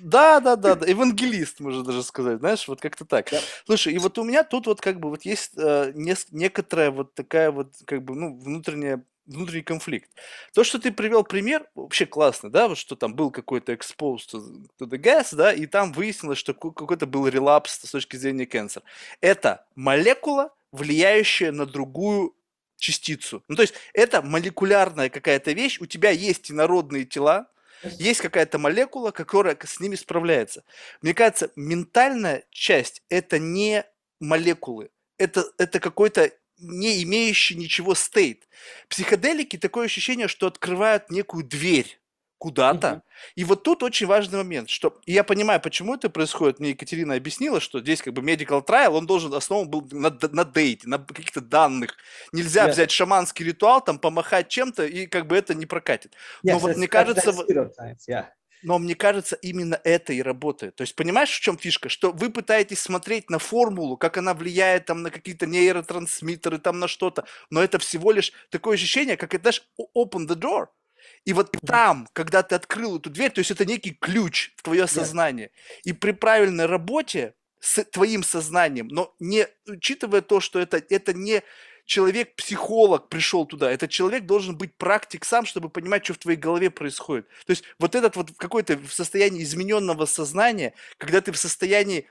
Да, 0.00 0.40
да, 0.40 0.56
да, 0.56 0.74
да, 0.74 0.86
евангелист, 0.86 1.60
можно 1.60 1.84
даже 1.84 2.02
сказать, 2.02 2.38
знаешь, 2.38 2.66
вот 2.66 2.80
как-то 2.80 3.04
так. 3.04 3.28
Да. 3.30 3.40
Слушай, 3.66 3.92
и 3.92 3.98
вот 3.98 4.18
у 4.18 4.24
меня 4.24 4.42
тут 4.44 4.66
вот 4.66 4.80
как 4.80 4.98
бы 4.98 5.10
вот 5.10 5.22
есть 5.22 5.52
э, 5.56 5.92
нес- 5.94 6.28
некоторая 6.30 6.90
вот 6.90 7.14
такая 7.14 7.50
вот 7.50 7.74
как 7.84 8.02
бы, 8.02 8.14
ну, 8.14 8.36
внутренняя 8.36 9.04
внутренний 9.26 9.62
конфликт. 9.62 10.10
То, 10.52 10.64
что 10.64 10.78
ты 10.78 10.92
привел 10.92 11.24
пример, 11.24 11.66
вообще 11.74 12.04
классно, 12.04 12.50
да, 12.50 12.68
вот 12.68 12.76
что 12.76 12.94
там 12.94 13.14
был 13.14 13.30
какой-то 13.30 13.72
exposed 13.72 14.28
to, 14.32 14.66
to 14.78 14.86
the 14.86 14.98
gas, 14.98 15.34
да, 15.34 15.52
и 15.52 15.66
там 15.66 15.92
выяснилось, 15.92 16.38
что 16.38 16.52
какой-то 16.52 17.06
был 17.06 17.26
релапс 17.26 17.80
с 17.84 17.90
точки 17.90 18.16
зрения 18.16 18.44
cancer. 18.44 18.82
Это 19.22 19.64
молекула, 19.76 20.50
влияющая 20.72 21.52
на 21.52 21.64
другую 21.64 22.34
частицу. 22.76 23.42
Ну, 23.48 23.56
то 23.56 23.62
есть 23.62 23.74
это 23.92 24.22
молекулярная 24.22 25.10
какая-то 25.10 25.52
вещь, 25.52 25.80
у 25.80 25.86
тебя 25.86 26.10
есть 26.10 26.50
инородные 26.50 27.04
тела, 27.04 27.48
есть 27.98 28.20
какая-то 28.20 28.58
молекула, 28.58 29.10
которая 29.10 29.56
с 29.62 29.80
ними 29.80 29.94
справляется. 29.94 30.64
Мне 31.02 31.14
кажется, 31.14 31.50
ментальная 31.56 32.44
часть– 32.50 33.02
это 33.08 33.38
не 33.38 33.84
молекулы, 34.20 34.90
это, 35.18 35.44
это 35.58 35.80
какой-то 35.80 36.30
не 36.58 37.02
имеющий 37.02 37.56
ничего 37.56 37.94
стейт. 37.94 38.48
Психоделики– 38.88 39.56
такое 39.58 39.86
ощущение, 39.86 40.28
что 40.28 40.46
открывают 40.46 41.10
некую 41.10 41.44
дверь 41.44 42.00
куда-то. 42.44 43.02
И 43.36 43.44
вот 43.44 43.62
тут 43.62 43.82
очень 43.82 44.06
важный 44.06 44.36
момент, 44.36 44.68
что 44.68 44.98
и 45.06 45.12
я 45.14 45.24
понимаю, 45.24 45.60
почему 45.62 45.94
это 45.94 46.10
происходит. 46.10 46.60
Мне 46.60 46.70
Екатерина 46.70 47.14
объяснила, 47.14 47.58
что 47.58 47.80
здесь 47.80 48.02
как 48.02 48.12
бы 48.12 48.20
medical 48.20 48.62
trial, 48.62 48.90
он 48.90 49.06
должен 49.06 49.32
основан 49.32 49.66
был 49.70 49.88
на, 49.90 50.10
на 50.32 50.44
дейте, 50.44 50.86
на 50.86 50.98
каких-то 50.98 51.40
данных. 51.40 51.96
Нельзя 52.32 52.66
Yeah. 52.66 52.70
взять 52.72 52.90
шаманский 52.90 53.46
ритуал, 53.46 53.80
там 53.82 53.98
помахать 53.98 54.48
чем-то, 54.50 54.84
и 54.84 55.06
как 55.06 55.26
бы 55.26 55.36
это 55.36 55.54
не 55.54 55.64
прокатит. 55.64 56.12
Но 56.42 56.52
Yes, 56.52 56.58
вот 56.58 56.70
that's, 56.72 56.76
мне 56.76 56.88
кажется, 56.88 57.32
вот- 57.32 57.48
yeah. 57.50 58.26
но 58.62 58.78
мне 58.78 58.94
кажется, 58.94 59.36
именно 59.36 59.80
это 59.84 60.12
и 60.12 60.20
работает. 60.22 60.76
То 60.76 60.82
есть 60.82 60.94
понимаешь, 60.94 61.30
в 61.30 61.40
чем 61.40 61.56
фишка? 61.56 61.88
Что 61.88 62.12
вы 62.12 62.28
пытаетесь 62.28 62.80
смотреть 62.80 63.30
на 63.30 63.38
формулу, 63.38 63.96
как 63.96 64.18
она 64.18 64.34
влияет 64.34 64.84
там 64.84 65.02
на 65.02 65.10
какие-то 65.10 65.46
нейротрансмиттеры, 65.46 66.58
там 66.58 66.78
на 66.78 66.88
что-то, 66.88 67.24
но 67.50 67.62
это 67.62 67.78
всего 67.78 68.12
лишь 68.12 68.32
такое 68.50 68.74
ощущение, 68.74 69.16
как 69.16 69.32
это, 69.34 69.44
знаешь, 69.44 69.62
open 69.96 70.26
the 70.28 70.36
door. 70.36 70.66
И 71.24 71.32
вот 71.32 71.56
там, 71.66 72.08
когда 72.12 72.42
ты 72.42 72.54
открыл 72.54 72.98
эту 72.98 73.10
дверь, 73.10 73.30
то 73.30 73.38
есть 73.38 73.50
это 73.50 73.64
некий 73.64 73.92
ключ 73.92 74.52
в 74.56 74.62
твое 74.62 74.86
сознание. 74.86 75.50
И 75.84 75.92
при 75.92 76.12
правильной 76.12 76.66
работе 76.66 77.34
с 77.60 77.82
твоим 77.84 78.22
сознанием, 78.22 78.88
но 78.88 79.14
не 79.20 79.48
учитывая 79.66 80.20
то, 80.20 80.40
что 80.40 80.60
это, 80.60 80.82
это 80.90 81.14
не 81.14 81.42
человек-психолог 81.86 83.08
пришел 83.08 83.46
туда, 83.46 83.70
этот 83.70 83.90
человек 83.90 84.26
должен 84.26 84.56
быть 84.56 84.74
практик 84.76 85.24
сам, 85.24 85.46
чтобы 85.46 85.70
понимать, 85.70 86.04
что 86.04 86.14
в 86.14 86.18
твоей 86.18 86.38
голове 86.38 86.70
происходит. 86.70 87.26
То 87.46 87.50
есть 87.50 87.64
вот 87.78 87.94
этот 87.94 88.16
вот 88.16 88.32
какой-то 88.36 88.76
в 88.76 88.92
состоянии 88.92 89.42
измененного 89.42 90.04
сознания, 90.04 90.74
когда 90.98 91.22
ты 91.22 91.32
в 91.32 91.38
состоянии 91.38 92.06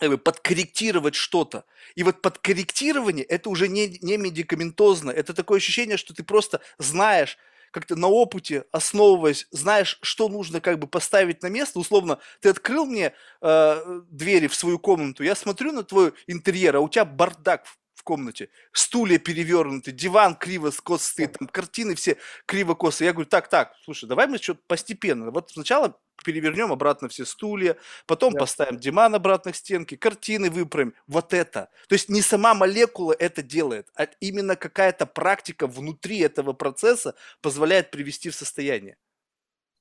бы, 0.00 0.18
подкорректировать 0.18 1.14
что-то. 1.14 1.64
И 1.94 2.02
вот 2.02 2.22
подкорректирование 2.22 3.24
это 3.24 3.50
уже 3.50 3.68
не, 3.68 3.98
не 4.00 4.16
медикаментозно, 4.16 5.10
это 5.10 5.34
такое 5.34 5.58
ощущение, 5.58 5.96
что 5.96 6.14
ты 6.14 6.24
просто 6.24 6.60
знаешь, 6.78 7.38
как-то 7.72 7.96
на 7.96 8.06
опыте, 8.06 8.64
основываясь, 8.70 9.48
знаешь, 9.50 9.98
что 10.02 10.28
нужно 10.28 10.60
как 10.60 10.78
бы 10.78 10.86
поставить 10.86 11.42
на 11.42 11.48
место. 11.48 11.80
Условно, 11.80 12.18
ты 12.40 12.50
открыл 12.50 12.86
мне 12.86 13.14
э, 13.40 14.00
двери 14.10 14.46
в 14.46 14.54
свою 14.54 14.78
комнату, 14.78 15.24
я 15.24 15.34
смотрю 15.34 15.72
на 15.72 15.82
твой 15.82 16.12
интерьер, 16.28 16.76
а 16.76 16.80
у 16.80 16.88
тебя 16.88 17.04
бардак 17.04 17.66
в 17.94 18.04
комнате, 18.04 18.48
стулья 18.72 19.18
перевернуты, 19.18 19.92
диван 19.92 20.34
криво 20.34 20.70
скос 20.70 21.04
стоит, 21.04 21.38
там 21.38 21.48
картины 21.48 21.94
все 21.94 22.16
криво 22.46 22.74
косы. 22.74 23.04
Я 23.04 23.12
говорю, 23.12 23.28
так, 23.28 23.48
так, 23.48 23.74
слушай, 23.84 24.08
давай 24.08 24.26
мы 24.26 24.38
что-то 24.38 24.60
постепенно. 24.66 25.30
Вот 25.30 25.50
сначала 25.50 25.96
перевернем 26.24 26.72
обратно 26.72 27.08
все 27.08 27.24
стулья, 27.24 27.76
потом 28.06 28.32
Да. 28.32 28.40
поставим 28.40 28.78
диван 28.78 29.14
обратно 29.14 29.52
к 29.52 29.56
стенке, 29.56 29.96
картины 29.96 30.50
выправим. 30.50 30.94
Вот 31.06 31.32
это. 31.34 31.68
То 31.88 31.94
есть 31.94 32.08
не 32.08 32.22
сама 32.22 32.54
молекула 32.54 33.14
это 33.18 33.42
делает, 33.42 33.88
а 33.94 34.04
именно 34.20 34.56
какая-то 34.56 35.06
практика 35.06 35.66
внутри 35.66 36.18
этого 36.20 36.52
процесса 36.52 37.14
позволяет 37.40 37.90
привести 37.90 38.30
в 38.30 38.34
состояние. 38.34 38.96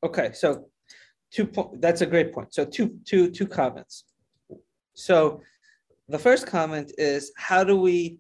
Okay, 0.04 0.34
so 0.34 0.70
two 1.30 1.46
po- 1.46 1.76
that's 1.80 2.02
a 2.02 2.06
great 2.08 2.34
point. 2.34 2.52
So 2.52 2.66
two 2.66 3.00
two 3.06 3.30
two 3.32 3.48
comments. 3.48 4.06
So 4.94 5.42
the 6.10 6.20
first 6.20 6.48
comment 6.48 6.92
is 6.98 7.32
how 7.38 7.64
do 7.64 7.76
we 7.80 8.20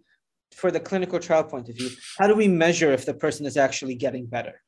for 0.53 0.69
the 0.69 0.80
clinical 0.80 1.19
trial 1.19 1.43
point 1.43 1.69
of 1.69 1.76
view, 1.76 1.89
how 2.19 2.28
do 2.28 2.36
we 2.36 2.47
measure 2.47 2.91
if 2.91 3.05
the 3.05 3.13
person 3.13 3.45
is 3.45 3.57
actually 3.57 3.95
getting 3.95 4.26
better? 4.26 4.61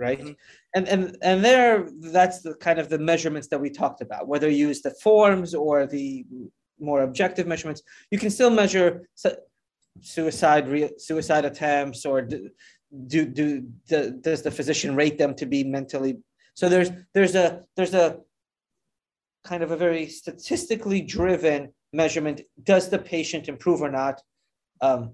Right? 0.00 0.20
Mm-hmm. 0.20 0.32
And 0.74 0.88
and 0.88 1.16
and 1.22 1.44
there, 1.44 1.88
that's 2.00 2.42
the 2.42 2.54
kind 2.54 2.78
of 2.78 2.88
the 2.88 2.98
measurements 2.98 3.48
that 3.48 3.60
we 3.60 3.70
talked 3.70 4.00
about. 4.00 4.26
Whether 4.26 4.48
you 4.48 4.68
use 4.68 4.82
the 4.82 4.94
forms 5.02 5.54
or 5.54 5.86
the 5.86 6.24
more 6.80 7.02
objective 7.02 7.46
measurements, 7.46 7.82
you 8.10 8.18
can 8.18 8.30
still 8.30 8.50
measure 8.50 9.08
suicide 10.00 10.68
re- 10.68 10.98
suicide 10.98 11.44
attempts 11.44 12.04
or 12.04 12.22
do, 12.22 12.50
do 13.06 13.26
do 13.26 13.66
the, 13.88 14.10
does 14.22 14.42
the 14.42 14.50
physician 14.50 14.94
rate 14.94 15.18
them 15.18 15.34
to 15.34 15.46
be 15.46 15.64
mentally 15.64 16.18
so 16.54 16.68
there's 16.68 16.90
there's 17.14 17.34
a 17.34 17.62
there's 17.76 17.94
a 17.94 18.18
kind 19.44 19.62
of 19.62 19.70
a 19.70 19.76
very 19.76 20.06
statistically 20.06 21.00
driven 21.00 21.72
measurement 21.92 22.40
does 22.62 22.88
the 22.88 22.98
patient 22.98 23.48
improve 23.48 23.82
or 23.82 23.90
not 23.90 24.20
um, 24.80 25.12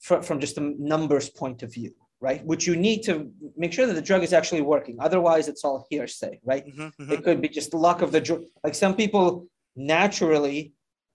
from, 0.00 0.22
from 0.22 0.40
just 0.40 0.58
a 0.58 0.74
numbers 0.78 1.28
point 1.28 1.62
of 1.62 1.72
view 1.72 1.92
right 2.22 2.44
which 2.46 2.66
you 2.66 2.74
need 2.76 3.02
to 3.02 3.30
make 3.56 3.72
sure 3.72 3.86
that 3.86 3.94
the 3.94 4.08
drug 4.10 4.22
is 4.22 4.32
actually 4.32 4.62
working 4.62 4.96
otherwise 5.00 5.48
it's 5.48 5.64
all 5.64 5.86
hearsay 5.90 6.40
right 6.44 6.66
mm-hmm, 6.66 6.82
mm-hmm. 6.82 7.12
it 7.12 7.22
could 7.24 7.40
be 7.42 7.48
just 7.48 7.74
luck 7.74 8.00
of 8.02 8.12
the 8.12 8.20
drug 8.20 8.42
like 8.64 8.74
some 8.74 8.94
people 8.94 9.46
naturally 9.76 10.72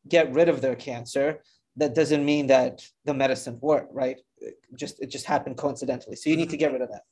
get 0.08 0.32
rid 0.34 0.50
of 0.50 0.62
their 0.62 0.76
cancer 0.76 1.42
that 1.76 1.96
doesn't 1.96 2.26
mean 2.26 2.48
that 2.48 2.86
the 3.06 3.14
medicine 3.14 3.58
worked 3.62 3.94
right 3.94 4.18
it 4.38 4.56
just 4.76 5.02
it 5.02 5.10
just 5.10 5.26
happened 5.26 5.58
coincidentally 5.58 6.16
so 6.16 6.30
you 6.30 6.38
need 6.38 6.50
to 6.50 6.58
get 6.58 6.72
rid 6.72 6.82
of 6.82 6.90
that 6.90 7.04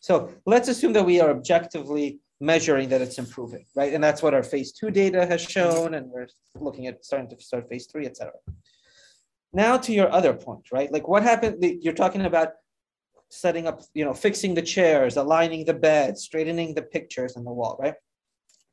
so 0.00 0.32
let's 0.46 0.68
assume 0.68 0.92
that 0.94 1.04
we 1.04 1.20
are 1.20 1.30
objectively 1.30 2.20
measuring 2.42 2.88
that 2.88 3.00
it's 3.00 3.18
improving, 3.18 3.64
right? 3.76 3.94
And 3.94 4.02
that's 4.02 4.20
what 4.20 4.34
our 4.34 4.42
phase 4.42 4.72
two 4.72 4.90
data 4.90 5.24
has 5.24 5.40
shown, 5.40 5.94
and 5.94 6.10
we're 6.10 6.26
looking 6.56 6.88
at 6.88 7.04
starting 7.04 7.28
to 7.30 7.40
start 7.40 7.68
phase 7.68 7.86
three, 7.86 8.04
et 8.04 8.16
cetera. 8.16 8.34
Now 9.52 9.76
to 9.78 9.92
your 9.92 10.10
other 10.10 10.34
point, 10.34 10.72
right? 10.72 10.90
Like 10.90 11.06
what 11.06 11.22
happened, 11.22 11.64
you're 11.82 11.94
talking 11.94 12.22
about 12.22 12.48
setting 13.32 13.66
up, 13.66 13.80
you 13.94 14.04
know, 14.04 14.12
fixing 14.12 14.52
the 14.52 14.60
chairs, 14.60 15.16
aligning 15.16 15.64
the 15.64 15.72
bed, 15.72 16.18
straightening 16.18 16.74
the 16.74 16.82
pictures 16.82 17.34
on 17.34 17.44
the 17.44 17.50
wall, 17.50 17.78
right? 17.80 17.94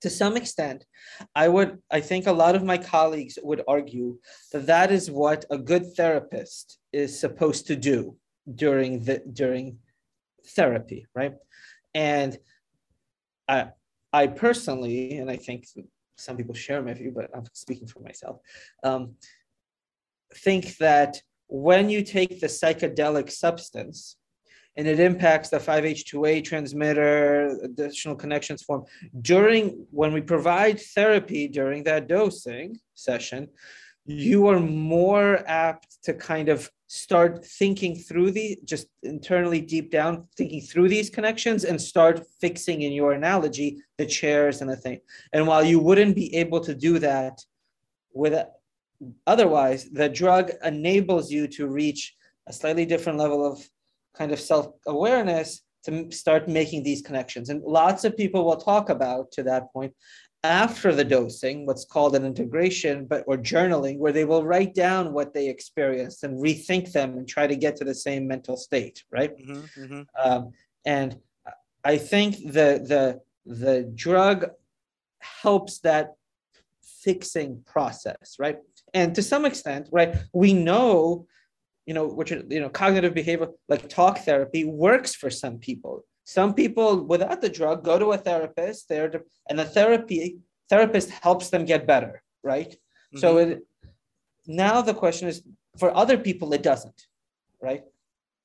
To 0.01 0.09
some 0.09 0.35
extent, 0.35 0.85
I 1.33 1.47
would, 1.47 1.79
I 1.89 2.01
think 2.01 2.27
a 2.27 2.33
lot 2.33 2.55
of 2.55 2.63
my 2.63 2.77
colleagues 2.77 3.39
would 3.41 3.63
argue 3.69 4.17
that 4.51 4.65
that 4.67 4.91
is 4.91 5.09
what 5.09 5.45
a 5.49 5.57
good 5.57 5.95
therapist 5.95 6.77
is 6.91 7.17
supposed 7.17 7.67
to 7.67 7.77
do 7.77 8.17
during 8.53 9.03
the 9.03 9.21
during 9.31 9.77
therapy, 10.55 11.05
right? 11.15 11.35
And 11.93 12.37
I, 13.47 13.69
I 14.11 14.27
personally, 14.27 15.17
and 15.19 15.31
I 15.31 15.37
think 15.37 15.67
some 16.17 16.35
people 16.35 16.55
share 16.55 16.81
my 16.81 16.93
view, 16.93 17.13
but 17.15 17.29
I'm 17.33 17.45
speaking 17.53 17.87
for 17.87 18.01
myself, 18.01 18.39
um, 18.83 19.15
think 20.35 20.77
that 20.77 21.21
when 21.47 21.89
you 21.89 22.03
take 22.03 22.41
the 22.41 22.47
psychedelic 22.47 23.31
substance 23.31 24.17
and 24.79 24.87
it 24.87 25.01
impacts 25.01 25.49
the 25.49 25.57
5H2A 25.57 26.41
transmitter, 26.41 27.59
additional 27.63 28.15
connections 28.15 28.63
form, 28.63 28.85
during 29.19 29.85
when 29.91 30.13
we 30.13 30.21
provide 30.21 30.79
therapy 30.79 31.49
during 31.49 31.83
that 31.83 32.07
dosing 32.07 32.79
session, 32.93 33.49
you 34.05 34.47
are 34.47 34.61
more 34.61 35.43
apt 35.47 36.01
to 36.03 36.13
kind 36.13 36.47
of 36.47 36.71
start 36.87 37.45
thinking 37.45 37.93
through 37.93 38.31
the 38.31 38.57
just 38.63 38.87
internally 39.03 39.59
deep 39.59 39.91
down 39.91 40.25
thinking 40.37 40.61
through 40.61 40.87
these 40.87 41.09
connections 41.09 41.65
and 41.65 41.79
start 41.79 42.25
fixing 42.39 42.83
in 42.83 42.93
your 42.93 43.11
analogy 43.11 43.81
the 43.97 44.05
chairs 44.05 44.61
and 44.61 44.69
the 44.69 44.77
thing. 44.77 45.01
And 45.33 45.45
while 45.45 45.63
you 45.63 45.81
wouldn't 45.81 46.15
be 46.15 46.33
able 46.37 46.61
to 46.61 46.73
do 46.73 46.99
that 46.99 47.43
with 48.13 48.33
otherwise 49.27 49.89
the 49.89 50.07
drug 50.07 50.51
enables 50.63 51.29
you 51.29 51.49
to 51.49 51.67
reach 51.67 52.15
a 52.47 52.53
slightly 52.53 52.85
different 52.85 53.19
level 53.19 53.45
of 53.45 53.69
kind 54.19 54.31
of 54.31 54.39
self-awareness 54.39 55.61
to 55.85 56.11
start 56.11 56.47
making 56.47 56.83
these 56.83 57.01
connections 57.01 57.49
and 57.49 57.63
lots 57.63 58.03
of 58.03 58.17
people 58.17 58.45
will 58.45 58.57
talk 58.57 58.89
about 58.89 59.31
to 59.31 59.41
that 59.43 59.71
point 59.73 59.93
after 60.43 60.95
the 60.95 61.03
dosing, 61.03 61.65
what's 61.65 61.85
called 61.85 62.15
an 62.15 62.25
integration, 62.25 63.05
but 63.05 63.23
or 63.27 63.37
journaling, 63.37 63.97
where 63.97 64.13
they 64.13 64.25
will 64.25 64.45
write 64.45 64.73
down 64.73 65.13
what 65.13 65.33
they 65.33 65.49
experienced 65.49 66.23
and 66.23 66.39
rethink 66.39 66.91
them 66.91 67.17
and 67.17 67.27
try 67.27 67.45
to 67.45 67.55
get 67.55 67.75
to 67.77 67.83
the 67.83 67.93
same 67.93 68.27
mental 68.27 68.55
state, 68.55 69.03
right? 69.11 69.37
Mm-hmm, 69.37 69.83
mm-hmm. 69.83 70.01
Um, 70.23 70.51
and 70.85 71.17
I 71.83 71.97
think 71.97 72.37
the 72.37 72.69
the 72.91 73.21
the 73.45 73.83
drug 73.95 74.49
helps 75.19 75.79
that 75.79 76.15
fixing 76.81 77.61
process, 77.65 78.37
right? 78.39 78.59
And 78.93 79.13
to 79.15 79.21
some 79.21 79.45
extent, 79.45 79.89
right, 79.91 80.15
we 80.33 80.53
know, 80.53 81.27
you 81.89 81.95
know, 81.97 82.05
which 82.19 82.31
you 82.55 82.61
know, 82.61 82.71
cognitive 82.81 83.13
behavior 83.21 83.47
like 83.71 83.83
talk 83.89 84.15
therapy 84.27 84.63
works 84.87 85.11
for 85.21 85.29
some 85.41 85.57
people 85.67 85.93
some 86.37 86.53
people 86.53 86.89
without 87.13 87.41
the 87.41 87.49
drug 87.49 87.83
go 87.83 87.97
to 87.97 88.11
a 88.11 88.17
therapist, 88.17 88.87
there, 88.87 89.11
and 89.49 89.57
the 89.57 89.65
therapy 89.65 90.37
therapist 90.69 91.09
helps 91.09 91.49
them 91.49 91.65
get 91.65 91.87
better, 91.87 92.21
right? 92.43 92.69
Mm-hmm. 92.69 93.17
So 93.17 93.37
it, 93.37 93.65
now 94.45 94.83
the 94.83 94.93
question 94.93 95.27
is 95.27 95.41
for 95.79 95.89
other 96.01 96.19
people 96.19 96.53
it 96.53 96.61
doesn't, 96.61 97.01
right? 97.59 97.83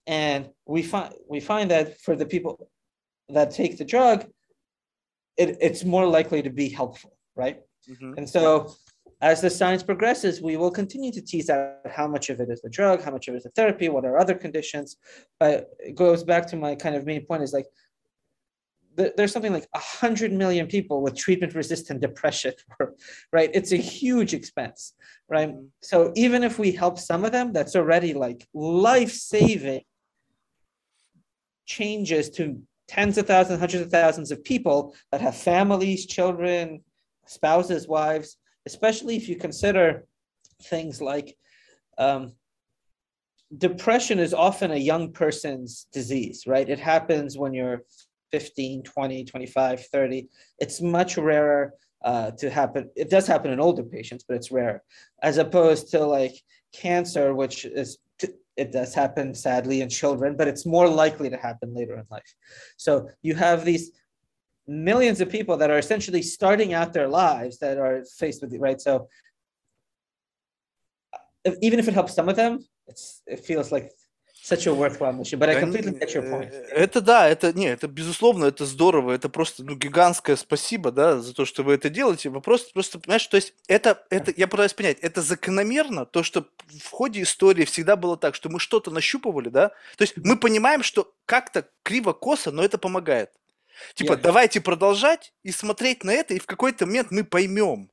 And 0.07 0.49
we 0.65 0.83
find 0.83 1.13
we 1.29 1.41
find 1.41 1.71
that 1.73 2.01
for 2.01 2.17
the 2.17 2.25
people 2.25 2.71
that 3.29 3.51
take 3.51 3.77
the 3.77 3.85
drug, 3.85 4.25
it, 5.37 5.59
it's 5.61 5.85
more 5.85 6.07
likely 6.07 6.41
to 6.41 6.53
be 6.63 6.71
helpful, 6.71 7.13
right? 7.37 7.59
Mm-hmm. 7.87 8.15
And 8.17 8.27
so 8.27 8.75
as 9.25 9.41
the 9.41 9.49
science 9.49 9.83
progresses, 9.83 10.43
we 10.43 10.59
will 10.59 10.71
continue 10.71 11.11
to 11.11 11.23
tease 11.23 11.49
out 11.49 11.79
how 11.91 12.07
much 12.07 12.29
of 12.29 12.41
it 12.41 12.51
is 12.51 12.61
the 12.61 12.69
drug, 12.69 13.03
how 13.03 13.11
much 13.11 13.27
of 13.27 13.33
it 13.33 13.39
is 13.39 13.45
the 13.45 13.49
therapy, 13.57 13.89
what 13.89 14.05
are 14.05 14.19
other 14.19 14.35
conditions. 14.35 14.99
But 15.41 15.71
it 15.79 15.95
goes 15.95 16.23
back 16.23 16.47
to 16.49 16.57
my 16.57 16.75
kind 16.75 16.95
of 16.95 17.07
main 17.07 17.25
point 17.25 17.43
is 17.43 17.55
like 17.55 17.65
there's 18.97 19.33
something 19.33 19.53
like 19.53 19.67
100 19.73 20.31
million 20.31 20.67
people 20.67 21.01
with 21.01 21.17
treatment 21.17 21.55
resistant 21.55 22.01
depression 22.01 22.53
right 23.33 23.51
it's 23.53 23.73
a 23.73 23.77
huge 23.77 24.33
expense 24.33 24.93
right 25.29 25.49
mm-hmm. 25.49 25.65
so 25.83 26.13
even 26.15 26.45
if 26.45 26.61
we 26.61 26.71
help 26.71 26.97
some 26.97 27.25
of 27.25 27.33
them 27.33 27.53
that's 27.53 27.75
already 27.75 28.15
like 28.15 28.47
life 28.55 29.11
saving 29.11 29.83
changes 31.67 32.31
to 32.31 32.63
tens 32.87 33.19
of 33.19 33.27
thousands 33.27 33.59
hundreds 33.59 33.83
of 33.83 33.91
thousands 33.91 34.31
of 34.31 34.45
people 34.45 34.95
that 35.11 35.21
have 35.21 35.35
families 35.35 36.07
children 36.07 36.81
spouses 37.27 37.89
wives 37.89 38.37
especially 38.67 39.17
if 39.17 39.29
you 39.29 39.37
consider 39.37 40.05
things 40.63 41.01
like 41.01 41.37
um, 41.99 42.33
depression 43.59 44.19
is 44.19 44.35
often 44.35 44.73
a 44.73 44.77
young 44.77 45.13
person's 45.13 45.87
disease, 45.93 46.45
right? 46.47 46.69
It 46.69 46.81
happens 46.81 47.39
when 47.39 47.55
you're 47.55 47.83
15, 48.33 48.83
20, 48.83 49.25
25, 49.25 49.87
30. 49.87 50.29
It's 50.59 50.81
much 50.81 51.17
rarer 51.17 51.75
uh, 52.05 52.33
to 52.33 52.51
happen. 52.51 52.91
It 52.97 53.11
does 53.11 53.27
happen 53.27 53.51
in 53.51 53.61
older 53.61 53.83
patients, 53.83 54.25
but 54.27 54.37
it's 54.37 54.51
rare, 54.51 54.83
as 55.23 55.39
opposed 55.39 55.91
to 55.93 56.05
like 56.05 56.35
cancer, 56.73 57.35
which 57.35 57.65
is 57.65 57.99
it 58.57 58.73
does 58.73 58.95
happen 58.95 59.35
sadly 59.35 59.81
in 59.81 59.89
children, 59.89 60.37
but 60.37 60.47
it's 60.47 60.65
more 60.65 60.89
likely 60.89 61.29
to 61.29 61.37
happen 61.37 61.75
later 61.75 61.95
in 61.95 62.05
life. 62.11 62.35
So 62.77 63.09
you 63.23 63.35
have 63.35 63.65
these 63.65 63.91
millions 64.67 65.21
of 65.21 65.29
people 65.29 65.57
that 65.59 65.71
are 65.71 65.79
essentially 65.79 66.23
starting 66.23 66.75
out 66.75 66.93
their 66.93 67.09
lives 67.09 67.59
that 67.59 67.79
are 67.79 68.05
faced 68.19 68.43
with 68.43 68.53
it, 68.53 68.61
right? 68.61 68.81
So 68.81 69.09
if, 71.45 71.55
even 71.61 71.79
if 71.79 71.89
it 71.89 71.95
helps 71.95 72.15
some 72.15 72.29
of 72.29 72.37
them, 72.37 72.65
it's 72.87 73.23
it 73.27 73.41
feels 73.41 73.71
like 73.71 73.91
such 74.45 74.67
a 74.67 74.75
worthwhile 74.75 75.13
mission. 75.13 75.39
But 75.39 75.49
I 75.49 75.61
completely 75.61 75.93
get 75.93 76.13
your 76.15 76.23
point. 76.29 76.53
Это 76.71 77.01
да, 77.01 77.29
это 77.29 77.53
не, 77.55 77.67
это 77.67 77.89
безусловно, 77.89 78.45
это 78.45 78.67
здорово, 78.67 79.13
это 79.13 79.31
просто 79.31 79.65
ну 79.65 79.75
гигантское 79.75 80.37
спасибо, 80.37 80.91
да, 80.91 81.19
за 81.19 81.35
то, 81.35 81.47
что 81.47 81.63
вы 81.63 81.75
это 81.75 81.89
делаете. 81.89 82.29
Вопрос 82.29 82.65
просто, 82.65 82.99
понимаешь, 82.99 83.27
то 83.27 83.37
есть 83.37 83.55
это, 83.69 84.05
это, 84.11 84.33
я 84.37 84.47
пытаюсь 84.47 84.75
понять, 84.75 84.99
это 85.01 85.23
закономерно, 85.23 86.05
то, 86.05 86.23
что 86.23 86.47
в 86.69 86.91
ходе 86.91 87.23
истории 87.23 87.65
всегда 87.65 87.97
было 87.97 88.19
так, 88.19 88.35
что 88.35 88.51
мы 88.51 88.61
что-то 88.61 88.91
нащупывали, 88.91 89.49
да, 89.49 89.69
то 89.97 90.03
есть 90.03 90.15
мы 90.17 90.37
понимаем, 90.39 90.83
что 90.83 91.11
как-то 91.25 91.67
криво-косо, 91.83 92.51
но 92.51 92.63
это 92.63 92.77
помогает. 92.77 93.31
Типа, 93.95 94.13
yeah. 94.13 94.21
давайте 94.21 94.61
продолжать 94.61 95.33
и 95.43 95.51
смотреть 95.51 96.05
на 96.05 96.13
это, 96.13 96.35
и 96.35 96.39
в 96.39 96.47
какой-то 96.47 96.87
момент 96.87 97.11
мы 97.11 97.25
поймем, 97.25 97.91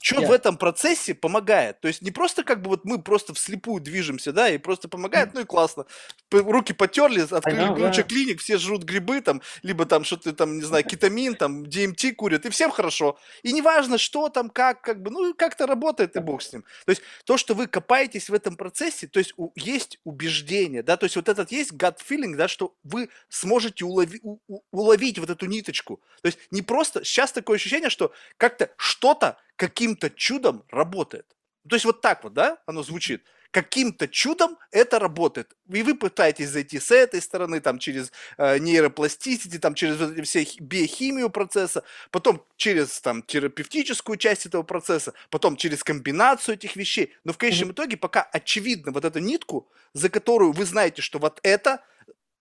что 0.00 0.20
yeah. 0.20 0.26
в 0.26 0.32
этом 0.32 0.56
процессе 0.56 1.14
помогает? 1.14 1.80
То 1.80 1.88
есть 1.88 2.02
не 2.02 2.10
просто 2.10 2.44
как 2.44 2.62
бы 2.62 2.70
вот 2.70 2.84
мы 2.84 3.00
просто 3.00 3.34
вслепую 3.34 3.80
движемся, 3.80 4.32
да, 4.32 4.48
и 4.48 4.58
просто 4.58 4.88
помогает, 4.88 5.34
ну 5.34 5.40
и 5.40 5.44
классно. 5.44 5.86
Руки 6.30 6.72
потерли, 6.72 7.22
открыли 7.22 7.68
куча 7.68 8.02
yeah. 8.02 8.08
клиник, 8.08 8.40
все 8.40 8.58
жрут 8.58 8.84
грибы 8.84 9.20
там, 9.20 9.42
либо 9.62 9.86
там 9.86 10.04
что-то 10.04 10.32
там, 10.32 10.58
не 10.58 10.64
знаю, 10.64 10.84
кетамин, 10.84 11.34
там, 11.34 11.64
DMT 11.64 12.12
курят, 12.12 12.46
и 12.46 12.50
всем 12.50 12.70
хорошо. 12.70 13.18
И 13.42 13.52
неважно, 13.52 13.98
что 13.98 14.28
там, 14.28 14.50
как, 14.50 14.80
как 14.82 15.02
бы, 15.02 15.10
ну 15.10 15.34
как-то 15.34 15.66
работает, 15.66 16.16
и 16.16 16.20
бог 16.20 16.42
с 16.42 16.52
ним. 16.52 16.64
То 16.84 16.90
есть 16.90 17.02
то, 17.24 17.36
что 17.36 17.54
вы 17.54 17.66
копаетесь 17.66 18.28
в 18.28 18.34
этом 18.34 18.56
процессе, 18.56 19.06
то 19.06 19.18
есть 19.18 19.34
у, 19.36 19.50
есть 19.54 19.98
убеждение, 20.04 20.82
да, 20.82 20.96
то 20.96 21.04
есть 21.04 21.16
вот 21.16 21.28
этот 21.28 21.50
есть 21.52 21.72
gut 21.72 21.96
feeling, 22.08 22.36
да, 22.36 22.48
что 22.48 22.74
вы 22.84 23.08
сможете 23.28 23.84
улови, 23.84 24.20
у, 24.22 24.38
уловить 24.70 25.18
вот 25.18 25.30
эту 25.30 25.46
ниточку. 25.46 26.00
То 26.22 26.26
есть 26.26 26.38
не 26.50 26.62
просто, 26.62 27.04
сейчас 27.04 27.32
такое 27.32 27.56
ощущение, 27.56 27.90
что 27.90 28.12
как-то 28.36 28.70
что-то 28.76 29.38
каким-то 29.56 30.10
чудом 30.10 30.64
работает. 30.70 31.26
То 31.68 31.76
есть 31.76 31.84
вот 31.84 32.00
так 32.00 32.22
вот, 32.24 32.32
да, 32.34 32.58
оно 32.66 32.82
звучит. 32.82 33.24
каким-то 33.56 34.06
чудом 34.06 34.58
это 34.70 34.98
работает. 34.98 35.56
И 35.72 35.82
вы 35.82 35.94
пытаетесь 35.94 36.50
зайти 36.50 36.78
с 36.78 36.90
этой 36.90 37.22
стороны, 37.22 37.60
там, 37.60 37.78
через 37.78 38.12
э, 38.36 38.58
нейропластичности, 38.58 39.58
там, 39.58 39.74
через 39.74 39.96
все 40.28 40.46
биохимию 40.60 41.30
процесса, 41.30 41.82
потом 42.10 42.44
через 42.56 43.00
там, 43.00 43.22
терапевтическую 43.22 44.18
часть 44.18 44.44
этого 44.44 44.62
процесса, 44.62 45.14
потом 45.30 45.56
через 45.56 45.82
комбинацию 45.82 46.56
этих 46.56 46.76
вещей. 46.76 47.14
Но 47.24 47.32
в 47.32 47.38
конечном 47.38 47.70
mm-hmm. 47.70 47.72
итоге 47.72 47.96
пока 47.96 48.22
очевидно 48.22 48.92
вот 48.92 49.06
эту 49.06 49.20
нитку, 49.20 49.70
за 49.94 50.10
которую 50.10 50.52
вы 50.52 50.66
знаете, 50.66 51.00
что 51.00 51.18
вот 51.18 51.40
это 51.42 51.82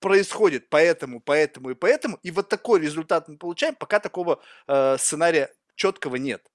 происходит 0.02 0.70
поэтому, 0.70 1.22
поэтому 1.22 1.70
и 1.70 1.76
поэтому, 1.76 2.20
и 2.24 2.32
вот 2.32 2.50
такой 2.50 2.82
результат 2.82 3.30
мы 3.30 3.38
получаем, 3.38 3.76
пока 3.76 4.00
такого 4.02 4.42
э, 4.68 4.98
сценария 5.00 5.50
четкого 5.76 6.18
нет. 6.18 6.46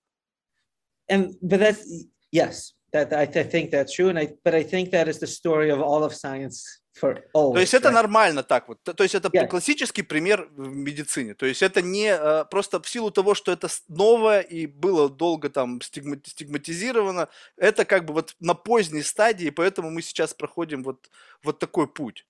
And 1.11 1.34
but 1.42 1.61
that's 1.61 2.06
yes, 2.30 2.72
that 2.92 3.12
I, 3.12 3.22
I 3.22 3.42
think 3.42 3.70
that's 3.70 3.94
true, 3.94 4.08
and 4.08 4.18
I 4.18 4.28
but 4.44 4.54
I 4.54 4.62
think 4.62 4.90
that 4.90 5.08
is 5.08 5.18
the 5.18 5.26
story 5.26 5.70
of 5.70 5.80
all 5.80 6.04
of 6.04 6.14
science 6.14 6.80
for 6.94 7.22
always. 7.32 7.54
То 7.54 7.61
есть 7.61 7.74
это 7.74 7.88
right? 7.88 7.94
нормально 7.94 8.42
так 8.42 8.68
вот. 8.68 8.78
То, 8.82 9.02
есть 9.02 9.14
это 9.14 9.28
yeah. 9.28 9.46
классический 9.46 10.02
пример 10.02 10.48
в 10.56 10.68
медицине. 10.68 11.34
То 11.34 11.46
есть 11.46 11.62
это 11.62 11.82
не 11.82 12.12
э, 12.12 12.44
просто 12.50 12.80
в 12.80 12.88
силу 12.88 13.11
того, 13.11 13.34
что 13.34 13.52
это 13.52 13.68
новое 13.88 14.40
и 14.40 14.66
было 14.66 15.08
долго 15.08 15.50
там 15.50 15.80
стигматизировано, 15.80 17.28
это 17.56 17.84
как 17.84 18.04
бы 18.04 18.14
вот 18.14 18.34
на 18.40 18.54
поздней 18.54 19.02
стадии, 19.02 19.50
поэтому 19.50 19.90
мы 19.90 20.02
сейчас 20.02 20.34
проходим 20.34 20.82
вот 20.82 21.11
вот 21.42 21.58
такой 21.58 21.88
путь. 21.88 22.26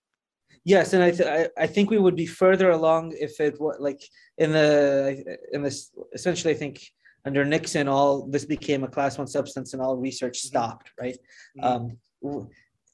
Yes, 0.64 0.92
and 0.92 1.02
I, 1.02 1.10
th- 1.10 1.50
I 1.56 1.66
think 1.66 1.90
we 1.90 1.98
would 1.98 2.16
be 2.16 2.26
further 2.26 2.70
along 2.70 3.12
if 3.12 3.40
it 3.40 3.58
was 3.58 3.76
like 3.78 4.00
in 4.36 4.52
the 4.52 5.38
in 5.52 5.62
this 5.62 5.90
essentially 6.12 6.54
I 6.54 6.58
think 6.58 6.92
under 7.24 7.44
Nixon 7.44 7.88
all 7.88 8.26
this 8.26 8.44
became 8.44 8.84
a 8.84 8.88
class 8.88 9.18
one 9.18 9.26
substance 9.26 9.72
and 9.72 9.82
all 9.82 9.96
research 9.96 10.38
mm-hmm. 10.38 10.48
stopped 10.48 10.90
right. 11.00 11.18
Mm-hmm. 11.58 11.64
Um, 12.26 12.48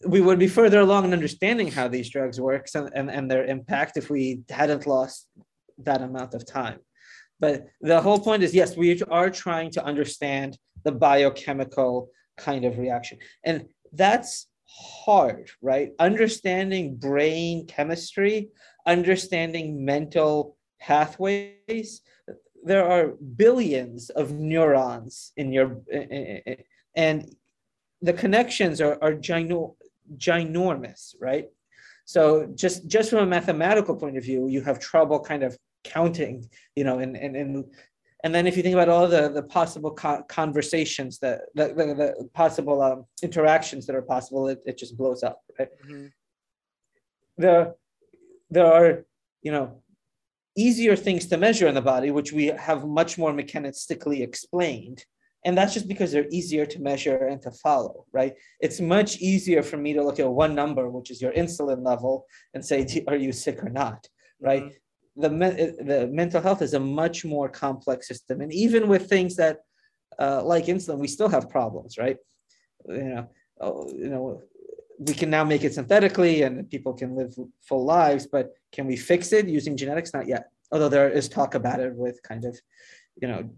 we 0.06 0.20
would 0.20 0.38
be 0.38 0.48
further 0.48 0.80
along 0.80 1.06
in 1.06 1.12
understanding 1.12 1.68
how 1.68 1.88
these 1.88 2.10
drugs 2.10 2.38
work 2.38 2.66
and, 2.74 2.90
and, 2.94 3.10
and 3.10 3.30
their 3.30 3.46
impact 3.46 3.96
if 3.96 4.10
we 4.10 4.40
hadn't 4.50 4.86
lost 4.86 5.26
that 5.78 6.02
amount 6.02 6.34
of 6.34 6.44
time. 6.46 6.78
But 7.40 7.66
the 7.80 8.00
whole 8.00 8.18
point 8.18 8.42
is 8.42 8.54
yes, 8.54 8.76
we 8.76 9.02
are 9.10 9.30
trying 9.30 9.70
to 9.72 9.84
understand 9.84 10.58
the 10.84 10.92
biochemical 10.92 12.10
kind 12.36 12.64
of 12.64 12.78
reaction. 12.78 13.18
And 13.44 13.66
that's 13.92 14.48
hard, 14.68 15.50
right? 15.62 15.90
Understanding 15.98 16.96
brain 16.96 17.66
chemistry, 17.66 18.50
understanding 18.86 19.84
mental 19.84 20.56
pathways. 20.80 22.02
There 22.70 22.84
are 22.84 23.14
billions 23.44 24.10
of 24.10 24.26
neurons 24.32 25.32
in 25.36 25.52
your, 25.52 25.68
and 27.06 27.18
the 28.02 28.12
connections 28.12 28.80
are, 28.80 28.98
are 29.00 29.14
gino, 29.14 29.76
ginormous, 30.16 31.14
right? 31.20 31.46
So 32.04 32.46
just 32.62 32.86
just 32.94 33.10
from 33.10 33.20
a 33.20 33.26
mathematical 33.26 33.96
point 33.96 34.16
of 34.16 34.24
view, 34.24 34.48
you 34.48 34.60
have 34.62 34.78
trouble 34.78 35.18
kind 35.20 35.42
of 35.42 35.56
counting, 35.84 36.48
you 36.74 36.84
know, 36.84 36.98
and 36.98 37.16
and, 37.16 37.36
and 37.36 37.64
and 38.24 38.34
then 38.34 38.46
if 38.48 38.56
you 38.56 38.62
think 38.64 38.74
about 38.74 38.88
all 38.88 39.06
the, 39.06 39.28
the 39.28 39.42
possible 39.42 39.92
co- 39.92 40.24
conversations 40.28 41.20
that 41.20 41.42
the, 41.54 41.68
the, 41.68 41.86
the 41.94 42.28
possible 42.34 42.82
um, 42.82 43.04
interactions 43.22 43.86
that 43.86 43.94
are 43.94 44.02
possible, 44.02 44.48
it, 44.48 44.60
it 44.66 44.76
just 44.76 44.96
blows 44.96 45.22
up, 45.22 45.42
right? 45.58 45.68
Mm-hmm. 45.84 46.06
There, 47.38 47.74
there 48.50 48.66
are, 48.66 49.04
you 49.42 49.52
know, 49.52 49.80
easier 50.56 50.96
things 50.96 51.26
to 51.26 51.36
measure 51.36 51.68
in 51.68 51.74
the 51.74 51.82
body, 51.82 52.10
which 52.10 52.32
we 52.32 52.46
have 52.46 52.86
much 52.86 53.18
more 53.18 53.32
mechanistically 53.32 54.22
explained. 54.22 55.04
And 55.44 55.56
that's 55.56 55.74
just 55.74 55.86
because 55.86 56.10
they're 56.10 56.28
easier 56.30 56.66
to 56.66 56.80
measure 56.80 57.28
and 57.28 57.40
to 57.42 57.52
follow, 57.52 58.04
right? 58.12 58.34
It's 58.60 58.80
much 58.80 59.18
easier 59.18 59.62
for 59.62 59.76
me 59.76 59.92
to 59.92 60.02
look 60.02 60.18
at 60.18 60.28
one 60.28 60.54
number, 60.56 60.88
which 60.88 61.10
is 61.10 61.22
your 61.22 61.32
insulin 61.32 61.84
level, 61.84 62.26
and 62.54 62.64
say, 62.64 63.04
are 63.06 63.16
you 63.16 63.30
sick 63.32 63.62
or 63.62 63.68
not, 63.70 64.08
right? 64.40 64.64
Mm-hmm 64.64 64.76
the, 65.16 65.28
the 65.84 66.08
mental 66.12 66.40
health 66.40 66.62
is 66.62 66.74
a 66.74 66.80
much 66.80 67.24
more 67.24 67.48
complex 67.48 68.06
system. 68.08 68.40
And 68.40 68.52
even 68.52 68.86
with 68.88 69.08
things 69.08 69.36
that, 69.36 69.58
uh, 70.18 70.42
like 70.42 70.66
insulin, 70.66 70.98
we 70.98 71.08
still 71.08 71.28
have 71.28 71.48
problems, 71.48 71.96
right? 71.98 72.16
You 72.86 73.04
know, 73.04 73.28
oh, 73.60 73.88
you 73.88 74.08
know, 74.08 74.42
we 74.98 75.14
can 75.14 75.30
now 75.30 75.44
make 75.44 75.64
it 75.64 75.74
synthetically 75.74 76.42
and 76.42 76.68
people 76.70 76.92
can 76.92 77.14
live 77.14 77.34
full 77.62 77.84
lives, 77.84 78.26
but 78.26 78.50
can 78.72 78.86
we 78.86 78.96
fix 78.96 79.32
it 79.32 79.48
using 79.48 79.76
genetics? 79.76 80.12
Not 80.14 80.26
yet. 80.26 80.50
Although 80.72 80.88
there 80.88 81.08
is 81.08 81.28
talk 81.28 81.54
about 81.54 81.80
it 81.80 81.94
with 81.94 82.22
kind 82.22 82.44
of, 82.44 82.58
you 83.20 83.28
know, 83.28 83.48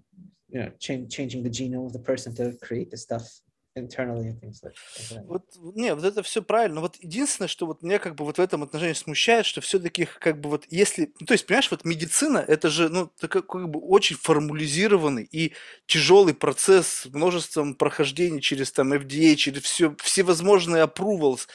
you 0.48 0.60
know, 0.60 0.70
change, 0.78 1.14
changing 1.14 1.42
the 1.42 1.50
genome 1.50 1.86
of 1.86 1.92
the 1.92 1.98
person 1.98 2.34
to 2.36 2.56
create 2.62 2.90
the 2.90 2.96
stuff 2.96 3.40
internally 3.78 4.32
things 4.40 4.62
like 4.62 4.74
that. 5.10 5.24
Вот, 5.26 5.44
не, 5.74 5.94
вот 5.94 6.04
это 6.04 6.22
все 6.22 6.42
правильно. 6.42 6.80
Вот 6.80 6.96
единственное, 6.96 7.48
что 7.48 7.66
вот 7.66 7.82
меня 7.82 7.98
как 7.98 8.14
бы 8.14 8.24
вот 8.24 8.38
в 8.38 8.40
этом 8.40 8.62
отношении 8.62 8.94
смущает, 8.94 9.46
что 9.46 9.60
все-таки 9.60 10.06
как 10.18 10.40
бы 10.40 10.50
вот 10.50 10.66
если, 10.70 11.12
ну, 11.20 11.26
то 11.26 11.32
есть, 11.32 11.46
понимаешь, 11.46 11.70
вот 11.70 11.84
медицина, 11.84 12.38
это 12.38 12.68
же, 12.68 12.88
ну, 12.88 13.10
такой 13.20 13.42
как 13.42 13.70
бы 13.70 13.80
очень 13.80 14.16
формализированный 14.16 15.28
и 15.30 15.54
тяжелый 15.86 16.34
процесс 16.34 16.88
с 16.88 17.06
множеством 17.06 17.74
прохождений 17.74 18.40
через 18.40 18.72
там 18.72 18.92
FDA, 18.92 19.34
через 19.36 19.62
все, 19.62 19.94
всевозможные 19.98 20.84
approvals. 20.84 21.46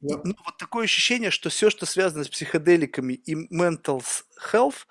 И, 0.00 0.08
ну, 0.08 0.34
вот 0.44 0.56
такое 0.58 0.84
ощущение, 0.84 1.30
что 1.30 1.50
все, 1.50 1.70
что 1.70 1.86
связано 1.86 2.24
с 2.24 2.28
психоделиками 2.28 3.14
и 3.14 3.34
mental 3.34 4.02
health, 4.52 4.86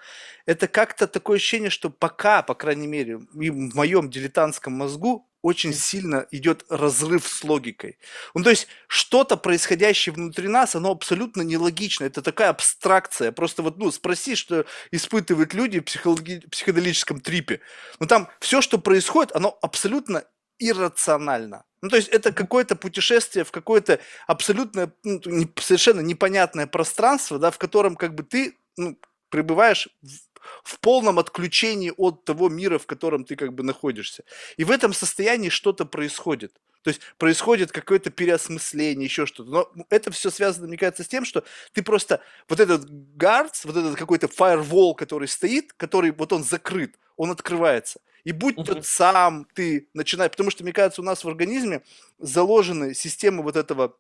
это 0.45 0.67
как-то 0.67 1.07
такое 1.07 1.37
ощущение, 1.37 1.69
что 1.69 1.89
пока, 1.89 2.41
по 2.41 2.55
крайней 2.55 2.87
мере, 2.87 3.19
и 3.39 3.49
в 3.49 3.75
моем 3.75 4.09
дилетантском 4.09 4.73
мозгу 4.73 5.28
очень 5.41 5.73
сильно 5.73 6.27
идет 6.31 6.65
разрыв 6.69 7.27
с 7.27 7.43
логикой. 7.43 7.97
Ну, 8.33 8.43
то 8.43 8.49
есть 8.49 8.67
что-то 8.87 9.37
происходящее 9.37 10.13
внутри 10.13 10.47
нас, 10.47 10.75
оно 10.75 10.91
абсолютно 10.91 11.41
нелогично. 11.41 12.03
Это 12.05 12.21
такая 12.21 12.49
абстракция. 12.49 13.31
Просто 13.31 13.61
вот, 13.61 13.77
ну, 13.77 13.91
спроси, 13.91 14.35
что 14.35 14.65
испытывают 14.91 15.53
люди 15.53 15.79
в 15.79 15.83
психологи- 15.83 16.47
психоделическом 16.49 17.21
трипе. 17.21 17.61
Ну, 17.99 18.07
там 18.07 18.29
все, 18.39 18.61
что 18.61 18.77
происходит, 18.77 19.35
оно 19.35 19.57
абсолютно 19.61 20.23
иррационально. 20.59 21.63
Ну, 21.81 21.89
то 21.89 21.95
есть 21.95 22.09
это 22.09 22.33
какое-то 22.33 22.75
путешествие 22.75 23.45
в 23.45 23.51
какое-то 23.51 23.99
абсолютно 24.27 24.91
ну, 25.03 25.49
совершенно 25.55 26.01
непонятное 26.01 26.67
пространство, 26.67 27.39
да, 27.39 27.51
в 27.51 27.57
котором 27.57 27.95
как 27.95 28.15
бы 28.15 28.23
ты 28.23 28.57
ну, 28.75 28.99
пребываешь 29.29 29.87
в 30.01 30.28
в 30.63 30.79
полном 30.79 31.19
отключении 31.19 31.93
от 31.95 32.25
того 32.25 32.49
мира, 32.49 32.77
в 32.77 32.85
котором 32.85 33.23
ты 33.23 33.35
как 33.35 33.53
бы 33.53 33.63
находишься. 33.63 34.23
И 34.57 34.63
в 34.63 34.71
этом 34.71 34.93
состоянии 34.93 35.49
что-то 35.49 35.85
происходит. 35.85 36.53
То 36.83 36.89
есть 36.89 37.01
происходит 37.17 37.71
какое-то 37.71 38.09
переосмысление, 38.09 39.05
еще 39.05 39.25
что-то. 39.25 39.49
Но 39.49 39.85
это 39.89 40.11
все 40.11 40.29
связано, 40.29 40.67
мне 40.67 40.77
кажется, 40.77 41.03
с 41.03 41.07
тем, 41.07 41.25
что 41.25 41.43
ты 41.73 41.83
просто 41.83 42.21
вот 42.47 42.59
этот 42.59 42.89
guards, 42.89 43.61
вот 43.65 43.75
этот 43.75 43.95
какой-то 43.95 44.27
firewall, 44.27 44.95
который 44.95 45.27
стоит, 45.27 45.73
который 45.73 46.11
вот 46.11 46.31
он 46.31 46.43
закрыт, 46.43 46.95
он 47.17 47.31
открывается. 47.31 47.99
И 48.23 48.31
будь 48.31 48.57
uh-huh. 48.57 48.65
тот 48.65 48.85
сам 48.85 49.47
ты 49.53 49.89
начинаешь, 49.93 50.31
потому 50.31 50.51
что, 50.51 50.63
мне 50.63 50.73
кажется, 50.73 51.01
у 51.01 51.05
нас 51.05 51.23
в 51.23 51.27
организме 51.27 51.83
заложены 52.17 52.93
системы 52.93 53.43
вот 53.43 53.55
этого 53.55 53.97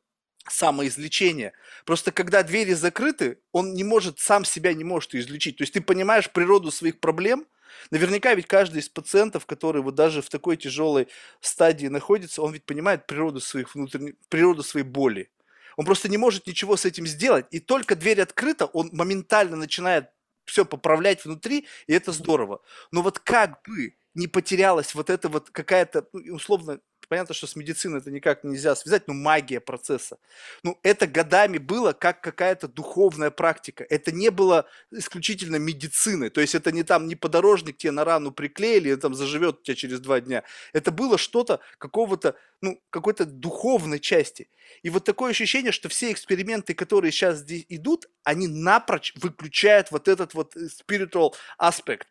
самоизлечения. 0.47 1.53
Просто 1.85 2.11
когда 2.11 2.43
двери 2.43 2.73
закрыты, 2.73 3.39
он 3.51 3.73
не 3.73 3.83
может, 3.83 4.19
сам 4.19 4.45
себя 4.45 4.73
не 4.73 4.83
может 4.83 5.13
излечить. 5.15 5.57
То 5.57 5.63
есть 5.63 5.73
ты 5.73 5.81
понимаешь 5.81 6.29
природу 6.31 6.71
своих 6.71 6.99
проблем, 6.99 7.45
Наверняка 7.91 8.33
ведь 8.33 8.47
каждый 8.47 8.79
из 8.79 8.89
пациентов, 8.89 9.45
который 9.45 9.81
вот 9.81 9.95
даже 9.95 10.21
в 10.21 10.29
такой 10.29 10.57
тяжелой 10.57 11.07
стадии 11.39 11.87
находится, 11.87 12.41
он 12.41 12.53
ведь 12.53 12.65
понимает 12.65 13.07
природу 13.07 13.39
своих 13.39 13.73
внутренних, 13.75 14.15
природу 14.29 14.63
своей 14.63 14.85
боли. 14.85 15.29
Он 15.77 15.85
просто 15.85 16.09
не 16.09 16.17
может 16.17 16.45
ничего 16.45 16.75
с 16.75 16.85
этим 16.85 17.07
сделать. 17.07 17.45
И 17.51 17.59
только 17.59 17.95
дверь 17.95 18.21
открыта, 18.21 18.65
он 18.65 18.89
моментально 18.91 19.55
начинает 19.55 20.09
все 20.45 20.65
поправлять 20.65 21.23
внутри, 21.23 21.67
и 21.87 21.93
это 21.93 22.11
здорово. 22.11 22.61
Но 22.91 23.01
вот 23.01 23.19
как 23.19 23.61
бы 23.67 23.95
не 24.13 24.27
потерялась 24.27 24.93
вот 24.95 25.09
эта 25.09 25.29
вот 25.29 25.49
какая-то, 25.51 26.07
ну, 26.11 26.35
условно, 26.35 26.79
понятно, 27.09 27.33
что 27.35 27.47
с 27.47 27.55
медициной 27.55 27.99
это 27.99 28.11
никак 28.11 28.43
нельзя 28.43 28.75
связать, 28.75 29.07
но 29.07 29.13
магия 29.13 29.59
процесса. 29.59 30.17
Ну, 30.63 30.79
это 30.83 31.07
годами 31.07 31.57
было 31.57 31.91
как 31.91 32.21
какая-то 32.21 32.67
духовная 32.67 33.31
практика. 33.31 33.85
Это 33.89 34.11
не 34.11 34.29
было 34.29 34.67
исключительно 34.91 35.57
медицины. 35.57 36.29
То 36.29 36.39
есть 36.39 36.55
это 36.55 36.71
не 36.71 36.83
там, 36.83 37.07
не 37.07 37.15
подорожник 37.15 37.77
тебе 37.77 37.91
на 37.91 38.05
рану 38.05 38.31
приклеили, 38.31 38.91
и 38.91 38.95
там 38.95 39.13
заживет 39.15 39.59
у 39.59 39.63
тебя 39.63 39.75
через 39.75 39.99
два 39.99 40.21
дня. 40.21 40.43
Это 40.71 40.91
было 40.91 41.17
что-то 41.17 41.59
какого-то, 41.79 42.35
ну, 42.61 42.81
какой-то 42.89 43.25
духовной 43.25 43.99
части. 43.99 44.49
И 44.83 44.89
вот 44.89 45.03
такое 45.03 45.31
ощущение, 45.31 45.71
что 45.71 45.89
все 45.89 46.11
эксперименты, 46.11 46.73
которые 46.73 47.11
сейчас 47.11 47.39
здесь 47.39 47.65
идут, 47.69 48.05
они 48.23 48.47
напрочь 48.47 49.13
выключают 49.15 49.91
вот 49.91 50.07
этот 50.07 50.33
вот 50.35 50.55
э, 50.55 50.67
spiritual 50.67 51.33
аспект. 51.57 52.07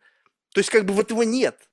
То 0.53 0.61
есть 0.61 0.71
как 0.71 0.85
бы 0.85 0.93
вот 0.93 1.11
его 1.11 1.23
нет. 1.23 1.69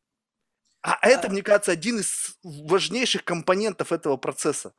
А 0.86 1.10
это, 1.10 1.30
мне 1.30 1.42
кажется, 1.42 1.72
один 1.72 2.00
из 2.00 2.38
важнейших 2.44 3.24
компонентов 3.24 3.92
этого 3.92 4.18
процесса. 4.18 4.72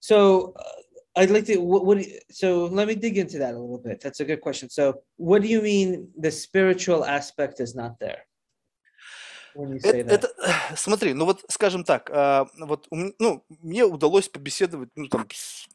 So 0.00 0.52
uh, 0.54 0.62
I'd 1.16 1.30
like 1.30 1.46
to. 1.46 1.58
What, 1.60 1.86
what, 1.86 2.04
so 2.30 2.66
let 2.66 2.86
me 2.86 2.94
dig 2.94 3.16
into 3.16 3.38
that 3.38 3.54
a 3.54 3.58
little 3.58 3.78
bit. 3.78 4.00
That's 4.00 4.20
a 4.20 4.26
good 4.26 4.42
question. 4.42 4.68
So 4.68 5.02
what 5.16 5.40
do 5.40 5.48
you 5.48 5.62
mean 5.62 6.08
the 6.14 6.30
spiritual 6.30 7.06
aspect 7.06 7.58
is 7.58 7.74
not 7.74 7.98
there? 8.00 8.26
это, 9.82 9.96
это, 9.96 10.28
смотри, 10.76 11.14
ну 11.14 11.24
вот, 11.24 11.44
скажем 11.48 11.82
так, 11.82 12.10
а, 12.12 12.46
вот, 12.58 12.86
ну, 12.90 13.44
мне 13.48 13.84
удалось 13.84 14.28
побеседовать, 14.28 14.90
ну, 14.94 15.08
там, 15.08 15.26
с 15.32 15.66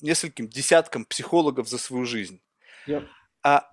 нескольким 0.00 0.48
десяткам 0.48 1.04
психологов 1.04 1.68
за 1.68 1.78
свою 1.78 2.06
жизнь. 2.06 2.40
Yep. 2.86 3.06
А 3.42 3.68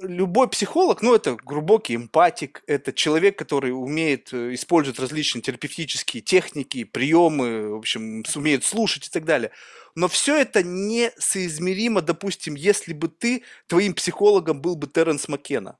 любой 0.00 0.48
психолог, 0.48 1.02
ну, 1.02 1.14
это 1.14 1.36
глубокий 1.36 1.96
эмпатик, 1.96 2.62
это 2.66 2.92
человек, 2.92 3.38
который 3.38 3.70
умеет 3.70 4.32
э, 4.32 4.54
использовать 4.54 4.98
различные 4.98 5.42
терапевтические 5.42 6.22
техники, 6.22 6.84
приемы, 6.84 7.74
в 7.74 7.78
общем, 7.78 8.24
сумеет 8.24 8.64
слушать 8.64 9.06
и 9.08 9.10
так 9.10 9.24
далее. 9.24 9.50
Но 9.94 10.08
все 10.08 10.36
это 10.36 10.62
несоизмеримо, 10.62 12.02
допустим, 12.02 12.54
если 12.54 12.92
бы 12.92 13.08
ты, 13.08 13.44
твоим 13.66 13.94
психологом 13.94 14.60
был 14.60 14.76
бы 14.76 14.86
Терренс 14.86 15.28
Маккена. 15.28 15.78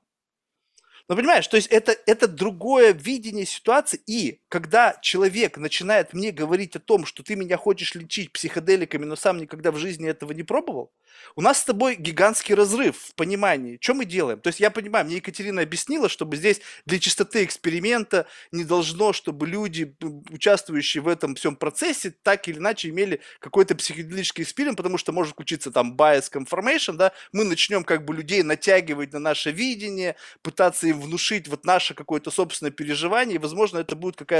Ну, 1.09 1.15
понимаешь, 1.15 1.47
то 1.47 1.55
есть 1.55 1.67
это, 1.67 1.95
это 2.05 2.27
другое 2.27 2.91
видение 2.91 3.45
ситуации. 3.45 4.01
И 4.07 4.41
когда 4.49 4.97
человек 5.01 5.57
начинает 5.57 6.13
мне 6.13 6.31
говорить 6.31 6.75
о 6.75 6.79
том, 6.79 7.05
что 7.05 7.23
ты 7.23 7.35
меня 7.35 7.57
хочешь 7.57 7.95
лечить 7.95 8.31
психоделиками, 8.31 9.05
но 9.05 9.15
сам 9.15 9.37
никогда 9.37 9.71
в 9.71 9.77
жизни 9.77 10.09
этого 10.09 10.31
не 10.31 10.43
пробовал, 10.43 10.91
у 11.35 11.41
нас 11.41 11.59
с 11.59 11.63
тобой 11.65 11.95
гигантский 11.95 12.55
разрыв 12.55 12.97
в 12.97 13.15
понимании, 13.15 13.77
что 13.81 13.93
мы 13.93 14.05
делаем. 14.05 14.39
То 14.39 14.47
есть 14.47 14.59
я 14.59 14.71
понимаю, 14.71 15.05
мне 15.05 15.17
Екатерина 15.17 15.61
объяснила, 15.61 16.09
чтобы 16.09 16.37
здесь 16.37 16.61
для 16.85 16.99
чистоты 16.99 17.43
эксперимента 17.43 18.27
не 18.51 18.63
должно, 18.63 19.13
чтобы 19.13 19.47
люди, 19.47 19.95
участвующие 20.29 21.01
в 21.01 21.07
этом 21.07 21.35
всем 21.35 21.55
процессе, 21.55 22.13
так 22.23 22.47
или 22.47 22.57
иначе 22.57 22.89
имели 22.89 23.21
какой-то 23.39 23.75
психоделический 23.75 24.43
эксперимент, 24.43 24.77
потому 24.77 24.97
что 24.97 25.11
может 25.11 25.33
включиться 25.33 25.71
там 25.71 25.95
bias 25.95 26.31
confirmation, 26.31 26.93
да, 26.93 27.11
мы 27.31 27.43
начнем 27.43 27.83
как 27.83 28.05
бы 28.05 28.13
людей 28.13 28.43
натягивать 28.43 29.13
на 29.13 29.19
наше 29.19 29.51
видение, 29.51 30.15
пытаться 30.41 30.87
им 30.87 31.01
внушить 31.01 31.47
вот 31.47 31.65
наше 31.65 31.93
какое-то 31.93 32.31
собственное 32.31 32.71
переживание, 32.71 33.35
и, 33.35 33.39
возможно, 33.39 33.79
это 33.79 33.95
будет 33.95 34.15
какая-то 34.15 34.36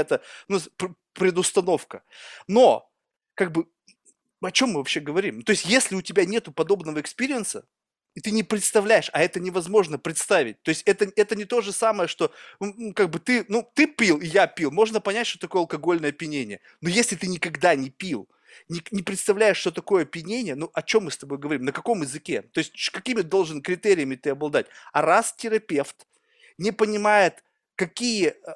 ну, 0.48 0.58
предустановка. 1.12 2.02
Но 2.46 2.90
как 3.34 3.52
бы 3.52 3.66
о 4.40 4.50
чем 4.50 4.70
мы 4.70 4.76
вообще 4.76 5.00
говорим? 5.00 5.42
То 5.42 5.52
есть, 5.52 5.64
если 5.64 5.96
у 5.96 6.02
тебя 6.02 6.24
нету 6.24 6.52
подобного 6.52 7.00
экспириенса, 7.00 7.64
и 8.14 8.20
ты 8.20 8.30
не 8.30 8.42
представляешь, 8.42 9.10
а 9.12 9.22
это 9.22 9.38
невозможно 9.38 9.98
представить. 9.98 10.60
То 10.62 10.70
есть 10.70 10.82
это, 10.86 11.10
это 11.14 11.36
не 11.36 11.44
то 11.44 11.60
же 11.60 11.72
самое, 11.72 12.08
что 12.08 12.32
как 12.96 13.10
бы 13.10 13.20
ты, 13.20 13.44
ну, 13.48 13.70
ты 13.74 13.86
пил, 13.86 14.18
и 14.18 14.26
я 14.26 14.46
пил. 14.46 14.70
Можно 14.72 15.00
понять, 15.00 15.26
что 15.26 15.38
такое 15.38 15.62
алкогольное 15.62 16.10
опьянение. 16.10 16.60
Но 16.80 16.88
если 16.88 17.14
ты 17.14 17.28
никогда 17.28 17.76
не 17.76 17.90
пил, 17.90 18.28
не, 18.68 18.82
не 18.90 19.02
представляешь, 19.02 19.58
что 19.58 19.70
такое 19.70 20.02
опьянение, 20.02 20.56
ну, 20.56 20.70
о 20.72 20.82
чем 20.82 21.04
мы 21.04 21.10
с 21.12 21.18
тобой 21.18 21.38
говорим, 21.38 21.64
на 21.64 21.72
каком 21.72 22.02
языке? 22.02 22.42
То 22.42 22.58
есть 22.58 22.90
какими 22.90 23.20
должен 23.20 23.62
критериями 23.62 24.16
ты 24.16 24.30
обладать? 24.30 24.66
А 24.92 25.02
раз 25.02 25.32
терапевт 25.34 26.06
не 26.56 26.72
понимает, 26.72 27.44
какие 27.76 28.28
э, 28.30 28.54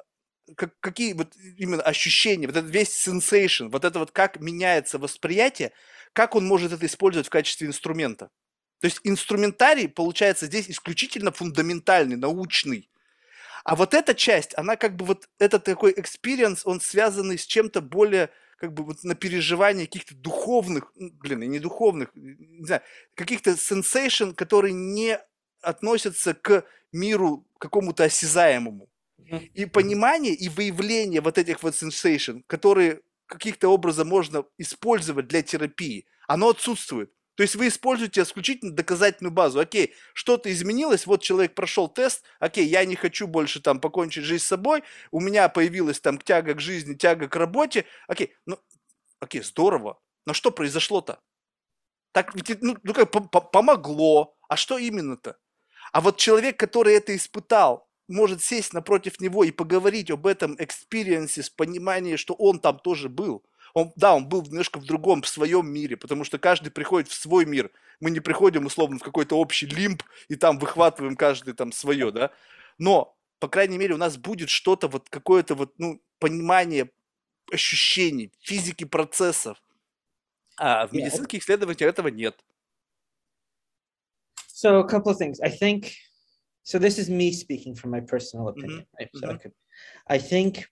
как, 0.55 0.79
какие 0.79 1.13
вот 1.13 1.33
именно 1.57 1.81
ощущения, 1.81 2.47
вот 2.47 2.57
этот 2.57 2.71
весь 2.71 3.07
sensation, 3.07 3.69
вот 3.69 3.85
это 3.85 3.99
вот 3.99 4.11
как 4.11 4.39
меняется 4.39 4.97
восприятие, 4.97 5.71
как 6.13 6.35
он 6.35 6.45
может 6.45 6.71
это 6.71 6.85
использовать 6.85 7.27
в 7.27 7.31
качестве 7.31 7.67
инструмента. 7.67 8.29
То 8.79 8.87
есть 8.87 8.99
инструментарий 9.03 9.87
получается 9.87 10.45
здесь 10.45 10.69
исключительно 10.69 11.31
фундаментальный, 11.31 12.17
научный. 12.17 12.89
А 13.63 13.75
вот 13.75 13.93
эта 13.93 14.13
часть, 14.13 14.57
она 14.57 14.75
как 14.75 14.97
бы 14.97 15.05
вот 15.05 15.29
этот 15.39 15.63
такой 15.63 15.93
experience, 15.93 16.61
он 16.65 16.81
связанный 16.81 17.37
с 17.37 17.45
чем-то 17.45 17.81
более 17.81 18.29
как 18.57 18.73
бы 18.73 18.83
вот 18.83 19.03
на 19.03 19.15
переживание 19.15 19.87
каких-то 19.87 20.15
духовных, 20.15 20.91
блин, 20.95 21.43
и 21.43 21.47
не 21.47 21.59
духовных, 21.59 22.09
не 22.13 22.65
знаю, 22.65 22.81
каких-то 23.15 23.51
sensation, 23.51 24.33
которые 24.33 24.73
не 24.73 25.19
относятся 25.61 26.33
к 26.33 26.65
миру 26.91 27.47
какому-то 27.57 28.03
осязаемому. 28.03 28.89
И 29.53 29.65
понимание 29.65 30.33
и 30.33 30.49
выявление 30.49 31.21
вот 31.21 31.37
этих 31.37 31.63
вот 31.63 31.73
sensation, 31.73 32.43
которые 32.47 33.01
каких-то 33.25 33.69
образом 33.69 34.07
можно 34.07 34.45
использовать 34.57 35.27
для 35.27 35.41
терапии, 35.41 36.05
оно 36.27 36.49
отсутствует. 36.49 37.11
То 37.35 37.41
есть 37.41 37.55
вы 37.55 37.67
используете 37.67 38.21
исключительно 38.21 38.73
доказательную 38.73 39.33
базу. 39.33 39.59
Окей, 39.59 39.95
что-то 40.13 40.51
изменилось, 40.51 41.07
вот 41.07 41.23
человек 41.23 41.55
прошел 41.55 41.87
тест, 41.87 42.23
окей, 42.39 42.65
я 42.65 42.85
не 42.85 42.95
хочу 42.95 43.25
больше 43.25 43.59
там 43.59 43.79
покончить 43.79 44.23
жизнь 44.23 44.43
с 44.43 44.47
собой, 44.47 44.83
у 45.11 45.19
меня 45.19 45.49
появилась 45.49 45.99
там 45.99 46.19
тяга 46.19 46.53
к 46.53 46.59
жизни, 46.59 46.93
тяга 46.93 47.27
к 47.27 47.35
работе, 47.35 47.85
окей, 48.07 48.35
ну, 48.45 48.59
окей, 49.19 49.41
здорово, 49.41 49.99
но 50.27 50.33
что 50.33 50.51
произошло-то? 50.51 51.19
Так 52.11 52.35
ведь, 52.35 52.61
ну, 52.61 52.77
ну 52.83 52.93
как, 52.93 53.09
помогло, 53.51 54.35
а 54.47 54.55
что 54.55 54.77
именно-то? 54.77 55.37
А 55.91 56.01
вот 56.01 56.17
человек, 56.17 56.59
который 56.59 56.93
это 56.93 57.15
испытал, 57.15 57.89
может 58.13 58.43
сесть 58.43 58.73
напротив 58.73 59.19
него 59.19 59.43
и 59.43 59.51
поговорить 59.51 60.11
об 60.11 60.27
этом 60.27 60.55
экспириенсе 60.59 61.43
с 61.43 61.49
пониманием, 61.49 62.17
что 62.17 62.33
он 62.35 62.59
там 62.59 62.79
тоже 62.79 63.09
был. 63.09 63.43
Он, 63.73 63.91
да, 63.95 64.13
он 64.15 64.29
был 64.29 64.43
немножко 64.43 64.79
в 64.79 64.85
другом, 64.85 65.23
в 65.23 65.27
своем 65.27 65.67
мире, 65.67 65.97
потому 65.97 66.23
что 66.23 66.37
каждый 66.37 66.69
приходит 66.69 67.09
в 67.09 67.15
свой 67.15 67.45
мир. 67.45 67.71
Мы 67.99 68.11
не 68.11 68.19
приходим, 68.19 68.67
условно, 68.67 68.99
в 68.99 69.03
какой-то 69.03 69.37
общий 69.37 69.65
лимб 69.65 70.03
и 70.27 70.35
там 70.35 70.59
выхватываем 70.59 71.15
каждый 71.15 71.55
там 71.55 71.71
свое, 71.71 72.11
да. 72.11 72.31
Но, 72.77 73.17
по 73.39 73.47
крайней 73.47 73.79
мере, 73.79 73.95
у 73.95 73.97
нас 73.97 74.15
будет 74.15 74.49
что-то, 74.49 74.87
вот 74.87 75.09
какое-то 75.09 75.55
вот, 75.55 75.73
ну, 75.79 75.99
понимание 76.19 76.91
ощущений, 77.51 78.31
физики 78.39 78.83
процессов. 78.83 79.57
А 80.55 80.85
в 80.85 80.93
медицинских 80.93 81.41
исследованиях 81.41 81.81
этого 81.81 82.09
нет. 82.09 82.43
So 84.53 84.79
a 84.79 84.87
couple 84.87 85.11
of 85.11 85.17
things. 85.17 85.39
I 85.41 85.49
think 85.49 85.87
so 86.63 86.79
this 86.79 86.97
is 86.97 87.09
me 87.09 87.31
speaking 87.31 87.75
from 87.75 87.91
my 87.91 87.99
personal 87.99 88.47
opinion 88.47 88.79
mm-hmm. 88.79 88.97
right 88.99 89.09
so 89.13 89.27
mm-hmm. 89.27 89.35
I, 89.35 89.37
could, 89.37 89.51
I 90.07 90.17
think 90.17 90.67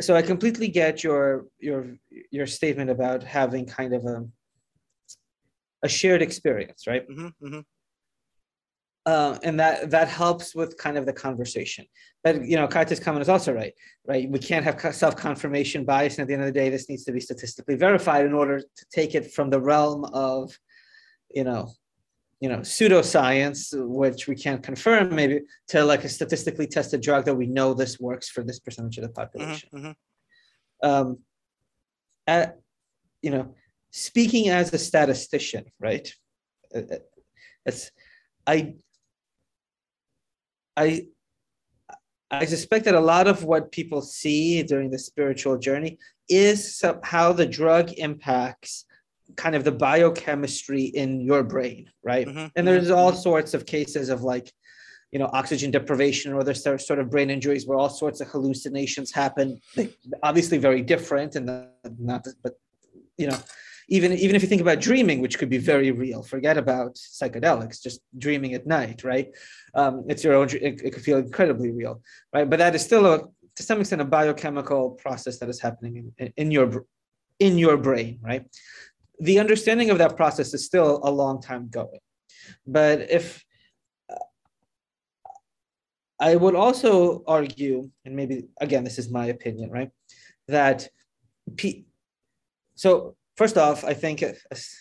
so 0.00 0.14
i 0.14 0.22
completely 0.22 0.68
get 0.68 1.02
your 1.02 1.46
your 1.58 1.96
your 2.30 2.46
statement 2.46 2.90
about 2.90 3.22
having 3.22 3.66
kind 3.66 3.94
of 3.94 4.04
a 4.04 4.26
a 5.82 5.88
shared 5.88 6.22
experience 6.22 6.86
right 6.86 7.08
mm-hmm. 7.08 7.46
mm-hmm. 7.46 7.60
Uh, 9.06 9.38
and 9.44 9.60
that 9.60 9.88
that 9.88 10.08
helps 10.08 10.52
with 10.52 10.76
kind 10.78 10.98
of 10.98 11.06
the 11.06 11.12
conversation 11.12 11.86
but 12.24 12.44
you 12.44 12.56
know 12.56 12.66
Kai's 12.66 12.98
comment 12.98 13.22
is 13.22 13.28
also 13.28 13.52
right 13.54 13.72
right 14.04 14.28
we 14.28 14.40
can't 14.40 14.64
have 14.64 14.80
self-confirmation 14.92 15.84
bias 15.84 16.14
and 16.14 16.22
at 16.22 16.26
the 16.26 16.34
end 16.34 16.42
of 16.42 16.52
the 16.52 16.60
day 16.60 16.70
this 16.70 16.88
needs 16.88 17.04
to 17.04 17.12
be 17.12 17.20
statistically 17.20 17.76
verified 17.76 18.26
in 18.26 18.34
order 18.34 18.58
to 18.58 18.86
take 18.90 19.14
it 19.14 19.32
from 19.32 19.48
the 19.48 19.60
realm 19.60 20.04
of 20.06 20.58
you 21.32 21.44
know 21.44 21.70
you 22.40 22.48
know 22.48 22.58
pseudoscience 22.58 23.72
which 23.88 24.28
we 24.28 24.34
can't 24.34 24.62
confirm 24.62 25.14
maybe 25.14 25.40
to 25.68 25.84
like 25.84 26.04
a 26.04 26.08
statistically 26.08 26.66
tested 26.66 27.00
drug 27.00 27.24
that 27.24 27.34
we 27.34 27.46
know 27.46 27.72
this 27.72 27.98
works 27.98 28.28
for 28.28 28.42
this 28.42 28.58
percentage 28.58 28.98
of 28.98 29.04
the 29.04 29.08
population 29.08 29.68
mm-hmm, 29.74 29.86
mm-hmm. 29.86 30.88
um 30.88 31.18
at, 32.26 32.58
you 33.22 33.30
know 33.30 33.54
speaking 33.90 34.50
as 34.50 34.72
a 34.72 34.78
statistician 34.78 35.64
right 35.80 36.12
uh, 36.74 36.80
uh, 36.80 36.98
it's 37.64 37.90
i 38.46 38.74
i 40.76 41.06
i 42.30 42.44
suspect 42.44 42.84
that 42.84 42.94
a 42.94 43.00
lot 43.00 43.26
of 43.26 43.44
what 43.44 43.72
people 43.72 44.02
see 44.02 44.62
during 44.62 44.90
the 44.90 44.98
spiritual 44.98 45.56
journey 45.56 45.98
is 46.28 46.82
how 47.04 47.32
the 47.32 47.46
drug 47.46 47.92
impacts 47.94 48.84
kind 49.36 49.54
of 49.54 49.64
the 49.64 49.72
biochemistry 49.72 50.84
in 50.84 51.20
your 51.20 51.42
brain, 51.42 51.90
right? 52.02 52.26
Mm-hmm. 52.26 52.46
And 52.54 52.66
there's 52.66 52.90
all 52.90 53.12
mm-hmm. 53.12 53.20
sorts 53.20 53.54
of 53.54 53.66
cases 53.66 54.08
of 54.08 54.22
like, 54.22 54.52
you 55.12 55.18
know, 55.18 55.28
oxygen 55.32 55.70
deprivation 55.70 56.32
or 56.32 56.40
other 56.40 56.54
sort 56.54 56.98
of 56.98 57.10
brain 57.10 57.30
injuries 57.30 57.66
where 57.66 57.78
all 57.78 57.88
sorts 57.88 58.20
of 58.20 58.28
hallucinations 58.28 59.12
happen. 59.12 59.60
They, 59.74 59.90
obviously, 60.22 60.58
very 60.58 60.82
different, 60.82 61.36
and 61.36 61.68
not, 61.98 62.26
but 62.42 62.54
you 63.16 63.28
know, 63.28 63.38
even 63.88 64.12
even 64.12 64.34
if 64.34 64.42
you 64.42 64.48
think 64.48 64.60
about 64.60 64.80
dreaming, 64.80 65.20
which 65.20 65.38
could 65.38 65.48
be 65.48 65.58
very 65.58 65.90
real, 65.92 66.22
forget 66.22 66.58
about 66.58 66.96
psychedelics, 66.96 67.82
just 67.82 68.00
dreaming 68.18 68.54
at 68.54 68.66
night, 68.66 69.04
right? 69.04 69.28
Um, 69.74 70.04
it's 70.08 70.24
your 70.24 70.34
own. 70.34 70.48
It, 70.50 70.82
it 70.82 70.90
could 70.92 71.02
feel 71.02 71.18
incredibly 71.18 71.70
real, 71.70 72.02
right? 72.34 72.48
But 72.48 72.58
that 72.58 72.74
is 72.74 72.84
still 72.84 73.06
a 73.06 73.20
to 73.56 73.62
some 73.62 73.80
extent 73.80 74.02
a 74.02 74.04
biochemical 74.04 74.90
process 74.90 75.38
that 75.38 75.48
is 75.48 75.60
happening 75.60 76.12
in, 76.18 76.32
in 76.36 76.50
your 76.50 76.84
in 77.38 77.58
your 77.58 77.76
brain, 77.76 78.18
right? 78.22 78.44
The 79.18 79.38
understanding 79.38 79.90
of 79.90 79.98
that 79.98 80.16
process 80.16 80.52
is 80.54 80.64
still 80.64 81.00
a 81.02 81.10
long 81.10 81.40
time 81.40 81.68
going. 81.68 82.00
But 82.66 83.10
if 83.10 83.44
I 86.18 86.36
would 86.36 86.54
also 86.54 87.22
argue, 87.26 87.90
and 88.04 88.16
maybe 88.16 88.48
again, 88.60 88.84
this 88.84 88.98
is 88.98 89.10
my 89.10 89.26
opinion, 89.26 89.70
right? 89.70 89.90
That 90.48 90.88
P- 91.56 91.86
so 92.74 93.16
first 93.36 93.56
off, 93.56 93.84
I 93.84 93.94
think 93.94 94.22
as, 94.22 94.74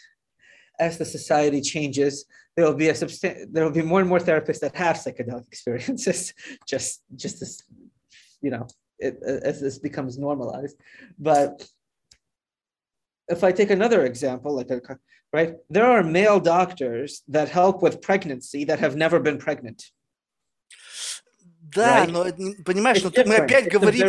as 0.80 0.98
the 0.98 1.06
society 1.06 1.62
changes, 1.62 2.26
there 2.56 2.66
will 2.66 2.74
be 2.74 2.90
a 2.90 2.94
substan- 2.94 3.48
there 3.52 3.64
will 3.64 3.72
be 3.72 3.82
more 3.82 4.00
and 4.00 4.10
more 4.10 4.20
therapists 4.20 4.60
that 4.62 4.76
have 4.76 4.96
psychedelic 4.98 5.48
experiences. 5.52 6.34
just 6.68 7.04
just 7.16 7.42
as 7.42 7.62
you 8.42 8.52
know, 8.52 8.68
it, 9.00 9.18
as 9.24 9.60
this 9.60 9.78
becomes 9.80 10.18
normalized, 10.18 10.78
but 11.20 11.68
if 13.28 13.44
I 13.44 13.52
take 13.52 13.72
another 13.72 14.06
example, 14.06 14.56
like 14.56 14.70
a, 14.70 14.82
right, 15.34 15.56
there 15.70 15.86
are 15.86 16.04
male 16.04 16.40
doctors 16.40 17.24
that 17.28 17.50
help 17.50 17.82
with 17.82 18.02
pregnancy 18.02 18.66
that 18.66 18.80
have 18.80 18.96
never 18.96 19.20
been 19.20 19.38
pregnant. 19.38 19.84
Да, 21.74 22.06
Right? 22.06 22.12
но 22.12 22.64
понимаешь, 22.64 23.02
но 23.04 23.10
тут 23.10 23.26
мы 23.26 23.36
опять 23.38 23.66
It's 23.66 23.72
говорим, 23.72 24.08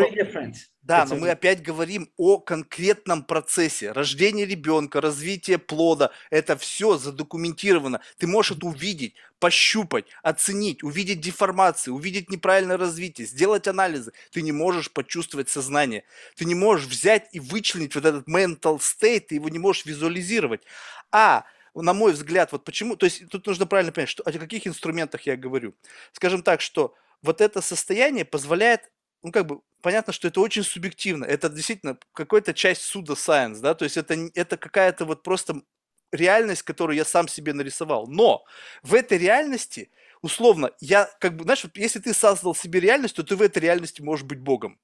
да, 0.82 1.02
it's 1.04 1.08
но 1.08 1.14
a- 1.14 1.18
мы 1.18 1.30
опять 1.30 1.62
говорим 1.62 2.10
о 2.16 2.38
конкретном 2.38 3.24
процессе. 3.24 3.92
Рождение 3.92 4.44
ребенка, 4.46 5.00
развитие 5.00 5.56
плода, 5.58 6.10
это 6.30 6.56
все 6.56 6.98
задокументировано. 6.98 8.00
Ты 8.18 8.26
можешь 8.26 8.56
это 8.58 8.66
увидеть, 8.66 9.14
пощупать, 9.38 10.04
оценить, 10.22 10.82
увидеть 10.82 11.20
деформации, 11.20 11.90
увидеть 11.90 12.30
неправильное 12.30 12.76
развитие, 12.76 13.26
сделать 13.26 13.66
анализы. 13.68 14.12
Ты 14.32 14.42
не 14.42 14.52
можешь 14.52 14.90
почувствовать 14.90 15.48
сознание. 15.48 16.04
Ты 16.36 16.44
не 16.44 16.54
можешь 16.54 16.86
взять 16.86 17.28
и 17.32 17.40
вычленить 17.40 17.94
вот 17.94 18.04
этот 18.04 18.28
mental 18.28 18.78
state, 18.78 19.20
ты 19.28 19.36
его 19.36 19.48
не 19.48 19.58
можешь 19.58 19.86
визуализировать. 19.86 20.60
А 21.10 21.44
на 21.74 21.94
мой 21.94 22.12
взгляд, 22.12 22.52
вот 22.52 22.64
почему, 22.64 22.96
то 22.96 23.04
есть 23.04 23.28
тут 23.30 23.46
нужно 23.46 23.66
правильно 23.66 23.92
понять, 23.92 24.08
что, 24.10 24.22
о 24.24 24.32
каких 24.32 24.66
инструментах 24.66 25.22
я 25.22 25.36
говорю. 25.36 25.74
Скажем 26.12 26.42
так, 26.42 26.60
что 26.60 26.94
вот 27.22 27.40
это 27.40 27.60
состояние 27.60 28.24
позволяет, 28.24 28.90
ну 29.22 29.32
как 29.32 29.46
бы, 29.46 29.60
понятно, 29.82 30.12
что 30.12 30.28
это 30.28 30.40
очень 30.40 30.62
субъективно, 30.62 31.24
это 31.24 31.48
действительно 31.48 31.98
какая-то 32.12 32.54
часть 32.54 32.82
суда 32.82 33.14
science, 33.14 33.60
да, 33.60 33.74
то 33.74 33.84
есть 33.84 33.96
это, 33.96 34.14
это 34.34 34.56
какая-то 34.56 35.04
вот 35.04 35.22
просто 35.22 35.62
реальность, 36.12 36.62
которую 36.62 36.96
я 36.96 37.04
сам 37.04 37.28
себе 37.28 37.52
нарисовал. 37.52 38.06
Но 38.06 38.44
в 38.82 38.94
этой 38.94 39.18
реальности, 39.18 39.90
условно, 40.22 40.70
я 40.80 41.10
как 41.20 41.36
бы, 41.36 41.44
знаешь, 41.44 41.64
вот 41.64 41.76
если 41.76 41.98
ты 41.98 42.14
создал 42.14 42.54
себе 42.54 42.80
реальность, 42.80 43.16
то 43.16 43.22
ты 43.22 43.36
в 43.36 43.42
этой 43.42 43.58
реальности 43.58 44.02
можешь 44.02 44.24
быть 44.24 44.40
Богом. 44.40 44.78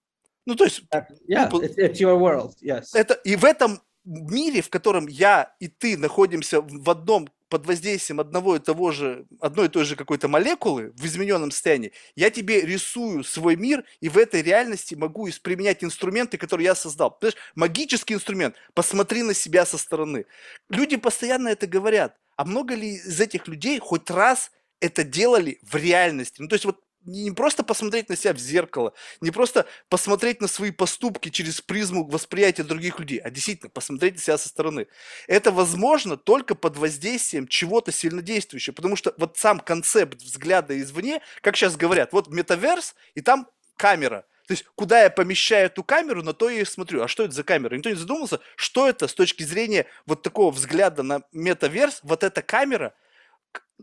Ну, 0.45 0.57
то 0.57 0.64
есть 0.64 0.83
yeah, 1.28 1.49
it's, 1.51 1.76
it's 1.76 2.01
your 2.01 2.18
world. 2.18 2.55
Yes. 2.61 2.87
это 2.95 3.14
и 3.14 3.37
в 3.37 3.45
этом 3.45 3.80
мире, 4.05 4.63
в 4.63 4.71
котором 4.71 5.07
я 5.07 5.55
и 5.61 5.69
ты 5.69 5.97
находимся 5.97 6.61
в 6.61 6.91
одном 6.91 7.29
под 7.53 7.67
воздействием 7.67 8.19
одного 8.19 8.57
и 8.57 8.61
того 8.61 8.93
же, 8.93 9.27
одной 9.39 9.67
и 9.67 9.69
той 9.69 9.85
же 9.85 9.95
какой-то 9.95 10.27
молекулы 10.27 10.93
в 10.97 11.05
измененном 11.05 11.51
состоянии, 11.51 11.93
я 12.17 12.31
тебе 12.31 12.63
рисую 12.63 13.25
свой 13.25 13.57
мир, 13.57 13.85
и 14.01 14.09
в 14.09 14.17
этой 14.17 14.41
реальности 14.41 14.95
могу 14.95 15.29
применять 15.43 15.85
инструменты, 15.85 16.39
которые 16.39 16.65
я 16.65 16.75
создал. 16.75 17.11
Понимаешь, 17.11 17.37
магический 17.55 18.15
инструмент. 18.15 18.55
Посмотри 18.73 19.23
на 19.23 19.35
себя 19.35 19.67
со 19.67 19.77
стороны. 19.77 20.25
Люди 20.71 20.97
постоянно 20.97 21.49
это 21.49 21.67
говорят. 21.67 22.17
А 22.37 22.47
много 22.47 22.75
ли 22.75 22.95
из 22.95 23.21
этих 23.21 23.47
людей 23.47 23.79
хоть 23.81 24.09
раз 24.09 24.51
это 24.81 25.05
делали 25.05 25.59
в 25.61 25.77
реальности? 25.77 26.41
Ну, 26.41 26.49
то 26.49 26.55
есть 26.55 26.65
вот 26.65 26.81
не 27.05 27.31
просто 27.31 27.65
посмотреть 27.65 28.09
на 28.09 28.17
себя 28.17 28.33
в 28.35 28.39
зеркало, 28.39 28.93
не 29.21 29.31
просто 29.31 29.67
посмотреть 29.89 30.41
на 30.41 30.49
свои 30.49 30.71
поступки 30.71 31.29
через 31.29 31.61
призму 31.61 32.07
восприятия 32.07 32.63
других 32.63 32.99
людей, 32.99 33.19
а 33.19 33.31
действительно 33.31 33.71
посмотреть 33.71 34.15
на 34.15 34.21
себя 34.21 34.39
со 34.39 34.49
стороны. 34.49 34.87
Это 35.27 35.51
возможно 35.51 36.17
только 36.17 36.55
под 36.55 36.77
воздействием 36.77 37.47
чего-то 37.49 37.93
сильнодействующего, 37.93 38.75
потому 38.75 38.97
что 38.97 39.15
вот 39.19 39.37
сам 39.39 39.61
концепт 39.61 40.23
взгляда 40.23 40.81
извне, 40.81 41.21
как 41.41 41.57
сейчас 41.57 41.77
говорят, 41.77 42.13
вот 42.13 42.29
метаверс, 42.29 42.95
и 43.15 43.21
там 43.21 43.49
камера. 43.77 44.25
То 44.47 44.55
есть, 44.55 44.65
куда 44.75 45.03
я 45.03 45.11
помещаю 45.11 45.67
эту 45.67 45.85
камеру, 45.85 46.23
на 46.23 46.35
то 46.35 46.51
я 46.51 46.61
и 46.61 46.65
смотрю. 46.65 47.03
А 47.03 47.09
что 47.09 47.25
это 47.25 47.33
за 47.33 47.45
камера? 47.45 47.77
Никто 47.77 47.89
не 47.89 47.97
задумался, 47.97 48.41
что 48.57 48.89
это 48.89 49.07
с 49.09 49.15
точки 49.15 49.45
зрения 49.45 49.87
вот 50.05 50.23
такого 50.23 50.51
взгляда 50.51 51.03
на 51.03 51.23
метаверс, 51.33 52.01
вот 52.03 52.25
эта 52.25 52.43
камера, 52.43 52.95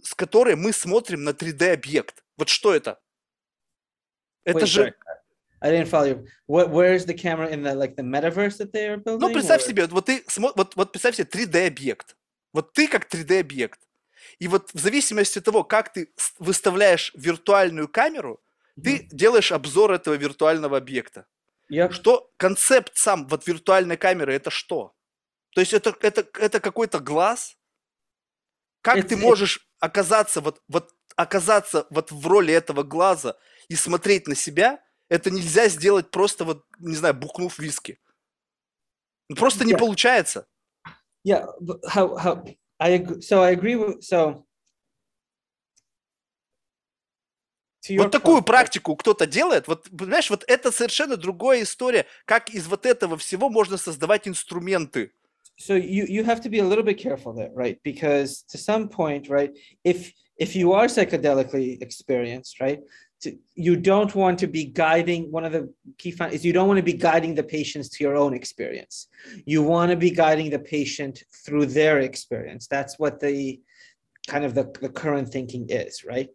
с 0.04 0.14
которой 0.14 0.56
мы 0.56 0.74
смотрим 0.74 1.24
на 1.24 1.32
3D-объект. 1.32 2.24
Вот 2.38 2.50
что 2.50 2.74
это? 2.74 3.00
Это 4.50 4.60
Wait, 4.60 4.66
же... 4.66 4.82
sorry. 4.82 4.93
I 5.62 5.72
didn't 5.72 5.89
follow 5.89 6.08
you. 6.08 6.26
What? 6.47 6.70
Where 6.70 6.95
is 6.95 7.06
the 7.06 7.14
camera 7.14 7.50
in 7.50 7.64
the 7.64 7.76
like 7.76 7.95
the 7.95 8.04
metaverse 8.04 8.58
that 8.58 8.72
they 8.72 8.88
are 8.88 8.97
building? 8.97 9.20
Ну, 9.20 9.34
представь 9.34 9.62
or- 9.62 9.68
себе, 9.68 9.88
вот 9.88 10.06
ты 10.06 10.24
вот, 10.38 10.76
вот 10.76 10.91
представь 10.91 11.16
себе 11.16 11.28
3D-объект. 11.28 12.16
Вот 12.54 12.74
ты 12.74 12.88
как 12.88 13.08
3D-объект. 13.14 13.80
И 14.39 14.47
вот 14.47 14.72
в 14.74 14.80
зависимости 14.80 15.39
от 15.39 15.45
того, 15.45 15.64
как 15.64 15.91
ты 15.91 16.14
выставляешь 16.39 17.12
виртуальную 17.16 17.88
камеру, 17.88 18.41
ты 18.82 19.08
делаешь 19.12 19.52
обзор 19.52 19.91
этого 19.91 20.16
виртуального 20.16 20.78
объекта. 20.78 21.26
Yep. 21.72 21.91
Что 21.91 22.32
концепт 22.38 22.93
сам 22.95 23.28
вот 23.28 23.45
виртуальной 23.45 23.97
камеры 23.97 24.34
это 24.34 24.50
что? 24.50 24.95
То 25.52 25.62
есть 25.62 25.74
это, 25.74 25.95
это, 26.02 26.26
это 26.39 26.60
какой-то 26.60 27.00
глаз? 27.00 27.58
Как 28.82 28.95
ты 29.08 29.16
Это- 29.16 29.18
можешь 29.18 29.68
оказаться 29.80 30.41
вот, 30.41 30.62
вот 30.68 30.93
оказаться 31.24 31.86
вот 31.90 32.12
в 32.12 32.26
роли 32.28 32.54
этого 32.54 32.84
глаза 32.84 33.36
и 33.68 33.76
смотреть 33.76 34.28
на 34.28 34.36
себя? 34.36 34.82
Это 35.10 35.30
нельзя 35.32 35.68
сделать 35.68 36.12
просто 36.12 36.46
вот, 36.46 36.66
не 36.80 36.96
знаю, 36.96 37.14
бухнув 37.16 37.60
виски. 37.60 38.00
Ну, 39.28 39.36
Просто 39.36 39.66
не 39.66 39.74
Yeah. 39.74 39.78
получается. 39.78 40.48
Yeah. 41.28 41.46
How? 41.94 42.16
How? 42.18 42.56
I 42.80 42.92
agree. 42.98 43.20
So 43.22 43.42
I 43.42 43.54
agree 43.56 43.76
with. 43.76 44.00
So. 44.02 44.46
Вот 47.90 48.12
такую 48.12 48.42
практику 48.44 48.96
кто-то 48.96 49.26
делает, 49.26 49.68
вот, 49.68 49.90
понимаешь, 49.90 50.30
вот 50.30 50.44
это 50.48 50.72
совершенно 50.72 51.18
другая 51.18 51.64
история, 51.64 52.06
как 52.26 52.50
из 52.50 52.68
вот 52.68 52.86
этого 52.86 53.18
всего 53.18 53.50
можно 53.50 53.78
создавать 53.78 54.28
инструменты. 54.28 55.12
so 55.62 55.76
you 55.76 56.06
you 56.08 56.24
have 56.24 56.40
to 56.40 56.48
be 56.50 56.60
a 56.60 56.64
little 56.64 56.86
bit 56.86 56.98
careful 56.98 57.34
there 57.34 57.52
right 57.54 57.78
because 57.84 58.44
to 58.48 58.58
some 58.58 58.88
point 58.88 59.28
right 59.28 59.52
if 59.84 60.14
if 60.40 60.56
you 60.56 60.72
are 60.74 60.88
psychedelically 60.88 61.82
experienced 61.82 62.60
right 62.60 62.80
to, 63.22 63.38
you 63.56 63.76
don't 63.76 64.16
want 64.16 64.40
to 64.40 64.48
be 64.48 64.64
guiding 64.66 65.30
one 65.32 65.44
of 65.44 65.52
the 65.52 65.72
key 65.98 66.16
is 66.32 66.46
you 66.46 66.54
don't 66.54 66.68
want 66.68 66.78
to 66.78 66.84
be 66.84 66.94
guiding 66.94 67.36
the 67.36 67.44
patients 67.44 67.90
to 67.90 68.04
your 68.04 68.16
own 68.16 68.34
experience. 68.34 69.08
You 69.46 69.62
want 69.62 69.92
to 69.92 69.98
be 69.98 70.12
guiding 70.12 70.50
the 70.50 70.60
patient 70.60 71.22
through 71.46 71.66
their 71.68 72.00
experience. 72.00 72.68
That's 72.68 72.98
what 72.98 73.20
the 73.20 73.60
kind 74.28 74.46
of 74.46 74.56
the, 74.56 74.72
the 74.82 74.90
current 74.90 75.30
thinking 75.30 75.68
is 75.70 76.06
right? 76.06 76.30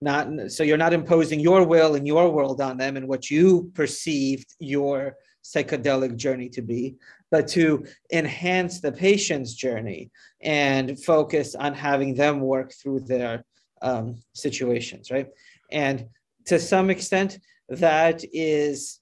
Not 0.00 0.50
so 0.50 0.62
you're 0.62 0.78
not 0.78 0.94
imposing 0.94 1.40
your 1.40 1.66
will 1.66 1.96
and 1.96 2.06
your 2.06 2.30
world 2.30 2.60
on 2.60 2.78
them 2.78 2.96
and 2.96 3.08
what 3.08 3.30
you 3.30 3.70
perceived 3.74 4.54
your 4.60 5.16
psychedelic 5.44 6.16
journey 6.16 6.48
to 6.50 6.62
be 6.62 6.96
but 7.30 7.48
to 7.48 7.84
enhance 8.12 8.80
the 8.80 8.92
patient's 8.92 9.54
journey 9.54 10.10
and 10.42 11.02
focus 11.02 11.54
on 11.54 11.74
having 11.74 12.14
them 12.14 12.40
work 12.40 12.72
through 12.72 13.00
their 13.00 13.44
um, 13.82 14.16
situations, 14.34 15.10
right? 15.10 15.28
And 15.70 16.06
to 16.46 16.58
some 16.58 16.90
extent, 16.90 17.38
that 17.68 18.24
is 18.32 19.00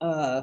uh, 0.00 0.42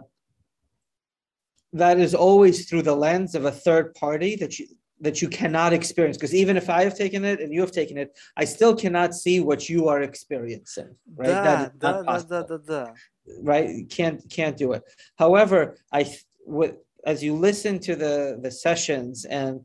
that 1.73 1.99
is 1.99 2.15
always 2.15 2.67
through 2.67 2.81
the 2.81 2.95
lens 2.95 3.35
of 3.35 3.45
a 3.45 3.51
third 3.51 3.93
party 3.95 4.35
that 4.37 4.59
you 4.59 4.67
that 5.01 5.21
you 5.21 5.29
cannot 5.29 5.71
experience 5.71 6.17
because 6.17 6.35
even 6.35 6.57
if 6.57 6.69
I 6.69 6.83
have 6.83 6.97
taken 6.97 7.23
it 7.23 7.39
and 7.39 7.53
you 7.53 7.61
have 7.61 7.71
taken 7.71 7.97
it, 7.97 8.19
I 8.35 8.43
still 8.43 8.75
cannot 8.75 9.13
see 9.13 9.39
what 9.39 9.69
you 9.69 9.87
are 9.87 10.01
experiencing, 10.01 10.93
right? 11.15 11.27
That 11.27 11.67
is 11.67 11.81
not 11.81 12.05
possible 12.05 12.59
да. 12.67 12.93
right 13.41 13.89
can't 13.89 14.27
can't 14.29 14.57
do 14.57 14.73
it 14.73 14.83
however 15.17 15.77
i 15.91 16.03
th- 16.03 16.25
what 16.45 16.83
as 17.05 17.23
you 17.23 17.35
listen 17.35 17.79
to 17.79 17.95
the 17.95 18.39
the 18.41 18.51
sessions 18.51 19.25
and 19.25 19.61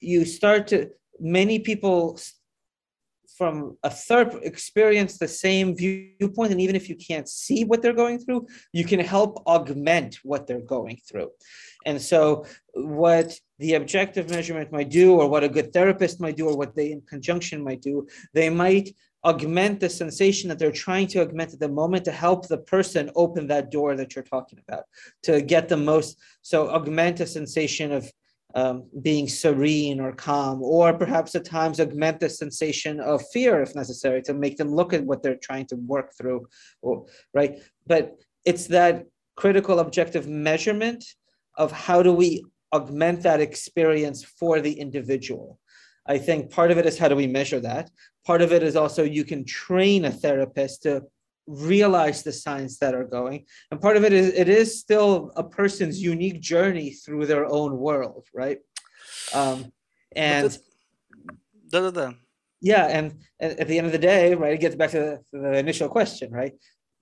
you 0.00 0.24
start 0.24 0.66
to 0.68 0.90
many 1.20 1.58
people 1.58 2.18
from 3.36 3.76
a 3.82 3.90
third 3.90 4.32
experience 4.42 5.18
the 5.18 5.26
same 5.26 5.76
viewpoint 5.76 6.52
and 6.52 6.60
even 6.60 6.76
if 6.76 6.88
you 6.88 6.94
can't 6.94 7.28
see 7.28 7.64
what 7.64 7.82
they're 7.82 7.92
going 7.92 8.18
through 8.18 8.46
you 8.72 8.84
can 8.84 9.00
help 9.00 9.42
augment 9.46 10.18
what 10.22 10.46
they're 10.46 10.60
going 10.60 10.98
through. 11.08 11.30
And 11.84 12.00
so 12.00 12.46
what 12.74 13.38
the 13.58 13.74
objective 13.74 14.30
measurement 14.30 14.72
might 14.72 14.88
do 14.88 15.14
or 15.14 15.28
what 15.28 15.44
a 15.44 15.48
good 15.48 15.72
therapist 15.72 16.20
might 16.20 16.36
do 16.36 16.48
or 16.48 16.56
what 16.56 16.74
they 16.76 16.92
in 16.92 17.02
conjunction 17.02 17.62
might 17.62 17.82
do 17.82 18.06
they 18.32 18.50
might 18.50 18.90
augment 19.24 19.80
the 19.80 19.88
sensation 19.88 20.48
that 20.48 20.58
they're 20.58 20.70
trying 20.70 21.06
to 21.06 21.20
augment 21.20 21.52
at 21.52 21.60
the 21.60 21.68
moment 21.68 22.04
to 22.04 22.12
help 22.12 22.46
the 22.46 22.58
person 22.58 23.10
open 23.16 23.46
that 23.46 23.70
door 23.70 23.96
that 23.96 24.14
you're 24.14 24.24
talking 24.24 24.58
about 24.66 24.84
to 25.22 25.40
get 25.40 25.68
the 25.68 25.76
most 25.76 26.18
so 26.42 26.68
augment 26.68 27.20
a 27.20 27.26
sensation 27.26 27.90
of 27.92 28.10
um, 28.54 28.88
being 29.02 29.28
serene 29.28 30.00
or 30.00 30.12
calm 30.12 30.62
or 30.62 30.92
perhaps 30.92 31.34
at 31.34 31.44
times 31.44 31.80
augment 31.80 32.20
the 32.20 32.28
sensation 32.28 33.00
of 33.00 33.22
fear 33.32 33.62
if 33.62 33.74
necessary 33.74 34.22
to 34.22 34.34
make 34.34 34.56
them 34.56 34.72
look 34.72 34.92
at 34.92 35.04
what 35.04 35.22
they're 35.22 35.36
trying 35.36 35.66
to 35.66 35.76
work 35.76 36.12
through 36.16 36.46
or, 36.80 37.04
right? 37.32 37.58
But 37.86 38.16
it's 38.44 38.68
that 38.68 39.06
critical 39.36 39.80
objective 39.80 40.28
measurement 40.28 41.04
of 41.56 41.72
how 41.72 42.02
do 42.02 42.12
we 42.12 42.44
augment 42.72 43.22
that 43.22 43.40
experience 43.40 44.22
for 44.22 44.60
the 44.60 44.72
individual 44.72 45.58
I 46.06 46.18
think 46.18 46.50
part 46.50 46.70
of 46.70 46.78
it 46.78 46.86
is 46.86 46.98
how 46.98 47.08
do 47.08 47.16
we 47.16 47.26
measure 47.26 47.60
that? 47.60 47.90
Part 48.26 48.42
of 48.42 48.52
it 48.52 48.62
is 48.62 48.76
also 48.76 49.02
you 49.02 49.24
can 49.24 49.44
train 49.44 50.04
a 50.04 50.10
therapist 50.10 50.82
to 50.82 51.02
realize 51.46 52.22
the 52.22 52.32
signs 52.32 52.78
that 52.78 52.94
are 52.94 53.04
going. 53.04 53.44
And 53.70 53.80
part 53.80 53.96
of 53.96 54.04
it 54.04 54.12
is 54.12 54.32
it 54.34 54.48
is 54.48 54.78
still 54.78 55.32
a 55.36 55.44
person's 55.44 56.00
unique 56.00 56.40
journey 56.40 56.90
through 56.90 57.26
their 57.26 57.46
own 57.46 57.78
world 57.78 58.26
right? 58.34 58.58
Um 59.34 59.72
and 60.16 60.58
yeah 62.60 62.86
and, 62.86 63.18
at 63.40 63.66
the 63.68 63.78
end 63.78 63.86
of 63.86 63.92
the 63.92 63.98
day 63.98 64.34
right 64.34 64.54
it 64.54 64.60
gets 64.60 64.76
back 64.76 64.90
to 64.90 64.98
the, 64.98 65.20
to 65.32 65.42
the, 65.42 65.58
initial 65.58 65.88
question 65.88 66.30
right? 66.30 66.52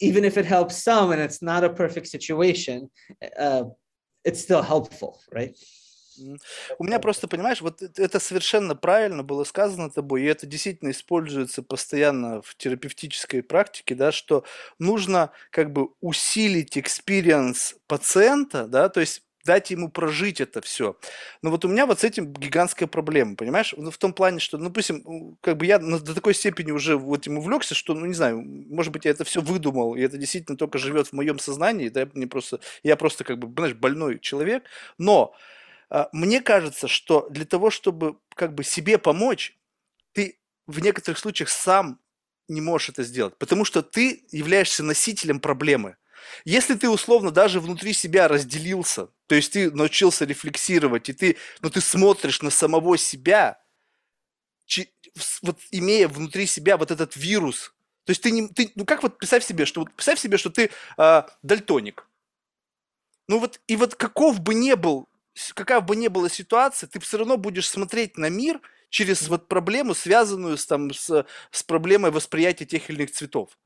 Even 0.01 0.25
if 0.25 0.37
it 0.37 0.45
helps 0.45 0.83
some 0.83 1.13
and 1.13 1.21
it's 1.21 1.43
not 1.43 1.65
a 1.65 1.71
perfect 1.71 2.09
situation 2.09 2.91
uh 3.39 3.65
it's 4.25 4.41
still 4.41 4.63
helpful 4.63 5.21
right? 5.33 5.57
У 6.79 6.85
меня 6.85 6.99
просто, 6.99 7.29
понимаешь, 7.29 7.61
вот 7.61 7.83
это 7.83 8.21
совершенно 8.21 8.75
правильно 8.75 9.23
было 9.23 9.45
сказано 9.45 9.91
тобой, 9.91 10.23
и 10.23 10.27
это 10.27 10.47
действительно 10.47 10.91
используется 10.91 11.63
постоянно 11.63 12.43
в 12.43 12.55
терапевтической 12.57 13.43
практике, 13.43 13.95
да, 13.95 14.13
что 14.13 14.45
нужно 14.79 15.31
как 15.51 15.73
бы 15.73 15.89
усилить 16.01 16.77
экспириенс 16.79 17.77
пациента, 17.87 18.67
да, 18.67 18.89
то 18.89 19.01
есть 19.01 19.23
дать 19.45 19.71
ему 19.73 19.91
прожить 19.91 20.41
это 20.41 20.61
все. 20.61 20.97
Но 21.43 21.51
вот 21.51 21.65
у 21.65 21.69
меня 21.69 21.87
вот 21.87 21.99
с 22.01 22.05
этим 22.05 22.33
гигантская 22.33 22.87
проблема, 22.87 23.35
понимаешь? 23.35 23.75
Ну, 23.77 23.91
в 23.91 23.99
том 23.99 24.13
плане, 24.13 24.39
что, 24.39 24.57
ну, 24.57 24.67
допустим, 24.67 25.37
как 25.41 25.57
бы 25.57 25.67
я 25.67 25.79
до 25.79 26.15
такой 26.15 26.35
степени 26.35 26.71
уже 26.71 26.97
вот 26.97 27.21
этим 27.23 27.39
увлекся, 27.39 27.75
что, 27.75 27.95
ну, 27.95 28.07
не 28.07 28.15
знаю, 28.15 28.41
может 28.41 28.93
быть, 28.93 29.05
я 29.05 29.11
это 29.11 29.25
все 29.25 29.41
выдумал, 29.41 29.97
и 29.97 30.01
это 30.01 30.17
действительно 30.17 30.57
только 30.57 30.79
живет 30.79 31.09
в 31.09 31.13
моем 31.13 31.41
сознании, 31.41 31.89
да, 31.89 32.09
мне 32.15 32.29
просто, 32.29 32.61
я 32.85 32.97
просто, 32.97 33.25
как 33.25 33.39
бы, 33.39 33.53
знаешь, 33.57 33.75
больной 33.75 34.21
человек, 34.21 34.65
но 34.99 35.35
мне 36.13 36.41
кажется, 36.41 36.89
что 36.89 37.29
для 37.29 37.45
того, 37.45 37.71
чтобы 37.71 38.19
как 38.35 38.55
бы 38.55 38.65
себе 38.65 38.99
помочь, 38.99 39.57
ты 40.13 40.39
в 40.67 40.81
некоторых 40.81 41.19
случаях 41.19 41.51
сам 41.51 42.01
не 42.49 42.61
можешь 42.61 42.91
это 42.91 43.03
сделать, 43.03 43.37
потому 43.37 43.65
что 43.65 43.83
ты 43.83 44.25
являешься 44.31 44.83
носителем 44.83 45.41
проблемы. 45.41 45.97
Если 46.45 46.75
ты 46.75 46.89
условно 46.89 47.31
даже 47.31 47.61
внутри 47.61 47.93
себя 47.93 48.29
разделился, 48.29 49.09
то 49.27 49.35
есть 49.35 49.53
ты 49.53 49.71
научился 49.71 50.25
рефлексировать, 50.25 51.09
и 51.09 51.13
ты, 51.13 51.37
ну, 51.61 51.71
ты 51.71 51.81
смотришь 51.81 52.43
на 52.43 52.51
самого 52.51 52.97
себя, 52.97 53.61
вот 55.43 55.59
имея 55.71 56.09
внутри 56.09 56.47
себя 56.47 56.77
вот 56.77 56.91
этот 56.91 57.17
вирус, 57.17 57.75
то 58.05 58.11
есть 58.11 58.23
ты 58.23 58.31
не, 58.31 58.49
ты, 58.49 58.73
ну 58.75 58.85
как 58.85 59.03
вот 59.03 59.19
представь 59.19 59.45
себе, 59.45 59.65
что 59.65 59.81
вот 59.81 59.93
представь 59.93 60.19
себе, 60.19 60.37
что 60.37 60.51
ты 60.51 60.71
э, 60.99 61.23
дальтоник. 61.43 62.09
Ну 63.29 63.39
вот 63.39 63.61
и 63.69 63.77
вот 63.77 63.95
каков 63.95 64.41
бы 64.41 64.55
ни 64.55 64.75
был, 64.75 65.09
какая 65.55 65.81
бы 65.81 65.97
ни 65.97 66.09
была 66.09 66.29
ситуация, 66.29 66.89
ты 66.89 67.01
все 67.01 67.19
равно 67.19 67.37
будешь 67.37 67.69
смотреть 67.69 68.19
на 68.19 68.29
мир 68.29 68.61
через 68.91 69.29
вот 69.29 69.49
проблему, 69.49 69.95
связанную 69.95 70.57
с, 70.57 70.67
там, 70.67 70.93
с, 70.93 71.27
с 71.51 71.63
проблемой 71.63 72.11
восприятия 72.11 72.67
тех 72.67 72.91
или 72.91 72.99
иных 72.99 73.13
цветов. 73.13 73.59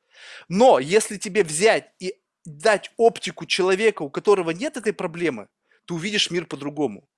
Но 0.48 0.78
если 0.78 1.18
тебе 1.18 1.42
взять 1.42 1.92
и 1.98 2.14
дать 2.44 2.92
оптику 2.96 3.44
человека, 3.44 4.02
у 4.02 4.10
которого 4.10 4.50
нет 4.50 4.76
этой 4.76 4.92
проблемы, 4.92 5.48
ты 5.84 5.94
увидишь 5.94 6.30
мир 6.30 6.46
по-другому. 6.46 7.08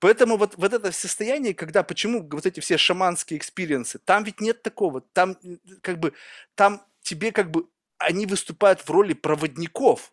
Поэтому 0.00 0.36
вот, 0.36 0.54
вот 0.56 0.72
это 0.72 0.92
состояние, 0.92 1.54
когда, 1.54 1.82
почему 1.82 2.26
вот 2.30 2.46
эти 2.46 2.60
все 2.60 2.76
шаманские 2.76 3.38
экспириенсы, 3.38 3.98
там 3.98 4.24
ведь 4.24 4.40
нет 4.40 4.62
такого, 4.62 5.00
там 5.00 5.36
как 5.82 5.98
бы, 5.98 6.12
там 6.54 6.82
тебе 7.02 7.32
как 7.32 7.50
бы, 7.50 7.68
они 7.96 8.26
выступают 8.26 8.80
в 8.80 8.90
роли 8.90 9.14
проводников. 9.14 10.12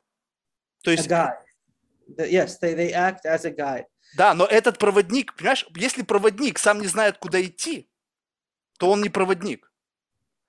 То 0.83 0.91
есть... 0.91 1.07
Guide. 1.07 1.44
Yes, 2.17 2.59
they, 2.61 2.75
they 2.75 2.93
act 2.93 3.25
as 3.25 3.45
a 3.45 3.51
guide. 3.51 3.85
Да, 4.15 4.33
но 4.33 4.45
этот 4.45 4.77
проводник, 4.77 5.35
понимаешь, 5.35 5.65
если 5.75 6.03
проводник 6.03 6.59
сам 6.59 6.79
не 6.79 6.87
знает, 6.87 7.17
куда 7.17 7.41
идти, 7.41 7.89
то 8.77 8.89
он 8.89 9.01
не 9.01 9.09
проводник. 9.09 9.71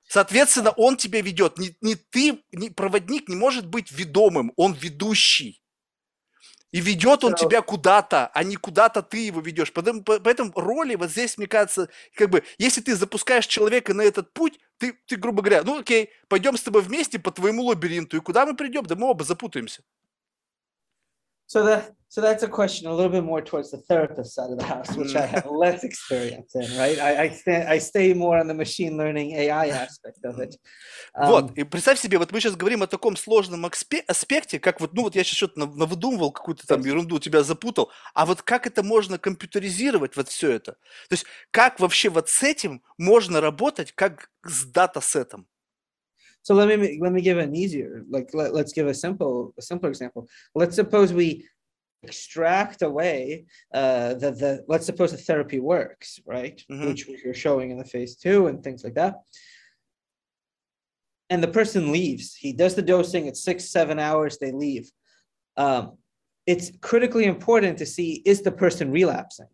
Соответственно, 0.08 0.70
он 0.70 0.96
тебя 0.96 1.20
ведет. 1.20 1.58
Не, 1.58 1.76
не 1.80 1.96
ты, 1.96 2.44
не, 2.52 2.70
проводник 2.70 3.28
не 3.28 3.36
может 3.36 3.66
быть 3.66 3.90
ведомым, 3.90 4.52
он 4.56 4.72
ведущий. 4.72 5.62
И 6.72 6.80
ведет 6.80 7.24
он 7.24 7.34
тебя 7.34 7.62
куда-то, 7.62 8.26
а 8.34 8.44
не 8.44 8.56
куда-то 8.56 9.00
ты 9.02 9.26
его 9.26 9.40
ведешь. 9.40 9.72
Поэтому, 9.72 10.02
поэтому 10.02 10.52
роли 10.54 10.94
вот 10.96 11.10
здесь, 11.10 11.38
мне 11.38 11.46
кажется, 11.46 11.88
как 12.14 12.28
бы, 12.28 12.44
если 12.58 12.80
ты 12.82 12.94
запускаешь 12.94 13.46
человека 13.46 13.94
на 13.94 14.02
этот 14.02 14.32
путь, 14.34 14.58
ты, 14.78 14.92
ты 15.06 15.16
грубо 15.16 15.42
говоря, 15.42 15.62
ну 15.62 15.78
окей, 15.78 16.10
пойдем 16.28 16.56
с 16.56 16.62
тобой 16.62 16.82
вместе 16.82 17.18
по 17.18 17.30
твоему 17.30 17.64
лабиринту, 17.64 18.16
и 18.16 18.20
куда 18.20 18.44
мы 18.44 18.54
придем? 18.54 18.84
Да 18.84 18.94
мы 18.94 19.06
оба 19.08 19.24
запутаемся. 19.24 19.82
So 21.46 21.64
that 21.64 21.92
so 22.08 22.20
that's 22.20 22.42
a 22.42 22.48
question 22.48 22.88
a 22.88 22.94
little 22.94 23.10
bit 23.10 23.24
more 23.24 23.42
towards 23.42 23.70
the 23.70 23.78
therapist 23.78 24.34
side 24.34 24.50
of 24.50 24.58
the 24.58 24.64
house, 24.64 24.96
which 24.96 25.14
I 25.14 25.26
have 25.26 25.46
less 25.50 25.84
experience 25.84 26.54
in, 26.54 26.66
right? 26.78 26.98
I 26.98 27.24
I, 27.24 27.28
stand, 27.30 27.68
I 27.68 27.78
stay 27.78 28.14
more 28.14 28.38
on 28.38 28.46
the 28.46 28.54
machine 28.54 28.96
learning 28.96 29.32
AI 29.36 29.68
aspect 29.68 30.24
of 30.24 30.38
it. 30.40 30.56
Um, 31.14 31.28
вот, 31.28 31.58
и 31.58 31.64
представь 31.64 32.00
себе, 32.00 32.18
вот 32.18 32.32
мы 32.32 32.40
сейчас 32.40 32.56
говорим 32.56 32.82
о 32.82 32.86
таком 32.86 33.16
сложном 33.16 33.66
аспекте, 33.66 34.58
как 34.58 34.80
вот, 34.80 34.94
ну 34.94 35.02
вот 35.02 35.14
я 35.14 35.24
сейчас 35.24 35.36
что-то 35.36 35.66
навыдумывал, 35.66 36.32
какую-то 36.32 36.66
там 36.66 36.80
ерунду 36.80 37.18
тебя 37.18 37.42
запутал, 37.42 37.90
а 38.14 38.24
вот 38.26 38.42
как 38.42 38.66
это 38.66 38.82
можно 38.82 39.18
компьютеризировать, 39.18 40.16
вот 40.16 40.28
все 40.28 40.52
это? 40.52 40.72
То 40.72 41.12
есть 41.12 41.26
как 41.50 41.80
вообще 41.80 42.08
вот 42.08 42.28
с 42.28 42.42
этим 42.42 42.82
можно 42.98 43.40
работать, 43.40 43.92
как 43.92 44.30
с 44.44 44.64
датасетом? 44.64 45.46
So 46.46 46.54
let 46.54 46.68
me 46.78 47.00
let 47.02 47.12
me 47.12 47.22
give 47.22 47.38
an 47.38 47.56
easier, 47.56 48.04
like 48.08 48.30
let, 48.32 48.54
let's 48.54 48.72
give 48.72 48.86
a 48.86 48.94
simple, 48.94 49.52
a 49.58 49.62
simpler 49.62 49.88
example. 49.88 50.28
Let's 50.54 50.76
suppose 50.76 51.12
we 51.12 51.44
extract 52.04 52.82
away 52.82 53.46
uh, 53.74 54.14
the 54.14 54.30
the 54.30 54.64
let's 54.68 54.86
suppose 54.86 55.10
the 55.10 55.16
therapy 55.16 55.58
works, 55.58 56.20
right? 56.24 56.62
Mm-hmm. 56.70 56.86
Which 56.86 57.08
you're 57.08 57.34
showing 57.34 57.72
in 57.72 57.78
the 57.78 57.84
phase 57.84 58.14
two 58.14 58.46
and 58.46 58.62
things 58.62 58.84
like 58.84 58.94
that. 58.94 59.14
And 61.30 61.42
the 61.42 61.48
person 61.48 61.90
leaves. 61.90 62.36
He 62.36 62.52
does 62.52 62.76
the 62.76 62.82
dosing. 62.82 63.26
It's 63.26 63.42
six, 63.42 63.68
seven 63.68 63.98
hours. 63.98 64.38
They 64.38 64.52
leave. 64.52 64.88
Um, 65.56 65.98
it's 66.46 66.70
critically 66.80 67.24
important 67.24 67.78
to 67.78 67.86
see 67.86 68.22
is 68.24 68.42
the 68.42 68.52
person 68.52 68.92
relapsing 68.92 69.48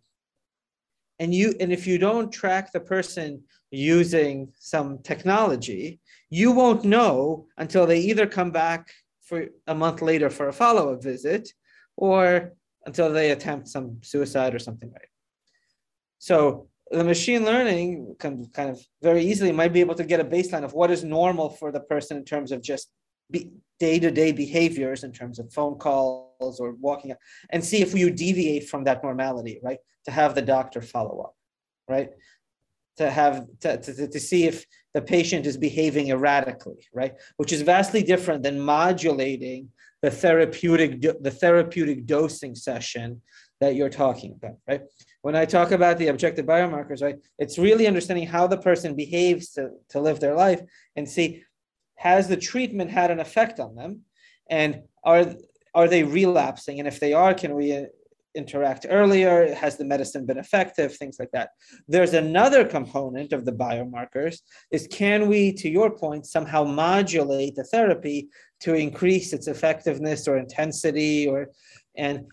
and 1.18 1.34
you 1.34 1.54
and 1.60 1.72
if 1.72 1.86
you 1.86 1.98
don't 1.98 2.32
track 2.32 2.72
the 2.72 2.80
person 2.80 3.42
using 3.70 4.52
some 4.58 4.98
technology 4.98 6.00
you 6.30 6.50
won't 6.50 6.84
know 6.84 7.46
until 7.58 7.86
they 7.86 8.00
either 8.00 8.26
come 8.26 8.50
back 8.50 8.90
for 9.22 9.46
a 9.66 9.74
month 9.74 10.02
later 10.02 10.30
for 10.30 10.48
a 10.48 10.52
follow-up 10.52 11.02
visit 11.02 11.48
or 11.96 12.52
until 12.86 13.12
they 13.12 13.30
attempt 13.30 13.68
some 13.68 13.98
suicide 14.02 14.54
or 14.54 14.58
something 14.58 14.90
right? 14.90 15.08
So 16.18 16.68
the 16.90 17.04
machine 17.04 17.44
learning 17.44 18.16
can 18.18 18.46
kind 18.52 18.70
of 18.70 18.80
very 19.02 19.22
easily 19.22 19.52
might 19.52 19.72
be 19.72 19.80
able 19.80 19.94
to 19.94 20.04
get 20.04 20.20
a 20.20 20.24
baseline 20.24 20.64
of 20.64 20.74
what 20.74 20.90
is 20.90 21.04
normal 21.04 21.50
for 21.50 21.72
the 21.72 21.80
person 21.80 22.16
in 22.16 22.24
terms 22.24 22.52
of 22.52 22.62
just 22.62 22.88
day-to-day 23.78 24.32
behaviors 24.32 25.02
in 25.04 25.12
terms 25.12 25.38
of 25.38 25.52
phone 25.52 25.76
calls 25.76 26.60
or 26.60 26.72
walking 26.74 27.12
and 27.50 27.64
see 27.64 27.82
if 27.82 27.94
you 27.94 28.10
deviate 28.10 28.68
from 28.68 28.84
that 28.84 29.02
normality 29.02 29.60
right 29.62 29.78
to 30.04 30.10
have 30.10 30.34
the 30.34 30.42
doctor 30.42 30.80
follow 30.80 31.20
up 31.20 31.34
right 31.88 32.10
to 32.96 33.10
have 33.10 33.46
to, 33.60 33.78
to, 33.78 34.08
to 34.08 34.20
see 34.20 34.44
if 34.44 34.66
the 34.94 35.02
patient 35.02 35.46
is 35.46 35.56
behaving 35.56 36.08
erratically, 36.08 36.86
right? 36.92 37.14
Which 37.36 37.52
is 37.52 37.62
vastly 37.62 38.02
different 38.02 38.42
than 38.42 38.60
modulating 38.60 39.70
the 40.02 40.10
therapeutic 40.10 41.00
the 41.00 41.30
therapeutic 41.30 42.06
dosing 42.06 42.54
session 42.54 43.22
that 43.60 43.76
you're 43.76 43.88
talking 43.88 44.32
about, 44.32 44.56
right? 44.68 44.82
When 45.22 45.36
I 45.36 45.44
talk 45.44 45.70
about 45.70 45.98
the 45.98 46.08
objective 46.08 46.46
biomarkers, 46.46 47.00
right, 47.00 47.16
it's 47.38 47.58
really 47.58 47.86
understanding 47.86 48.26
how 48.26 48.48
the 48.48 48.58
person 48.58 48.96
behaves 48.96 49.50
to, 49.50 49.70
to 49.90 50.00
live 50.00 50.18
their 50.18 50.34
life 50.34 50.60
and 50.96 51.08
see 51.08 51.44
has 52.02 52.26
the 52.26 52.36
treatment 52.36 52.90
had 52.90 53.10
an 53.10 53.20
effect 53.20 53.60
on 53.60 53.74
them 53.74 54.00
and 54.50 54.82
are 55.04 55.24
are 55.74 55.88
they 55.88 56.02
relapsing 56.02 56.78
and 56.78 56.88
if 56.88 56.98
they 57.00 57.12
are 57.12 57.32
can 57.32 57.54
we 57.54 57.86
interact 58.34 58.86
earlier? 58.88 59.54
Has 59.54 59.76
the 59.76 59.84
medicine 59.84 60.24
been 60.26 60.38
effective? 60.38 60.96
Things 60.96 61.16
like 61.18 61.30
that. 61.32 61.50
There's 61.86 62.14
another 62.14 62.64
component 62.64 63.32
of 63.32 63.44
the 63.44 63.52
biomarkers 63.52 64.38
is 64.70 64.86
can 64.86 65.28
we, 65.28 65.52
to 65.54 65.68
your 65.68 65.90
point, 65.90 66.26
somehow 66.26 66.64
modulate 66.64 67.54
the 67.56 67.64
therapy 67.64 68.28
to 68.60 68.74
increase 68.74 69.32
its 69.32 69.48
effectiveness 69.48 70.26
or 70.28 70.38
intensity 70.38 71.28
or 71.28 71.48
and 71.96 72.24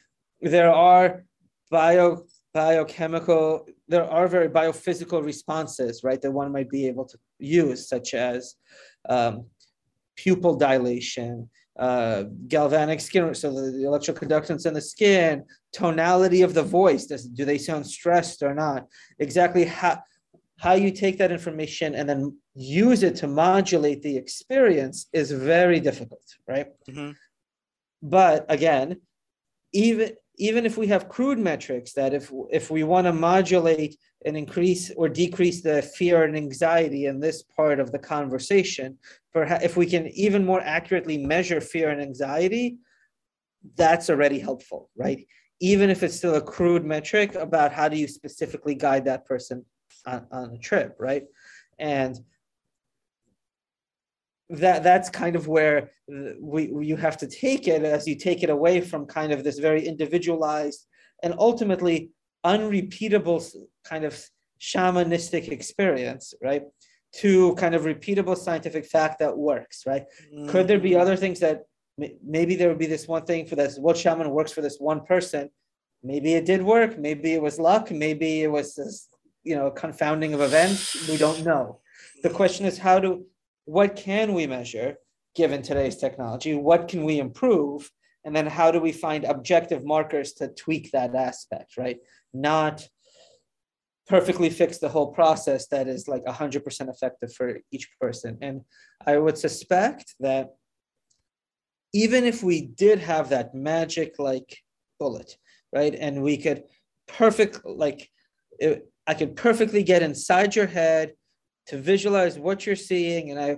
there 0.41 0.71
are 0.71 1.25
bio 1.69 2.23
biochemical 2.53 3.67
there 3.87 4.05
are 4.05 4.27
very 4.27 4.49
biophysical 4.49 5.23
responses 5.23 6.03
right 6.03 6.21
that 6.21 6.31
one 6.31 6.51
might 6.51 6.69
be 6.69 6.87
able 6.87 7.05
to 7.05 7.17
use 7.37 7.87
such 7.87 8.13
as 8.15 8.55
um, 9.07 9.45
pupil 10.23 10.53
dilation 10.55 11.49
uh, 11.79 12.23
galvanic 12.47 12.99
skin, 12.99 13.33
so 13.33 13.53
the, 13.53 13.71
the 13.71 13.83
electroconductance 13.83 14.65
in 14.65 14.73
the 14.73 14.81
skin, 14.81 15.45
tonality 15.71 16.41
of 16.41 16.53
the 16.53 16.61
voice, 16.61 17.05
does, 17.05 17.25
do 17.25 17.45
they 17.45 17.57
sound 17.57 17.87
stressed 17.87 18.43
or 18.43 18.53
not? 18.53 18.85
Exactly 19.19 19.63
how, 19.63 19.97
how 20.59 20.73
you 20.73 20.91
take 20.91 21.17
that 21.17 21.31
information 21.31 21.95
and 21.95 22.09
then 22.09 22.37
use 22.53 23.01
it 23.01 23.15
to 23.15 23.27
modulate 23.27 24.01
the 24.01 24.17
experience 24.17 25.07
is 25.13 25.31
very 25.31 25.79
difficult, 25.79 26.27
right? 26.47 26.67
Mm-hmm. 26.89 27.11
But 28.03 28.45
again, 28.49 28.99
even 29.71 30.11
even 30.39 30.65
if 30.65 30.77
we 30.77 30.87
have 30.87 31.09
crude 31.09 31.37
metrics 31.37 31.93
that 31.93 32.13
if 32.13 32.31
if 32.49 32.71
we 32.71 32.83
want 32.83 33.05
to 33.05 33.13
modulate 33.13 33.97
and 34.25 34.35
increase 34.35 34.91
or 34.95 35.07
decrease 35.07 35.61
the 35.61 35.81
fear 35.81 36.23
and 36.23 36.35
anxiety 36.35 37.05
in 37.05 37.19
this 37.19 37.43
part 37.43 37.79
of 37.79 37.91
the 37.91 37.99
conversation 37.99 38.97
perhaps 39.33 39.63
if 39.63 39.77
we 39.77 39.85
can 39.85 40.07
even 40.07 40.45
more 40.45 40.61
accurately 40.61 41.17
measure 41.17 41.61
fear 41.61 41.89
and 41.89 42.01
anxiety 42.01 42.77
that's 43.75 44.09
already 44.09 44.39
helpful 44.39 44.89
right? 44.97 45.25
Even 45.61 45.89
if 45.89 46.03
it's 46.03 46.15
still 46.15 46.35
a 46.35 46.41
crude 46.41 46.85
metric 46.85 47.35
about 47.35 47.73
how 47.73 47.89
do 47.89 47.97
you 47.97 48.07
specifically 48.07 48.75
guide 48.75 49.05
that 49.05 49.25
person 49.25 49.65
on, 50.05 50.25
on 50.31 50.51
a 50.51 50.57
trip 50.57 50.95
right? 50.99 51.23
And 51.77 52.17
that 54.49 54.83
that's 54.83 55.09
kind 55.09 55.35
of 55.35 55.47
where 55.47 55.91
we 56.41 56.71
you 56.81 56.95
have 56.95 57.17
to 57.17 57.27
take 57.27 57.67
it 57.67 57.83
as 57.83 58.07
you 58.07 58.15
take 58.15 58.41
it 58.41 58.49
away 58.49 58.81
from 58.81 59.05
kind 59.05 59.31
of 59.31 59.43
this 59.43 59.59
very 59.59 59.85
individualized 59.85 60.87
and 61.21 61.35
ultimately 61.37 62.09
unrepeatable 62.43 63.43
kind 63.83 64.05
of 64.05 64.19
shamanistic 64.59 65.49
experience, 65.49 66.33
right? 66.41 66.63
To 67.17 67.55
kind 67.55 67.75
of 67.75 67.83
repeatable 67.83 68.37
scientific 68.37 68.85
fact 68.85 69.19
that 69.19 69.37
works, 69.37 69.83
right? 69.85 70.05
Mm-hmm. 70.33 70.49
Could 70.49 70.67
there 70.67 70.79
be 70.79 70.91
mm-hmm. 70.91 71.01
other 71.01 71.15
things 71.15 71.39
that 71.39 71.63
maybe 72.25 72.55
there 72.55 72.69
would 72.69 72.79
be 72.79 72.87
this 72.87 73.07
one 73.07 73.25
thing 73.25 73.45
for 73.45 73.55
this 73.55 73.77
what 73.77 73.97
shaman 73.97 74.29
works 74.31 74.51
for 74.51 74.61
this 74.61 74.77
one 74.79 75.05
person? 75.05 75.49
Maybe 76.01 76.33
it 76.33 76.45
did 76.45 76.63
work, 76.63 76.97
maybe 76.97 77.33
it 77.33 77.41
was 77.41 77.59
luck, 77.59 77.91
maybe 77.91 78.43
it 78.43 78.51
was 78.51 78.75
this, 78.75 79.09
you 79.43 79.55
know, 79.55 79.69
confounding 79.69 80.33
of 80.33 80.41
events. 80.41 81.07
We 81.09 81.17
don't 81.17 81.43
know. 81.43 81.81
The 82.23 82.29
question 82.29 82.65
is 82.65 82.77
how 82.77 82.99
do 82.99 83.25
what 83.69 83.95
can 83.95 84.33
we 84.33 84.47
measure 84.47 84.95
given 85.35 85.61
today's 85.61 85.95
technology? 85.95 86.55
What 86.55 86.87
can 86.87 87.03
we 87.03 87.19
improve? 87.19 87.91
And 88.25 88.35
then 88.35 88.47
how 88.47 88.71
do 88.71 88.79
we 88.79 88.91
find 88.91 89.25
objective 89.25 89.85
markers 89.85 90.33
to 90.33 90.47
tweak 90.47 90.89
that 90.91 91.13
aspect, 91.13 91.77
right? 91.77 91.97
Not 92.33 92.87
perfectly 94.07 94.49
fix 94.49 94.79
the 94.79 94.89
whole 94.89 95.11
process 95.11 95.67
that 95.67 95.87
is 95.87 96.07
like 96.07 96.25
100% 96.25 96.89
effective 96.89 97.31
for 97.31 97.59
each 97.71 97.87
person. 98.01 98.39
And 98.41 98.61
I 99.05 99.19
would 99.19 99.37
suspect 99.37 100.15
that 100.19 100.55
even 101.93 102.23
if 102.23 102.41
we 102.41 102.65
did 102.65 102.97
have 102.97 103.29
that 103.29 103.53
magic 103.53 104.15
like 104.17 104.57
bullet, 104.97 105.37
right? 105.71 105.93
And 105.93 106.23
we 106.23 106.37
could 106.37 106.63
perfect, 107.07 107.63
like, 107.65 108.09
it, 108.57 108.89
I 109.05 109.13
could 109.13 109.35
perfectly 109.35 109.83
get 109.83 110.01
inside 110.01 110.55
your 110.55 110.65
head 110.65 111.13
to 111.69 111.77
visualize 111.77 112.37
what 112.37 112.65
you're 112.65 112.75
seeing. 112.75 113.31
And 113.31 113.39
I, 113.39 113.57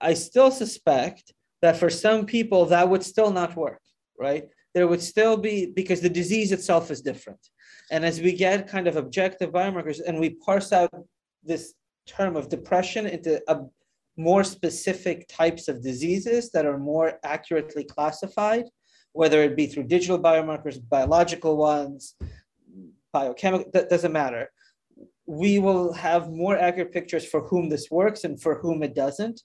I 0.00 0.14
still 0.14 0.50
suspect 0.50 1.32
that 1.62 1.76
for 1.76 1.90
some 1.90 2.26
people 2.26 2.66
that 2.66 2.88
would 2.88 3.02
still 3.02 3.30
not 3.30 3.56
work, 3.56 3.80
right? 4.18 4.44
There 4.74 4.86
would 4.86 5.02
still 5.02 5.36
be, 5.36 5.66
because 5.66 6.00
the 6.00 6.08
disease 6.08 6.52
itself 6.52 6.90
is 6.90 7.00
different. 7.00 7.40
And 7.90 8.04
as 8.04 8.20
we 8.20 8.32
get 8.32 8.68
kind 8.68 8.86
of 8.86 8.96
objective 8.96 9.50
biomarkers 9.50 10.00
and 10.06 10.18
we 10.18 10.30
parse 10.30 10.72
out 10.72 10.90
this 11.42 11.74
term 12.06 12.36
of 12.36 12.48
depression 12.48 13.06
into 13.06 13.40
a 13.48 13.60
more 14.16 14.44
specific 14.44 15.26
types 15.28 15.68
of 15.68 15.82
diseases 15.82 16.50
that 16.50 16.66
are 16.66 16.78
more 16.78 17.18
accurately 17.24 17.84
classified, 17.84 18.64
whether 19.12 19.42
it 19.42 19.56
be 19.56 19.66
through 19.66 19.84
digital 19.84 20.18
biomarkers, 20.18 20.78
biological 20.88 21.56
ones, 21.56 22.14
biochemical, 23.12 23.70
that 23.72 23.88
doesn't 23.88 24.12
matter. 24.12 24.50
We 25.28 25.58
will 25.58 25.92
have 25.92 26.30
more 26.30 26.56
accurate 26.58 26.92
pictures 26.92 27.26
for 27.26 27.42
whom 27.46 27.68
this 27.68 27.90
works 27.90 28.24
and 28.24 28.40
for 28.40 28.58
whom 28.58 28.82
it 28.82 28.94
doesn't, 28.94 29.42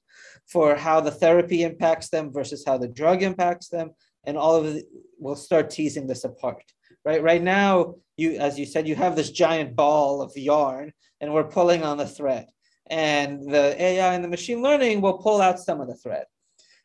for 0.48 0.76
how 0.76 1.02
the 1.02 1.12
therapy 1.12 1.64
impacts 1.64 2.10
them 2.10 2.32
versus 2.32 2.64
how 2.66 2.78
the 2.78 2.88
drug 2.88 3.22
impacts 3.22 3.68
them, 3.68 3.92
and 4.26 4.38
all 4.38 4.56
of 4.56 4.66
it, 4.66 4.86
we'll 5.20 5.36
start 5.36 5.70
teasing 5.70 6.08
this 6.08 6.24
apart 6.24 6.64
right? 7.06 7.22
Right 7.22 7.42
now, 7.42 7.96
you, 8.18 8.34
as 8.34 8.58
you 8.58 8.66
said, 8.66 8.88
you 8.88 8.96
have 8.96 9.16
this 9.16 9.32
giant 9.32 9.76
ball 9.76 10.22
of 10.22 10.36
yarn 10.36 10.94
and 11.22 11.34
we're 11.34 11.44
pulling 11.44 11.84
on 11.84 11.98
the 11.98 12.08
thread. 12.08 12.48
And 12.90 13.50
the 13.50 13.82
AI 13.82 14.14
and 14.14 14.24
the 14.24 14.30
machine 14.30 14.62
learning 14.62 15.02
will 15.02 15.18
pull 15.18 15.42
out 15.42 15.60
some 15.60 15.82
of 15.82 15.88
the 15.88 15.96
thread. 15.96 16.26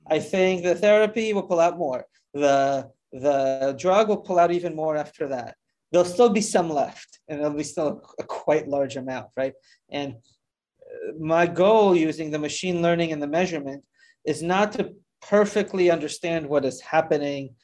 I 0.06 0.20
think 0.20 0.62
the 0.62 0.74
therapy 0.74 1.32
will 1.32 1.42
pull 1.42 1.60
out 1.60 1.76
more. 1.76 2.06
The, 2.34 2.90
the 3.12 3.76
drug 3.78 4.08
will 4.08 4.18
pull 4.18 4.38
out 4.38 4.52
even 4.52 4.74
more 4.74 4.96
after 4.96 5.28
that. 5.28 5.56
There'll 5.90 6.04
still 6.04 6.28
be 6.28 6.40
some 6.40 6.68
left, 6.68 7.20
and 7.28 7.40
there'll 7.40 7.56
be 7.56 7.64
still 7.64 8.02
a 8.18 8.24
quite 8.24 8.68
large 8.68 8.96
amount, 8.96 9.28
right? 9.36 9.54
And 9.90 10.14
uh, 10.14 11.12
my 11.18 11.46
goal 11.46 11.96
using 11.96 12.30
the 12.30 12.38
machine 12.38 12.82
learning 12.82 13.12
and 13.12 13.22
the 13.22 13.26
measurement 13.26 13.84
is 14.24 14.42
not 14.42 14.72
to 14.72 14.94
perfectly 15.22 15.90
understand 15.90 16.46
what 16.46 16.64
is 16.64 16.80
happening 16.80 17.54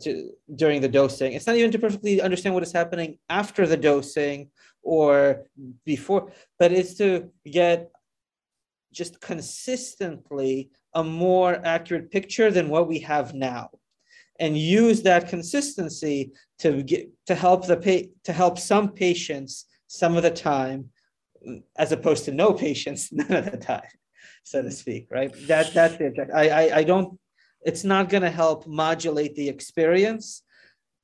to, 0.00 0.30
during 0.54 0.80
the 0.80 0.88
dosing. 0.88 1.32
It's 1.32 1.46
not 1.46 1.56
even 1.56 1.70
to 1.72 1.78
perfectly 1.78 2.20
understand 2.20 2.54
what 2.54 2.64
is 2.64 2.72
happening 2.72 3.18
after 3.28 3.66
the 3.66 3.76
dosing 3.76 4.50
or 4.82 5.44
before, 5.84 6.32
but 6.58 6.72
it's 6.72 6.94
to 6.94 7.30
get 7.44 7.90
just 8.92 9.20
consistently 9.20 10.70
a 10.94 11.04
more 11.04 11.60
accurate 11.64 12.10
picture 12.10 12.50
than 12.50 12.68
what 12.68 12.88
we 12.88 12.98
have 13.00 13.34
now 13.34 13.70
and 14.38 14.56
use 14.56 15.02
that 15.02 15.28
consistency 15.28 16.32
to 16.60 16.82
get 16.82 17.08
to 17.26 17.34
help 17.34 17.66
the 17.66 17.76
pa- 17.76 18.10
to 18.24 18.32
help 18.32 18.58
some 18.58 18.90
patients 18.90 19.66
some 19.86 20.16
of 20.16 20.22
the 20.22 20.30
time 20.30 20.90
as 21.76 21.92
opposed 21.92 22.24
to 22.24 22.32
no 22.32 22.52
patients 22.66 23.12
none 23.12 23.32
of 23.32 23.50
the 23.50 23.56
time 23.56 23.82
so 24.44 24.62
to 24.62 24.70
speak 24.70 25.06
right? 25.10 25.32
That 25.46 25.72
that's 25.74 25.96
the 25.96 26.06
object 26.06 26.30
I, 26.34 26.48
I 26.48 26.76
i 26.78 26.84
don't 26.84 27.18
it's 27.62 27.84
not 27.84 28.08
going 28.08 28.22
to 28.22 28.30
help 28.30 28.66
modulate 28.66 29.34
the 29.34 29.48
experience 29.48 30.42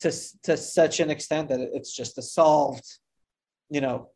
to, 0.00 0.12
to 0.42 0.56
such 0.56 1.00
an 1.00 1.10
extent 1.10 1.48
that 1.48 1.60
it's 1.60 1.94
just 1.94 2.18
a 2.18 2.22
solved, 2.22 2.84
you 3.70 3.80
know, 3.80 4.10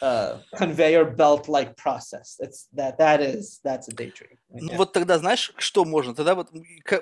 uh, 0.00 0.38
conveyor 0.56 1.04
belt 1.04 1.48
like 1.48 1.76
process. 1.76 2.36
It's 2.40 2.68
that 2.72 2.98
that 2.98 3.20
is 3.20 3.60
that's 3.62 3.88
a 3.88 3.94
daydream. 3.94 4.38
Ну 4.50 4.72
yeah. 4.72 4.76
вот 4.76 4.92
тогда 4.92 5.18
знаешь, 5.18 5.52
что 5.58 5.84
можно? 5.84 6.14
Тогда 6.14 6.34
вот, 6.34 6.50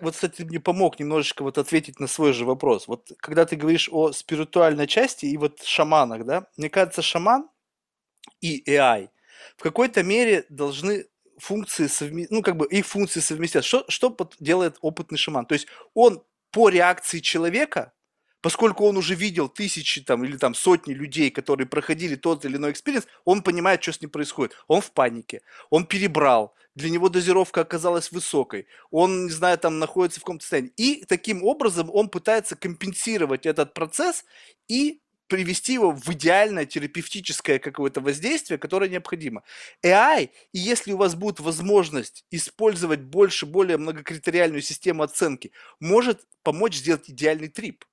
вот, 0.00 0.14
кстати, 0.14 0.42
мне 0.42 0.60
помог 0.60 0.98
немножечко 0.98 1.42
вот 1.42 1.58
ответить 1.58 2.00
на 2.00 2.06
свой 2.06 2.32
же 2.32 2.44
вопрос. 2.44 2.88
Вот 2.88 3.12
когда 3.18 3.44
ты 3.44 3.56
говоришь 3.56 3.88
о 3.92 4.12
спиритуальной 4.12 4.86
части 4.86 5.26
и 5.26 5.36
вот 5.36 5.62
шаманах, 5.62 6.24
да, 6.24 6.46
мне 6.56 6.70
кажется, 6.70 7.02
шаман 7.02 7.48
и 8.40 8.62
AI 8.68 9.08
в 9.56 9.62
какой-то 9.62 10.02
мере 10.02 10.44
должны 10.48 11.06
функции 11.38 11.86
совме... 11.86 12.26
ну, 12.30 12.42
как 12.42 12.56
бы 12.56 12.66
их 12.66 12.86
функции 12.86 13.20
совместят. 13.20 13.64
Что, 13.64 13.84
что 13.88 14.16
делает 14.40 14.76
опытный 14.80 15.18
шаман? 15.18 15.46
То 15.46 15.54
есть 15.54 15.66
он 15.94 16.22
по 16.50 16.68
реакции 16.68 17.20
человека, 17.20 17.92
поскольку 18.42 18.84
он 18.84 18.96
уже 18.98 19.14
видел 19.14 19.48
тысячи 19.48 20.02
там, 20.02 20.24
или 20.24 20.36
там 20.36 20.54
сотни 20.54 20.92
людей, 20.92 21.30
которые 21.30 21.66
проходили 21.66 22.16
тот 22.16 22.44
или 22.44 22.56
иной 22.56 22.72
экспириенс, 22.72 23.06
он 23.24 23.42
понимает, 23.42 23.82
что 23.82 23.92
с 23.92 24.00
ним 24.02 24.10
происходит. 24.10 24.54
Он 24.68 24.82
в 24.82 24.92
панике, 24.92 25.40
он 25.70 25.86
перебрал, 25.86 26.54
для 26.74 26.90
него 26.90 27.08
дозировка 27.08 27.62
оказалась 27.62 28.12
высокой, 28.12 28.66
он, 28.90 29.26
не 29.26 29.30
знаю, 29.30 29.58
там 29.58 29.78
находится 29.78 30.20
в 30.20 30.24
каком-то 30.24 30.42
состоянии. 30.42 30.72
И 30.76 31.04
таким 31.04 31.44
образом 31.44 31.90
он 31.90 32.08
пытается 32.08 32.56
компенсировать 32.56 33.46
этот 33.46 33.74
процесс 33.74 34.24
и 34.68 35.00
привести 35.28 35.74
его 35.74 35.92
в 35.92 36.06
идеальное 36.10 36.66
терапевтическое 36.66 37.58
какое-то 37.58 38.02
воздействие, 38.02 38.58
которое 38.58 38.90
необходимо. 38.90 39.44
AI, 39.82 40.28
и 40.52 40.58
если 40.58 40.92
у 40.92 40.98
вас 40.98 41.14
будет 41.14 41.40
возможность 41.40 42.26
использовать 42.30 43.00
больше, 43.00 43.46
более 43.46 43.78
многокритериальную 43.78 44.60
систему 44.60 45.02
оценки, 45.02 45.52
может 45.80 46.26
помочь 46.42 46.74
сделать 46.74 47.08
идеальный 47.08 47.48
трип. 47.48 47.84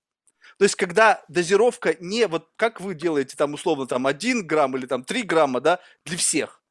То 0.60 0.66
есть, 0.66 0.76
когда 0.76 1.24
дозировка 1.30 1.96
не, 2.02 2.28
вот 2.28 2.50
как 2.58 2.82
вы 2.82 2.94
делаете 2.94 3.38
там 3.38 3.54
условно 3.54 3.88
там 3.88 4.06
1 4.06 4.46
грамм 4.46 4.76
или 4.76 4.86
там 4.88 5.06
3 5.06 5.24
грамма, 5.24 5.62
да, 5.62 5.80
для 6.06 6.18
всех. 6.18 6.62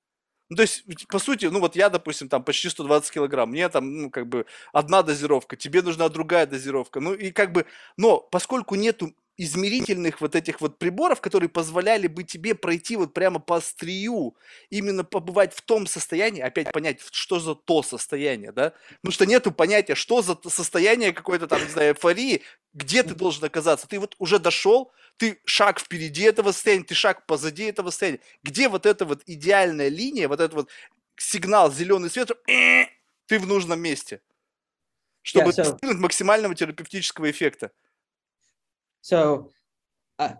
Ну, 0.50 0.56
то 0.56 0.62
есть, 0.62 0.84
по 1.08 1.18
сути, 1.18 1.46
ну 1.46 1.60
вот 1.60 1.76
я, 1.76 1.90
допустим, 1.90 2.28
там 2.28 2.44
почти 2.44 2.68
120 2.70 3.12
килограмм, 3.12 3.50
мне 3.50 3.68
там, 3.70 3.92
ну, 4.02 4.10
как 4.10 4.28
бы 4.28 4.46
одна 4.72 5.02
дозировка, 5.02 5.56
тебе 5.56 5.82
нужна 5.82 6.08
другая 6.10 6.46
дозировка. 6.46 7.00
Ну, 7.00 7.14
и 7.14 7.32
как 7.32 7.52
бы, 7.52 7.66
но 7.96 8.18
поскольку 8.20 8.74
нету 8.76 9.14
измерительных 9.38 10.20
вот 10.20 10.34
этих 10.34 10.60
вот 10.60 10.78
приборов, 10.78 11.20
которые 11.20 11.48
позволяли 11.48 12.08
бы 12.08 12.24
тебе 12.24 12.56
пройти 12.56 12.96
вот 12.96 13.14
прямо 13.14 13.38
по 13.38 13.56
острию, 13.56 14.36
именно 14.68 15.04
побывать 15.04 15.54
в 15.54 15.62
том 15.62 15.86
состоянии, 15.86 16.42
опять 16.42 16.72
понять, 16.72 17.00
что 17.12 17.38
за 17.38 17.54
то 17.54 17.84
состояние, 17.84 18.50
да? 18.50 18.74
Потому 19.00 19.12
что 19.12 19.26
нету 19.26 19.52
понятия, 19.52 19.94
что 19.94 20.22
за 20.22 20.36
состояние 20.48 21.12
какой-то 21.12 21.46
там, 21.46 21.62
не 21.62 21.70
знаю, 21.70 21.94
эйфории, 21.94 22.42
где 22.74 23.04
ты 23.04 23.14
должен 23.14 23.44
оказаться. 23.44 23.86
Ты 23.86 24.00
вот 24.00 24.16
уже 24.18 24.40
дошел, 24.40 24.92
ты 25.16 25.40
шаг 25.44 25.78
впереди 25.78 26.24
этого 26.24 26.50
состояния, 26.50 26.84
ты 26.84 26.96
шаг 26.96 27.24
позади 27.24 27.64
этого 27.64 27.90
состояния. 27.90 28.20
Где 28.42 28.68
вот 28.68 28.86
эта 28.86 29.04
вот 29.04 29.22
идеальная 29.26 29.88
линия, 29.88 30.26
вот 30.26 30.40
этот 30.40 30.54
вот 30.54 30.68
сигнал, 31.16 31.72
зеленый 31.72 32.10
свет, 32.10 32.32
ты 33.26 33.38
в 33.38 33.46
нужном 33.46 33.78
месте, 33.80 34.20
чтобы 35.22 35.52
достигнуть 35.52 35.98
максимального 35.98 36.56
терапевтического 36.56 37.30
эффекта. 37.30 37.70
So 39.02 39.50
uh, 40.18 40.34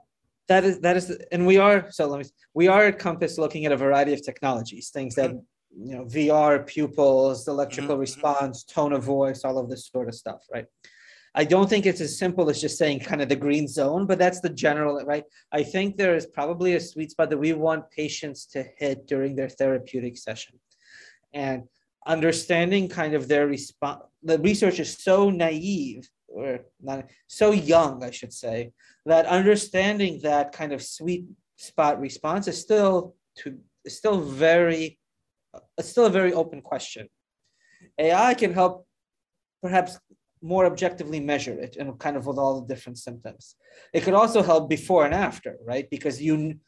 that 0.49 0.65
is 0.65 0.81
that 0.81 0.97
is, 0.97 1.11
and 1.33 1.47
we 1.47 1.59
are 1.59 1.91
so 1.91 2.07
let 2.07 2.21
me. 2.21 2.25
We 2.55 2.69
are 2.69 2.87
at 2.87 2.99
Compass 2.99 3.39
looking 3.39 3.67
at 3.67 3.73
a 3.73 3.77
variety 3.77 4.13
of 4.13 4.25
technologies, 4.25 4.91
things 4.91 5.15
that 5.15 5.33
you 5.77 5.97
know, 5.97 6.05
VR 6.05 6.67
pupils, 6.67 7.47
electrical 7.47 7.95
mm-hmm. 7.95 8.01
response, 8.01 8.65
tone 8.65 8.93
of 8.93 9.05
voice, 9.05 9.45
all 9.45 9.59
of 9.59 9.69
this 9.69 9.89
sort 9.89 10.09
of 10.09 10.15
stuff, 10.15 10.43
right? 10.53 10.67
I 11.35 11.45
don't 11.45 11.69
think 11.69 11.87
it's 11.87 12.01
as 12.01 12.19
simple 12.19 12.49
as 12.51 12.61
just 12.61 12.79
saying 12.79 13.01
kind 13.01 13.21
of 13.23 13.29
the 13.29 13.37
green 13.37 13.69
zone, 13.69 14.07
but 14.07 14.19
that's 14.19 14.41
the 14.41 14.49
general, 14.49 15.05
right? 15.05 15.25
I 15.53 15.63
think 15.63 15.97
there 15.97 16.17
is 16.17 16.27
probably 16.27 16.75
a 16.75 16.81
sweet 16.81 17.11
spot 17.11 17.31
that 17.31 17.39
we 17.39 17.53
want 17.53 17.91
patients 17.91 18.47
to 18.47 18.65
hit 18.77 19.07
during 19.07 19.37
their 19.37 19.49
therapeutic 19.49 20.17
session. 20.17 20.59
And 21.33 21.65
understanding 22.07 22.89
kind 22.89 23.15
of 23.15 23.29
their 23.29 23.47
response, 23.47 24.03
the 24.23 24.39
research 24.39 24.81
is 24.81 24.97
so 24.97 25.31
naive 25.31 26.09
or 26.29 26.61
not 26.81 27.07
so 27.27 27.51
young, 27.53 28.05
I 28.05 28.11
should 28.11 28.33
say, 28.33 28.73
that 29.07 29.27
understanding 29.27 30.21
that 30.23 30.53
kind 30.53 30.73
of 30.73 30.83
sweet 30.83 31.27
spot 31.57 32.01
response 32.01 32.47
is 32.49 32.61
still 32.61 33.17
to 33.39 33.59
is 33.85 33.97
still 33.97 34.21
very 34.21 34.99
uh, 35.55 35.61
it's 35.79 35.89
still 35.89 36.07
a 36.07 36.11
very 36.11 36.33
open 36.33 36.61
question. 36.61 37.09
AI 37.99 38.35
can 38.35 38.53
help 38.53 38.87
perhaps 39.63 39.99
more 40.43 40.67
objectively 40.67 41.21
measure 41.21 41.59
it 41.59 41.77
and 41.77 41.99
kind 41.99 42.17
of 42.17 42.27
with 42.27 42.39
all 42.39 42.61
the 42.61 42.73
different 42.73 42.99
symptoms. 42.99 43.57
It 43.93 44.03
could 44.03 44.15
also 44.15 44.43
help 44.43 44.69
before 44.69 45.05
and 45.05 45.15
after, 45.15 45.57
right? 45.67 45.89
Because 45.91 46.23
you, 46.23 46.59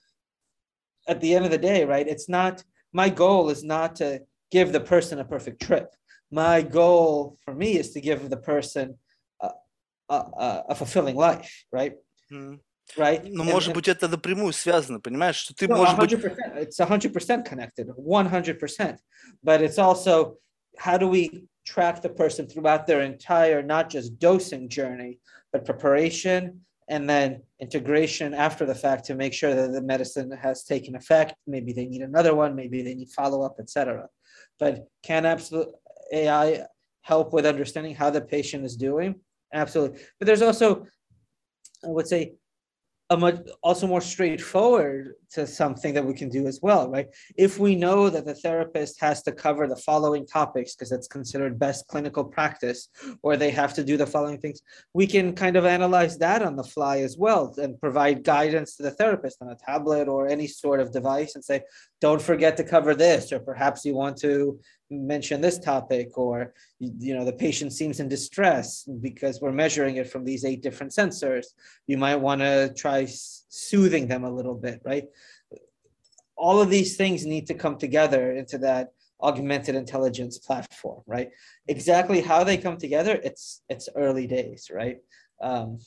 at 1.06 1.20
the 1.20 1.34
end 1.34 1.44
of 1.44 1.50
the 1.50 1.58
day, 1.58 1.84
right, 1.84 2.06
it's 2.06 2.28
not, 2.28 2.64
my 2.92 3.08
goal 3.08 3.50
is 3.50 3.62
not 3.62 3.96
to 3.96 4.22
give 4.50 4.72
the 4.72 4.80
person 4.80 5.20
a 5.20 5.24
perfect 5.24 5.62
trip. 5.62 5.94
My 6.32 6.62
goal 6.62 7.38
for 7.44 7.54
me 7.54 7.76
is 7.76 7.90
to 7.92 8.00
give 8.00 8.28
the 8.28 8.36
person 8.36 8.98
a, 10.09 10.15
a, 10.15 10.65
a 10.69 10.75
fulfilling 10.75 11.15
life, 11.15 11.65
right? 11.71 11.95
Мгм. 12.31 12.59
Right? 12.97 13.23
Но, 13.25 13.41
And- 13.43 13.51
может 13.51 13.69
and- 13.69 13.75
быть, 13.75 13.87
это 13.87 14.07
напрямую 14.07 14.53
связано, 14.53 14.99
понимаешь, 14.99 15.37
что 15.37 15.55
ты, 15.55 15.67
No, 15.67 15.77
может 15.77 15.97
быть, 15.97 16.11
100%. 16.13 16.57
It's 16.57 16.79
100% 16.79 17.43
connected, 17.43 17.89
100%. 17.97 18.99
But 19.43 19.61
it's 19.61 19.79
also 19.79 20.37
how 20.77 20.97
do 20.97 21.07
we 21.09 21.47
track 21.65 22.01
the 22.03 22.09
person 22.09 22.47
throughout 22.47 22.85
their 22.85 23.01
entire, 23.01 23.63
not 23.63 23.89
just 23.89 24.19
dosing 24.19 24.69
journey, 24.69 25.19
but 25.51 25.65
preparation 25.65 26.61
and 26.87 27.09
then 27.09 27.41
integration 27.59 28.35
after 28.35 28.67
the 28.67 28.75
fact 28.75 29.05
to 29.05 29.15
make 29.15 29.33
sure 29.33 29.55
that 29.55 29.71
the 29.71 29.81
medicine 29.81 30.29
has 30.31 30.63
taken 30.63 30.95
effect. 30.95 31.33
Maybe 31.47 31.73
they 31.73 31.87
need 31.87 32.03
another 32.03 32.35
one, 32.35 32.53
maybe 32.55 32.83
they 32.83 32.93
need 32.93 33.09
follow 33.09 33.41
up, 33.41 33.55
etc. 33.59 34.07
But 34.59 34.85
can 35.01 35.25
absolute 35.25 35.69
AI 36.13 36.65
help 37.01 37.33
with 37.33 37.47
understanding 37.47 37.95
how 37.95 38.11
the 38.11 38.21
patient 38.21 38.63
is 38.63 38.75
doing? 38.75 39.15
Absolutely. 39.52 40.00
But 40.18 40.26
there's 40.26 40.42
also, 40.42 40.86
I 41.84 41.88
would 41.88 42.06
say, 42.06 42.34
a 43.12 43.16
much 43.16 43.40
also 43.64 43.88
more 43.88 44.00
straightforward 44.00 45.14
to 45.32 45.44
something 45.44 45.92
that 45.94 46.04
we 46.04 46.14
can 46.14 46.28
do 46.28 46.46
as 46.46 46.60
well, 46.62 46.88
right? 46.88 47.08
If 47.36 47.58
we 47.58 47.74
know 47.74 48.08
that 48.08 48.24
the 48.24 48.36
therapist 48.36 49.00
has 49.00 49.20
to 49.24 49.32
cover 49.32 49.66
the 49.66 49.74
following 49.74 50.24
topics 50.24 50.76
because 50.76 50.92
it's 50.92 51.08
considered 51.08 51.58
best 51.58 51.88
clinical 51.88 52.22
practice, 52.24 52.88
or 53.24 53.36
they 53.36 53.50
have 53.50 53.74
to 53.74 53.82
do 53.82 53.96
the 53.96 54.06
following 54.06 54.38
things, 54.38 54.60
we 54.94 55.08
can 55.08 55.34
kind 55.34 55.56
of 55.56 55.64
analyze 55.64 56.18
that 56.18 56.40
on 56.40 56.54
the 56.54 56.62
fly 56.62 56.98
as 57.00 57.18
well 57.18 57.52
and 57.58 57.80
provide 57.80 58.22
guidance 58.22 58.76
to 58.76 58.84
the 58.84 58.92
therapist 58.92 59.38
on 59.42 59.48
a 59.50 59.56
tablet 59.56 60.06
or 60.06 60.28
any 60.28 60.46
sort 60.46 60.78
of 60.78 60.92
device 60.92 61.34
and 61.34 61.44
say, 61.44 61.62
don't 62.00 62.22
forget 62.22 62.56
to 62.56 62.64
cover 62.64 62.94
this, 62.94 63.30
or 63.32 63.40
perhaps 63.40 63.84
you 63.84 63.94
want 63.94 64.16
to 64.18 64.58
mention 64.90 65.40
this 65.40 65.58
topic, 65.58 66.16
or 66.16 66.54
you 66.78 67.14
know, 67.14 67.24
the 67.24 67.32
patient 67.32 67.72
seems 67.72 68.00
in 68.00 68.08
distress 68.08 68.88
because 69.00 69.40
we're 69.40 69.52
measuring 69.52 69.96
it 69.96 70.10
from 70.10 70.24
these 70.24 70.44
eight 70.44 70.62
different 70.62 70.92
sensors. 70.92 71.46
You 71.86 71.98
might 71.98 72.16
want 72.16 72.40
to 72.40 72.72
try 72.74 73.06
soothing 73.50 74.08
them 74.08 74.24
a 74.24 74.30
little 74.30 74.54
bit 74.54 74.80
right? 74.84 75.04
All 76.36 76.60
of 76.60 76.70
these 76.70 76.96
things 76.96 77.26
need 77.26 77.46
to 77.48 77.54
come 77.54 77.76
together 77.76 78.32
into 78.32 78.56
that 78.58 78.92
augmented 79.20 79.74
intelligence 79.74 80.38
platform 80.38 81.02
right? 81.06 81.30
Exactly 81.68 82.20
how 82.22 82.44
they 82.44 82.56
come 82.56 82.78
together 82.78 83.20
it's 83.22 83.62
it's 83.68 83.88
early 83.94 84.26
days 84.26 84.70
right? 84.72 84.98
Um 85.42 85.78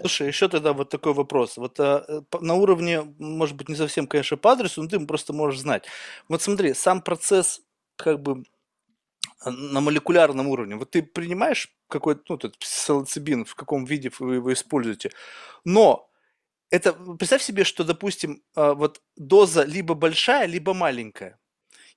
Слушай, 0.00 0.28
еще 0.28 0.48
тогда 0.48 0.72
вот 0.72 0.88
такой 0.90 1.12
вопрос. 1.12 1.56
Вот 1.56 1.78
а, 1.80 2.04
э, 2.08 2.20
по- 2.30 2.40
на 2.40 2.54
уровне, 2.54 3.02
может 3.18 3.56
быть, 3.56 3.68
не 3.68 3.74
совсем, 3.76 4.06
конечно, 4.06 4.36
по 4.36 4.52
адресу, 4.52 4.82
но 4.82 4.88
ты 4.88 5.00
просто 5.00 5.32
можешь 5.32 5.60
знать. 5.60 5.84
Вот 6.28 6.42
смотри, 6.42 6.74
сам 6.74 7.02
процесс 7.02 7.62
как 7.96 8.20
бы 8.22 8.44
а, 9.40 9.50
на 9.50 9.80
молекулярном 9.80 10.48
уровне. 10.48 10.76
Вот 10.76 10.90
ты 10.90 11.02
принимаешь 11.02 11.68
какой-то, 11.88 12.22
ну, 12.28 12.36
этот 12.36 12.58
псилоцибин, 12.58 13.44
в 13.44 13.54
каком 13.54 13.84
виде 13.84 14.10
вы 14.18 14.36
его 14.36 14.52
используете, 14.52 15.10
но 15.64 16.10
это, 16.70 16.92
представь 16.92 17.42
себе, 17.42 17.64
что, 17.64 17.84
допустим, 17.84 18.42
а, 18.56 18.74
вот 18.74 19.02
доза 19.16 19.64
либо 19.64 19.94
большая, 19.94 20.46
либо 20.46 20.74
маленькая. 20.74 21.38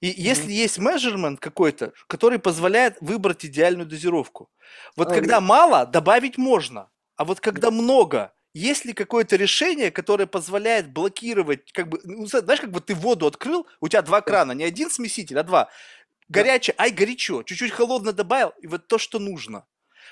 И 0.02 0.08
если 0.08 0.52
есть 0.54 0.80
measurement 0.80 1.38
какой-то, 1.38 1.94
который 2.08 2.40
позволяет 2.40 2.98
выбрать 3.02 3.46
идеальную 3.46 3.88
дозировку. 3.88 4.50
Вот 4.96 5.10
А, 5.10 5.14
когда 5.14 5.42
мало, 5.42 5.86
добавить 5.86 6.38
можно. 6.38 6.90
А 7.20 7.26
вот 7.26 7.42
когда 7.42 7.70
много, 7.70 8.32
есть 8.54 8.86
ли 8.86 8.94
какое-то 8.94 9.36
решение, 9.36 9.92
которое 9.92 10.26
позволяет 10.26 10.94
блокировать, 10.94 11.70
как 11.74 11.90
бы, 11.90 12.00
ну, 12.06 12.26
зна- 12.26 12.40
знаешь, 12.40 12.62
как 12.62 12.72
бы 12.72 12.80
ты 12.80 12.96
воду 12.96 13.28
открыл, 13.28 13.68
у 13.82 13.90
тебя 13.90 14.02
два 14.02 14.22
крана, 14.22 14.54
не 14.54 14.64
один 14.64 14.90
смеситель, 14.90 15.38
а 15.38 15.44
два. 15.44 15.70
Горячее, 16.30 16.76
ай, 16.78 16.92
горячо, 16.92 17.44
чуть-чуть 17.44 17.74
холодно 17.74 18.14
добавил, 18.14 18.54
и 18.62 18.68
вот 18.68 18.88
то, 18.88 18.98
что 18.98 19.20
нужно. 19.20 19.66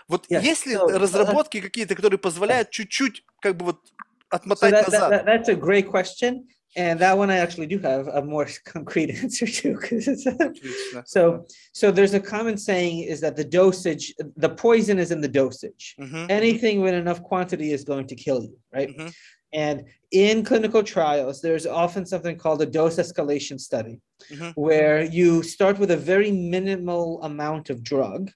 Вот 0.10 0.28
Yes, 0.30 0.42
есть 0.42 0.66
ли 0.66 0.76
so, 0.76 0.90
uh, 0.90 0.98
разработки 0.98 1.62
какие-то, 1.62 1.96
которые 1.96 2.20
позволяют 2.20 2.72
чуть-чуть, 2.72 3.24
как 3.40 3.56
бы 3.56 3.68
вот 3.68 3.78
so 3.86 4.04
отмотать 4.30 4.74
that, 4.74 4.80
that, 4.82 4.92
назад? 4.92 5.12
that- 5.12 5.26
that's 5.26 5.48
a 5.50 5.56
great 5.56 5.90
question 5.90 6.44
and 6.78 7.00
that 7.00 7.18
one 7.18 7.32
I 7.32 7.38
actually 7.38 7.66
do 7.66 7.80
have 7.80 8.08
a 8.08 8.22
more 8.22 8.48
concrete 8.66 9.10
answer 9.10 9.48
to 9.48 9.74
because 9.74 10.08
it's 10.08 10.26
a, 10.26 10.54
so 11.06 11.46
so 11.74 11.92
there's 11.92 12.14
a 12.14 12.20
common 12.20 12.58
saying 12.58 13.00
is 13.00 13.20
that 13.22 13.36
the 13.36 13.44
dosage 13.44 14.14
the 14.38 14.50
poison 14.50 15.00
is 15.00 15.12
in 15.12 15.20
the 15.20 15.28
dosage 15.28 15.96
mm-hmm. 16.00 16.26
anything 16.30 16.82
with 16.82 16.94
enough 16.94 17.22
quantity 17.24 17.72
is 17.72 17.84
going 17.84 18.08
to 18.08 18.16
kill 18.16 18.42
you 18.44 18.58
right 18.74 18.90
mm-hmm. 18.90 19.08
and 19.52 19.84
in 20.12 20.46
clinical 20.46 20.84
trials 20.84 21.42
there's 21.42 21.66
often 21.66 22.06
something 22.06 22.38
called 22.38 22.62
a 22.62 22.66
dose 22.66 22.98
escalation 22.98 23.60
study 23.60 24.00
mm-hmm. 24.32 24.52
where 24.52 25.04
you 25.04 25.44
start 25.44 25.78
with 25.80 25.92
a 25.92 25.98
very 25.98 26.32
minimal 26.32 27.22
amount 27.24 27.70
of 27.70 27.84
drug 27.84 28.32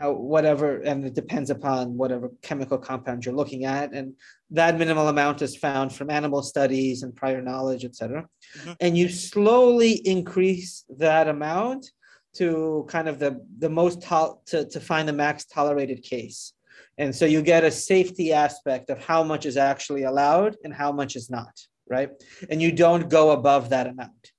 how, 0.00 0.12
whatever, 0.12 0.80
and 0.80 1.04
it 1.04 1.14
depends 1.14 1.50
upon 1.50 1.96
whatever 1.96 2.30
chemical 2.42 2.78
compound 2.78 3.24
you're 3.24 3.34
looking 3.34 3.66
at. 3.66 3.92
And 3.92 4.14
that 4.50 4.78
minimal 4.78 5.08
amount 5.08 5.42
is 5.42 5.54
found 5.56 5.94
from 5.94 6.10
animal 6.10 6.42
studies 6.42 7.02
and 7.02 7.14
prior 7.14 7.42
knowledge, 7.42 7.84
et 7.84 7.94
cetera. 7.94 8.26
Mhm. 8.58 8.76
And 8.80 8.98
you 8.98 9.08
slowly 9.10 9.92
increase 9.92 10.84
that 10.98 11.28
amount 11.28 11.90
to 12.36 12.86
kind 12.88 13.08
of 13.08 13.18
the, 13.18 13.44
the 13.58 13.68
most, 13.68 14.00
tol- 14.02 14.42
to, 14.46 14.64
to 14.64 14.80
find 14.80 15.06
the 15.06 15.12
max 15.12 15.44
tolerated 15.44 16.02
case. 16.02 16.54
And 16.96 17.14
so 17.14 17.24
you 17.24 17.42
get 17.42 17.64
a 17.64 17.70
safety 17.70 18.32
aspect 18.32 18.90
of 18.90 19.04
how 19.04 19.22
much 19.22 19.44
is 19.46 19.56
actually 19.56 20.04
allowed 20.04 20.56
and 20.64 20.72
how 20.72 20.92
much 20.92 21.16
is 21.16 21.28
not, 21.30 21.54
right? 21.88 22.10
And 22.50 22.60
you 22.62 22.72
don't 22.72 23.08
go 23.10 23.32
above 23.32 23.70
that 23.70 23.86
amount. 23.86 24.32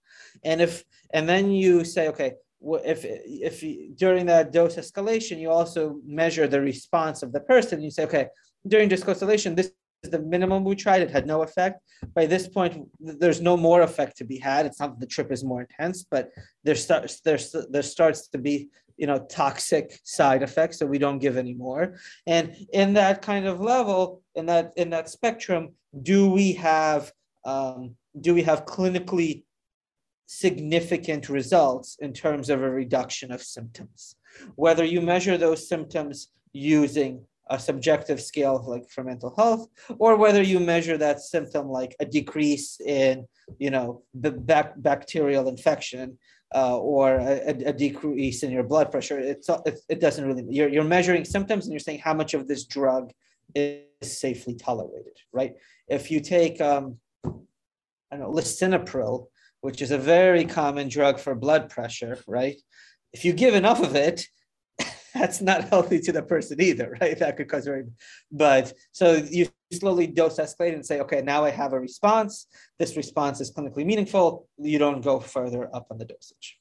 And 0.43 0.61
if, 0.61 0.83
and 1.13 1.27
then 1.27 1.51
you 1.51 1.83
say, 1.83 2.07
okay, 2.09 2.33
if, 2.61 2.99
if 3.03 3.97
during 3.97 4.25
that 4.27 4.51
dose 4.51 4.75
escalation, 4.75 5.39
you 5.39 5.49
also 5.49 5.99
measure 6.05 6.47
the 6.47 6.61
response 6.61 7.23
of 7.23 7.31
the 7.33 7.39
person, 7.39 7.81
you 7.81 7.91
say, 7.91 8.03
okay, 8.03 8.27
during 8.67 8.87
dose 8.89 9.03
escalation, 9.03 9.55
this 9.55 9.71
is 10.03 10.11
the 10.11 10.19
minimum 10.19 10.63
we 10.63 10.75
tried, 10.75 11.01
it 11.01 11.11
had 11.11 11.25
no 11.25 11.41
effect. 11.41 11.81
By 12.13 12.25
this 12.25 12.47
point, 12.47 12.87
there's 12.99 13.41
no 13.41 13.57
more 13.57 13.81
effect 13.81 14.17
to 14.17 14.23
be 14.23 14.37
had. 14.37 14.65
It's 14.65 14.79
not 14.79 14.91
that 14.91 14.99
the 14.99 15.07
trip 15.07 15.31
is 15.31 15.43
more 15.43 15.61
intense, 15.61 16.03
but 16.03 16.29
there 16.63 16.75
starts, 16.75 17.21
there's, 17.21 17.55
there 17.69 17.83
starts 17.83 18.27
to 18.29 18.37
be, 18.37 18.69
you 18.97 19.07
know, 19.07 19.19
toxic 19.29 19.99
side 20.03 20.43
effects, 20.43 20.77
that 20.77 20.87
we 20.87 20.99
don't 20.99 21.19
give 21.19 21.37
anymore. 21.37 21.97
And 22.27 22.55
in 22.71 22.93
that 22.93 23.21
kind 23.23 23.47
of 23.47 23.59
level, 23.59 24.21
in 24.35 24.45
that, 24.47 24.73
in 24.77 24.91
that 24.91 25.09
spectrum, 25.09 25.73
do 26.01 26.29
we 26.29 26.53
have, 26.53 27.11
um, 27.43 27.95
do 28.19 28.33
we 28.33 28.43
have 28.43 28.65
clinically 28.65 29.43
significant 30.33 31.27
results 31.27 31.97
in 31.99 32.13
terms 32.13 32.49
of 32.49 32.61
a 32.61 32.71
reduction 32.71 33.33
of 33.33 33.43
symptoms? 33.43 34.15
Whether 34.55 34.85
you 34.85 35.01
measure 35.01 35.37
those 35.37 35.67
symptoms 35.67 36.29
using 36.53 37.25
a 37.49 37.59
subjective 37.59 38.21
scale 38.21 38.63
like 38.65 38.89
for 38.89 39.03
mental 39.03 39.33
health, 39.35 39.67
or 39.99 40.15
whether 40.15 40.41
you 40.41 40.57
measure 40.57 40.97
that 40.97 41.19
symptom 41.19 41.67
like 41.67 41.93
a 41.99 42.05
decrease 42.05 42.79
in, 42.79 43.27
you 43.59 43.71
know, 43.75 44.03
the 44.13 44.31
bac- 44.31 44.75
bacterial 44.77 45.49
infection 45.49 46.17
uh, 46.55 46.77
or 46.77 47.15
a, 47.15 47.49
a- 47.71 47.73
decrease 47.73 48.43
in 48.43 48.51
your 48.51 48.63
blood 48.63 48.89
pressure. 48.89 49.19
It's 49.19 49.49
it, 49.65 49.79
it 49.89 49.99
doesn't 49.99 50.25
really. 50.25 50.45
You're 50.49 50.69
you're 50.69 50.93
measuring 50.97 51.25
symptoms 51.25 51.65
and 51.65 51.73
you're 51.73 51.87
saying 51.87 51.99
how 51.99 52.13
much 52.13 52.33
of 52.33 52.47
this 52.47 52.63
drug 52.63 53.11
is 53.53 53.83
safely 54.01 54.55
tolerated, 54.55 55.17
right? 55.33 55.53
If 55.89 56.09
you 56.09 56.21
take 56.21 56.61
um, 56.61 56.99
I 57.25 58.11
don't 58.11 58.21
know 58.21 58.31
lisinopril, 58.31 59.27
which 59.60 59.82
is 59.82 59.90
a 59.90 59.98
very 59.98 60.44
common 60.44 60.88
drug 60.88 61.18
for 61.18 61.34
blood 61.34 61.68
pressure, 61.68 62.18
right? 62.26 62.56
If 63.12 63.24
you 63.24 63.32
give 63.32 63.54
enough 63.54 63.80
of 63.82 63.96
it, 63.96 64.26
that's 65.14 65.40
not 65.40 65.68
healthy 65.68 65.98
to 66.00 66.12
the 66.12 66.22
person 66.22 66.60
either, 66.60 66.96
right? 67.00 67.18
That 67.18 67.36
could 67.36 67.48
cause 67.48 67.64
very, 67.64 67.84
but 68.30 68.72
so 68.92 69.14
you 69.14 69.48
slowly 69.72 70.06
dose 70.06 70.38
escalate 70.38 70.74
and 70.74 70.84
say, 70.84 71.00
okay, 71.00 71.22
now 71.22 71.44
I 71.44 71.50
have 71.50 71.72
a 71.72 71.80
response. 71.80 72.46
This 72.78 72.96
response 72.96 73.40
is 73.40 73.52
clinically 73.52 73.84
meaningful. 73.84 74.48
You 74.58 74.78
don't 74.78 75.02
go 75.02 75.20
further 75.20 75.68
up 75.74 75.86
on 75.90 75.98
the 75.98 76.04
dosage. 76.04 76.60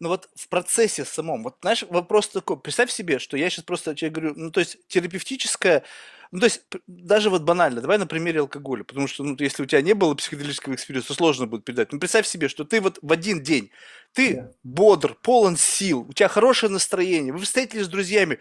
Ну 0.00 0.08
вот 0.08 0.28
в 0.34 0.48
процессе 0.48 1.04
самом, 1.04 1.42
вот 1.44 1.56
знаешь, 1.62 1.84
вопрос 1.88 2.28
такой, 2.28 2.58
представь 2.60 2.90
себе, 2.90 3.18
что 3.18 3.36
я 3.36 3.48
сейчас 3.48 3.64
просто 3.64 3.94
тебе 3.94 4.10
говорю, 4.10 4.34
ну 4.36 4.50
то 4.50 4.60
есть 4.60 4.76
терапевтическое, 4.88 5.84
ну 6.31 6.39
то 6.39 6.45
есть 6.45 6.61
даже 6.87 7.29
вот 7.29 7.43
банально, 7.43 7.81
давай 7.81 7.97
на 7.97 8.07
примере 8.07 8.39
алкоголя, 8.41 8.83
потому 8.83 9.07
что 9.07 9.23
ну, 9.23 9.35
если 9.39 9.63
у 9.63 9.65
тебя 9.65 9.81
не 9.81 9.93
было 9.93 10.13
психоделического 10.15 10.73
эксперимента, 10.75 11.09
то 11.09 11.13
сложно 11.13 11.47
будет 11.47 11.65
передать. 11.65 11.91
Ну 11.93 11.99
представь 11.99 12.27
себе, 12.27 12.47
что 12.49 12.63
ты 12.65 12.81
вот 12.81 12.99
в 13.01 13.11
один 13.11 13.41
день, 13.43 13.71
ты 14.13 14.35
Да. 14.35 14.51
бодр, 14.63 15.15
полон 15.21 15.57
сил, 15.57 16.01
у 16.09 16.13
тебя 16.13 16.27
хорошее 16.27 16.71
настроение, 16.71 17.33
вы 17.33 17.39
встретились 17.39 17.85
с 17.85 17.89
друзьями, 17.89 18.39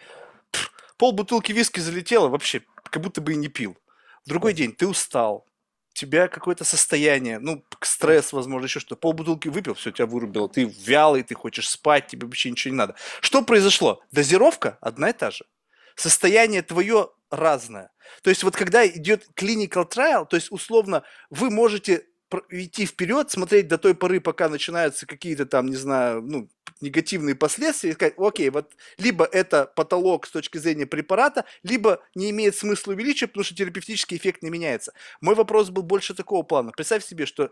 пф, 0.50 0.72
пол 0.98 1.12
бутылки 1.12 1.52
виски 1.52 1.80
залетело, 1.80 2.28
вообще 2.28 2.62
как 2.84 3.02
будто 3.02 3.20
бы 3.20 3.32
и 3.32 3.36
не 3.36 3.48
пил. 3.48 3.76
В 4.24 4.28
другой 4.28 4.54
день 4.54 4.72
ты 4.74 4.86
устал, 4.86 5.46
тебя 5.92 6.28
какое-то 6.28 6.64
состояние, 6.64 7.38
ну, 7.38 7.64
стресс, 7.80 8.32
возможно, 8.32 8.66
еще 8.66 8.80
что-то. 8.80 8.96
Полбутылки 8.96 9.48
выпил, 9.48 9.74
все, 9.74 9.90
тебя 9.92 10.06
вырубило. 10.06 10.48
Ты 10.48 10.64
вялый, 10.64 11.22
ты 11.22 11.34
хочешь 11.34 11.68
спать, 11.70 12.08
тебе 12.08 12.26
вообще 12.26 12.50
ничего 12.50 12.72
не 12.72 12.78
надо. 12.78 12.96
Что 13.22 13.42
произошло? 13.42 14.02
Дозировка 14.12 14.76
одна 14.82 15.10
и 15.10 15.12
та 15.14 15.30
же. 15.30 15.46
состояние 15.94 16.62
твое 16.62 17.10
разное. 17.30 17.90
То 18.22 18.30
есть 18.30 18.42
вот 18.42 18.56
когда 18.56 18.86
идет 18.86 19.26
clinical 19.36 19.88
trial, 19.88 20.26
то 20.26 20.36
есть 20.36 20.50
условно 20.50 21.02
вы 21.30 21.50
можете 21.50 22.06
идти 22.50 22.86
вперед, 22.86 23.30
смотреть 23.30 23.68
до 23.68 23.78
той 23.78 23.94
поры, 23.94 24.20
пока 24.20 24.48
начинаются 24.48 25.06
какие-то 25.06 25.46
там, 25.46 25.66
не 25.66 25.76
знаю, 25.76 26.22
ну, 26.22 26.48
негативные 26.80 27.34
последствия, 27.34 27.90
и 27.90 27.92
сказать, 27.94 28.14
окей, 28.18 28.50
вот 28.50 28.72
либо 28.98 29.24
это 29.24 29.66
потолок 29.76 30.26
с 30.26 30.30
точки 30.30 30.58
зрения 30.58 30.86
препарата, 30.86 31.44
либо 31.62 32.02
не 32.14 32.30
имеет 32.30 32.56
смысла 32.56 32.92
увеличивать, 32.92 33.32
потому 33.32 33.44
что 33.44 33.54
терапевтический 33.54 34.16
эффект 34.16 34.42
не 34.42 34.50
меняется. 34.50 34.92
Мой 35.20 35.34
вопрос 35.34 35.70
был 35.70 35.82
больше 35.82 36.14
такого 36.14 36.42
плана. 36.42 36.72
Представь 36.72 37.04
себе, 37.04 37.26
что 37.26 37.50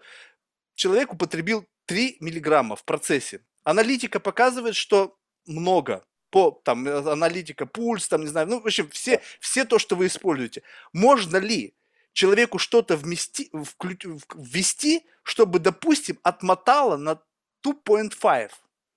человек 0.75 1.13
употребил 1.13 1.67
3 1.87 2.19
миллиграмма 2.21 2.77
в 2.77 2.85
процессе. 2.85 3.41
Аналитика 3.63 4.21
показывает, 4.21 4.75
что 4.75 5.17
много 5.47 6.05
по 6.35 6.51
там 6.65 6.89
аналитика 6.89 7.65
пульс, 7.65 8.09
там 8.09 8.23
не 8.23 8.27
знаю, 8.27 8.49
ну 8.49 8.61
в 8.61 8.67
общем 8.67 8.91
все 8.91 9.21
все 9.39 9.65
то, 9.65 9.79
что 9.79 9.95
вы 9.95 10.09
используете. 10.09 10.65
Можно 10.93 11.37
ли 11.37 11.75
человеку 12.13 12.59
что-то 12.59 12.97
вмести, 12.97 13.53
ввести, 13.53 15.07
чтобы, 15.23 15.61
допустим, 15.61 16.19
отмотало 16.25 16.97
на 16.97 17.21
2.5. 17.65 18.51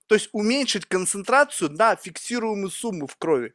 То 0.07 0.15
есть 0.15 0.29
уменьшить 0.31 0.87
концентрацию 0.87 1.69
на 1.69 1.95
фиксируемую 1.95 2.71
сумму 2.71 3.05
в 3.05 3.15
крови. 3.17 3.53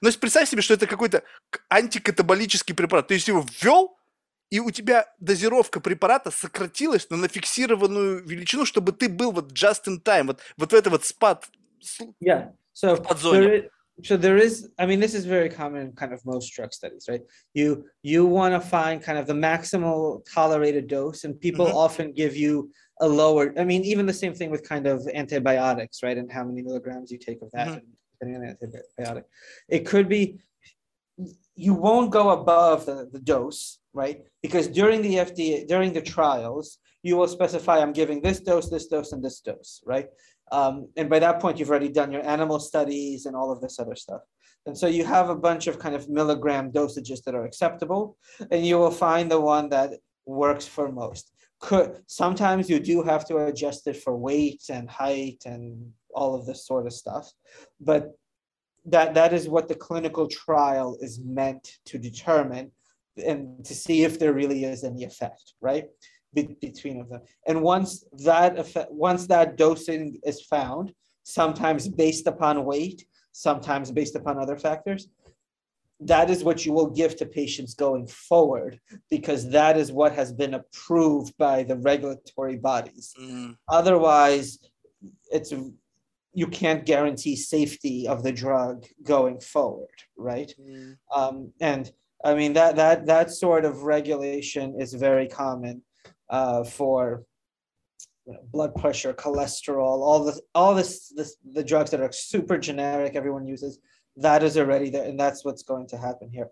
Но 0.00 0.06
есть 0.06 0.20
представь 0.20 0.48
себе, 0.48 0.62
что 0.62 0.74
это 0.74 0.86
какой-то 0.86 1.24
антикатаболический 1.68 2.76
препарат. 2.76 3.08
То 3.08 3.14
есть 3.14 3.26
его 3.26 3.44
ввел, 3.60 3.98
и 4.50 4.60
у 4.60 4.70
тебя 4.70 5.12
дозировка 5.18 5.80
препарата 5.80 6.30
сократилась, 6.30 7.08
но 7.10 7.16
на 7.16 7.26
фиксированную 7.26 8.24
величину, 8.24 8.64
чтобы 8.64 8.92
ты 8.92 9.08
был 9.08 9.32
вот 9.32 9.50
just 9.50 9.86
in 9.88 10.00
time, 10.00 10.28
вот, 10.28 10.40
вот 10.56 10.70
в 10.70 10.74
это 10.76 10.90
вот 10.90 11.04
спад 11.04 11.48
yeah. 12.22 12.52
So 12.76 12.96
there 13.32 13.54
is, 13.54 13.62
so 14.04 14.18
there 14.18 14.36
is, 14.36 14.68
I 14.78 14.84
mean, 14.84 15.00
this 15.00 15.14
is 15.14 15.24
very 15.24 15.48
common 15.48 15.80
in 15.80 15.92
kind 15.92 16.12
of 16.12 16.20
most 16.26 16.50
drug 16.50 16.74
studies, 16.74 17.06
right? 17.08 17.22
You 17.54 17.86
you 18.02 18.26
want 18.26 18.52
to 18.52 18.60
find 18.60 19.02
kind 19.02 19.18
of 19.18 19.26
the 19.26 19.32
maximal 19.32 20.22
tolerated 20.30 20.86
dose, 20.86 21.24
and 21.24 21.40
people 21.40 21.64
mm-hmm. 21.64 21.84
often 21.84 22.12
give 22.12 22.36
you 22.36 22.70
a 23.00 23.08
lower. 23.08 23.54
I 23.58 23.64
mean, 23.64 23.82
even 23.84 24.04
the 24.04 24.12
same 24.12 24.34
thing 24.34 24.50
with 24.50 24.68
kind 24.68 24.86
of 24.86 25.08
antibiotics, 25.14 26.02
right? 26.02 26.18
And 26.18 26.30
how 26.30 26.44
many 26.44 26.60
milligrams 26.60 27.10
you 27.10 27.16
take 27.16 27.40
of 27.40 27.50
that, 27.52 27.68
mm-hmm. 27.68 27.86
depending 28.12 28.36
on 28.36 28.56
the 28.60 28.82
antibiotic. 29.02 29.24
It 29.70 29.86
could 29.86 30.06
be 30.06 30.40
you 31.54 31.72
won't 31.72 32.10
go 32.10 32.28
above 32.40 32.84
the, 32.84 33.08
the 33.10 33.20
dose, 33.20 33.78
right? 33.94 34.20
Because 34.42 34.68
during 34.68 35.00
the 35.00 35.14
FDA 35.14 35.66
during 35.66 35.94
the 35.94 36.02
trials, 36.02 36.76
you 37.02 37.16
will 37.16 37.28
specify 37.28 37.78
I'm 37.78 37.94
giving 37.94 38.20
this 38.20 38.40
dose, 38.40 38.68
this 38.68 38.86
dose, 38.88 39.12
and 39.12 39.24
this 39.24 39.40
dose, 39.40 39.80
right? 39.86 40.08
Um, 40.52 40.88
and 40.96 41.10
by 41.10 41.18
that 41.18 41.40
point, 41.40 41.58
you've 41.58 41.70
already 41.70 41.88
done 41.88 42.12
your 42.12 42.26
animal 42.26 42.60
studies 42.60 43.26
and 43.26 43.34
all 43.34 43.50
of 43.50 43.60
this 43.60 43.78
other 43.78 43.96
stuff. 43.96 44.22
And 44.66 44.76
so 44.76 44.86
you 44.86 45.04
have 45.04 45.28
a 45.28 45.36
bunch 45.36 45.66
of 45.66 45.78
kind 45.78 45.94
of 45.94 46.08
milligram 46.08 46.72
dosages 46.72 47.22
that 47.24 47.34
are 47.34 47.44
acceptable, 47.44 48.16
and 48.50 48.66
you 48.66 48.78
will 48.78 48.90
find 48.90 49.30
the 49.30 49.40
one 49.40 49.68
that 49.70 49.90
works 50.26 50.66
for 50.66 50.90
most. 50.90 51.32
Could 51.60 52.02
sometimes 52.06 52.68
you 52.68 52.80
do 52.80 53.02
have 53.02 53.26
to 53.28 53.46
adjust 53.46 53.86
it 53.86 53.96
for 53.96 54.16
weight 54.16 54.64
and 54.68 54.90
height 54.90 55.42
and 55.46 55.92
all 56.14 56.34
of 56.34 56.46
this 56.46 56.66
sort 56.66 56.86
of 56.86 56.92
stuff, 56.92 57.30
but 57.80 58.10
that 58.84 59.14
that 59.14 59.32
is 59.32 59.48
what 59.48 59.68
the 59.68 59.74
clinical 59.74 60.28
trial 60.28 60.96
is 61.00 61.20
meant 61.20 61.78
to 61.86 61.98
determine 61.98 62.70
and 63.24 63.64
to 63.64 63.74
see 63.74 64.04
if 64.04 64.18
there 64.18 64.32
really 64.32 64.64
is 64.64 64.84
any 64.84 65.04
effect, 65.04 65.54
right? 65.60 65.86
Be- 66.36 66.56
between 66.60 67.00
of 67.00 67.08
them. 67.08 67.22
And 67.48 67.62
once 67.62 68.04
that 68.24 68.58
effect, 68.58 68.92
once 68.92 69.26
that 69.26 69.56
dosing 69.56 70.20
is 70.24 70.42
found, 70.42 70.92
sometimes 71.24 71.88
based 71.88 72.26
upon 72.28 72.64
weight, 72.64 73.04
sometimes 73.32 73.90
based 73.90 74.14
upon 74.14 74.38
other 74.38 74.56
factors, 74.56 75.08
that 75.98 76.28
is 76.28 76.44
what 76.44 76.66
you 76.66 76.72
will 76.72 76.90
give 76.90 77.16
to 77.16 77.26
patients 77.26 77.74
going 77.74 78.06
forward 78.06 78.78
because 79.10 79.48
that 79.50 79.78
is 79.78 79.90
what 79.90 80.12
has 80.12 80.30
been 80.30 80.54
approved 80.54 81.34
by 81.38 81.62
the 81.62 81.76
regulatory 81.78 82.58
bodies. 82.58 83.14
Mm. 83.18 83.56
Otherwise, 83.68 84.58
it's 85.32 85.52
you 86.34 86.46
can't 86.46 86.84
guarantee 86.84 87.34
safety 87.34 88.06
of 88.06 88.22
the 88.22 88.32
drug 88.32 88.84
going 89.02 89.40
forward, 89.40 89.98
right? 90.18 90.52
Mm. 90.60 90.98
Um, 91.14 91.52
and 91.62 91.90
I 92.22 92.34
mean 92.34 92.52
that 92.52 92.76
that 92.76 93.06
that 93.06 93.30
sort 93.30 93.64
of 93.64 93.84
regulation 93.84 94.78
is 94.78 94.92
very 94.92 95.28
common 95.28 95.82
uh, 96.28 96.64
for 96.64 97.24
you 98.26 98.32
know, 98.32 98.40
blood 98.52 98.74
pressure, 98.74 99.12
cholesterol, 99.12 100.00
all 100.02 100.24
this, 100.24 100.40
all 100.54 100.74
this, 100.74 101.12
this, 101.14 101.36
the 101.52 101.62
drugs 101.62 101.90
that 101.92 102.00
are 102.00 102.12
super 102.12 102.58
generic, 102.58 103.14
everyone 103.14 103.46
uses, 103.46 103.78
that 104.16 104.42
is 104.42 104.56
already 104.56 104.90
there, 104.90 105.04
and 105.04 105.18
that's 105.18 105.44
what's 105.44 105.62
going 105.62 105.86
to 105.88 105.96
happen 105.96 106.30
here. 106.30 106.48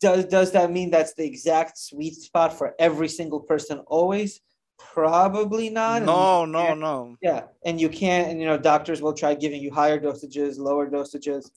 Does 0.00 0.24
does 0.26 0.52
that 0.52 0.72
mean 0.72 0.90
that's 0.90 1.14
the 1.14 1.24
exact 1.24 1.78
sweet 1.78 2.14
spot 2.14 2.56
for 2.58 2.74
every 2.78 3.08
single 3.08 3.40
person 3.40 3.78
always? 3.86 4.40
Probably 4.78 5.70
not. 5.70 6.02
No, 6.02 6.44
no, 6.44 6.74
no. 6.74 7.16
Yeah, 7.22 7.44
and 7.64 7.80
you 7.80 7.88
can't, 7.88 8.28
and 8.30 8.40
you 8.40 8.46
know, 8.46 8.58
doctors 8.58 9.00
will 9.00 9.12
try 9.14 9.34
giving 9.34 9.62
you 9.62 9.72
higher 9.72 10.00
dosages, 10.00 10.58
lower 10.58 10.90
dosages, 10.90 11.50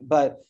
but 0.00 0.44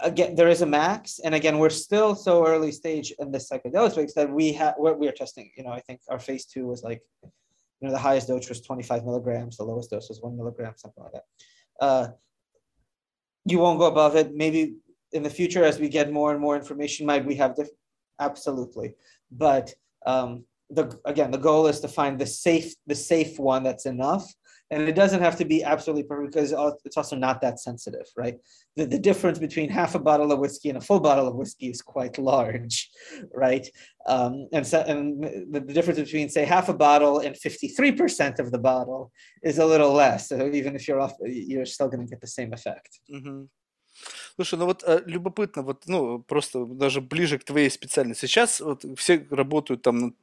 again, 0.00 0.34
there 0.34 0.48
is 0.48 0.62
a 0.62 0.66
max, 0.66 1.20
and 1.24 1.34
again, 1.34 1.58
we're 1.58 1.70
still 1.70 2.14
so 2.14 2.46
early 2.46 2.72
stage 2.72 3.12
in 3.18 3.30
the 3.30 3.38
psychedelic 3.38 3.92
space 3.92 4.14
that 4.14 4.30
we 4.30 4.52
have 4.52 4.74
what 4.76 4.98
we 4.98 5.08
are 5.08 5.12
testing. 5.12 5.50
You 5.56 5.64
know, 5.64 5.70
I 5.70 5.80
think 5.80 6.00
our 6.08 6.18
phase 6.18 6.44
two 6.44 6.66
was 6.66 6.82
like, 6.82 7.02
you 7.22 7.88
know, 7.88 7.90
the 7.90 7.98
highest 7.98 8.28
dose 8.28 8.48
was 8.48 8.60
25 8.60 9.04
milligrams, 9.04 9.56
the 9.56 9.64
lowest 9.64 9.90
dose 9.90 10.08
was 10.08 10.20
one 10.20 10.36
milligram, 10.36 10.74
something 10.76 11.02
like 11.02 11.12
that. 11.12 11.24
Uh, 11.80 12.08
you 13.46 13.58
won't 13.58 13.78
go 13.78 13.86
above 13.86 14.16
it. 14.16 14.34
Maybe 14.34 14.76
in 15.12 15.22
the 15.22 15.30
future, 15.30 15.64
as 15.64 15.78
we 15.78 15.88
get 15.88 16.12
more 16.12 16.30
and 16.30 16.40
more 16.40 16.56
information, 16.56 17.06
might 17.06 17.24
we 17.24 17.36
have 17.36 17.56
different? 17.56 17.76
Absolutely, 18.20 18.94
but 19.32 19.72
um, 20.04 20.44
the 20.68 20.98
again, 21.06 21.30
the 21.30 21.38
goal 21.38 21.66
is 21.66 21.80
to 21.80 21.88
find 21.88 22.18
the 22.18 22.26
safe, 22.26 22.74
the 22.86 22.94
safe 22.94 23.38
one 23.38 23.62
that's 23.62 23.86
enough 23.86 24.30
and 24.71 24.87
it 24.87 24.95
doesn't 24.95 25.21
have 25.21 25.37
to 25.37 25.45
be 25.45 25.63
absolutely 25.63 26.03
perfect 26.03 26.33
because 26.33 26.53
it's 26.85 26.97
also 26.97 27.15
not 27.15 27.41
that 27.41 27.59
sensitive, 27.59 28.07
right? 28.17 28.37
The, 28.75 28.85
the 28.85 28.99
difference 28.99 29.39
between 29.39 29.69
half 29.69 29.95
a 29.95 29.99
bottle 29.99 30.31
of 30.31 30.39
whiskey 30.39 30.69
and 30.69 30.77
a 30.77 30.81
full 30.81 30.99
bottle 30.99 31.27
of 31.27 31.35
whiskey 31.35 31.67
is 31.69 31.81
quite 31.81 32.17
large, 32.17 32.89
right? 33.33 33.67
Um, 34.07 34.47
and 34.53 34.65
so, 34.65 34.81
and 34.81 35.23
the, 35.23 35.59
the, 35.59 35.73
difference 35.73 35.99
between 35.99 36.29
say 36.29 36.45
half 36.45 36.69
a 36.69 36.73
bottle 36.73 37.19
and 37.19 37.35
53% 37.35 38.39
of 38.39 38.51
the 38.51 38.59
bottle 38.59 39.11
is 39.43 39.57
a 39.57 39.65
little 39.65 39.93
less. 39.93 40.29
So 40.29 40.47
even 40.47 40.75
if 40.75 40.87
you're 40.87 40.99
off, 40.99 41.13
you're 41.23 41.65
still 41.65 41.87
going 41.87 42.05
to 42.05 42.09
get 42.09 42.21
the 42.21 42.27
same 42.27 42.53
effect. 42.53 42.99
Mm-hmm. 43.11 43.45
Слушай, 44.35 44.59
ну 44.59 44.65
вот 44.65 44.83
э, 44.85 45.01
любопытно, 45.05 45.61
вот, 45.61 45.83
ну, 45.87 46.19
просто 46.19 46.65
даже 46.65 46.99
ближе 46.99 47.39
к 47.39 47.45
твоей 47.45 47.69
специальности. 47.69 48.25
Сейчас 48.25 48.59
вот 48.59 48.83
все 48.97 49.25
работают 49.31 49.83
там 49.83 50.15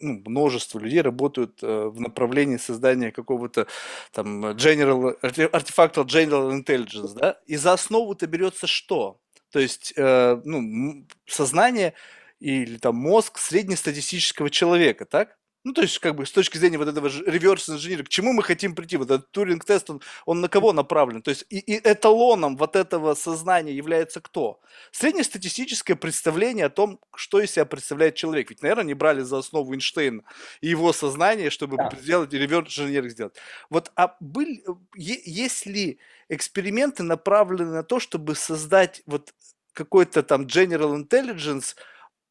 ну, 0.00 0.22
множество 0.26 0.78
людей 0.78 1.00
работают 1.00 1.62
э, 1.62 1.88
в 1.88 2.00
направлении 2.00 2.56
создания 2.56 3.12
какого-то 3.12 3.66
там 4.12 4.44
general, 4.50 5.20
artifactual 5.22 6.06
general 6.06 6.52
intelligence, 6.52 7.14
да, 7.14 7.38
и 7.46 7.56
за 7.56 7.72
основу-то 7.72 8.26
берется 8.26 8.66
что? 8.66 9.20
То 9.50 9.60
есть, 9.60 9.92
э, 9.96 10.40
ну, 10.44 11.06
сознание 11.26 11.94
или 12.40 12.76
там 12.78 12.96
мозг 12.96 13.38
среднестатистического 13.38 14.50
человека, 14.50 15.04
так? 15.04 15.38
Ну, 15.64 15.72
то 15.72 15.82
есть, 15.82 15.98
как 15.98 16.14
бы 16.14 16.24
с 16.24 16.30
точки 16.30 16.56
зрения 16.56 16.78
вот 16.78 16.88
этого 16.88 17.08
реверс 17.26 17.68
инженера, 17.68 18.04
к 18.04 18.08
чему 18.08 18.32
мы 18.32 18.44
хотим 18.44 18.76
прийти? 18.76 18.96
Вот 18.96 19.10
этот 19.10 19.30
Туринг-тест, 19.32 19.90
он, 19.90 20.00
он 20.24 20.40
на 20.40 20.48
кого 20.48 20.72
направлен? 20.72 21.20
То 21.20 21.30
есть, 21.30 21.46
и, 21.50 21.58
и 21.58 21.80
эталоном 21.82 22.56
вот 22.56 22.76
этого 22.76 23.14
сознания 23.14 23.72
является 23.74 24.20
кто? 24.20 24.60
Среднестатистическое 24.92 25.96
представление 25.96 26.66
о 26.66 26.70
том, 26.70 27.00
что 27.14 27.40
из 27.40 27.50
себя 27.50 27.64
представляет 27.64 28.14
человек. 28.14 28.50
Ведь, 28.50 28.62
наверное, 28.62 28.84
не 28.84 28.94
брали 28.94 29.22
за 29.22 29.38
основу 29.38 29.74
Эйнштейна 29.74 30.22
и 30.60 30.68
его 30.68 30.92
сознание, 30.92 31.50
чтобы 31.50 31.76
да. 31.76 31.90
сделать 32.00 32.32
реверс 32.32 32.68
инженеринг 32.68 33.10
сделать. 33.10 33.34
Вот, 33.68 33.90
а 33.96 34.16
были, 34.20 34.64
есть 34.94 35.66
ли 35.66 35.98
эксперименты 36.28 37.02
направлены 37.02 37.72
на 37.72 37.82
то, 37.82 37.98
чтобы 37.98 38.36
создать 38.36 39.02
вот 39.06 39.34
какой-то 39.72 40.22
там 40.22 40.42
general 40.42 40.94
intelligence– 40.96 41.74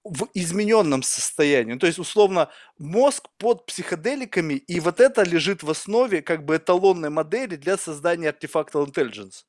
в 0.09 0.29
измененном 0.33 1.03
состоянии. 1.03 1.77
То 1.77 1.87
есть, 1.87 1.99
условно, 1.99 2.49
мозг 2.77 3.27
под 3.37 3.65
психоделиками, 3.65 4.55
и 4.55 4.79
вот 4.79 4.99
это 4.99 5.23
лежит 5.23 5.63
в 5.63 5.69
основе 5.69 6.21
как 6.21 6.45
бы 6.45 6.57
эталонной 6.57 7.09
модели 7.09 7.55
для 7.55 7.77
создания 7.77 8.29
artifactal 8.29 8.85
intelligence. 8.85 9.45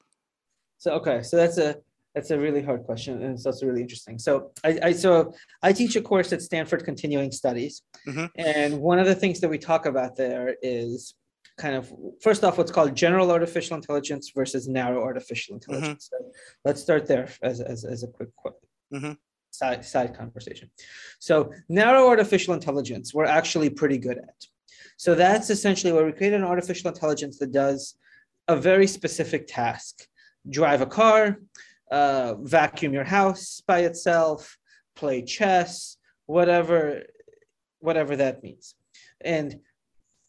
So, 0.79 0.95
okay, 0.95 1.23
so 1.23 1.37
that's 1.37 1.59
a 1.59 1.77
that's 2.15 2.31
a 2.31 2.39
really 2.39 2.63
hard 2.63 2.85
question, 2.85 3.23
and 3.23 3.39
it's 3.39 3.63
really 3.63 3.83
interesting. 3.83 4.19
So, 4.19 4.53
I, 4.65 4.79
I 4.83 4.93
so 4.93 5.35
I 5.63 5.73
teach 5.73 5.97
a 5.97 6.01
course 6.01 6.33
at 6.33 6.41
Stanford 6.43 6.85
Continuing 6.85 7.33
Studies, 7.33 7.83
mm-hmm. 8.07 8.27
and 8.37 8.81
one 8.81 8.99
of 8.99 9.07
the 9.07 9.15
things 9.15 9.41
that 9.41 9.49
we 9.49 9.59
talk 9.59 9.87
about 9.87 10.17
there 10.17 10.57
is 10.63 11.15
kind 11.57 11.75
of 11.75 11.93
first 12.21 12.45
off 12.45 12.57
what's 12.57 12.71
called 12.71 12.95
general 12.95 13.33
artificial 13.33 13.77
intelligence 13.77 14.31
versus 14.35 14.69
narrow 14.69 15.03
artificial 15.03 15.57
mm-hmm. 15.57 15.73
intelligence. 15.73 16.09
Mm-hmm. 16.15 16.31
So 16.31 16.39
let's 16.65 16.81
start 16.81 17.07
there 17.07 17.29
as, 17.43 17.61
as, 17.61 17.85
as 17.85 18.05
a 18.05 18.07
quick 18.07 18.35
quote. 18.37 18.61
Mm-hmm 18.95 19.13
side, 19.59 19.85
side 19.85 20.17
conversation. 20.17 20.71
So 21.19 21.53
narrow 21.69 22.09
artificial 22.09 22.55
intelligence, 22.55 23.13
we're 23.13 23.25
actually 23.25 23.71
pretty 23.71 23.99
good 23.99 24.19
at. 24.19 24.41
So 24.97 25.15
that's 25.15 25.51
essentially 25.51 25.93
where 25.93 26.07
we 26.07 26.13
create 26.13 26.33
an 26.33 26.45
artificial 26.45 26.91
intelligence 26.91 27.39
that 27.39 27.53
does 27.53 27.95
a 28.49 28.57
very 28.57 28.87
specific 28.87 29.47
task. 29.47 30.07
Drive 30.49 30.81
a 30.81 30.87
car, 30.87 31.39
uh, 31.91 32.35
vacuum 32.41 32.93
your 32.93 33.05
house 33.05 33.63
by 33.67 33.81
itself, 33.81 34.57
play 34.97 35.23
chess, 35.23 35.97
whatever, 36.27 37.03
whatever 37.81 38.17
that 38.17 38.43
means. 38.43 38.75
And 39.21 39.61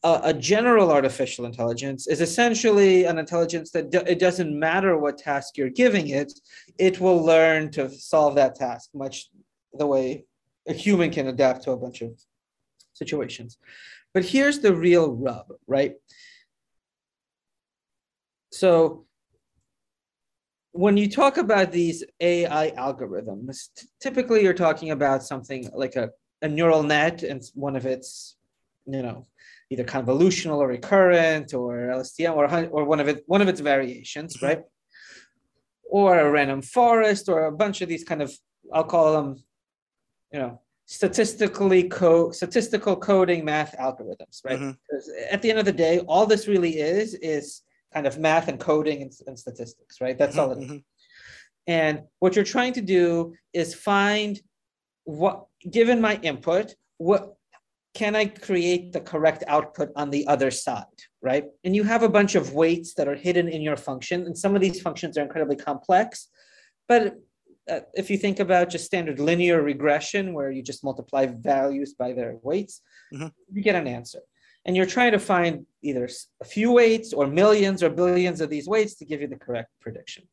a, 0.03 0.21
a 0.25 0.33
general 0.33 0.91
artificial 0.91 1.45
intelligence 1.45 2.07
is 2.07 2.21
essentially 2.21 3.05
an 3.05 3.17
intelligence 3.17 3.71
that 3.71 3.89
do, 3.89 3.99
it 3.99 4.19
doesn't 4.19 4.57
matter 4.57 4.97
what 4.97 5.17
task 5.17 5.57
you're 5.57 5.69
giving 5.69 6.09
it, 6.09 6.31
it 6.77 6.99
will 6.99 7.23
learn 7.23 7.71
to 7.71 7.89
solve 7.89 8.35
that 8.35 8.55
task 8.55 8.89
much 8.93 9.29
the 9.73 9.85
way 9.85 10.25
a 10.67 10.73
human 10.73 11.09
can 11.09 11.27
adapt 11.27 11.63
to 11.63 11.71
a 11.71 11.77
bunch 11.77 12.01
of 12.01 12.11
situations. 12.93 13.57
But 14.13 14.25
here's 14.25 14.59
the 14.59 14.73
real 14.73 15.13
rub, 15.13 15.47
right? 15.67 15.95
So 18.51 19.05
when 20.71 20.97
you 20.97 21.09
talk 21.09 21.37
about 21.37 21.71
these 21.71 22.03
AI 22.19 22.71
algorithms, 22.71 23.69
typically 24.01 24.43
you're 24.43 24.53
talking 24.53 24.91
about 24.91 25.23
something 25.23 25.69
like 25.73 25.95
a, 25.95 26.09
a 26.41 26.47
neural 26.47 26.83
net 26.83 27.23
and 27.23 27.43
one 27.53 27.75
of 27.75 27.85
its, 27.85 28.37
you 28.85 29.01
know, 29.01 29.27
either 29.69 29.83
convolutional 29.83 30.57
or 30.57 30.67
recurrent 30.67 31.53
or 31.53 31.77
LSTM 31.77 32.35
or, 32.35 32.45
or 32.67 32.85
one 32.85 32.99
of 32.99 33.07
it 33.07 33.23
one 33.27 33.41
of 33.41 33.47
its 33.47 33.59
variations, 33.59 34.37
mm-hmm. 34.37 34.45
right? 34.45 34.61
Or 35.83 36.19
a 36.19 36.31
random 36.31 36.61
forest 36.61 37.29
or 37.29 37.45
a 37.45 37.51
bunch 37.51 37.81
of 37.81 37.89
these 37.89 38.03
kind 38.03 38.21
of 38.21 38.31
I'll 38.73 38.83
call 38.83 39.13
them, 39.13 39.43
you 40.31 40.39
know, 40.39 40.61
statistically 40.85 41.83
co 41.83 42.31
statistical 42.31 42.95
coding 42.95 43.45
math 43.45 43.75
algorithms, 43.77 44.43
right? 44.43 44.59
Mm-hmm. 44.59 45.31
At 45.31 45.41
the 45.41 45.49
end 45.49 45.59
of 45.59 45.65
the 45.65 45.71
day, 45.71 45.99
all 45.99 46.25
this 46.25 46.47
really 46.47 46.79
is 46.79 47.13
is 47.15 47.61
kind 47.93 48.05
of 48.05 48.19
math 48.19 48.47
and 48.47 48.59
coding 48.59 49.01
and, 49.01 49.11
and 49.27 49.37
statistics, 49.37 50.01
right? 50.01 50.17
That's 50.17 50.35
mm-hmm. 50.35 50.39
all 50.39 50.51
it 50.51 50.59
is. 50.59 50.65
Mm-hmm. 50.65 50.77
And 51.67 52.01
what 52.19 52.35
you're 52.35 52.45
trying 52.45 52.73
to 52.73 52.81
do 52.81 53.35
is 53.53 53.75
find 53.75 54.39
what, 55.03 55.45
given 55.69 56.01
my 56.01 56.19
input, 56.23 56.73
what 56.97 57.35
can 57.93 58.15
I 58.15 58.25
create 58.25 58.91
the 58.91 59.01
correct 59.01 59.43
output 59.47 59.89
on 59.95 60.09
the 60.09 60.27
other 60.27 60.51
side, 60.51 60.85
right? 61.21 61.45
And 61.63 61.75
you 61.75 61.83
have 61.83 62.03
a 62.03 62.09
bunch 62.09 62.35
of 62.35 62.53
weights 62.53 62.93
that 62.95 63.07
are 63.07 63.15
hidden 63.15 63.47
in 63.47 63.61
your 63.61 63.77
function, 63.77 64.25
and 64.25 64.37
some 64.37 64.55
of 64.55 64.61
these 64.61 64.81
functions 64.81 65.17
are 65.17 65.23
incredibly 65.23 65.55
complex. 65.55 66.27
But 66.87 67.15
uh, 67.69 67.81
if 67.93 68.09
you 68.09 68.17
think 68.17 68.39
about 68.39 68.69
just 68.69 68.85
standard 68.85 69.19
linear 69.19 69.61
regression, 69.61 70.33
where 70.33 70.51
you 70.51 70.61
just 70.61 70.83
multiply 70.83 71.25
values 71.25 71.93
by 71.93 72.13
their 72.13 72.37
weights, 72.41 72.81
mm-hmm. 73.13 73.27
you 73.51 73.61
get 73.61 73.75
an 73.75 73.87
answer. 73.87 74.19
And 74.65 74.75
you're 74.75 74.85
trying 74.85 75.13
to 75.13 75.19
find 75.19 75.65
either 75.81 76.09
a 76.41 76.45
few 76.45 76.71
weights 76.71 77.13
or 77.13 77.27
millions 77.27 77.81
or 77.81 77.89
billions 77.89 78.41
of 78.41 78.49
these 78.49 78.67
weights 78.67 78.95
to 78.95 79.05
give 79.05 79.21
you 79.21 79.27
the 79.27 79.37
correct 79.37 79.69
prediction. 79.81 80.23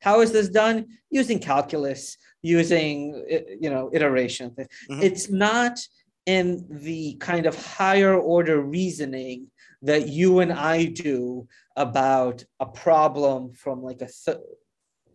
How 0.00 0.20
is 0.20 0.32
this 0.32 0.48
done? 0.48 0.86
Using 1.10 1.38
calculus, 1.38 2.16
using 2.42 3.24
you 3.60 3.70
know 3.70 3.90
iteration. 3.92 4.50
Mm-hmm. 4.50 5.02
It's 5.02 5.30
not 5.30 5.78
in 6.26 6.66
the 6.68 7.14
kind 7.14 7.46
of 7.46 7.54
higher 7.64 8.14
order 8.14 8.60
reasoning 8.60 9.46
that 9.82 10.08
you 10.08 10.40
and 10.40 10.52
I 10.52 10.86
do 10.86 11.46
about 11.76 12.44
a 12.60 12.66
problem 12.66 13.52
from 13.52 13.82
like 13.82 14.02
a 14.02 14.08
th- 14.08 14.38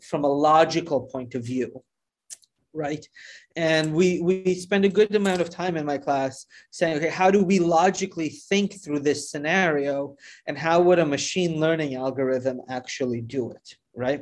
from 0.02 0.24
a 0.24 0.28
logical 0.28 1.02
point 1.02 1.36
of 1.36 1.46
view 1.46 1.84
right? 2.74 3.06
And 3.56 3.94
we 3.94 4.22
we 4.22 4.56
spend 4.56 4.86
a 4.86 4.90
good 4.90 5.14
amount 5.16 5.42
of 5.42 5.50
time 5.50 5.76
in 5.76 5.86
my 5.86 5.98
class 5.98 6.46
saying 6.72 6.98
okay 6.98 7.10
how 7.10 7.30
do 7.30 7.44
we 7.44 7.60
logically 7.60 8.30
think 8.30 8.82
through 8.82 9.00
this 9.00 9.30
scenario 9.30 10.16
and 10.48 10.58
how 10.58 10.82
would 10.82 11.00
a 11.00 11.06
machine 11.06 11.60
learning 11.60 11.96
algorithm 11.96 12.62
actually 12.70 13.22
do 13.22 13.52
it 13.52 13.76
right 13.96 14.22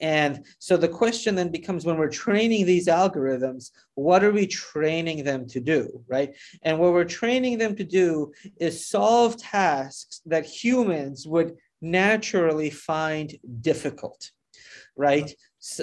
and 0.00 0.46
so 0.58 0.76
the 0.76 0.88
question 0.88 1.34
then 1.34 1.50
becomes 1.50 1.84
when 1.84 1.98
we're 1.98 2.08
training 2.08 2.64
these 2.64 2.86
algorithms, 2.88 3.70
what 3.94 4.24
are 4.24 4.32
we 4.32 4.46
training 4.46 5.24
them 5.24 5.46
to 5.48 5.60
do, 5.60 6.02
right? 6.08 6.34
And 6.62 6.78
what 6.78 6.92
we're 6.92 7.04
training 7.04 7.58
them 7.58 7.76
to 7.76 7.84
do 7.84 8.32
is 8.58 8.88
solve 8.88 9.36
tasks 9.36 10.22
that 10.26 10.46
humans 10.46 11.26
would 11.26 11.56
naturally 11.82 12.70
find 12.70 13.34
difficult, 13.60 14.30
right? 14.96 15.30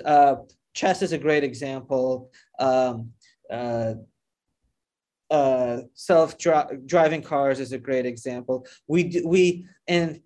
Uh, 0.04 0.36
chess 0.74 1.02
is 1.02 1.12
a 1.12 1.18
great 1.18 1.44
example. 1.44 2.32
Um, 2.60 3.12
uh, 3.50 3.96
uh, 5.30 5.82
self-driving 5.94 7.22
cars 7.22 7.60
is 7.60 7.74
a 7.74 7.78
great 7.78 8.06
example. 8.06 8.66
We 8.88 9.04
do 9.04 9.28
we 9.28 9.66
and 9.88 10.22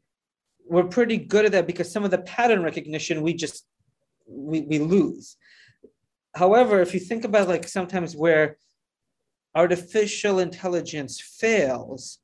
we're 0.72 0.86
pretty 0.86 1.18
good 1.18 1.44
at 1.44 1.52
that 1.52 1.68
because 1.68 1.92
some 1.92 2.06
of 2.06 2.12
the 2.12 2.20
pattern 2.20 2.64
recognition 2.64 3.22
we 3.22 3.34
just 3.34 3.66
we, 4.26 4.62
we 4.62 4.80
lose. 4.80 5.36
However, 6.34 6.82
if 6.82 6.94
you 6.94 7.02
think 7.02 7.26
about 7.26 7.50
like 7.50 7.68
sometimes 7.68 8.16
where 8.16 8.56
artificial 9.54 10.40
intelligence 10.40 11.20
fails, 11.20 12.20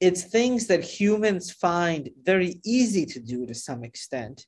it's 0.00 0.24
things 0.24 0.66
that 0.66 0.82
humans 0.82 1.52
find 1.52 2.10
very 2.24 2.60
easy 2.64 3.06
to 3.06 3.20
do 3.20 3.46
to 3.46 3.54
some 3.54 3.84
extent, 3.84 4.44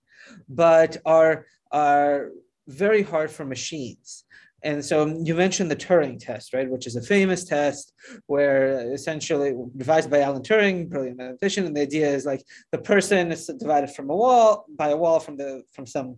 but 0.48 0.96
are 1.06 1.46
are 1.70 2.30
very 2.66 3.02
hard 3.02 3.30
for 3.30 3.44
machines. 3.44 4.24
And 4.62 4.84
so 4.84 5.06
you 5.22 5.34
mentioned 5.34 5.70
the 5.70 5.76
Turing 5.76 6.18
test, 6.18 6.54
right, 6.54 6.68
which 6.68 6.86
is 6.86 6.96
a 6.96 7.02
famous 7.02 7.44
test 7.44 7.92
where 8.26 8.92
essentially 8.92 9.54
devised 9.76 10.10
by 10.10 10.20
Alan 10.20 10.42
Turing, 10.42 10.88
brilliant 10.88 11.18
mathematician, 11.18 11.66
and 11.66 11.76
the 11.76 11.82
idea 11.82 12.08
is 12.08 12.24
like 12.24 12.42
the 12.72 12.78
person 12.78 13.30
is 13.30 13.46
divided 13.46 13.90
from 13.90 14.10
a 14.10 14.16
wall 14.16 14.66
by 14.76 14.88
a 14.88 14.96
wall 14.96 15.20
from 15.20 15.36
the 15.36 15.62
from 15.72 15.86
some 15.86 16.16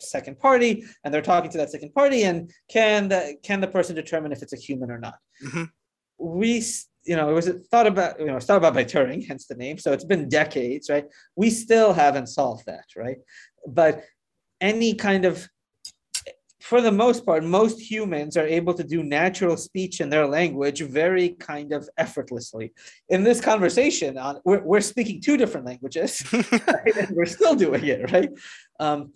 second 0.00 0.38
party 0.38 0.84
and 1.04 1.14
they're 1.14 1.22
talking 1.22 1.50
to 1.50 1.58
that 1.58 1.70
second 1.70 1.94
party 1.94 2.24
and 2.24 2.50
can 2.68 3.08
the 3.08 3.36
can 3.44 3.60
the 3.60 3.68
person 3.68 3.94
determine 3.94 4.32
if 4.32 4.42
it's 4.42 4.52
a 4.52 4.56
human 4.56 4.90
or 4.90 4.98
not? 4.98 5.14
Mm-hmm. 5.44 5.64
we 6.18 6.64
you 7.04 7.16
know 7.16 7.30
it 7.30 7.32
was 7.32 7.48
thought 7.70 7.86
about 7.86 8.18
you 8.18 8.26
know 8.26 8.36
it's 8.36 8.46
thought 8.46 8.56
about 8.56 8.74
by 8.74 8.84
turing 8.84 9.26
hence 9.26 9.46
the 9.46 9.54
name 9.54 9.78
so 9.78 9.92
it's 9.92 10.04
been 10.04 10.28
decades 10.28 10.90
right? 10.90 11.06
We 11.36 11.50
still 11.50 11.92
haven't 11.92 12.26
solved 12.26 12.66
that 12.66 12.86
right? 12.96 13.18
But 13.66 14.04
any 14.60 14.94
kind 14.94 15.24
of 15.24 15.48
for 16.62 16.80
the 16.80 16.92
most 16.92 17.26
part, 17.26 17.42
most 17.42 17.80
humans 17.80 18.36
are 18.36 18.46
able 18.46 18.72
to 18.74 18.84
do 18.84 19.02
natural 19.02 19.56
speech 19.56 20.00
in 20.00 20.08
their 20.08 20.26
language 20.26 20.80
very 20.80 21.30
kind 21.30 21.72
of 21.72 21.88
effortlessly. 21.98 22.72
In 23.08 23.24
this 23.24 23.40
conversation, 23.40 24.16
on 24.16 24.40
we're, 24.44 24.62
we're 24.62 24.80
speaking 24.80 25.20
two 25.20 25.36
different 25.36 25.66
languages, 25.66 26.24
right? 26.32 26.96
and 26.96 27.16
we're 27.16 27.26
still 27.26 27.56
doing 27.56 27.84
it, 27.84 28.12
right? 28.12 28.30
Um, 28.78 29.12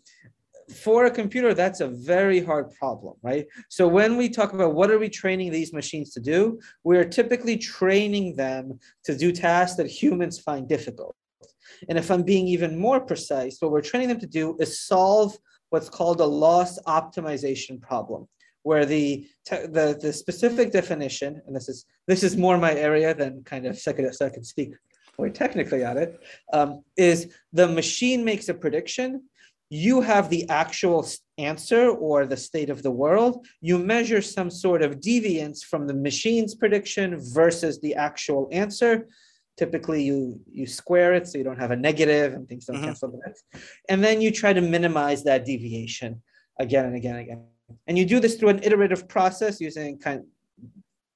for 0.75 1.07
a 1.07 1.11
computer, 1.11 1.55
that's 1.55 1.81
a 1.81 1.87
very 1.87 2.41
hard 2.41 2.73
problem, 2.73 3.15
right? 3.23 3.47
So 3.69 3.87
when 3.87 4.17
we 4.17 4.29
talk 4.29 4.53
about 4.53 4.75
what 4.75 4.91
are 4.91 4.99
we 4.99 5.09
training 5.09 5.53
these 5.53 5.73
machines 5.73 6.13
to 6.15 6.21
do, 6.21 6.59
we're 6.83 7.05
typically 7.05 7.57
training 7.57 8.35
them 8.35 8.81
to 9.05 9.17
do 9.17 9.31
tasks 9.31 9.77
that 9.77 9.87
humans 9.87 10.41
find 10.41 10.69
difficult. 10.69 11.15
And 11.89 11.97
if 11.97 12.11
I'm 12.11 12.25
being 12.25 12.49
even 12.49 12.77
more 12.77 13.01
precise, 13.01 13.59
what 13.61 13.71
we're 13.71 13.83
training 13.83 14.09
them 14.09 14.21
to 14.21 14.27
do 14.27 14.57
is 14.59 14.81
solve 14.81 15.37
what's 15.71 15.89
called 15.89 16.21
a 16.21 16.25
loss 16.25 16.79
optimization 16.83 17.81
problem, 17.81 18.29
where 18.63 18.87
the, 18.87 19.27
the, 19.51 19.99
the 20.01 20.13
specific 20.13 20.73
definition, 20.73 21.41
and 21.47 21.55
this 21.55 21.69
is 21.69 21.85
this 22.07 22.23
is 22.23 22.37
more 22.37 22.57
my 22.59 22.75
area 22.75 23.15
than 23.15 23.43
kind 23.45 23.67
of 23.67 23.79
second 23.79 24.13
so 24.13 24.27
I 24.27 24.31
can 24.31 24.45
speak 24.45 24.73
more 25.19 25.29
technically 25.31 25.83
on 25.85 25.97
it, 25.97 26.21
um, 26.53 26.83
is 26.97 27.33
the 27.53 27.67
machine 27.67 28.25
makes 28.25 28.49
a 28.49 28.55
prediction 28.55 29.23
you 29.71 30.01
have 30.01 30.31
the 30.31 30.49
actual 30.49 31.07
answer 31.39 31.91
or 31.91 32.27
the 32.27 32.37
state 32.37 32.71
of 32.71 32.83
the 32.83 32.91
world. 32.91 33.47
You 33.61 33.79
measure 33.79 34.23
some 34.23 34.51
sort 34.51 34.83
of 34.83 35.01
deviance 35.01 35.65
from 35.65 35.87
the 35.87 35.95
machine's 35.95 36.55
prediction 36.55 37.19
versus 37.19 37.81
the 37.81 37.95
actual 37.95 38.49
answer. 38.53 39.09
Typically, 39.57 40.03
you 40.03 40.41
you 40.51 40.67
square 40.67 41.15
it 41.15 41.27
so 41.27 41.39
you 41.39 41.45
don't 41.45 41.59
have 41.59 41.71
a 41.71 41.77
negative 41.77 42.35
and 42.35 42.49
things 42.49 42.67
don't 42.67 42.77
mm-hmm. 42.77 42.87
cancel. 42.87 43.21
And 43.89 44.05
then 44.05 44.21
you 44.21 44.31
try 44.31 44.53
to 44.53 44.61
minimize 44.61 45.25
that 45.25 45.45
deviation 45.45 46.23
again 46.59 46.85
and 46.85 46.97
again 46.97 47.17
and 47.17 47.25
again. 47.25 47.45
And 47.87 47.99
you 47.99 48.05
do 48.05 48.21
this 48.21 48.37
through 48.37 48.51
an 48.51 48.63
iterative 48.63 49.09
process 49.09 49.61
using 49.61 49.99
kind 49.99 50.21
of 50.21 50.27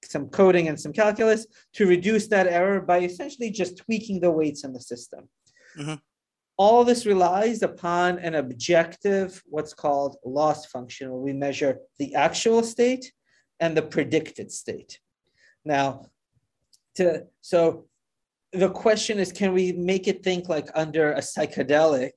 some 0.03 0.29
coding 0.29 0.69
and 0.69 0.81
some 0.81 0.93
calculus 0.93 1.47
to 1.75 1.87
reduce 1.87 2.27
that 2.29 2.47
error 2.47 2.81
by 2.81 3.01
essentially 3.01 3.51
just 3.51 3.77
tweaking 3.77 4.21
the 4.21 4.31
weights 4.31 4.65
in 4.65 4.73
the 4.73 4.81
system. 4.81 5.29
Mm-hmm 5.79 5.95
all 6.61 6.85
this 6.85 7.07
relies 7.07 7.63
upon 7.63 8.19
an 8.19 8.35
objective, 8.35 9.43
what's 9.47 9.73
called 9.73 10.19
loss 10.27 10.67
function, 10.67 11.11
where 11.11 11.19
we 11.19 11.33
measure 11.33 11.79
the 11.99 12.15
actual 12.15 12.63
state 12.63 13.13
and 13.61 13.75
the 13.75 13.81
predicted 13.81 14.53
state. 14.53 15.01
Now, 15.65 16.05
to 16.97 17.25
so 17.41 17.87
the 18.53 18.71
question 18.71 19.19
is, 19.19 19.33
can 19.33 19.53
we 19.53 19.73
make 19.73 20.09
it 20.09 20.23
think 20.25 20.49
like 20.49 20.69
under 20.75 21.13
a 21.13 21.21
psychedelic? 21.21 22.13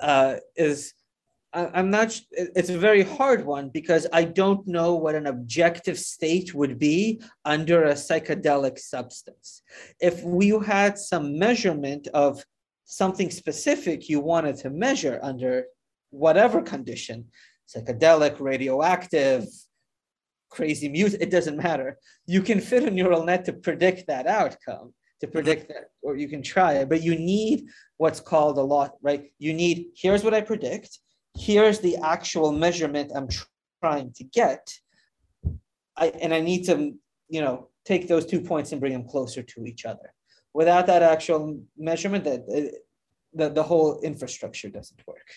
Uh, 0.00 0.36
is 0.56 0.94
I'm 1.54 1.90
not. 1.90 2.18
It's 2.30 2.70
a 2.70 2.78
very 2.78 3.02
hard 3.02 3.44
one 3.44 3.68
because 3.68 4.06
I 4.10 4.24
don't 4.24 4.66
know 4.66 4.94
what 4.94 5.14
an 5.14 5.26
objective 5.26 5.98
state 5.98 6.54
would 6.54 6.78
be 6.78 7.20
under 7.44 7.84
a 7.84 7.92
psychedelic 7.92 8.78
substance. 8.78 9.62
If 10.00 10.22
we 10.22 10.48
had 10.64 10.98
some 10.98 11.38
measurement 11.38 12.08
of 12.14 12.42
something 12.84 13.30
specific 13.30 14.08
you 14.08 14.20
wanted 14.20 14.56
to 14.58 14.70
measure 14.70 15.20
under 15.22 15.66
whatever 16.10 16.62
condition, 16.62 17.26
psychedelic, 17.68 18.40
radioactive, 18.40 19.44
crazy 20.48 20.88
music, 20.88 21.20
it 21.20 21.30
doesn't 21.30 21.56
matter. 21.56 21.98
You 22.26 22.40
can 22.40 22.60
fit 22.60 22.84
a 22.84 22.90
neural 22.90 23.24
net 23.24 23.44
to 23.46 23.52
predict 23.52 24.06
that 24.06 24.26
outcome, 24.26 24.94
to 25.22 25.28
predict 25.28 25.68
that, 25.68 25.90
or 26.02 26.16
you 26.16 26.28
can 26.28 26.42
try 26.42 26.72
it, 26.74 26.88
but 26.88 27.00
you 27.00 27.14
need 27.14 27.68
what's 27.96 28.18
called 28.18 28.58
a 28.58 28.62
lot, 28.62 28.94
right? 29.02 29.30
You 29.38 29.54
need, 29.54 29.92
here's 29.94 30.24
what 30.24 30.34
I 30.34 30.40
predict, 30.40 30.98
here's 31.38 31.78
the 31.78 31.96
actual 31.98 32.50
measurement 32.50 33.12
I'm 33.14 33.28
trying 33.80 34.12
to 34.14 34.24
get. 34.24 34.74
I, 35.96 36.08
and 36.08 36.34
I 36.34 36.40
need 36.40 36.64
to, 36.64 36.94
you 37.28 37.40
know, 37.40 37.68
take 37.84 38.08
those 38.08 38.26
two 38.26 38.40
points 38.40 38.72
and 38.72 38.80
bring 38.80 38.94
them 38.94 39.06
closer 39.06 39.42
to 39.44 39.64
each 39.64 39.84
other. 39.84 40.12
Without 40.54 40.88
that 40.88 41.02
actual 41.02 41.62
measurement, 41.78 42.24
that 42.24 42.40
uh, 42.40 42.76
the, 43.32 43.48
the 43.48 43.62
whole 43.62 44.00
infrastructure 44.00 44.70
doesn't 44.70 45.00
work. 45.06 45.28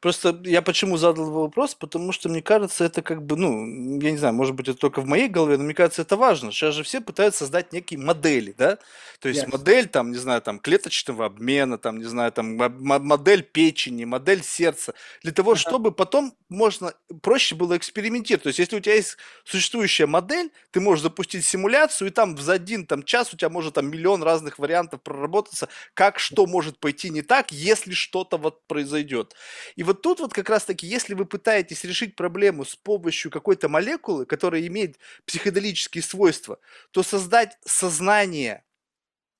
Просто 0.00 0.40
я 0.44 0.62
почему 0.62 0.96
задал 0.96 1.30
вопрос, 1.30 1.74
потому 1.74 2.12
что 2.12 2.28
мне 2.28 2.42
кажется, 2.42 2.84
это 2.84 3.02
как 3.02 3.24
бы, 3.24 3.36
ну, 3.36 4.00
я 4.00 4.10
не 4.10 4.18
знаю, 4.18 4.34
может 4.34 4.54
быть, 4.54 4.68
это 4.68 4.78
только 4.78 5.00
в 5.00 5.06
моей 5.06 5.28
голове, 5.28 5.56
но 5.56 5.64
мне 5.64 5.74
кажется, 5.74 6.02
это 6.02 6.16
важно. 6.16 6.52
Сейчас 6.52 6.74
же 6.74 6.82
все 6.82 7.00
пытаются 7.00 7.40
создать 7.40 7.72
некие 7.72 7.98
модели, 7.98 8.54
да? 8.56 8.78
То 9.20 9.28
есть 9.28 9.44
yes. 9.44 9.50
модель, 9.50 9.88
там, 9.88 10.10
не 10.10 10.18
знаю, 10.18 10.42
там, 10.42 10.58
клеточного 10.58 11.26
обмена, 11.26 11.78
там, 11.78 11.98
не 11.98 12.04
знаю, 12.04 12.32
там, 12.32 12.56
модель 12.56 13.42
печени, 13.42 14.04
модель 14.04 14.42
сердца, 14.42 14.94
для 15.22 15.32
того, 15.32 15.52
uh-huh. 15.52 15.56
чтобы 15.56 15.92
потом 15.92 16.34
можно, 16.48 16.94
проще 17.22 17.54
было 17.54 17.76
экспериментировать. 17.76 18.42
То 18.42 18.48
есть, 18.48 18.58
если 18.58 18.76
у 18.76 18.80
тебя 18.80 18.94
есть 18.94 19.16
существующая 19.44 20.06
модель, 20.06 20.50
ты 20.70 20.80
можешь 20.80 21.02
запустить 21.02 21.44
симуляцию, 21.44 22.08
и 22.08 22.10
там 22.10 22.36
за 22.36 22.54
один 22.54 22.86
там, 22.86 23.02
час 23.02 23.32
у 23.32 23.36
тебя 23.36 23.48
может 23.48 23.74
там 23.74 23.90
миллион 23.90 24.22
разных 24.22 24.58
вариантов 24.58 25.00
проработаться, 25.02 25.68
как 25.94 26.18
что 26.18 26.46
может 26.46 26.78
пойти 26.78 27.10
не 27.10 27.22
так, 27.22 27.52
если 27.52 27.92
что-то 27.92 28.36
вот 28.36 28.66
произойдет. 28.66 29.34
И 29.76 29.82
вот 29.82 30.02
тут 30.02 30.20
вот 30.20 30.32
как 30.32 30.48
раз-таки, 30.48 30.86
если 30.86 31.14
вы 31.14 31.24
пытаетесь 31.24 31.84
решить 31.84 32.16
проблему 32.16 32.64
с 32.64 32.76
помощью 32.76 33.30
какой-то 33.30 33.68
молекулы, 33.68 34.26
которая 34.26 34.66
имеет 34.66 34.98
психоделические 35.26 36.02
свойства, 36.02 36.58
то 36.90 37.02
создать 37.02 37.58
сознание, 37.64 38.64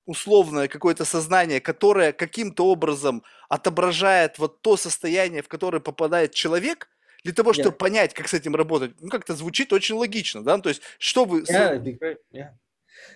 условное 0.05 0.67
какое-то 0.67 1.05
сознание, 1.05 1.61
которое 1.61 2.11
каким-то 2.11 2.65
образом 2.65 3.23
отображает 3.49 4.39
вот 4.39 4.61
то 4.61 4.77
состояние, 4.77 5.41
в 5.41 5.47
которое 5.47 5.79
попадает 5.79 6.33
человек, 6.33 6.89
для 7.23 7.33
того, 7.33 7.53
чтобы 7.53 7.69
yeah. 7.69 7.77
понять, 7.77 8.13
как 8.13 8.27
с 8.27 8.33
этим 8.33 8.55
работать, 8.55 8.91
ну, 8.99 9.09
как-то 9.09 9.33
звучит 9.33 9.71
очень 9.71 9.95
логично, 9.95 10.43
да, 10.43 10.57
то 10.57 10.69
есть, 10.69 10.81
что 10.97 11.25
вы... 11.25 11.41
Yeah, 11.43 11.75
it'd 11.75 11.83
be 11.83 11.97
great. 11.97 12.17
Yeah. 12.33 12.49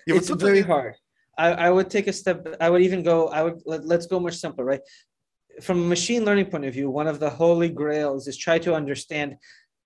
И 0.06 0.12
It's 0.12 0.30
вот 0.30 0.42
very 0.42 0.62
hard. 0.62 0.94
I, 1.36 1.68
I 1.68 1.70
would 1.70 1.88
take 1.88 2.08
a 2.08 2.12
step, 2.12 2.56
I 2.58 2.68
would 2.68 2.82
even 2.82 3.02
go, 3.04 3.28
I 3.28 3.44
would, 3.44 3.62
let, 3.64 3.84
let's 3.84 4.06
go 4.06 4.18
much 4.18 4.34
simpler, 4.34 4.64
right? 4.64 4.80
From 5.62 5.82
a 5.82 5.86
machine 5.86 6.24
learning 6.24 6.46
point 6.46 6.64
of 6.64 6.74
view, 6.74 6.90
one 6.90 7.06
of 7.06 7.20
the 7.20 7.30
holy 7.30 7.68
grails 7.68 8.28
is 8.28 8.36
try 8.36 8.58
to 8.58 8.74
understand 8.74 9.36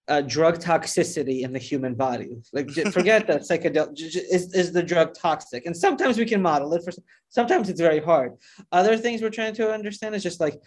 uh, 0.08 0.20
drug 0.20 0.58
toxicity 0.58 1.42
in 1.42 1.52
the 1.52 1.58
human 1.58 1.94
body. 1.94 2.42
Like, 2.52 2.70
forget 2.70 3.26
that 3.28 3.42
psychedelic 3.48 4.00
is, 4.00 4.52
is 4.52 4.72
the 4.72 4.82
drug 4.82 5.14
toxic, 5.14 5.66
and 5.66 5.76
sometimes 5.76 6.18
we 6.18 6.24
can 6.24 6.42
model 6.42 6.72
it. 6.74 6.84
For 6.84 6.92
sometimes 7.28 7.68
it's 7.68 7.80
very 7.80 8.00
hard. 8.00 8.32
Other 8.72 8.96
things 8.96 9.22
we're 9.22 9.30
trying 9.30 9.54
to 9.54 9.72
understand 9.72 10.14
is 10.14 10.22
just 10.22 10.40
like, 10.40 10.60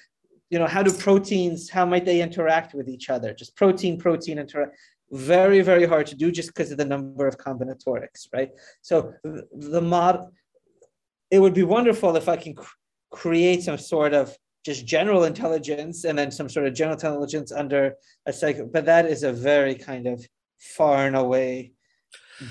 you 0.49 0.59
know, 0.59 0.67
how 0.67 0.83
do 0.83 0.93
proteins, 0.93 1.69
how 1.69 1.85
might 1.85 2.05
they 2.05 2.21
interact 2.21 2.73
with 2.73 2.87
each 2.87 3.09
other? 3.09 3.33
Just 3.33 3.55
protein, 3.55 3.97
protein 3.97 4.39
interact. 4.39 4.77
Very, 5.11 5.61
very 5.61 5.85
hard 5.85 6.07
to 6.07 6.15
do 6.15 6.31
just 6.31 6.49
because 6.49 6.71
of 6.71 6.77
the 6.77 6.85
number 6.85 7.27
of 7.27 7.37
combinatorics, 7.37 8.27
right? 8.33 8.49
So 8.81 9.13
the 9.23 9.81
mod, 9.81 10.27
it 11.29 11.39
would 11.39 11.53
be 11.53 11.63
wonderful 11.63 12.15
if 12.15 12.27
I 12.27 12.37
can 12.37 12.55
cr- 12.55 12.73
create 13.11 13.63
some 13.63 13.77
sort 13.77 14.13
of 14.13 14.35
just 14.65 14.85
general 14.85 15.23
intelligence 15.25 16.05
and 16.05 16.17
then 16.17 16.31
some 16.31 16.49
sort 16.49 16.65
of 16.65 16.73
general 16.73 16.95
intelligence 16.95 17.51
under 17.51 17.95
a 18.25 18.33
psycho. 18.33 18.65
But 18.65 18.85
that 18.85 19.05
is 19.05 19.23
a 19.23 19.31
very 19.31 19.75
kind 19.75 20.07
of 20.07 20.27
far 20.57 21.05
and 21.05 21.15
away 21.15 21.71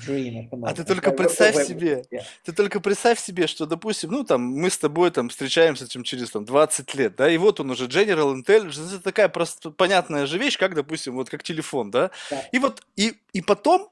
dream. 0.05 0.49
А 0.63 0.73
ты 0.73 0.83
только 0.83 1.11
представь 1.11 1.55
себе, 1.67 2.03
yeah. 2.11 2.23
ты 2.43 2.53
только 2.53 2.79
представь 2.79 3.19
себе, 3.19 3.47
что, 3.47 3.65
допустим, 3.65 4.11
ну 4.11 4.23
там 4.23 4.41
мы 4.41 4.69
с 4.69 4.77
тобой 4.77 5.11
там 5.11 5.29
встречаемся 5.29 5.87
чем 5.87 6.03
через 6.03 6.31
там 6.31 6.45
20 6.45 6.95
лет, 6.95 7.15
да, 7.15 7.29
и 7.29 7.37
вот 7.37 7.59
он 7.59 7.69
уже 7.69 7.85
General 7.85 8.33
Intelligence, 8.33 8.95
это 8.95 9.03
такая 9.03 9.29
просто 9.29 9.69
понятная 9.69 10.25
же 10.25 10.37
вещь, 10.37 10.57
как, 10.57 10.73
допустим, 10.73 11.15
вот 11.15 11.29
как 11.29 11.43
телефон, 11.43 11.91
да, 11.91 12.09
yeah. 12.31 12.43
и 12.51 12.59
вот 12.59 12.81
и 12.95 13.13
и 13.33 13.41
потом 13.41 13.89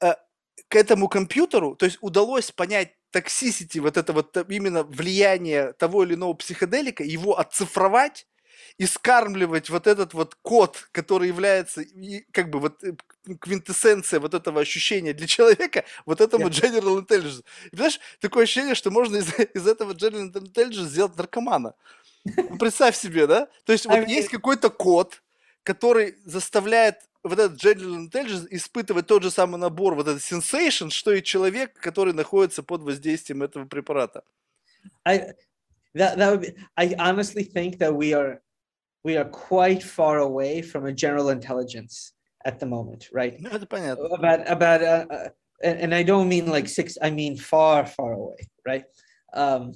э, 0.00 0.14
к 0.68 0.76
этому 0.76 1.08
компьютеру, 1.08 1.76
то 1.76 1.84
есть 1.84 1.98
удалось 2.00 2.50
понять 2.50 2.94
токсисити, 3.16 3.78
вот 3.78 3.96
это 3.96 4.12
вот 4.12 4.36
именно 4.50 4.82
влияние 4.82 5.72
того 5.72 6.04
или 6.04 6.14
иного 6.14 6.34
психоделика, 6.34 7.02
его 7.02 7.38
оцифровать 7.38 8.26
и 8.76 8.84
скармливать 8.84 9.70
вот 9.70 9.86
этот 9.86 10.12
вот 10.12 10.34
код, 10.42 10.88
который 10.92 11.28
является 11.28 11.82
как 12.30 12.50
бы 12.50 12.58
вот 12.60 12.84
э, 12.84 12.92
квинтэссенция 13.40 14.20
вот 14.20 14.34
этого 14.34 14.60
ощущения 14.60 15.14
для 15.14 15.26
человека, 15.26 15.84
вот 16.04 16.20
этому 16.20 16.48
yeah. 16.48 16.60
General 16.60 17.06
Intelligence. 17.06 17.42
И, 17.66 17.70
понимаешь, 17.70 18.00
такое 18.20 18.44
ощущение, 18.44 18.74
что 18.74 18.90
можно 18.90 19.16
из, 19.16 19.28
из 19.54 19.66
этого 19.66 19.94
General 19.94 20.30
Intelligence 20.30 20.88
сделать 20.88 21.16
наркомана. 21.16 21.72
Ну, 22.24 22.58
представь 22.58 22.96
себе, 22.96 23.26
да? 23.26 23.48
То 23.64 23.72
есть 23.72 23.86
вот 23.86 24.06
есть 24.08 24.28
какой-то 24.28 24.68
код, 24.68 25.22
который 25.66 26.14
заставляет 26.24 27.00
вот 27.24 27.38
этот 27.40 27.62
General 27.62 28.08
Intelligence 28.08 28.46
испытывать 28.50 29.08
тот 29.08 29.24
же 29.24 29.32
самый 29.32 29.58
набор, 29.58 29.96
вот 29.96 30.06
этот 30.06 30.22
sensation, 30.22 30.90
что 30.90 31.12
и 31.12 31.22
человек, 31.22 31.72
который 31.80 32.14
находится 32.14 32.62
под 32.62 32.82
воздействием 32.82 33.42
этого 33.42 33.66
препарата. 33.66 34.22
I, 35.04 35.34
that, 35.94 36.16
that 36.18 36.30
would 36.30 36.40
be, 36.42 36.54
I 36.76 36.94
honestly 36.98 37.42
think 37.42 37.78
that 37.78 37.92
we 37.92 38.14
are 38.14 38.40
we 39.02 39.16
are 39.16 39.24
quite 39.24 39.82
far 39.82 40.18
away 40.18 40.62
from 40.62 40.86
a 40.86 40.92
general 40.92 41.30
intelligence 41.30 42.12
at 42.44 42.60
the 42.60 42.66
moment, 42.66 43.08
right? 43.12 43.40
No, 43.40 43.50
это 43.50 43.66
понятно. 43.66 44.06
About 44.14 44.48
about 44.48 44.82
uh, 44.82 45.06
uh, 45.10 45.28
and 45.64 45.92
I 45.92 46.04
don't 46.04 46.28
mean 46.28 46.46
like 46.46 46.68
six. 46.68 46.96
I 47.02 47.10
mean 47.10 47.36
far, 47.36 47.86
far 47.86 48.12
away, 48.12 48.48
right? 48.64 48.84
Um, 49.34 49.72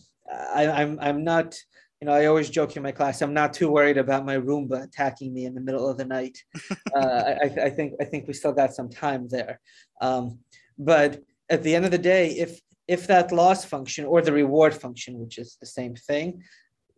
I, 0.54 0.68
I'm 0.68 0.98
I'm 1.00 1.24
not 1.24 1.56
you 2.00 2.06
know, 2.06 2.14
I 2.14 2.26
always 2.26 2.48
joke 2.48 2.76
in 2.76 2.82
my 2.82 2.92
class, 2.92 3.20
I'm 3.20 3.34
not 3.34 3.52
too 3.52 3.70
worried 3.70 3.98
about 3.98 4.24
my 4.24 4.36
Roomba 4.36 4.84
attacking 4.84 5.34
me 5.34 5.44
in 5.44 5.54
the 5.54 5.60
middle 5.60 5.86
of 5.86 5.98
the 5.98 6.06
night. 6.06 6.38
uh, 6.94 7.34
I, 7.42 7.50
I, 7.64 7.70
think 7.70 7.94
I 8.00 8.04
think 8.04 8.26
we 8.26 8.32
still 8.32 8.52
got 8.52 8.72
some 8.72 8.88
time 8.88 9.28
there. 9.28 9.60
Um, 10.00 10.38
but 10.78 11.22
at 11.50 11.62
the 11.62 11.74
end 11.74 11.84
of 11.84 11.90
the 11.90 11.98
day, 11.98 12.30
if 12.30 12.58
if 12.88 13.06
that 13.06 13.30
loss 13.30 13.64
function 13.64 14.04
or 14.04 14.22
the 14.22 14.32
reward 14.32 14.74
function, 14.74 15.18
which 15.18 15.38
is 15.38 15.56
the 15.60 15.66
same 15.66 15.94
thing, 15.94 16.42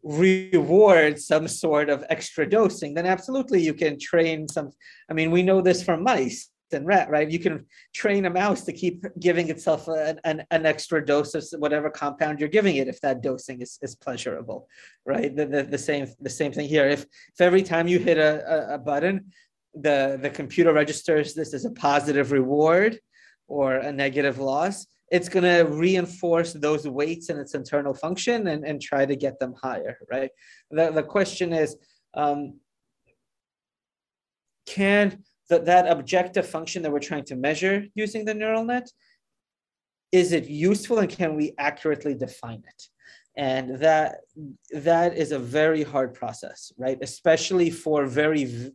rewards 0.04 1.26
some 1.26 1.48
sort 1.48 1.90
of 1.90 2.04
extra 2.08 2.48
dosing, 2.48 2.94
then 2.94 3.04
absolutely 3.04 3.60
you 3.60 3.74
can 3.74 3.98
train 3.98 4.48
some. 4.48 4.70
I 5.10 5.14
mean, 5.14 5.32
we 5.32 5.42
know 5.42 5.60
this 5.60 5.82
from 5.82 6.04
mice 6.04 6.48
and 6.72 6.86
rat, 6.86 7.10
right? 7.10 7.30
You 7.30 7.38
can 7.38 7.66
train 7.94 8.26
a 8.26 8.30
mouse 8.30 8.62
to 8.64 8.72
keep 8.72 9.04
giving 9.20 9.48
itself 9.48 9.88
an, 9.88 10.20
an, 10.24 10.44
an, 10.50 10.66
extra 10.66 11.04
dose 11.04 11.34
of 11.34 11.44
whatever 11.58 11.90
compound 11.90 12.40
you're 12.40 12.48
giving 12.48 12.76
it 12.76 12.88
if 12.88 13.00
that 13.00 13.22
dosing 13.22 13.60
is, 13.60 13.78
is 13.82 13.94
pleasurable, 13.94 14.68
right? 15.04 15.34
The, 15.34 15.46
the, 15.46 15.62
the 15.64 15.78
same 15.78 16.06
the 16.20 16.30
same 16.30 16.52
thing 16.52 16.68
here. 16.68 16.86
If 16.88 17.02
if 17.02 17.40
every 17.40 17.62
time 17.62 17.88
you 17.88 17.98
hit 17.98 18.18
a, 18.18 18.74
a, 18.74 18.78
button, 18.78 19.32
the, 19.74 20.18
the 20.20 20.30
computer 20.30 20.72
registers 20.72 21.34
this 21.34 21.54
as 21.54 21.64
a 21.64 21.70
positive 21.70 22.32
reward 22.32 22.98
or 23.48 23.76
a 23.76 23.92
negative 23.92 24.38
loss, 24.38 24.86
it's 25.10 25.28
going 25.28 25.44
to 25.44 25.70
reinforce 25.70 26.54
those 26.54 26.88
weights 26.88 27.28
in 27.28 27.38
its 27.38 27.54
internal 27.54 27.92
function 27.92 28.46
and, 28.48 28.64
and 28.64 28.80
try 28.80 29.04
to 29.04 29.14
get 29.14 29.38
them 29.38 29.54
higher, 29.62 29.98
right? 30.10 30.30
The, 30.70 30.90
the 30.90 31.02
question 31.02 31.52
is, 31.52 31.76
um, 32.14 32.58
can 34.66 35.22
that, 35.52 35.66
that 35.66 35.90
objective 35.90 36.46
function 36.46 36.82
that 36.82 36.92
we're 36.92 37.08
trying 37.10 37.24
to 37.24 37.36
measure 37.36 37.86
using 37.94 38.24
the 38.24 38.34
neural 38.34 38.64
net, 38.64 38.88
is 40.10 40.32
it 40.32 40.46
useful 40.48 40.98
and 40.98 41.10
can 41.10 41.36
we 41.36 41.54
accurately 41.58 42.14
define 42.14 42.62
it? 42.72 42.82
And 43.36 43.78
that 43.80 44.20
that 44.88 45.16
is 45.16 45.32
a 45.32 45.38
very 45.38 45.82
hard 45.82 46.12
process, 46.14 46.72
right? 46.76 46.98
Especially 47.00 47.70
for 47.70 48.04
very 48.06 48.72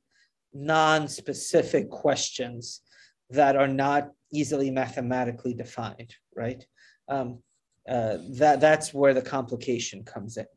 non-specific 0.53 1.89
questions 1.89 2.81
that 3.29 3.55
are 3.55 3.67
not 3.67 4.09
easily 4.33 4.71
mathematically 4.71 5.53
defined, 5.53 6.11
right? 6.35 6.65
Um, 7.07 7.43
uh, 7.87 8.17
that 8.41 8.59
that's 8.59 8.93
where 8.93 9.13
the 9.13 9.21
complication 9.21 10.03
comes 10.03 10.37
in. 10.37 10.47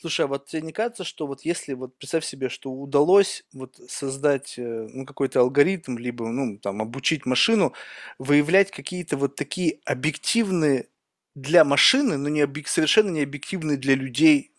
Слушай, 0.00 0.26
а 0.26 0.28
вот 0.28 0.46
тебе 0.46 0.62
не 0.62 0.72
кажется, 0.72 1.04
что 1.04 1.26
вот 1.26 1.42
если 1.42 1.74
вот 1.74 1.96
представь 1.96 2.24
себе, 2.24 2.48
что 2.48 2.70
удалось 2.70 3.44
вот 3.52 3.78
создать 3.88 4.54
э, 4.58 4.88
ну, 4.92 5.04
какой-то 5.04 5.40
алгоритм, 5.40 5.98
либо 5.98 6.28
ну, 6.28 6.58
там, 6.58 6.82
обучить 6.82 7.26
машину 7.26 7.74
выявлять 8.18 8.70
какие-то 8.70 9.16
вот 9.16 9.36
такие 9.36 9.80
объективные 9.84 10.88
для 11.34 11.64
машины, 11.64 12.16
но 12.16 12.28
не 12.28 12.40
объек- 12.40 12.68
совершенно 12.68 13.10
не 13.10 13.22
объективные 13.22 13.76
для 13.76 13.94
людей 13.94 14.52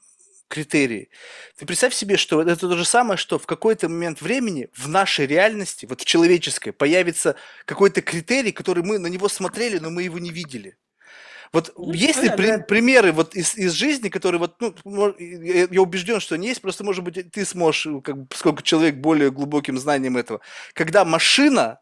критерии. 0.50 1.10
Ты 1.56 1.66
представь 1.66 1.94
себе, 1.94 2.18
что 2.18 2.42
это 2.42 2.56
то 2.58 2.76
же 2.76 2.84
самое, 2.84 3.18
что 3.18 3.40
в 3.40 3.46
какой-то 3.46 3.88
момент 3.88 4.22
времени 4.22 4.70
в 4.76 4.90
нашей 4.90 5.28
реальности, 5.28 5.86
вот 5.86 6.02
в 6.02 6.06
человеческой, 6.06 6.72
появится 6.72 7.36
какой-то 7.66 8.02
критерий, 8.02 8.52
который 8.52 8.84
мы 8.84 9.00
на 9.00 9.08
него 9.08 9.30
смотрели, 9.30 9.78
но 9.78 9.90
мы 9.90 10.04
его 10.04 10.20
не 10.20 10.32
видели. 10.32 10.78
Вот 11.52 11.74
Ну, 11.78 11.94
есть 11.94 12.22
ли 12.22 12.30
да, 12.30 12.36
при- 12.36 12.48
да. 12.48 12.60
примеры 12.60 13.12
вот 13.12 13.36
из, 13.36 13.56
из 13.56 13.72
жизни, 13.72 14.10
которые 14.10 14.40
вот, 14.40 14.62
ну, 14.86 15.16
я, 15.18 15.68
я 15.70 15.82
убежден, 15.82 16.20
что 16.20 16.36
они 16.36 16.48
есть, 16.48 16.62
просто, 16.62 16.84
может 16.84 17.04
быть, 17.04 17.32
ты 17.32 17.44
сможешь, 17.46 17.88
э, 17.88 18.02
как 18.02 18.18
бы, 18.18 18.26
поскольку 18.28 18.62
человек 18.62 18.96
более 18.98 19.32
глубоким 19.32 19.78
знанием 19.80 20.16
этого, 20.18 20.42
когда 20.74 21.06
машина 21.06 21.80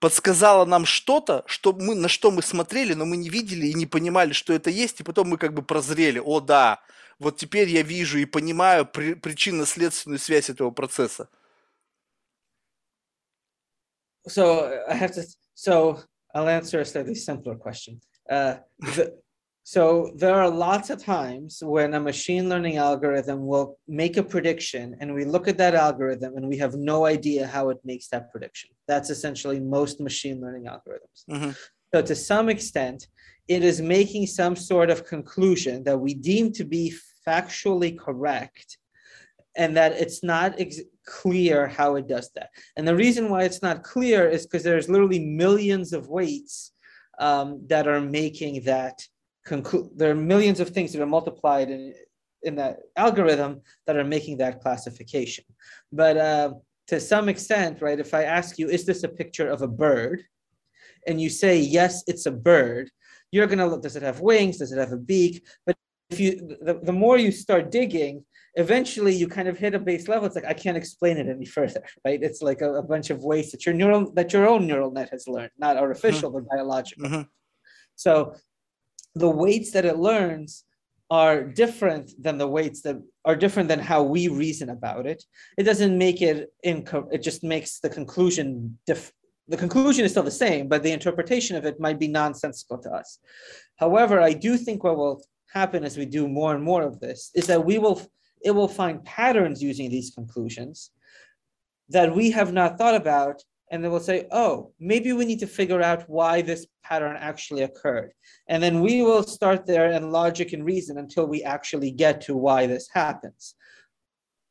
подсказала 0.00 0.64
нам 0.64 0.84
что-то, 0.86 1.44
что 1.46 1.72
мы, 1.72 1.94
на 1.94 2.08
что 2.08 2.30
мы 2.30 2.42
смотрели, 2.42 2.94
но 2.94 3.04
мы 3.06 3.16
не 3.16 3.28
видели 3.30 3.66
и 3.68 3.74
не 3.74 3.86
понимали, 3.86 4.32
что 4.32 4.52
это 4.52 4.70
есть, 4.70 5.00
и 5.00 5.04
потом 5.04 5.28
мы 5.28 5.38
как 5.38 5.54
бы 5.54 5.62
прозрели, 5.62 6.18
о 6.18 6.40
да, 6.40 6.80
вот 7.18 7.36
теперь 7.38 7.68
я 7.68 7.82
вижу 7.82 8.18
и 8.18 8.24
понимаю 8.26 8.84
при- 8.86 9.14
причинно-следственную 9.14 10.18
связь 10.18 10.50
этого 10.50 10.70
процесса. 10.72 11.28
So 14.28 14.68
I 14.88 14.94
have 14.98 15.12
to. 15.14 15.22
So 15.54 16.02
I'll 16.34 16.48
answer 16.48 16.80
a 16.80 16.84
slightly 16.84 17.14
simpler 17.14 17.54
question. 17.56 18.00
Uh, 18.30 18.56
the, 18.80 19.14
so 19.66 20.12
there 20.14 20.36
are 20.36 20.48
lots 20.48 20.90
of 20.90 21.02
times 21.02 21.60
when 21.60 21.94
a 21.94 22.00
machine 22.00 22.48
learning 22.48 22.76
algorithm 22.76 23.46
will 23.48 23.78
make 23.88 24.16
a 24.16 24.22
prediction 24.22 24.96
and 25.00 25.12
we 25.12 25.24
look 25.24 25.48
at 25.48 25.58
that 25.58 25.74
algorithm 25.74 26.36
and 26.36 26.46
we 26.46 26.56
have 26.58 26.74
no 26.76 27.04
idea 27.04 27.48
how 27.48 27.70
it 27.70 27.78
makes 27.84 28.06
that 28.10 28.30
prediction. 28.30 28.70
That's 28.86 29.10
essentially 29.10 29.58
most 29.58 30.00
machine 30.00 30.40
learning 30.40 30.66
algorithms. 30.66 31.24
Mm-hmm. 31.28 31.50
So 31.92 32.00
to 32.00 32.14
some 32.14 32.48
extent, 32.48 33.08
it 33.48 33.64
is 33.64 33.80
making 33.80 34.28
some 34.28 34.54
sort 34.54 34.88
of 34.88 35.04
conclusion 35.04 35.82
that 35.82 35.98
we 35.98 36.14
deem 36.14 36.52
to 36.52 36.64
be 36.64 36.94
factually 37.26 37.98
correct 37.98 38.78
and 39.56 39.76
that 39.76 39.92
it's 39.92 40.22
not 40.22 40.60
ex- 40.60 40.80
clear 41.06 41.66
how 41.66 41.96
it 41.96 42.06
does 42.06 42.30
that. 42.36 42.50
And 42.76 42.86
the 42.86 42.94
reason 42.94 43.30
why 43.30 43.42
it's 43.42 43.62
not 43.62 43.82
clear 43.82 44.28
is 44.28 44.46
because 44.46 44.62
there's 44.62 44.88
literally 44.88 45.24
millions 45.24 45.92
of 45.92 46.08
weights 46.08 46.72
um, 47.18 47.62
that 47.68 47.86
are 47.86 48.00
making 48.00 48.62
that 48.62 49.02
conclude. 49.44 49.90
There 49.96 50.10
are 50.10 50.14
millions 50.14 50.60
of 50.60 50.70
things 50.70 50.92
that 50.92 51.02
are 51.02 51.06
multiplied 51.06 51.70
in 51.70 51.94
in 52.42 52.54
that 52.56 52.78
algorithm 52.96 53.62
that 53.86 53.96
are 53.96 54.04
making 54.04 54.36
that 54.38 54.60
classification. 54.60 55.44
But 55.90 56.16
uh, 56.16 56.50
to 56.88 57.00
some 57.00 57.28
extent, 57.28 57.82
right? 57.82 57.98
If 57.98 58.14
I 58.14 58.22
ask 58.24 58.58
you, 58.58 58.68
is 58.68 58.84
this 58.84 59.02
a 59.02 59.08
picture 59.08 59.48
of 59.48 59.62
a 59.62 59.68
bird? 59.68 60.22
and 61.06 61.20
you 61.20 61.30
say 61.30 61.58
yes 61.58 62.02
it's 62.06 62.26
a 62.26 62.30
bird 62.30 62.90
you're 63.30 63.46
going 63.46 63.58
to 63.58 63.66
look 63.66 63.82
does 63.82 63.96
it 63.96 64.02
have 64.02 64.20
wings 64.20 64.58
does 64.58 64.72
it 64.72 64.78
have 64.78 64.92
a 64.92 64.96
beak 64.96 65.44
but 65.64 65.76
if 66.10 66.20
you 66.20 66.56
the, 66.60 66.80
the 66.82 66.92
more 66.92 67.18
you 67.18 67.32
start 67.32 67.70
digging 67.70 68.24
eventually 68.54 69.14
you 69.14 69.28
kind 69.28 69.48
of 69.48 69.58
hit 69.58 69.74
a 69.74 69.78
base 69.78 70.08
level. 70.08 70.26
It's 70.26 70.34
like 70.34 70.46
i 70.46 70.54
can't 70.54 70.76
explain 70.76 71.18
it 71.18 71.28
any 71.28 71.46
further 71.46 71.84
right? 72.04 72.22
It's 72.22 72.42
like 72.42 72.60
a, 72.62 72.74
a 72.74 72.82
bunch 72.82 73.10
of 73.10 73.22
ways 73.22 73.50
that 73.52 73.66
your 73.66 73.74
neural 73.74 74.12
that 74.12 74.32
your 74.32 74.48
own 74.48 74.66
neural 74.66 74.90
net 74.90 75.10
has 75.10 75.28
learned 75.28 75.50
not 75.58 75.76
artificial 75.76 76.30
mm-hmm. 76.30 76.46
but 76.46 76.56
biological. 76.56 77.04
Mm-hmm. 77.04 77.14
mm-hmm. 77.14 77.28
so 77.96 78.34
the 79.14 79.30
weights 79.30 79.70
that 79.72 79.84
it 79.84 79.96
learns 79.96 80.64
are 81.10 81.44
different 81.44 82.10
than 82.22 82.36
the 82.36 82.48
weights 82.48 82.82
that 82.82 82.96
are 83.24 83.36
different 83.36 83.68
than 83.68 83.78
how 83.78 84.02
we 84.02 84.26
reason 84.26 84.70
about 84.70 85.06
it. 85.06 85.22
It 85.56 85.62
doesn't 85.62 85.96
make 85.96 86.20
it 86.20 86.52
inco- 86.64 87.08
it 87.12 87.22
just 87.22 87.44
makes 87.44 87.78
the 87.78 87.88
conclusion 87.88 88.78
the 89.48 89.56
conclusion 89.56 90.04
is 90.04 90.10
still 90.10 90.24
the 90.24 90.30
same 90.46 90.66
but 90.66 90.82
the 90.82 90.90
interpretation 90.90 91.54
of 91.56 91.64
it 91.64 91.78
might 91.78 92.00
be 92.00 92.08
nonsensical 92.08 92.78
to 92.78 92.90
us. 92.90 93.18
However 93.76 94.20
i 94.20 94.32
do 94.32 94.56
think 94.56 94.82
what 94.82 94.96
will 94.96 95.22
happen 95.52 95.84
as 95.84 95.96
we 95.96 96.06
do 96.06 96.28
more 96.28 96.54
and 96.54 96.62
more 96.62 96.82
of 96.82 97.00
this 97.00 97.30
is 97.34 97.46
that 97.46 97.64
we 97.64 97.78
will 97.78 98.00
it 98.42 98.50
will 98.50 98.68
find 98.68 99.04
patterns 99.04 99.62
using 99.62 99.90
these 99.90 100.10
conclusions 100.10 100.90
that 101.88 102.14
we 102.14 102.30
have 102.30 102.52
not 102.52 102.78
thought 102.78 102.94
about 102.94 103.42
and 103.70 103.82
then 103.82 103.90
we'll 103.90 104.00
say 104.00 104.26
oh 104.32 104.72
maybe 104.78 105.12
we 105.12 105.24
need 105.24 105.38
to 105.38 105.46
figure 105.46 105.82
out 105.82 106.08
why 106.08 106.42
this 106.42 106.66
pattern 106.88 107.16
actually 107.18 107.62
occurred. 107.62 108.12
And 108.48 108.62
then 108.62 108.80
we 108.80 109.02
will 109.02 109.22
start 109.22 109.66
there 109.66 109.90
in 109.90 110.12
logic 110.12 110.52
and 110.52 110.64
reason 110.64 110.98
until 110.98 111.26
we 111.26 111.42
actually 111.42 111.90
get 111.90 112.20
to 112.22 112.36
why 112.36 112.66
this 112.66 112.88
happens. 112.92 113.54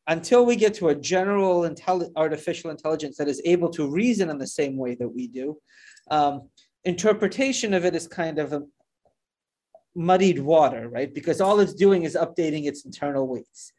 Until 0.07 0.45
we 0.45 0.55
get 0.55 0.73
to 0.75 0.89
a 0.89 0.95
general 0.95 1.61
intelli- 1.61 2.11
artificial 2.15 2.69
intelligence 2.69 3.17
that 3.17 3.27
is 3.27 3.41
able 3.45 3.69
to 3.71 3.89
reason 3.89 4.29
in 4.29 4.37
the 4.37 4.47
same 4.47 4.77
way 4.77 4.95
that 4.95 5.07
we 5.07 5.27
do 5.27 5.57
um, 6.11 6.49
interpretation 6.83 7.73
of 7.73 7.85
it 7.85 7.95
is 7.95 8.07
kind 8.07 8.37
of 8.37 8.53
a 8.53 8.61
muddied 9.95 10.39
water 10.39 10.89
right 10.89 11.13
because 11.13 11.39
all 11.39 11.59
it's 11.59 11.73
doing 11.73 12.03
is 12.03 12.15
updating 12.15 12.65
its 12.65 12.83
internal 12.85 13.27
weights 13.27 13.73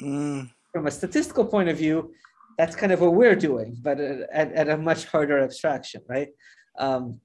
М, 0.00 0.50
from 0.72 0.86
a 0.86 0.90
statistical 0.90 1.44
point 1.44 1.68
of 1.68 1.76
view, 1.76 2.12
that's 2.56 2.76
kind 2.76 2.92
of 2.92 3.00
what 3.00 3.14
we're 3.14 3.36
doing, 3.36 3.76
but 3.80 4.00
at, 4.00 4.52
at 4.52 4.68
a 4.68 4.76
much 4.76 5.04
harder 5.06 5.38
abstraction, 5.38 6.02
right? 6.08 6.28
Um, 6.78 7.20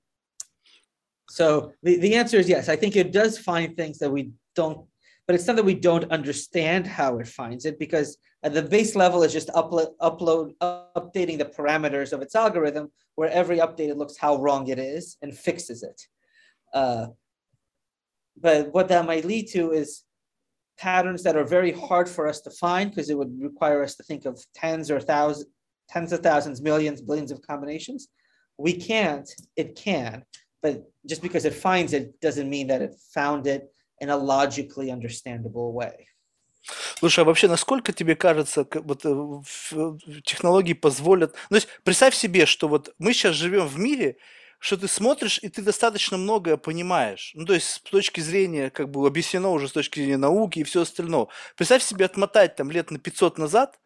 so 1.29 1.73
the, 1.83 1.97
the 1.97 2.15
answer 2.15 2.37
is 2.37 2.49
yes. 2.49 2.69
I 2.69 2.75
think 2.75 2.95
it 2.95 3.11
does 3.11 3.37
find 3.37 3.75
things 3.75 3.99
that 3.99 4.09
we 4.09 4.31
don't, 4.55 4.85
but 5.25 5.35
it's 5.35 5.45
not 5.47 5.55
that 5.57 5.65
we 5.65 5.75
don't 5.75 6.09
understand 6.11 6.87
how 6.87 7.19
it 7.19 7.27
finds 7.27 7.65
it 7.65 7.77
because 7.79 8.17
at 8.43 8.53
the 8.53 8.61
base 8.61 8.95
level 8.95 9.23
is 9.23 9.33
just 9.33 9.49
upload, 9.49 9.89
upload, 10.01 10.53
updating 10.95 11.37
the 11.37 11.51
parameters 11.57 12.13
of 12.13 12.21
its 12.21 12.35
algorithm, 12.35 12.91
where 13.15 13.29
every 13.29 13.57
update 13.57 13.89
it 13.89 13.97
looks 13.97 14.17
how 14.17 14.37
wrong 14.37 14.67
it 14.67 14.79
is 14.79 15.17
and 15.21 15.37
fixes 15.37 15.83
it. 15.83 16.01
Uh, 16.73 17.07
but 18.36 18.72
what 18.72 18.88
that 18.88 19.06
might 19.06 19.24
lead 19.24 19.48
to 19.52 19.72
is 19.72 20.04
patterns 20.78 21.22
that 21.22 21.36
are 21.36 21.44
very 21.44 21.72
hard 21.72 22.08
for 22.08 22.26
us 22.26 22.40
to 22.40 22.50
find 22.50 22.90
because 22.90 23.10
it 23.10 23.16
would 23.16 23.40
require 23.40 23.82
us 23.82 23.94
to 23.96 24.02
think 24.02 24.24
of 24.24 24.44
tens 24.54 24.90
or 24.90 25.00
thousands, 25.00 25.46
tens 25.88 26.12
of 26.12 26.20
thousands, 26.20 26.60
millions, 26.60 27.00
billions 27.00 27.30
of 27.30 27.42
combinations. 27.42 28.08
We 28.58 28.74
can't, 28.74 29.28
it 29.56 29.76
can, 29.76 30.24
but 30.62 30.84
just 31.06 31.22
because 31.22 31.44
it 31.44 31.54
finds 31.54 31.92
it 31.92 32.20
doesn't 32.20 32.48
mean 32.48 32.68
that 32.68 32.82
it 32.82 32.94
found 33.14 33.46
it 33.46 33.70
in 34.00 34.08
a 34.10 34.16
logically 34.16 34.90
understandable 34.90 35.72
way. 35.72 36.08
Слушай, 36.98 37.20
а 37.20 37.24
вообще, 37.24 37.48
насколько 37.48 37.92
тебе 37.92 38.14
кажется, 38.14 38.64
к- 38.64 38.80
вот 38.82 39.04
э, 39.04 39.08
в- 39.08 39.72
в- 39.72 40.22
технологии 40.22 40.74
позволят... 40.74 41.34
Ну, 41.50 41.56
то 41.56 41.56
есть, 41.56 41.68
представь 41.82 42.14
себе, 42.14 42.46
что 42.46 42.68
вот 42.68 42.94
мы 42.98 43.12
сейчас 43.12 43.34
живем 43.34 43.66
в 43.66 43.78
мире, 43.80 44.16
что 44.59 44.77
ты 44.77 44.87
смотришь, 44.87 45.39
и 45.41 45.49
ты 45.49 45.61
достаточно 45.61 46.17
многое 46.17 46.57
понимаешь. 46.57 47.31
Ну, 47.35 47.45
то 47.45 47.53
есть, 47.53 47.69
с 47.69 47.79
точки 47.79 48.21
зрения, 48.21 48.69
как 48.69 48.89
бы 48.89 49.05
объяснено 49.05 49.49
уже 49.51 49.67
с 49.67 49.71
точки 49.71 49.99
зрения 49.99 50.17
науки 50.17 50.59
и 50.59 50.63
все 50.63 50.81
остальное. 50.81 51.27
Представь 51.55 51.83
себе 51.83 52.05
отмотать 52.05 52.55
там 52.55 52.71
лет 52.71 52.91
на 52.91 52.99
500 52.99 53.37
назад, 53.37 53.79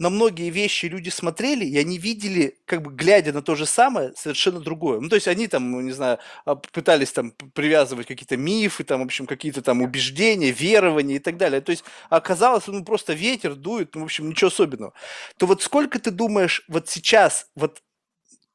на 0.00 0.08
многие 0.08 0.48
вещи 0.48 0.86
люди 0.86 1.10
смотрели, 1.10 1.66
и 1.66 1.76
они 1.76 1.98
видели, 1.98 2.58
как 2.64 2.80
бы 2.80 2.90
глядя 2.90 3.34
на 3.34 3.42
то 3.42 3.54
же 3.54 3.66
самое, 3.66 4.14
совершенно 4.16 4.58
другое. 4.58 4.98
Ну, 4.98 5.10
то 5.10 5.14
есть 5.14 5.28
они 5.28 5.46
там, 5.46 5.70
ну, 5.70 5.82
не 5.82 5.92
знаю, 5.92 6.18
а, 6.46 6.56
пытались 6.56 7.12
там 7.12 7.32
привязывать 7.52 8.06
какие-то 8.06 8.38
мифы, 8.38 8.82
там, 8.82 9.00
в 9.00 9.04
общем, 9.04 9.26
какие-то 9.26 9.60
там 9.60 9.82
убеждения, 9.82 10.52
верования 10.52 11.16
и 11.16 11.18
так 11.18 11.36
далее. 11.36 11.60
То 11.60 11.70
есть 11.70 11.84
оказалось, 12.08 12.66
ну, 12.66 12.82
просто 12.82 13.12
ветер 13.12 13.54
дует, 13.54 13.94
ну, 13.94 14.00
в 14.00 14.04
общем, 14.04 14.30
ничего 14.30 14.48
особенного. 14.48 14.94
То 15.36 15.44
вот 15.44 15.62
сколько 15.62 15.98
ты 15.98 16.10
думаешь, 16.10 16.64
вот 16.66 16.88
сейчас, 16.88 17.48
вот 17.54 17.82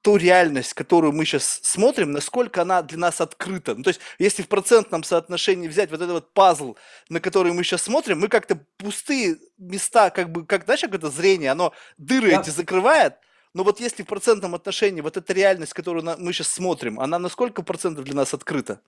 ту 0.06 0.18
реальность, 0.18 0.76
которую 0.76 1.14
мы 1.14 1.26
сейчас 1.26 1.62
смотрим, 1.64 2.12
насколько 2.12 2.62
она 2.62 2.84
для 2.84 3.00
нас 3.00 3.22
открыта. 3.22 3.74
Ну, 3.74 3.82
то 3.82 3.88
есть, 3.88 4.00
если 4.20 4.44
в 4.44 4.48
процентном 4.48 5.04
соотношении 5.04 5.68
взять 5.68 5.90
вот 5.90 6.00
этот 6.00 6.12
вот 6.12 6.32
пазл, 6.32 6.76
на 7.10 7.20
который 7.20 7.54
мы 7.54 7.64
сейчас 7.64 7.82
смотрим, 7.82 8.20
мы 8.20 8.28
как-то 8.28 8.60
пустые 8.78 9.38
места, 9.58 10.12
как 10.12 10.32
бы, 10.32 10.46
как, 10.46 10.66
знаешь, 10.66 10.82
как 10.82 10.94
это 10.94 11.10
зрение, 11.10 11.50
оно 11.50 11.74
дыры 11.98 12.30
Да. 12.30 12.42
эти 12.42 12.52
закрывает, 12.52 13.16
но 13.56 13.64
вот 13.64 13.80
если 13.80 14.04
в 14.04 14.06
процентном 14.06 14.54
отношении 14.54 15.02
вот 15.02 15.18
эта 15.18 15.34
реальность, 15.34 15.74
которую 15.74 16.04
мы 16.20 16.34
сейчас 16.34 16.50
смотрим, 16.50 17.00
она 17.00 17.18
на 17.18 17.28
сколько 17.28 17.64
процентов 17.64 18.06
для 18.06 18.14
нас 18.14 18.32
открыта? 18.36 18.82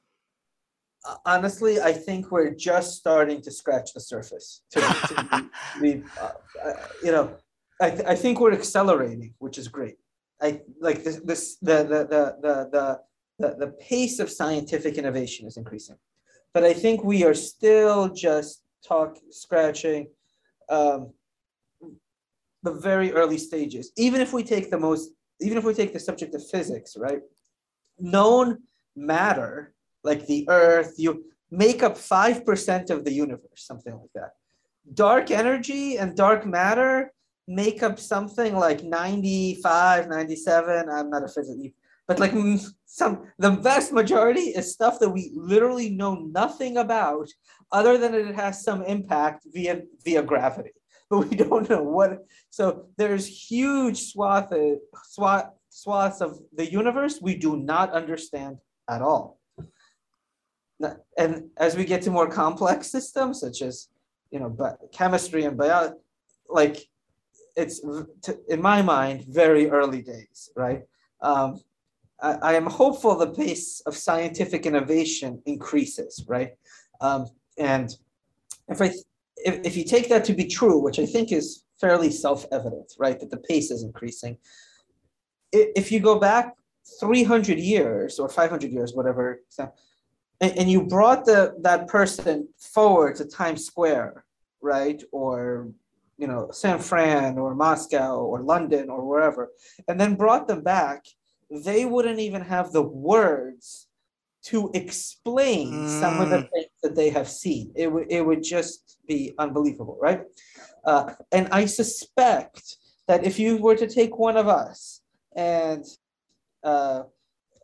Honestly, 1.25 1.79
I 1.79 1.93
think 1.93 2.29
we're 2.29 2.53
just 2.53 2.89
starting 3.03 3.41
to 3.41 3.49
scratch 3.49 3.91
the 3.95 4.01
surface. 4.01 4.61
To, 4.73 4.81
to 4.81 5.47
be, 5.81 5.93
be, 5.93 6.03
uh, 6.21 6.33
uh, 6.63 6.73
you 7.01 7.11
know, 7.11 7.31
I, 7.81 7.89
th- 7.89 8.05
I 8.05 8.15
think 8.15 8.39
we're 8.39 8.53
accelerating, 8.53 9.33
which 9.39 9.57
is 9.57 9.67
great. 9.67 9.97
I 10.41 10.61
like 10.79 11.03
this, 11.03 11.17
this 11.17 11.55
the, 11.57 11.83
the, 11.83 12.07
the, 12.09 12.69
the, 12.71 12.99
the, 13.39 13.55
the, 13.65 13.67
pace 13.79 14.19
of 14.19 14.29
scientific 14.29 14.97
innovation 14.97 15.47
is 15.47 15.57
increasing. 15.57 15.97
But 16.53 16.63
I 16.63 16.73
think 16.73 17.03
we 17.03 17.23
are 17.23 17.33
still 17.33 18.09
just 18.09 18.63
talk 18.87 19.17
scratching 19.31 20.07
um, 20.69 21.13
the 22.63 22.73
very 22.73 23.11
early 23.13 23.37
stages. 23.37 23.91
Even 23.97 24.21
if 24.21 24.33
we 24.33 24.43
take 24.43 24.69
the 24.69 24.79
most, 24.79 25.11
even 25.39 25.57
if 25.57 25.63
we 25.63 25.73
take 25.73 25.93
the 25.93 25.99
subject 25.99 26.35
of 26.35 26.47
physics, 26.47 26.95
right? 26.97 27.21
Known 27.99 28.59
matter, 28.95 29.73
like 30.03 30.25
the 30.27 30.47
earth, 30.49 30.95
you 30.97 31.25
make 31.51 31.83
up 31.83 31.95
5% 31.95 32.89
of 32.89 33.05
the 33.05 33.13
universe, 33.13 33.41
something 33.55 33.93
like 33.93 34.13
that. 34.15 34.31
Dark 34.93 35.31
energy 35.31 35.97
and 35.97 36.15
dark 36.15 36.45
matter 36.45 37.11
make 37.47 37.81
up 37.81 37.99
something 37.99 38.55
like 38.55 38.83
95, 38.83 40.09
97. 40.09 40.89
I'm 40.89 41.09
not 41.09 41.23
a 41.23 41.27
physicist, 41.27 41.73
but 42.07 42.19
like 42.19 42.31
mm, 42.31 42.63
some, 42.85 43.27
the 43.37 43.51
vast 43.51 43.93
majority 43.93 44.41
is 44.41 44.73
stuff 44.73 44.99
that 44.99 45.09
we 45.09 45.31
literally 45.33 45.89
know 45.89 46.15
nothing 46.15 46.77
about 46.77 47.29
other 47.71 47.97
than 47.97 48.13
it 48.13 48.35
has 48.35 48.63
some 48.63 48.83
impact 48.83 49.45
via, 49.53 49.81
via 50.03 50.21
gravity. 50.21 50.71
But 51.09 51.29
we 51.29 51.37
don't 51.37 51.69
know 51.69 51.83
what. 51.83 52.25
So 52.49 52.87
there's 52.97 53.25
huge 53.25 54.11
swath, 54.11 54.51
swath, 55.05 55.51
swaths 55.69 56.19
of 56.19 56.37
the 56.53 56.69
universe 56.69 57.19
we 57.21 57.37
do 57.37 57.55
not 57.55 57.93
understand 57.93 58.57
at 58.89 59.01
all. 59.01 59.39
and 61.17 61.49
as 61.55 61.77
we 61.77 61.85
get 61.85 62.01
to 62.01 62.11
more 62.11 62.29
complex 62.29 62.91
systems, 62.91 63.39
such 63.39 63.61
as 63.61 63.87
you 64.31 64.39
know, 64.41 64.49
but 64.49 64.79
chemistry 64.91 65.45
and 65.45 65.57
biology, 65.57 65.95
like 66.49 66.89
it's 67.57 67.81
in 68.47 68.61
my 68.61 68.81
mind 68.81 69.25
very 69.27 69.69
early 69.69 70.01
days, 70.01 70.51
right? 70.55 70.83
Um, 71.21 71.59
I, 72.21 72.33
I, 72.33 72.53
am 72.53 72.67
hopeful 72.67 73.15
the 73.15 73.31
pace 73.31 73.81
of 73.87 73.97
scientific 73.97 74.67
innovation 74.67 75.41
increases, 75.47 76.23
right? 76.27 76.51
Um, 77.01 77.25
and 77.57 77.89
if 78.67 78.81
I 78.81 78.91
if, 79.37 79.65
if 79.65 79.75
you 79.75 79.83
take 79.83 80.07
that 80.09 80.23
to 80.25 80.33
be 80.33 80.45
true, 80.45 80.79
which 80.79 80.99
I 80.99 81.05
think 81.05 81.31
is 81.31 81.63
fairly 81.81 82.11
self-evident, 82.11 82.93
right, 82.99 83.19
that 83.19 83.31
the 83.31 83.37
pace 83.37 83.71
is 83.71 83.83
increasing. 83.83 84.37
If 85.51 85.91
you 85.91 85.99
go 85.99 86.19
back 86.19 86.53
300 86.99 87.57
years 87.57 88.19
or 88.19 88.29
500 88.29 88.71
years, 88.71 88.93
whatever, 88.93 89.41
and, 89.59 89.71
and 90.41 90.69
you 90.69 90.83
brought 90.83 91.25
the 91.25 91.55
that 91.61 91.87
person 91.87 92.47
forward 92.59 93.15
to 93.15 93.25
Times 93.25 93.65
Square, 93.65 94.25
right, 94.61 95.01
or 95.11 95.69
you 96.17 96.27
know 96.27 96.49
San 96.51 96.79
Fran 96.79 97.37
or 97.37 97.55
Moscow 97.55 98.17
or 98.17 98.41
London 98.41 98.89
or 98.89 99.05
wherever, 99.05 99.49
and 99.87 99.99
then 99.99 100.15
brought 100.15 100.47
them 100.47 100.61
back, 100.61 101.05
they 101.49 101.85
wouldn't 101.85 102.19
even 102.19 102.41
have 102.41 102.71
the 102.71 102.81
words 102.81 103.87
to 104.43 104.71
explain 104.73 105.73
mm. 105.73 105.99
some 105.99 106.21
of 106.21 106.29
the 106.29 106.37
mm. 106.37 106.49
things 106.51 106.71
that 106.83 106.95
they 106.95 107.09
have 107.09 107.27
seen. 107.27 107.71
It 107.75 107.91
would 107.91 108.11
it 108.11 108.25
would 108.25 108.43
just 108.43 108.97
be 109.07 109.33
unbelievable, 109.37 109.97
right? 110.01 110.21
Uh, 110.85 111.13
and 111.31 111.47
I 111.51 111.65
suspect 111.65 112.77
that 113.07 113.25
if 113.25 113.39
you 113.39 113.57
were 113.57 113.75
to 113.75 113.87
take 113.87 114.17
one 114.17 114.37
of 114.37 114.47
us 114.47 115.01
and 115.35 115.83
uh, 116.63 117.03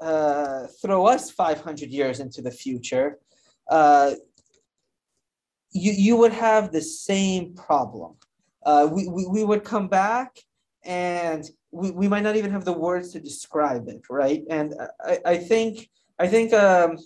uh, 0.02 0.68
throw 0.82 1.06
us 1.06 1.32
500 1.32 1.90
years 1.90 2.20
into 2.20 2.42
the 2.42 2.52
future, 2.52 3.20
uh, 3.70 4.12
you, 5.72 5.92
you 5.92 6.18
would 6.18 6.34
have 6.34 6.72
the 6.72 6.82
same 6.82 7.54
problem. 7.56 8.16
Uh, 8.66 8.88
we, 8.92 9.08
we, 9.08 9.28
we 9.28 9.44
would 9.44 9.64
come 9.64 9.88
back 9.88 10.38
and 10.86 11.50
we, 11.72 11.92
we 11.92 12.08
might 12.08 12.24
not 12.24 12.36
even 12.36 12.52
have 12.52 12.66
the 12.66 12.74
words 12.74 13.12
to 13.12 13.20
describe 13.20 13.88
it, 13.88 14.02
right? 14.10 14.44
And 14.50 14.74
I, 15.06 15.20
I 15.26 15.38
think 15.38 15.90
I 16.20 16.28
think 16.28 16.54
um, 16.54 16.98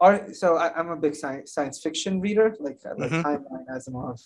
art. 0.00 0.36
So 0.36 0.56
I, 0.56 0.78
am 0.78 0.90
a 0.90 0.96
big 0.96 1.14
science 1.14 1.52
science 1.52 1.80
fiction 1.80 2.20
reader, 2.20 2.56
like 2.60 2.78
like 2.84 3.10
mm-hmm. 3.10 3.26
Heinlein, 3.26 3.66
Asimov. 3.70 4.20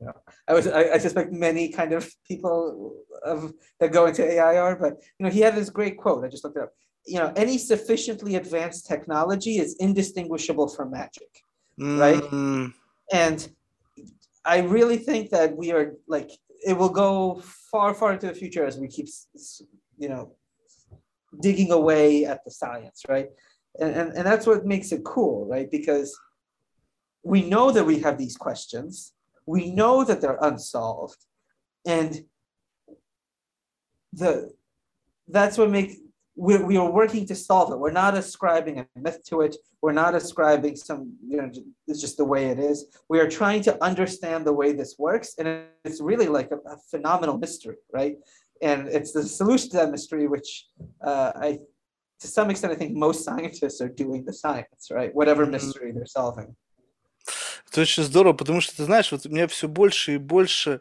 You 0.00 0.06
know, 0.06 0.12
I 0.48 0.54
was 0.54 0.66
I, 0.66 0.90
I, 0.94 0.98
suspect 0.98 1.32
many 1.32 1.68
kind 1.68 1.92
of 1.92 2.10
people 2.26 2.96
of 3.24 3.52
that 3.80 3.92
go 3.92 4.06
into 4.06 4.24
AIR, 4.24 4.76
but 4.76 4.94
you 5.18 5.26
know, 5.26 5.30
he 5.30 5.40
had 5.40 5.54
this 5.54 5.70
great 5.70 5.96
quote. 5.96 6.24
I 6.24 6.28
just 6.28 6.44
looked 6.44 6.56
it 6.56 6.62
up. 6.62 6.72
You 7.06 7.18
know, 7.18 7.32
any 7.36 7.58
sufficiently 7.58 8.36
advanced 8.36 8.86
technology 8.86 9.58
is 9.58 9.76
indistinguishable 9.78 10.68
from 10.68 10.90
magic, 10.90 11.28
mm. 11.78 11.98
right? 12.00 12.72
And 13.12 13.48
I 14.44 14.58
really 14.58 14.98
think 14.98 15.30
that 15.30 15.56
we 15.56 15.72
are 15.72 15.94
like 16.06 16.30
it 16.64 16.76
will 16.76 16.90
go 16.90 17.42
far, 17.70 17.94
far 17.94 18.12
into 18.12 18.26
the 18.26 18.34
future 18.34 18.64
as 18.64 18.78
we 18.78 18.88
keep, 18.88 19.08
you 19.98 20.08
know, 20.08 20.32
digging 21.40 21.72
away 21.72 22.24
at 22.24 22.44
the 22.44 22.50
science, 22.50 23.02
right? 23.08 23.28
And, 23.80 23.94
and, 23.94 24.12
and 24.14 24.26
that's 24.26 24.46
what 24.46 24.64
makes 24.64 24.92
it 24.92 25.04
cool, 25.04 25.46
right? 25.46 25.70
Because 25.70 26.16
we 27.22 27.42
know 27.42 27.70
that 27.70 27.84
we 27.84 27.98
have 28.00 28.18
these 28.18 28.36
questions, 28.36 29.12
we 29.46 29.70
know 29.70 30.04
that 30.04 30.20
they're 30.20 30.38
unsolved, 30.40 31.18
and 31.86 32.24
the 34.12 34.52
that's 35.28 35.58
what 35.58 35.70
makes 35.70 35.96
we, 36.36 36.56
we 36.58 36.76
are 36.76 36.90
working 36.90 37.26
to 37.26 37.34
solve 37.34 37.72
it. 37.72 37.78
We're 37.78 37.92
not 37.92 38.16
ascribing 38.16 38.80
a 38.80 38.86
myth 38.96 39.20
to 39.28 39.42
it. 39.42 39.56
We're 39.82 39.92
not 39.92 40.14
ascribing 40.14 40.76
some, 40.76 41.12
you 41.26 41.36
know, 41.36 41.50
it's 41.86 42.00
just 42.00 42.16
the 42.16 42.24
way 42.24 42.46
it 42.46 42.58
is. 42.58 42.86
We 43.08 43.20
are 43.20 43.28
trying 43.28 43.62
to 43.62 43.84
understand 43.84 44.46
the 44.46 44.52
way 44.52 44.72
this 44.72 44.96
works. 44.98 45.34
And 45.38 45.64
it's 45.84 46.00
really 46.00 46.26
like 46.26 46.50
a, 46.50 46.56
a 46.68 46.76
phenomenal 46.90 47.38
mystery, 47.38 47.76
right? 47.92 48.16
and 48.64 48.88
it's 48.88 49.12
the 49.12 49.22
solution 49.22 49.70
to 49.70 49.76
that 49.76 49.90
mystery, 49.90 50.26
which 50.26 50.66
uh, 51.02 51.32
I, 51.34 51.58
to 52.20 52.26
some 52.26 52.50
extent, 52.50 52.72
I 52.72 52.76
think 52.76 52.96
most 52.96 53.24
scientists 53.24 53.80
are 53.80 53.88
doing 53.88 54.24
the 54.24 54.32
science, 54.32 54.88
right? 54.90 55.14
Whatever 55.14 55.44
mystery 55.46 55.92
they're 55.92 56.06
solving. 56.06 56.56
Это 57.74 57.80
очень 57.80 58.04
здорово, 58.04 58.34
потому 58.34 58.60
что, 58.60 58.76
ты 58.76 58.84
знаешь, 58.84 59.10
вот 59.10 59.26
у 59.26 59.30
меня 59.30 59.48
все 59.48 59.66
больше 59.66 60.14
и 60.14 60.16
больше, 60.16 60.80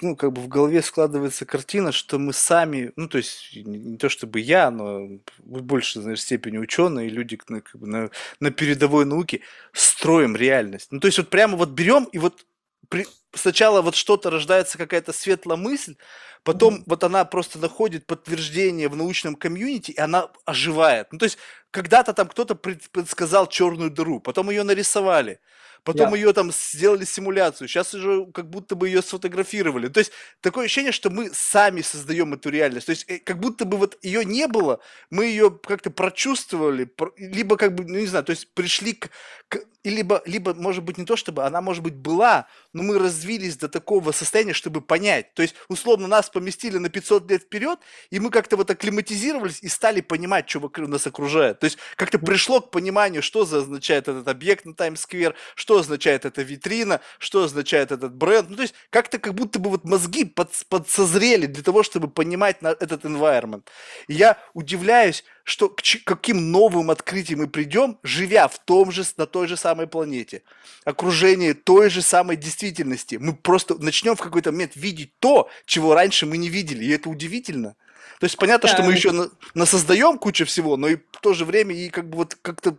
ну, 0.00 0.16
как 0.16 0.32
бы 0.32 0.40
в 0.40 0.48
голове 0.48 0.80
складывается 0.80 1.44
картина, 1.44 1.92
что 1.92 2.18
мы 2.18 2.32
сами, 2.32 2.90
ну, 2.96 3.06
то 3.06 3.18
есть 3.18 3.50
не 3.54 3.98
то 3.98 4.08
чтобы 4.08 4.40
я, 4.40 4.70
но 4.70 5.08
в 5.40 5.60
большей 5.60 6.00
знаешь, 6.00 6.22
степени 6.22 6.56
ученые, 6.56 7.10
люди 7.10 7.38
на, 7.50 7.60
как 7.60 7.78
бы, 7.78 7.86
на, 7.86 8.10
на 8.40 8.50
передовой 8.50 9.04
науке 9.04 9.42
строим 9.74 10.34
реальность. 10.34 10.88
Ну, 10.90 11.00
то 11.00 11.06
есть 11.06 11.18
вот 11.18 11.28
прямо 11.28 11.54
вот 11.58 11.68
берем 11.68 12.04
и 12.04 12.18
вот 12.18 12.46
при, 12.88 13.06
сначала 13.34 13.82
вот 13.82 13.94
что-то 13.94 14.30
рождается, 14.30 14.78
какая-то 14.78 15.12
светлая 15.12 15.58
мысль, 15.58 15.96
потом 16.44 16.76
mm-hmm. 16.76 16.84
вот 16.86 17.04
она 17.04 17.26
просто 17.26 17.58
находит 17.58 18.06
подтверждение 18.06 18.88
в 18.88 18.96
научном 18.96 19.34
комьюнити, 19.34 19.90
и 19.90 20.00
она 20.00 20.30
оживает. 20.46 21.08
Ну, 21.12 21.18
то 21.18 21.26
есть 21.26 21.36
когда-то 21.70 22.14
там 22.14 22.26
кто-то 22.26 22.54
предсказал 22.54 23.48
черную 23.48 23.90
дыру, 23.90 24.18
потом 24.18 24.48
ее 24.48 24.62
нарисовали, 24.62 25.38
потом 25.84 26.14
yeah. 26.14 26.16
ее 26.16 26.32
там 26.32 26.52
сделали 26.52 27.04
симуляцию, 27.04 27.68
сейчас 27.68 27.94
уже 27.94 28.26
как 28.32 28.48
будто 28.48 28.74
бы 28.74 28.88
ее 28.88 29.02
сфотографировали. 29.02 29.88
То 29.88 30.00
есть 30.00 30.12
такое 30.40 30.66
ощущение, 30.66 30.92
что 30.92 31.10
мы 31.10 31.30
сами 31.32 31.80
создаем 31.82 32.34
эту 32.34 32.50
реальность. 32.50 32.86
То 32.86 32.90
есть 32.90 33.04
э, 33.08 33.18
как 33.18 33.40
будто 33.40 33.64
бы 33.64 33.76
вот 33.76 33.98
ее 34.02 34.24
не 34.24 34.46
было, 34.46 34.80
мы 35.10 35.26
ее 35.26 35.50
как-то 35.50 35.90
прочувствовали, 35.90 36.90
либо 37.16 37.56
как 37.56 37.74
бы, 37.74 37.84
ну 37.84 37.98
не 37.98 38.06
знаю, 38.06 38.24
то 38.24 38.30
есть 38.30 38.48
пришли 38.54 38.94
к, 38.94 39.10
к 39.48 39.58
либо, 39.90 40.22
либо, 40.26 40.54
может 40.54 40.84
быть, 40.84 40.98
не 40.98 41.04
то 41.04 41.16
чтобы, 41.16 41.44
она, 41.44 41.60
может 41.60 41.82
быть, 41.82 41.94
была, 41.94 42.46
но 42.72 42.82
мы 42.82 42.98
развились 42.98 43.56
до 43.56 43.68
такого 43.68 44.12
состояния, 44.12 44.52
чтобы 44.52 44.80
понять. 44.80 45.34
То 45.34 45.42
есть, 45.42 45.54
условно, 45.68 46.06
нас 46.06 46.30
поместили 46.30 46.78
на 46.78 46.88
500 46.88 47.30
лет 47.30 47.42
вперед, 47.42 47.78
и 48.10 48.20
мы 48.20 48.30
как-то 48.30 48.56
вот 48.56 48.70
акклиматизировались 48.70 49.58
и 49.62 49.68
стали 49.68 50.00
понимать, 50.00 50.48
что 50.48 50.70
нас 50.76 51.06
окружает. 51.06 51.60
То 51.60 51.64
есть, 51.64 51.78
как-то 51.96 52.18
пришло 52.18 52.60
к 52.60 52.70
пониманию, 52.70 53.22
что 53.22 53.42
означает 53.42 54.08
этот 54.08 54.28
объект 54.28 54.64
на 54.64 54.74
Таймс-сквер, 54.74 55.34
что 55.54 55.78
означает 55.78 56.24
эта 56.24 56.42
витрина, 56.42 57.00
что 57.18 57.44
означает 57.44 57.92
этот 57.92 58.14
бренд. 58.14 58.50
Ну, 58.50 58.56
то 58.56 58.62
есть, 58.62 58.74
как-то 58.90 59.18
как 59.18 59.34
будто 59.34 59.58
бы 59.58 59.70
вот 59.70 59.84
мозги 59.84 60.24
под, 60.24 60.50
подсозрели 60.68 61.46
для 61.46 61.62
того, 61.62 61.82
чтобы 61.82 62.08
понимать 62.08 62.58
этот 62.62 63.04
environment. 63.04 63.64
И 64.06 64.14
я 64.14 64.38
удивляюсь, 64.54 65.24
что 65.44 65.68
к 65.68 65.82
каким 66.04 66.50
новым 66.50 66.90
открытиям 66.90 67.40
мы 67.40 67.48
придем, 67.48 67.98
живя 68.02 68.48
в 68.48 68.58
том 68.58 68.90
же, 68.92 69.04
на 69.16 69.26
той 69.26 69.48
же 69.48 69.56
самой 69.56 69.86
планете, 69.86 70.42
окружении 70.84 71.52
той 71.52 71.90
же 71.90 72.02
самой 72.02 72.36
действительности. 72.36 73.16
Мы 73.16 73.34
просто 73.34 73.74
начнем 73.82 74.16
в 74.16 74.20
какой-то 74.20 74.52
момент 74.52 74.72
видеть 74.74 75.12
то, 75.18 75.48
чего 75.66 75.94
раньше 75.94 76.26
мы 76.26 76.36
не 76.36 76.48
видели, 76.48 76.84
и 76.84 76.90
это 76.90 77.08
удивительно. 77.08 77.76
То 78.20 78.24
есть 78.26 78.36
понятно, 78.36 78.68
да, 78.68 78.74
что 78.74 78.84
мы 78.84 78.92
еще 78.92 79.10
на, 79.10 79.30
на 79.54 79.66
создаем 79.66 80.18
кучу 80.18 80.46
всего, 80.46 80.76
но 80.76 80.88
и 80.88 80.96
в 80.96 81.20
то 81.20 81.34
же 81.34 81.44
время 81.44 81.74
и 81.74 81.88
как 81.88 82.08
бы 82.08 82.18
вот 82.18 82.36
как-то 82.40 82.76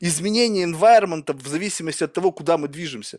изменение 0.00 0.66
environment 0.66 1.32
в 1.32 1.48
зависимости 1.48 2.04
от 2.04 2.12
того, 2.12 2.30
куда 2.30 2.56
мы 2.56 2.68
движемся. 2.68 3.18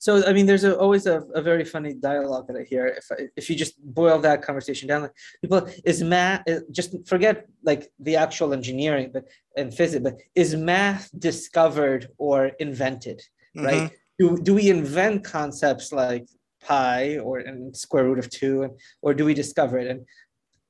So 0.00 0.26
I 0.26 0.32
mean, 0.32 0.46
there's 0.46 0.64
a, 0.64 0.78
always 0.78 1.04
a, 1.04 1.20
a, 1.34 1.42
very 1.42 1.62
funny 1.62 1.92
dialogue 1.92 2.46
that 2.46 2.56
I 2.56 2.62
hear. 2.62 2.86
If 2.86 3.06
if 3.36 3.50
you 3.50 3.54
just 3.54 3.74
boil 3.84 4.18
that 4.20 4.40
conversation 4.40 4.88
down, 4.88 5.02
like 5.02 5.16
people 5.42 5.68
is 5.84 6.02
math 6.02 6.42
just 6.70 7.06
forget 7.06 7.46
like 7.62 7.92
the 8.00 8.16
actual 8.16 8.54
engineering, 8.54 9.10
but 9.12 9.24
and 9.58 9.72
physics, 9.74 10.02
but 10.02 10.16
is 10.34 10.56
math 10.56 11.10
discovered 11.18 12.08
or 12.16 12.46
invented, 12.66 13.20
mm-hmm. 13.54 13.66
right? 13.66 13.90
Do 14.18 14.38
do 14.38 14.54
we 14.54 14.70
invent 14.70 15.22
concepts 15.22 15.92
like 15.92 16.26
pi 16.64 17.18
or 17.18 17.40
and 17.40 17.76
square 17.76 18.04
root 18.04 18.18
of 18.18 18.30
two, 18.30 18.62
and, 18.62 18.72
or 19.02 19.12
do 19.12 19.26
we 19.26 19.34
discover 19.34 19.78
it? 19.78 19.86
And 19.86 20.06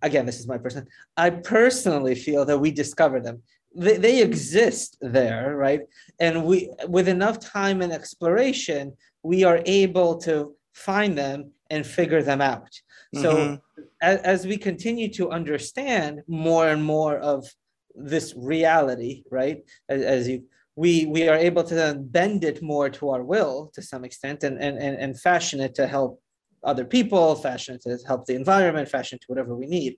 again, 0.03 0.27
this 0.27 0.41
is 0.41 0.49
my 0.49 0.59
person. 0.59 0.89
I 1.17 1.31
personally 1.31 2.17
feel 2.17 2.45
that 2.47 2.59
we 2.59 2.73
discover 2.73 3.21
them 3.21 3.45
they, 3.75 3.97
they 3.97 4.23
exist 4.23 4.97
there 5.01 5.57
right 5.57 5.83
and 6.19 6.45
we 6.45 6.71
with 6.89 7.07
enough 7.07 7.39
time 7.39 7.83
and 7.83 7.93
exploration 7.93 8.93
we 9.23 9.45
are 9.45 9.61
able 9.67 10.19
to 10.19 10.55
find 10.73 11.17
them 11.17 11.53
and 11.71 11.87
figure 11.87 12.23
them 12.23 12.41
out. 12.41 12.71
Mm-hmm. 13.15 13.23
So 13.23 13.59
as, 14.03 14.19
as, 14.21 14.47
we 14.47 14.57
continue 14.57 15.09
to 15.15 15.31
understand 15.31 16.23
more 16.27 16.69
and 16.69 16.83
more 16.83 17.19
of 17.19 17.47
this 17.95 18.35
reality, 18.37 19.25
right? 19.31 19.63
As, 19.89 20.03
as, 20.03 20.29
you 20.29 20.45
we 20.77 21.07
we 21.07 21.29
are 21.29 21.37
able 21.37 21.65
to 21.65 21.75
then 21.75 22.07
bend 22.09 22.45
it 22.45 22.63
more 22.63 22.89
to 22.89 23.11
our 23.11 23.23
will 23.23 23.71
to 23.75 23.83
some 23.83 24.05
extent 24.05 24.45
and 24.45 24.57
and 24.63 24.79
and, 24.79 24.97
and 24.97 25.21
fashion 25.21 25.61
it 25.61 25.75
to 25.75 25.87
help 25.87 26.23
other 26.63 26.85
people, 26.85 27.35
fashion 27.35 27.75
it 27.75 27.83
to 27.83 27.99
help 28.07 28.27
the 28.27 28.35
environment, 28.35 28.89
fashion 28.89 29.17
it 29.17 29.23
to 29.23 29.27
whatever 29.27 29.55
we 29.55 29.67
need. 29.67 29.97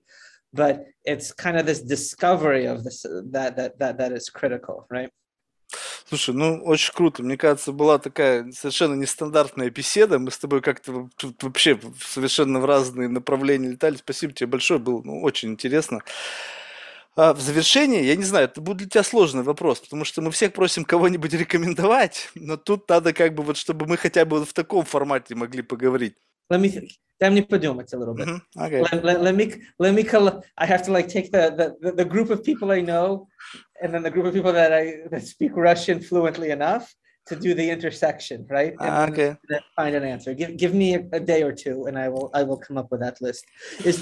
But 0.53 0.85
it's 1.03 1.31
kind 1.31 1.57
of 1.57 1.65
this 1.65 1.81
discovery 1.81 2.65
of 2.65 2.83
this 2.83 3.03
that 3.31 3.55
that 3.57 3.79
that 3.79 3.97
that 3.99 4.11
is 4.11 4.29
critical, 4.29 4.85
right? 4.89 5.11
Слушай, 6.07 6.35
ну 6.35 6.63
очень 6.63 6.93
круто. 6.93 7.23
Мне 7.23 7.37
кажется, 7.37 7.71
была 7.71 7.97
такая 7.97 8.51
совершенно 8.51 8.95
нестандартная 8.95 9.69
беседа. 9.69 10.19
Мы 10.19 10.31
с 10.31 10.37
тобой 10.37 10.61
как-то 10.61 11.09
вообще 11.41 11.79
совершенно 11.99 12.59
в 12.59 12.65
разные 12.65 13.07
направления 13.07 13.69
летали. 13.69 13.95
Спасибо 13.95 14.33
тебе 14.33 14.47
большое, 14.47 14.79
было 14.79 15.01
ну, 15.03 15.21
очень 15.21 15.51
интересно. 15.51 16.01
А 17.15 17.33
в 17.33 17.39
завершение, 17.39 18.05
я 18.05 18.15
не 18.15 18.23
знаю, 18.23 18.45
это 18.45 18.59
будет 18.59 18.77
для 18.77 18.89
тебя 18.89 19.03
сложный 19.03 19.43
вопрос, 19.43 19.79
потому 19.81 20.03
что 20.03 20.21
мы 20.21 20.31
всех 20.31 20.51
просим 20.51 20.83
кого-нибудь 20.83 21.31
рекомендовать, 21.33 22.31
но 22.33 22.57
тут 22.57 22.89
надо 22.89 23.13
как 23.13 23.35
бы 23.35 23.43
вот, 23.43 23.55
чтобы 23.55 23.85
мы 23.85 23.97
хотя 23.97 24.25
бы 24.25 24.39
вот 24.39 24.49
в 24.49 24.53
таком 24.53 24.83
формате 24.83 25.35
могли 25.35 25.61
поговорить. 25.61 26.15
Let 26.51 26.59
me 26.59 26.73
th- 26.73 26.89
дай 27.19 27.29
мне 27.29 27.43
подумать 27.43 27.93
a 27.93 27.97
little 27.97 28.15
bit. 28.15 28.25
Мгм, 28.25 28.43
окей. 28.55 28.81
Let, 28.81 29.03
let, 29.03 29.21
let 29.21 29.35
me 29.35 29.61
let 29.79 29.93
me 29.93 30.03
col- 30.03 30.43
I 30.57 30.67
have 30.67 30.83
to 30.85 30.91
like 30.91 31.07
take 31.07 31.31
the, 31.31 31.75
the 31.79 31.91
the 31.91 32.05
group 32.05 32.31
of 32.31 32.43
people 32.43 32.71
I 32.71 32.81
know 32.81 33.27
and 33.83 33.93
then 33.93 34.01
the 34.03 34.09
group 34.15 34.25
of 34.25 34.33
people 34.33 34.53
that 34.53 34.71
I 34.73 34.83
that 35.11 35.23
speak 35.27 35.51
Russian 35.55 35.97
fluently 36.09 36.49
enough 36.51 36.85
to 37.29 37.35
do 37.35 37.53
the 37.59 37.67
intersection, 37.75 38.45
right? 38.49 38.73
And 38.79 38.89
А, 38.89 39.05
then- 39.05 39.13
Окей. 39.13 39.31
then 39.49 39.61
find 39.75 39.93
an 39.95 40.03
answer. 40.13 40.33
Give 40.33 40.51
give 40.57 40.73
me 40.73 40.95
a, 40.95 41.01
a 41.19 41.19
day 41.19 41.41
or 41.43 41.53
two, 41.63 41.77
and 41.87 41.95
I 41.97 42.07
will 42.13 42.27
I 42.33 42.43
will 42.47 42.59
come 42.65 42.77
up 42.81 42.87
with 42.91 43.01
that 43.05 43.17
list. 43.21 43.43
Is 43.89 43.97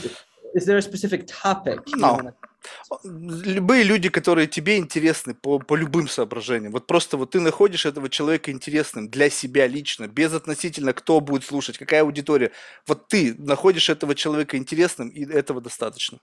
is 0.53 0.65
there 0.65 0.77
a 0.77 0.81
specific 0.81 1.21
topic? 1.27 1.79
No. 1.95 2.19
Любые 3.03 3.83
люди, 3.83 4.09
которые 4.09 4.47
тебе 4.47 4.77
интересны 4.77 5.33
по, 5.33 5.57
по 5.59 5.75
любым 5.75 6.07
соображениям. 6.07 6.71
Вот 6.73 6.85
просто 6.87 7.17
вот 7.17 7.31
ты 7.31 7.39
находишь 7.39 7.85
этого 7.85 8.07
человека 8.09 8.51
интересным 8.51 9.09
для 9.09 9.29
себя 9.29 9.65
лично, 9.65 10.07
без 10.07 10.33
относительно 10.33 10.93
кто 10.93 11.19
будет 11.21 11.43
слушать, 11.43 11.77
какая 11.79 12.01
аудитория. 12.01 12.51
Вот 12.85 13.07
ты 13.07 13.33
находишь 13.37 13.89
этого 13.89 14.13
человека 14.13 14.57
интересным, 14.57 15.09
и 15.09 15.25
этого 15.25 15.59
достаточно. 15.61 16.19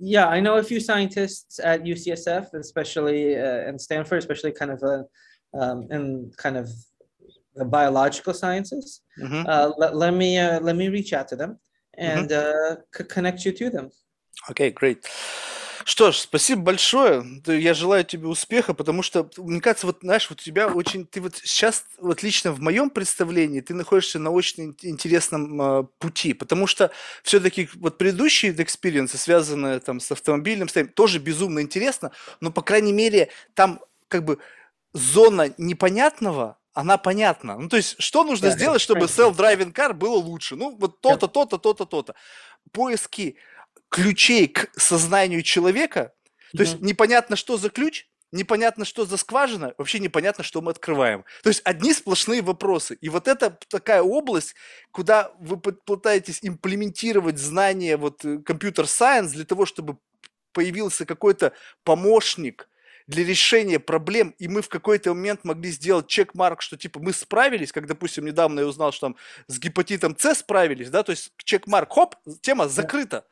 yeah, 0.00 0.26
I 0.28 0.40
know 0.40 0.56
a 0.56 0.62
few 0.62 0.80
scientists 0.80 1.60
at 1.60 1.84
UCSF, 1.84 2.54
especially 2.54 3.36
uh, 3.36 3.68
and 3.68 3.78
Stanford, 3.78 4.18
especially 4.18 4.52
kind 4.52 4.70
of 4.70 4.82
a, 4.82 5.04
um, 5.52 5.86
in 5.90 6.32
kind 6.38 6.56
of 6.56 6.70
the 7.54 7.66
biological 7.66 8.32
sciences. 8.32 9.02
Mm-hmm. 9.20 9.42
Uh, 9.46 9.72
let, 9.76 9.94
let 9.94 10.14
me 10.14 10.38
uh, 10.38 10.58
let 10.60 10.76
me 10.76 10.88
reach 10.88 11.12
out 11.12 11.28
to 11.28 11.36
them 11.36 11.58
and 11.98 12.30
mm-hmm. 12.30 12.72
Uh, 12.72 12.82
c- 12.96 13.04
connect 13.04 13.44
you 13.44 13.52
to 13.52 13.68
them. 13.68 13.90
Okay, 14.50 14.70
great. 14.70 15.06
Что 15.90 16.12
ж, 16.12 16.18
спасибо 16.18 16.62
большое. 16.62 17.24
Я 17.48 17.74
желаю 17.74 18.04
тебе 18.04 18.28
успеха, 18.28 18.74
потому 18.74 19.02
что, 19.02 19.28
мне 19.38 19.60
кажется, 19.60 19.88
вот, 19.88 19.98
знаешь, 20.02 20.30
вот 20.30 20.40
у 20.40 20.42
тебя 20.44 20.68
очень, 20.68 21.04
ты 21.04 21.20
вот 21.20 21.34
сейчас, 21.34 21.84
вот 21.98 22.22
лично 22.22 22.52
в 22.52 22.60
моем 22.60 22.90
представлении, 22.90 23.60
ты 23.60 23.74
находишься 23.74 24.20
на 24.20 24.30
очень 24.30 24.66
ин- 24.66 24.76
интересном 24.82 25.60
э, 25.60 25.84
пути, 25.98 26.32
потому 26.32 26.68
что 26.68 26.92
все-таки 27.24 27.68
вот 27.74 27.98
предыдущие 27.98 28.52
экспириенсы, 28.52 29.18
связанные 29.18 29.80
там 29.80 29.98
с 29.98 30.12
автомобильным 30.12 30.68
состоянием, 30.68 30.94
тоже 30.94 31.18
безумно 31.18 31.58
интересно, 31.60 32.12
но, 32.40 32.52
по 32.52 32.62
крайней 32.62 32.92
мере, 32.92 33.30
там 33.54 33.80
как 34.06 34.24
бы 34.24 34.38
зона 34.92 35.52
непонятного, 35.58 36.56
она 36.72 36.98
понятна. 36.98 37.58
Ну, 37.58 37.68
то 37.68 37.76
есть, 37.76 37.96
что 37.98 38.22
нужно 38.22 38.50
Да, 38.50 38.54
сделать, 38.54 38.80
чтобы 38.80 39.06
self-driving 39.06 39.72
car 39.72 39.92
было 39.92 40.18
лучше? 40.18 40.54
Ну, 40.54 40.76
вот 40.78 41.00
то-то, 41.00 41.26
то-то, 41.26 41.58
то-то, 41.58 41.84
то-то. 41.84 42.14
Поиски 42.70 43.34
ключей 43.90 44.48
к 44.48 44.70
сознанию 44.76 45.42
человека, 45.42 46.12
то 46.56 46.62
есть 46.62 46.76
Мгм. 46.76 46.86
непонятно, 46.86 47.36
что 47.36 47.56
за 47.56 47.70
ключ, 47.70 48.06
непонятно, 48.32 48.84
что 48.84 49.04
за 49.04 49.16
скважина, 49.16 49.74
вообще 49.76 49.98
непонятно, 49.98 50.44
что 50.44 50.60
мы 50.62 50.70
открываем. 50.70 51.24
То 51.42 51.50
есть 51.50 51.60
одни 51.64 51.92
сплошные 51.92 52.42
вопросы. 52.42 52.94
И 53.00 53.08
вот 53.08 53.28
это 53.28 53.58
такая 53.68 54.02
область, 54.02 54.54
куда 54.92 55.32
вы 55.40 55.56
пы- 55.56 55.78
пытаетесь 55.84 56.38
имплементировать 56.42 57.38
знания 57.38 57.96
вот 57.96 58.22
компьютер-сайенс 58.44 59.32
для 59.32 59.44
того, 59.44 59.66
чтобы 59.66 59.98
появился 60.52 61.04
какой-то 61.04 61.52
помощник 61.84 62.68
для 63.06 63.24
решения 63.24 63.80
проблем, 63.80 64.34
и 64.38 64.46
мы 64.46 64.62
в 64.62 64.68
какой-то 64.68 65.14
момент 65.14 65.42
могли 65.42 65.70
сделать 65.72 66.06
чек-марк, 66.06 66.62
что 66.62 66.76
типа 66.76 67.00
мы 67.00 67.12
справились, 67.12 67.72
как, 67.72 67.86
допустим, 67.86 68.24
недавно 68.24 68.60
я 68.60 68.66
узнал, 68.66 68.92
что 68.92 69.08
там 69.08 69.16
с 69.48 69.58
гепатитом 69.58 70.16
С 70.16 70.34
справились, 70.36 70.90
да, 70.90 71.02
то 71.02 71.10
есть 71.10 71.32
чек-марк, 71.44 71.92
хоп, 71.92 72.14
тема 72.40 72.68
закрыта. 72.68 73.24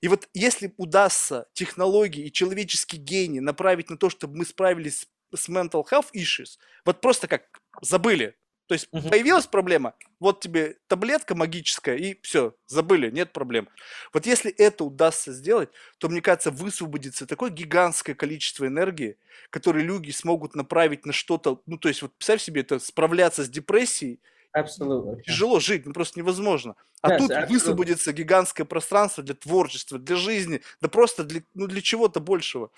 И 0.00 0.08
вот 0.08 0.28
если 0.34 0.72
удастся 0.76 1.46
технологии 1.54 2.26
и 2.26 2.32
человеческий 2.32 2.96
гений 2.98 3.40
направить 3.40 3.90
на 3.90 3.96
то, 3.96 4.10
чтобы 4.10 4.36
мы 4.38 4.44
справились 4.44 5.06
с 5.34 5.48
mental 5.48 5.84
health 5.90 6.08
issues, 6.14 6.58
вот 6.84 7.00
просто 7.00 7.28
как 7.28 7.44
забыли. 7.80 8.36
То 8.66 8.74
есть 8.74 8.88
Мгм. 8.92 9.10
появилась 9.10 9.46
проблема, 9.46 9.94
вот 10.20 10.40
тебе 10.40 10.78
таблетка 10.88 11.34
магическая, 11.34 11.96
и 11.96 12.18
все, 12.22 12.54
забыли, 12.66 13.10
нет 13.10 13.32
проблем. 13.32 13.68
Вот 14.12 14.24
если 14.26 14.50
это 14.50 14.84
удастся 14.84 15.32
сделать, 15.32 15.70
то, 15.98 16.08
мне 16.08 16.22
кажется, 16.22 16.50
высвободится 16.50 17.26
такое 17.26 17.50
гигантское 17.50 18.14
количество 18.14 18.66
энергии, 18.66 19.18
которые 19.50 19.84
люди 19.84 20.10
смогут 20.12 20.54
направить 20.54 21.04
на 21.04 21.12
что-то, 21.12 21.60
ну, 21.66 21.76
то 21.78 21.88
есть, 21.88 22.00
вот 22.02 22.16
представь 22.16 22.40
себе, 22.42 22.62
это 22.62 22.78
справляться 22.78 23.44
с 23.44 23.48
депрессией, 23.50 24.20
Absolutely. 24.56 25.16
yeah. 25.16 25.22
тяжело 25.26 25.58
жить, 25.60 25.84
ну, 25.84 25.92
просто 25.92 26.18
невозможно. 26.20 26.76
А 27.02 27.10
Yes, 27.10 27.18
тут 27.18 27.30
absolutely. 27.30 27.48
высвободится 27.48 28.12
гигантское 28.12 28.64
пространство 28.64 29.22
для 29.22 29.34
творчества, 29.34 29.98
для 29.98 30.16
жизни, 30.16 30.60
да 30.80 30.88
просто 30.88 31.24
для, 31.24 31.42
ну, 31.54 31.66
для 31.66 31.82
чего-то 31.82 32.20
большего. 32.20 32.70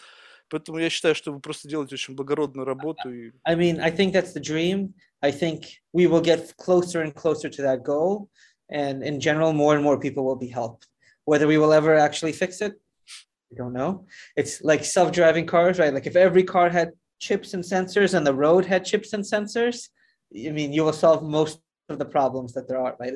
Поэтому 0.48 0.78
я 0.78 0.90
считаю, 0.90 1.15
что 1.15 1.32
вы 1.32 1.40
просто 1.40 1.69
делаете 1.69 1.94
очень 1.94 2.15
благородную 2.15 2.65
работу. 2.65 3.12
И... 3.12 3.32
I 3.44 3.57
mean, 3.57 3.81
I 3.81 3.90
think 3.90 4.12
that's 4.12 4.32
the 4.32 4.40
dream. 4.40 4.94
I 5.20 5.32
think 5.32 5.65
we 5.93 6.07
will 6.07 6.23
get 6.23 6.57
closer 6.57 7.03
and 7.03 7.15
closer 7.15 7.51
to 7.51 7.62
that 7.62 7.82
goal. 7.82 8.28
And 8.70 9.03
in 9.03 9.20
general, 9.20 9.53
more 9.53 9.74
and 9.74 9.82
more 9.82 9.98
people 9.98 10.24
will 10.24 10.39
be 10.39 10.48
helped. 10.48 10.86
Whether 11.24 11.47
we 11.47 11.59
will 11.59 11.73
ever 11.73 11.97
actually 11.97 12.32
fix 12.32 12.61
it, 12.61 12.74
we 13.51 13.57
don't 13.57 13.73
know. 13.73 14.07
It's 14.36 14.62
like 14.62 14.85
self 14.85 15.12
driving 15.12 15.47
cars, 15.47 15.78
right? 15.78 15.93
Like 15.93 16.07
if 16.07 16.16
every 16.16 16.44
car 16.44 16.70
had 16.70 16.93
chips 17.19 17.55
and 17.55 17.65
sensors 17.65 18.15
and 18.15 18.27
the 18.27 18.35
road 18.35 18.65
had 18.65 18.85
chips 18.85 19.12
and 19.12 19.24
sensors, 19.24 19.89
I 20.35 20.51
mean, 20.51 20.73
you 20.73 20.85
will 20.85 20.93
solve 20.93 21.23
most 21.23 21.61
of 21.89 21.99
the 21.99 22.05
problems 22.05 22.53
that 22.55 22.69
there 22.69 22.79
are, 22.79 22.97
right? 22.99 23.15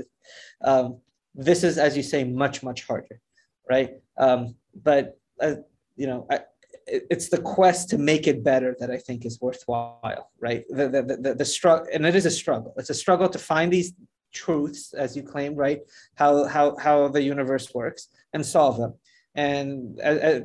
Um, 0.62 0.98
this 1.34 1.64
is, 1.64 1.78
as 1.78 1.96
you 1.96 2.02
say, 2.02 2.24
much, 2.24 2.62
much 2.62 2.86
harder, 2.86 3.20
right? 3.68 3.90
Um, 4.18 4.54
but, 4.82 5.18
uh, 5.40 5.56
you 5.96 6.06
know, 6.06 6.26
I, 6.30 6.40
it- 6.86 7.06
it's 7.10 7.28
the 7.28 7.40
quest 7.40 7.88
to 7.90 7.98
make 7.98 8.26
it 8.26 8.42
better 8.44 8.76
that 8.80 8.90
I 8.90 8.96
think 8.98 9.24
is 9.24 9.40
worthwhile, 9.40 10.30
right? 10.40 10.64
The 10.70 10.88
the 10.88 11.02
the, 11.02 11.16
the, 11.16 11.34
the 11.36 11.44
struggle, 11.44 11.86
and 11.92 12.04
it 12.06 12.14
is 12.16 12.26
a 12.26 12.30
struggle. 12.30 12.74
It's 12.76 12.90
a 12.90 12.94
struggle 12.94 13.28
to 13.28 13.38
find 13.38 13.72
these 13.72 13.92
truths, 14.32 14.92
as 14.94 15.16
you 15.16 15.22
claim, 15.22 15.54
right? 15.54 15.80
How 16.14 16.44
how 16.46 16.76
how 16.76 17.08
the 17.08 17.22
universe 17.22 17.72
works 17.74 18.08
and 18.32 18.44
solve 18.44 18.78
them. 18.78 18.94
And 19.34 20.00
uh, 20.02 20.20
uh, 20.28 20.40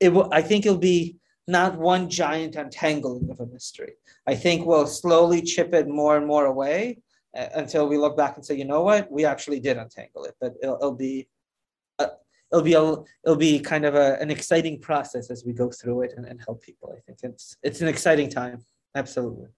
it 0.00 0.10
will. 0.12 0.28
I 0.32 0.42
think 0.42 0.66
it'll 0.66 0.78
be 0.78 1.16
not 1.48 1.78
one 1.78 2.08
giant 2.08 2.56
untangling 2.56 3.30
of 3.30 3.40
a 3.40 3.46
mystery. 3.46 3.94
I 4.26 4.34
think 4.34 4.66
we'll 4.66 4.86
slowly 4.86 5.42
chip 5.42 5.72
it 5.74 5.88
more 5.88 6.16
and 6.16 6.26
more 6.26 6.46
away 6.46 6.98
until 7.33 7.87
we 7.87 7.97
look 7.97 8.15
back 8.17 8.35
and 8.37 8.45
say, 8.45 8.55
you 8.55 8.65
know 8.65 8.81
what, 8.81 9.11
we 9.11 9.25
actually 9.25 9.59
did 9.59 9.77
untangle 9.77 10.25
it. 10.25 10.35
But 10.39 10.53
it'll, 10.61 10.75
it'll 10.77 10.95
be. 10.95 11.27
Uh, 11.99 12.07
It'll 12.49 12.63
be 12.63 12.75
a, 12.75 12.81
it'll 13.25 13.35
be 13.35 13.59
kind 13.59 13.83
of 13.83 13.95
a, 13.95 14.17
an 14.21 14.31
exciting 14.31 14.79
process 14.79 15.29
as 15.29 15.43
we 15.45 15.51
go 15.51 15.69
through 15.69 16.03
it 16.03 16.13
and, 16.15 16.25
and 16.25 16.39
help 16.39 16.61
people. 16.63 16.95
I 16.97 17.01
think 17.01 17.19
it's 17.23 17.57
it's 17.61 17.81
an 17.81 17.89
exciting 17.89 18.29
time. 18.29 18.63
Absolutely. 18.95 19.49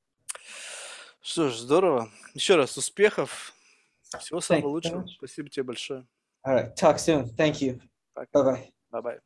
Что 1.21 1.49
ж, 1.49 1.57
здорово. 1.57 2.09
Еще 2.33 2.55
раз 2.55 2.75
успехов. 2.77 3.53
Всего 4.19 4.41
самого 4.41 4.61
you 4.61 4.63
very 4.63 4.71
лучшего. 4.73 5.01
much. 5.01 5.09
Спасибо 5.19 5.49
тебе 5.49 5.63
большое. 5.65 6.03
All 6.43 6.55
right. 6.55 6.75
Talk 6.75 6.97
soon. 6.97 7.27
Thank 7.35 7.61
you. 7.61 7.79
Пока. 8.15 8.31
Bye 8.33 8.43
bye. 8.43 8.71
Bye-bye. 8.89 9.19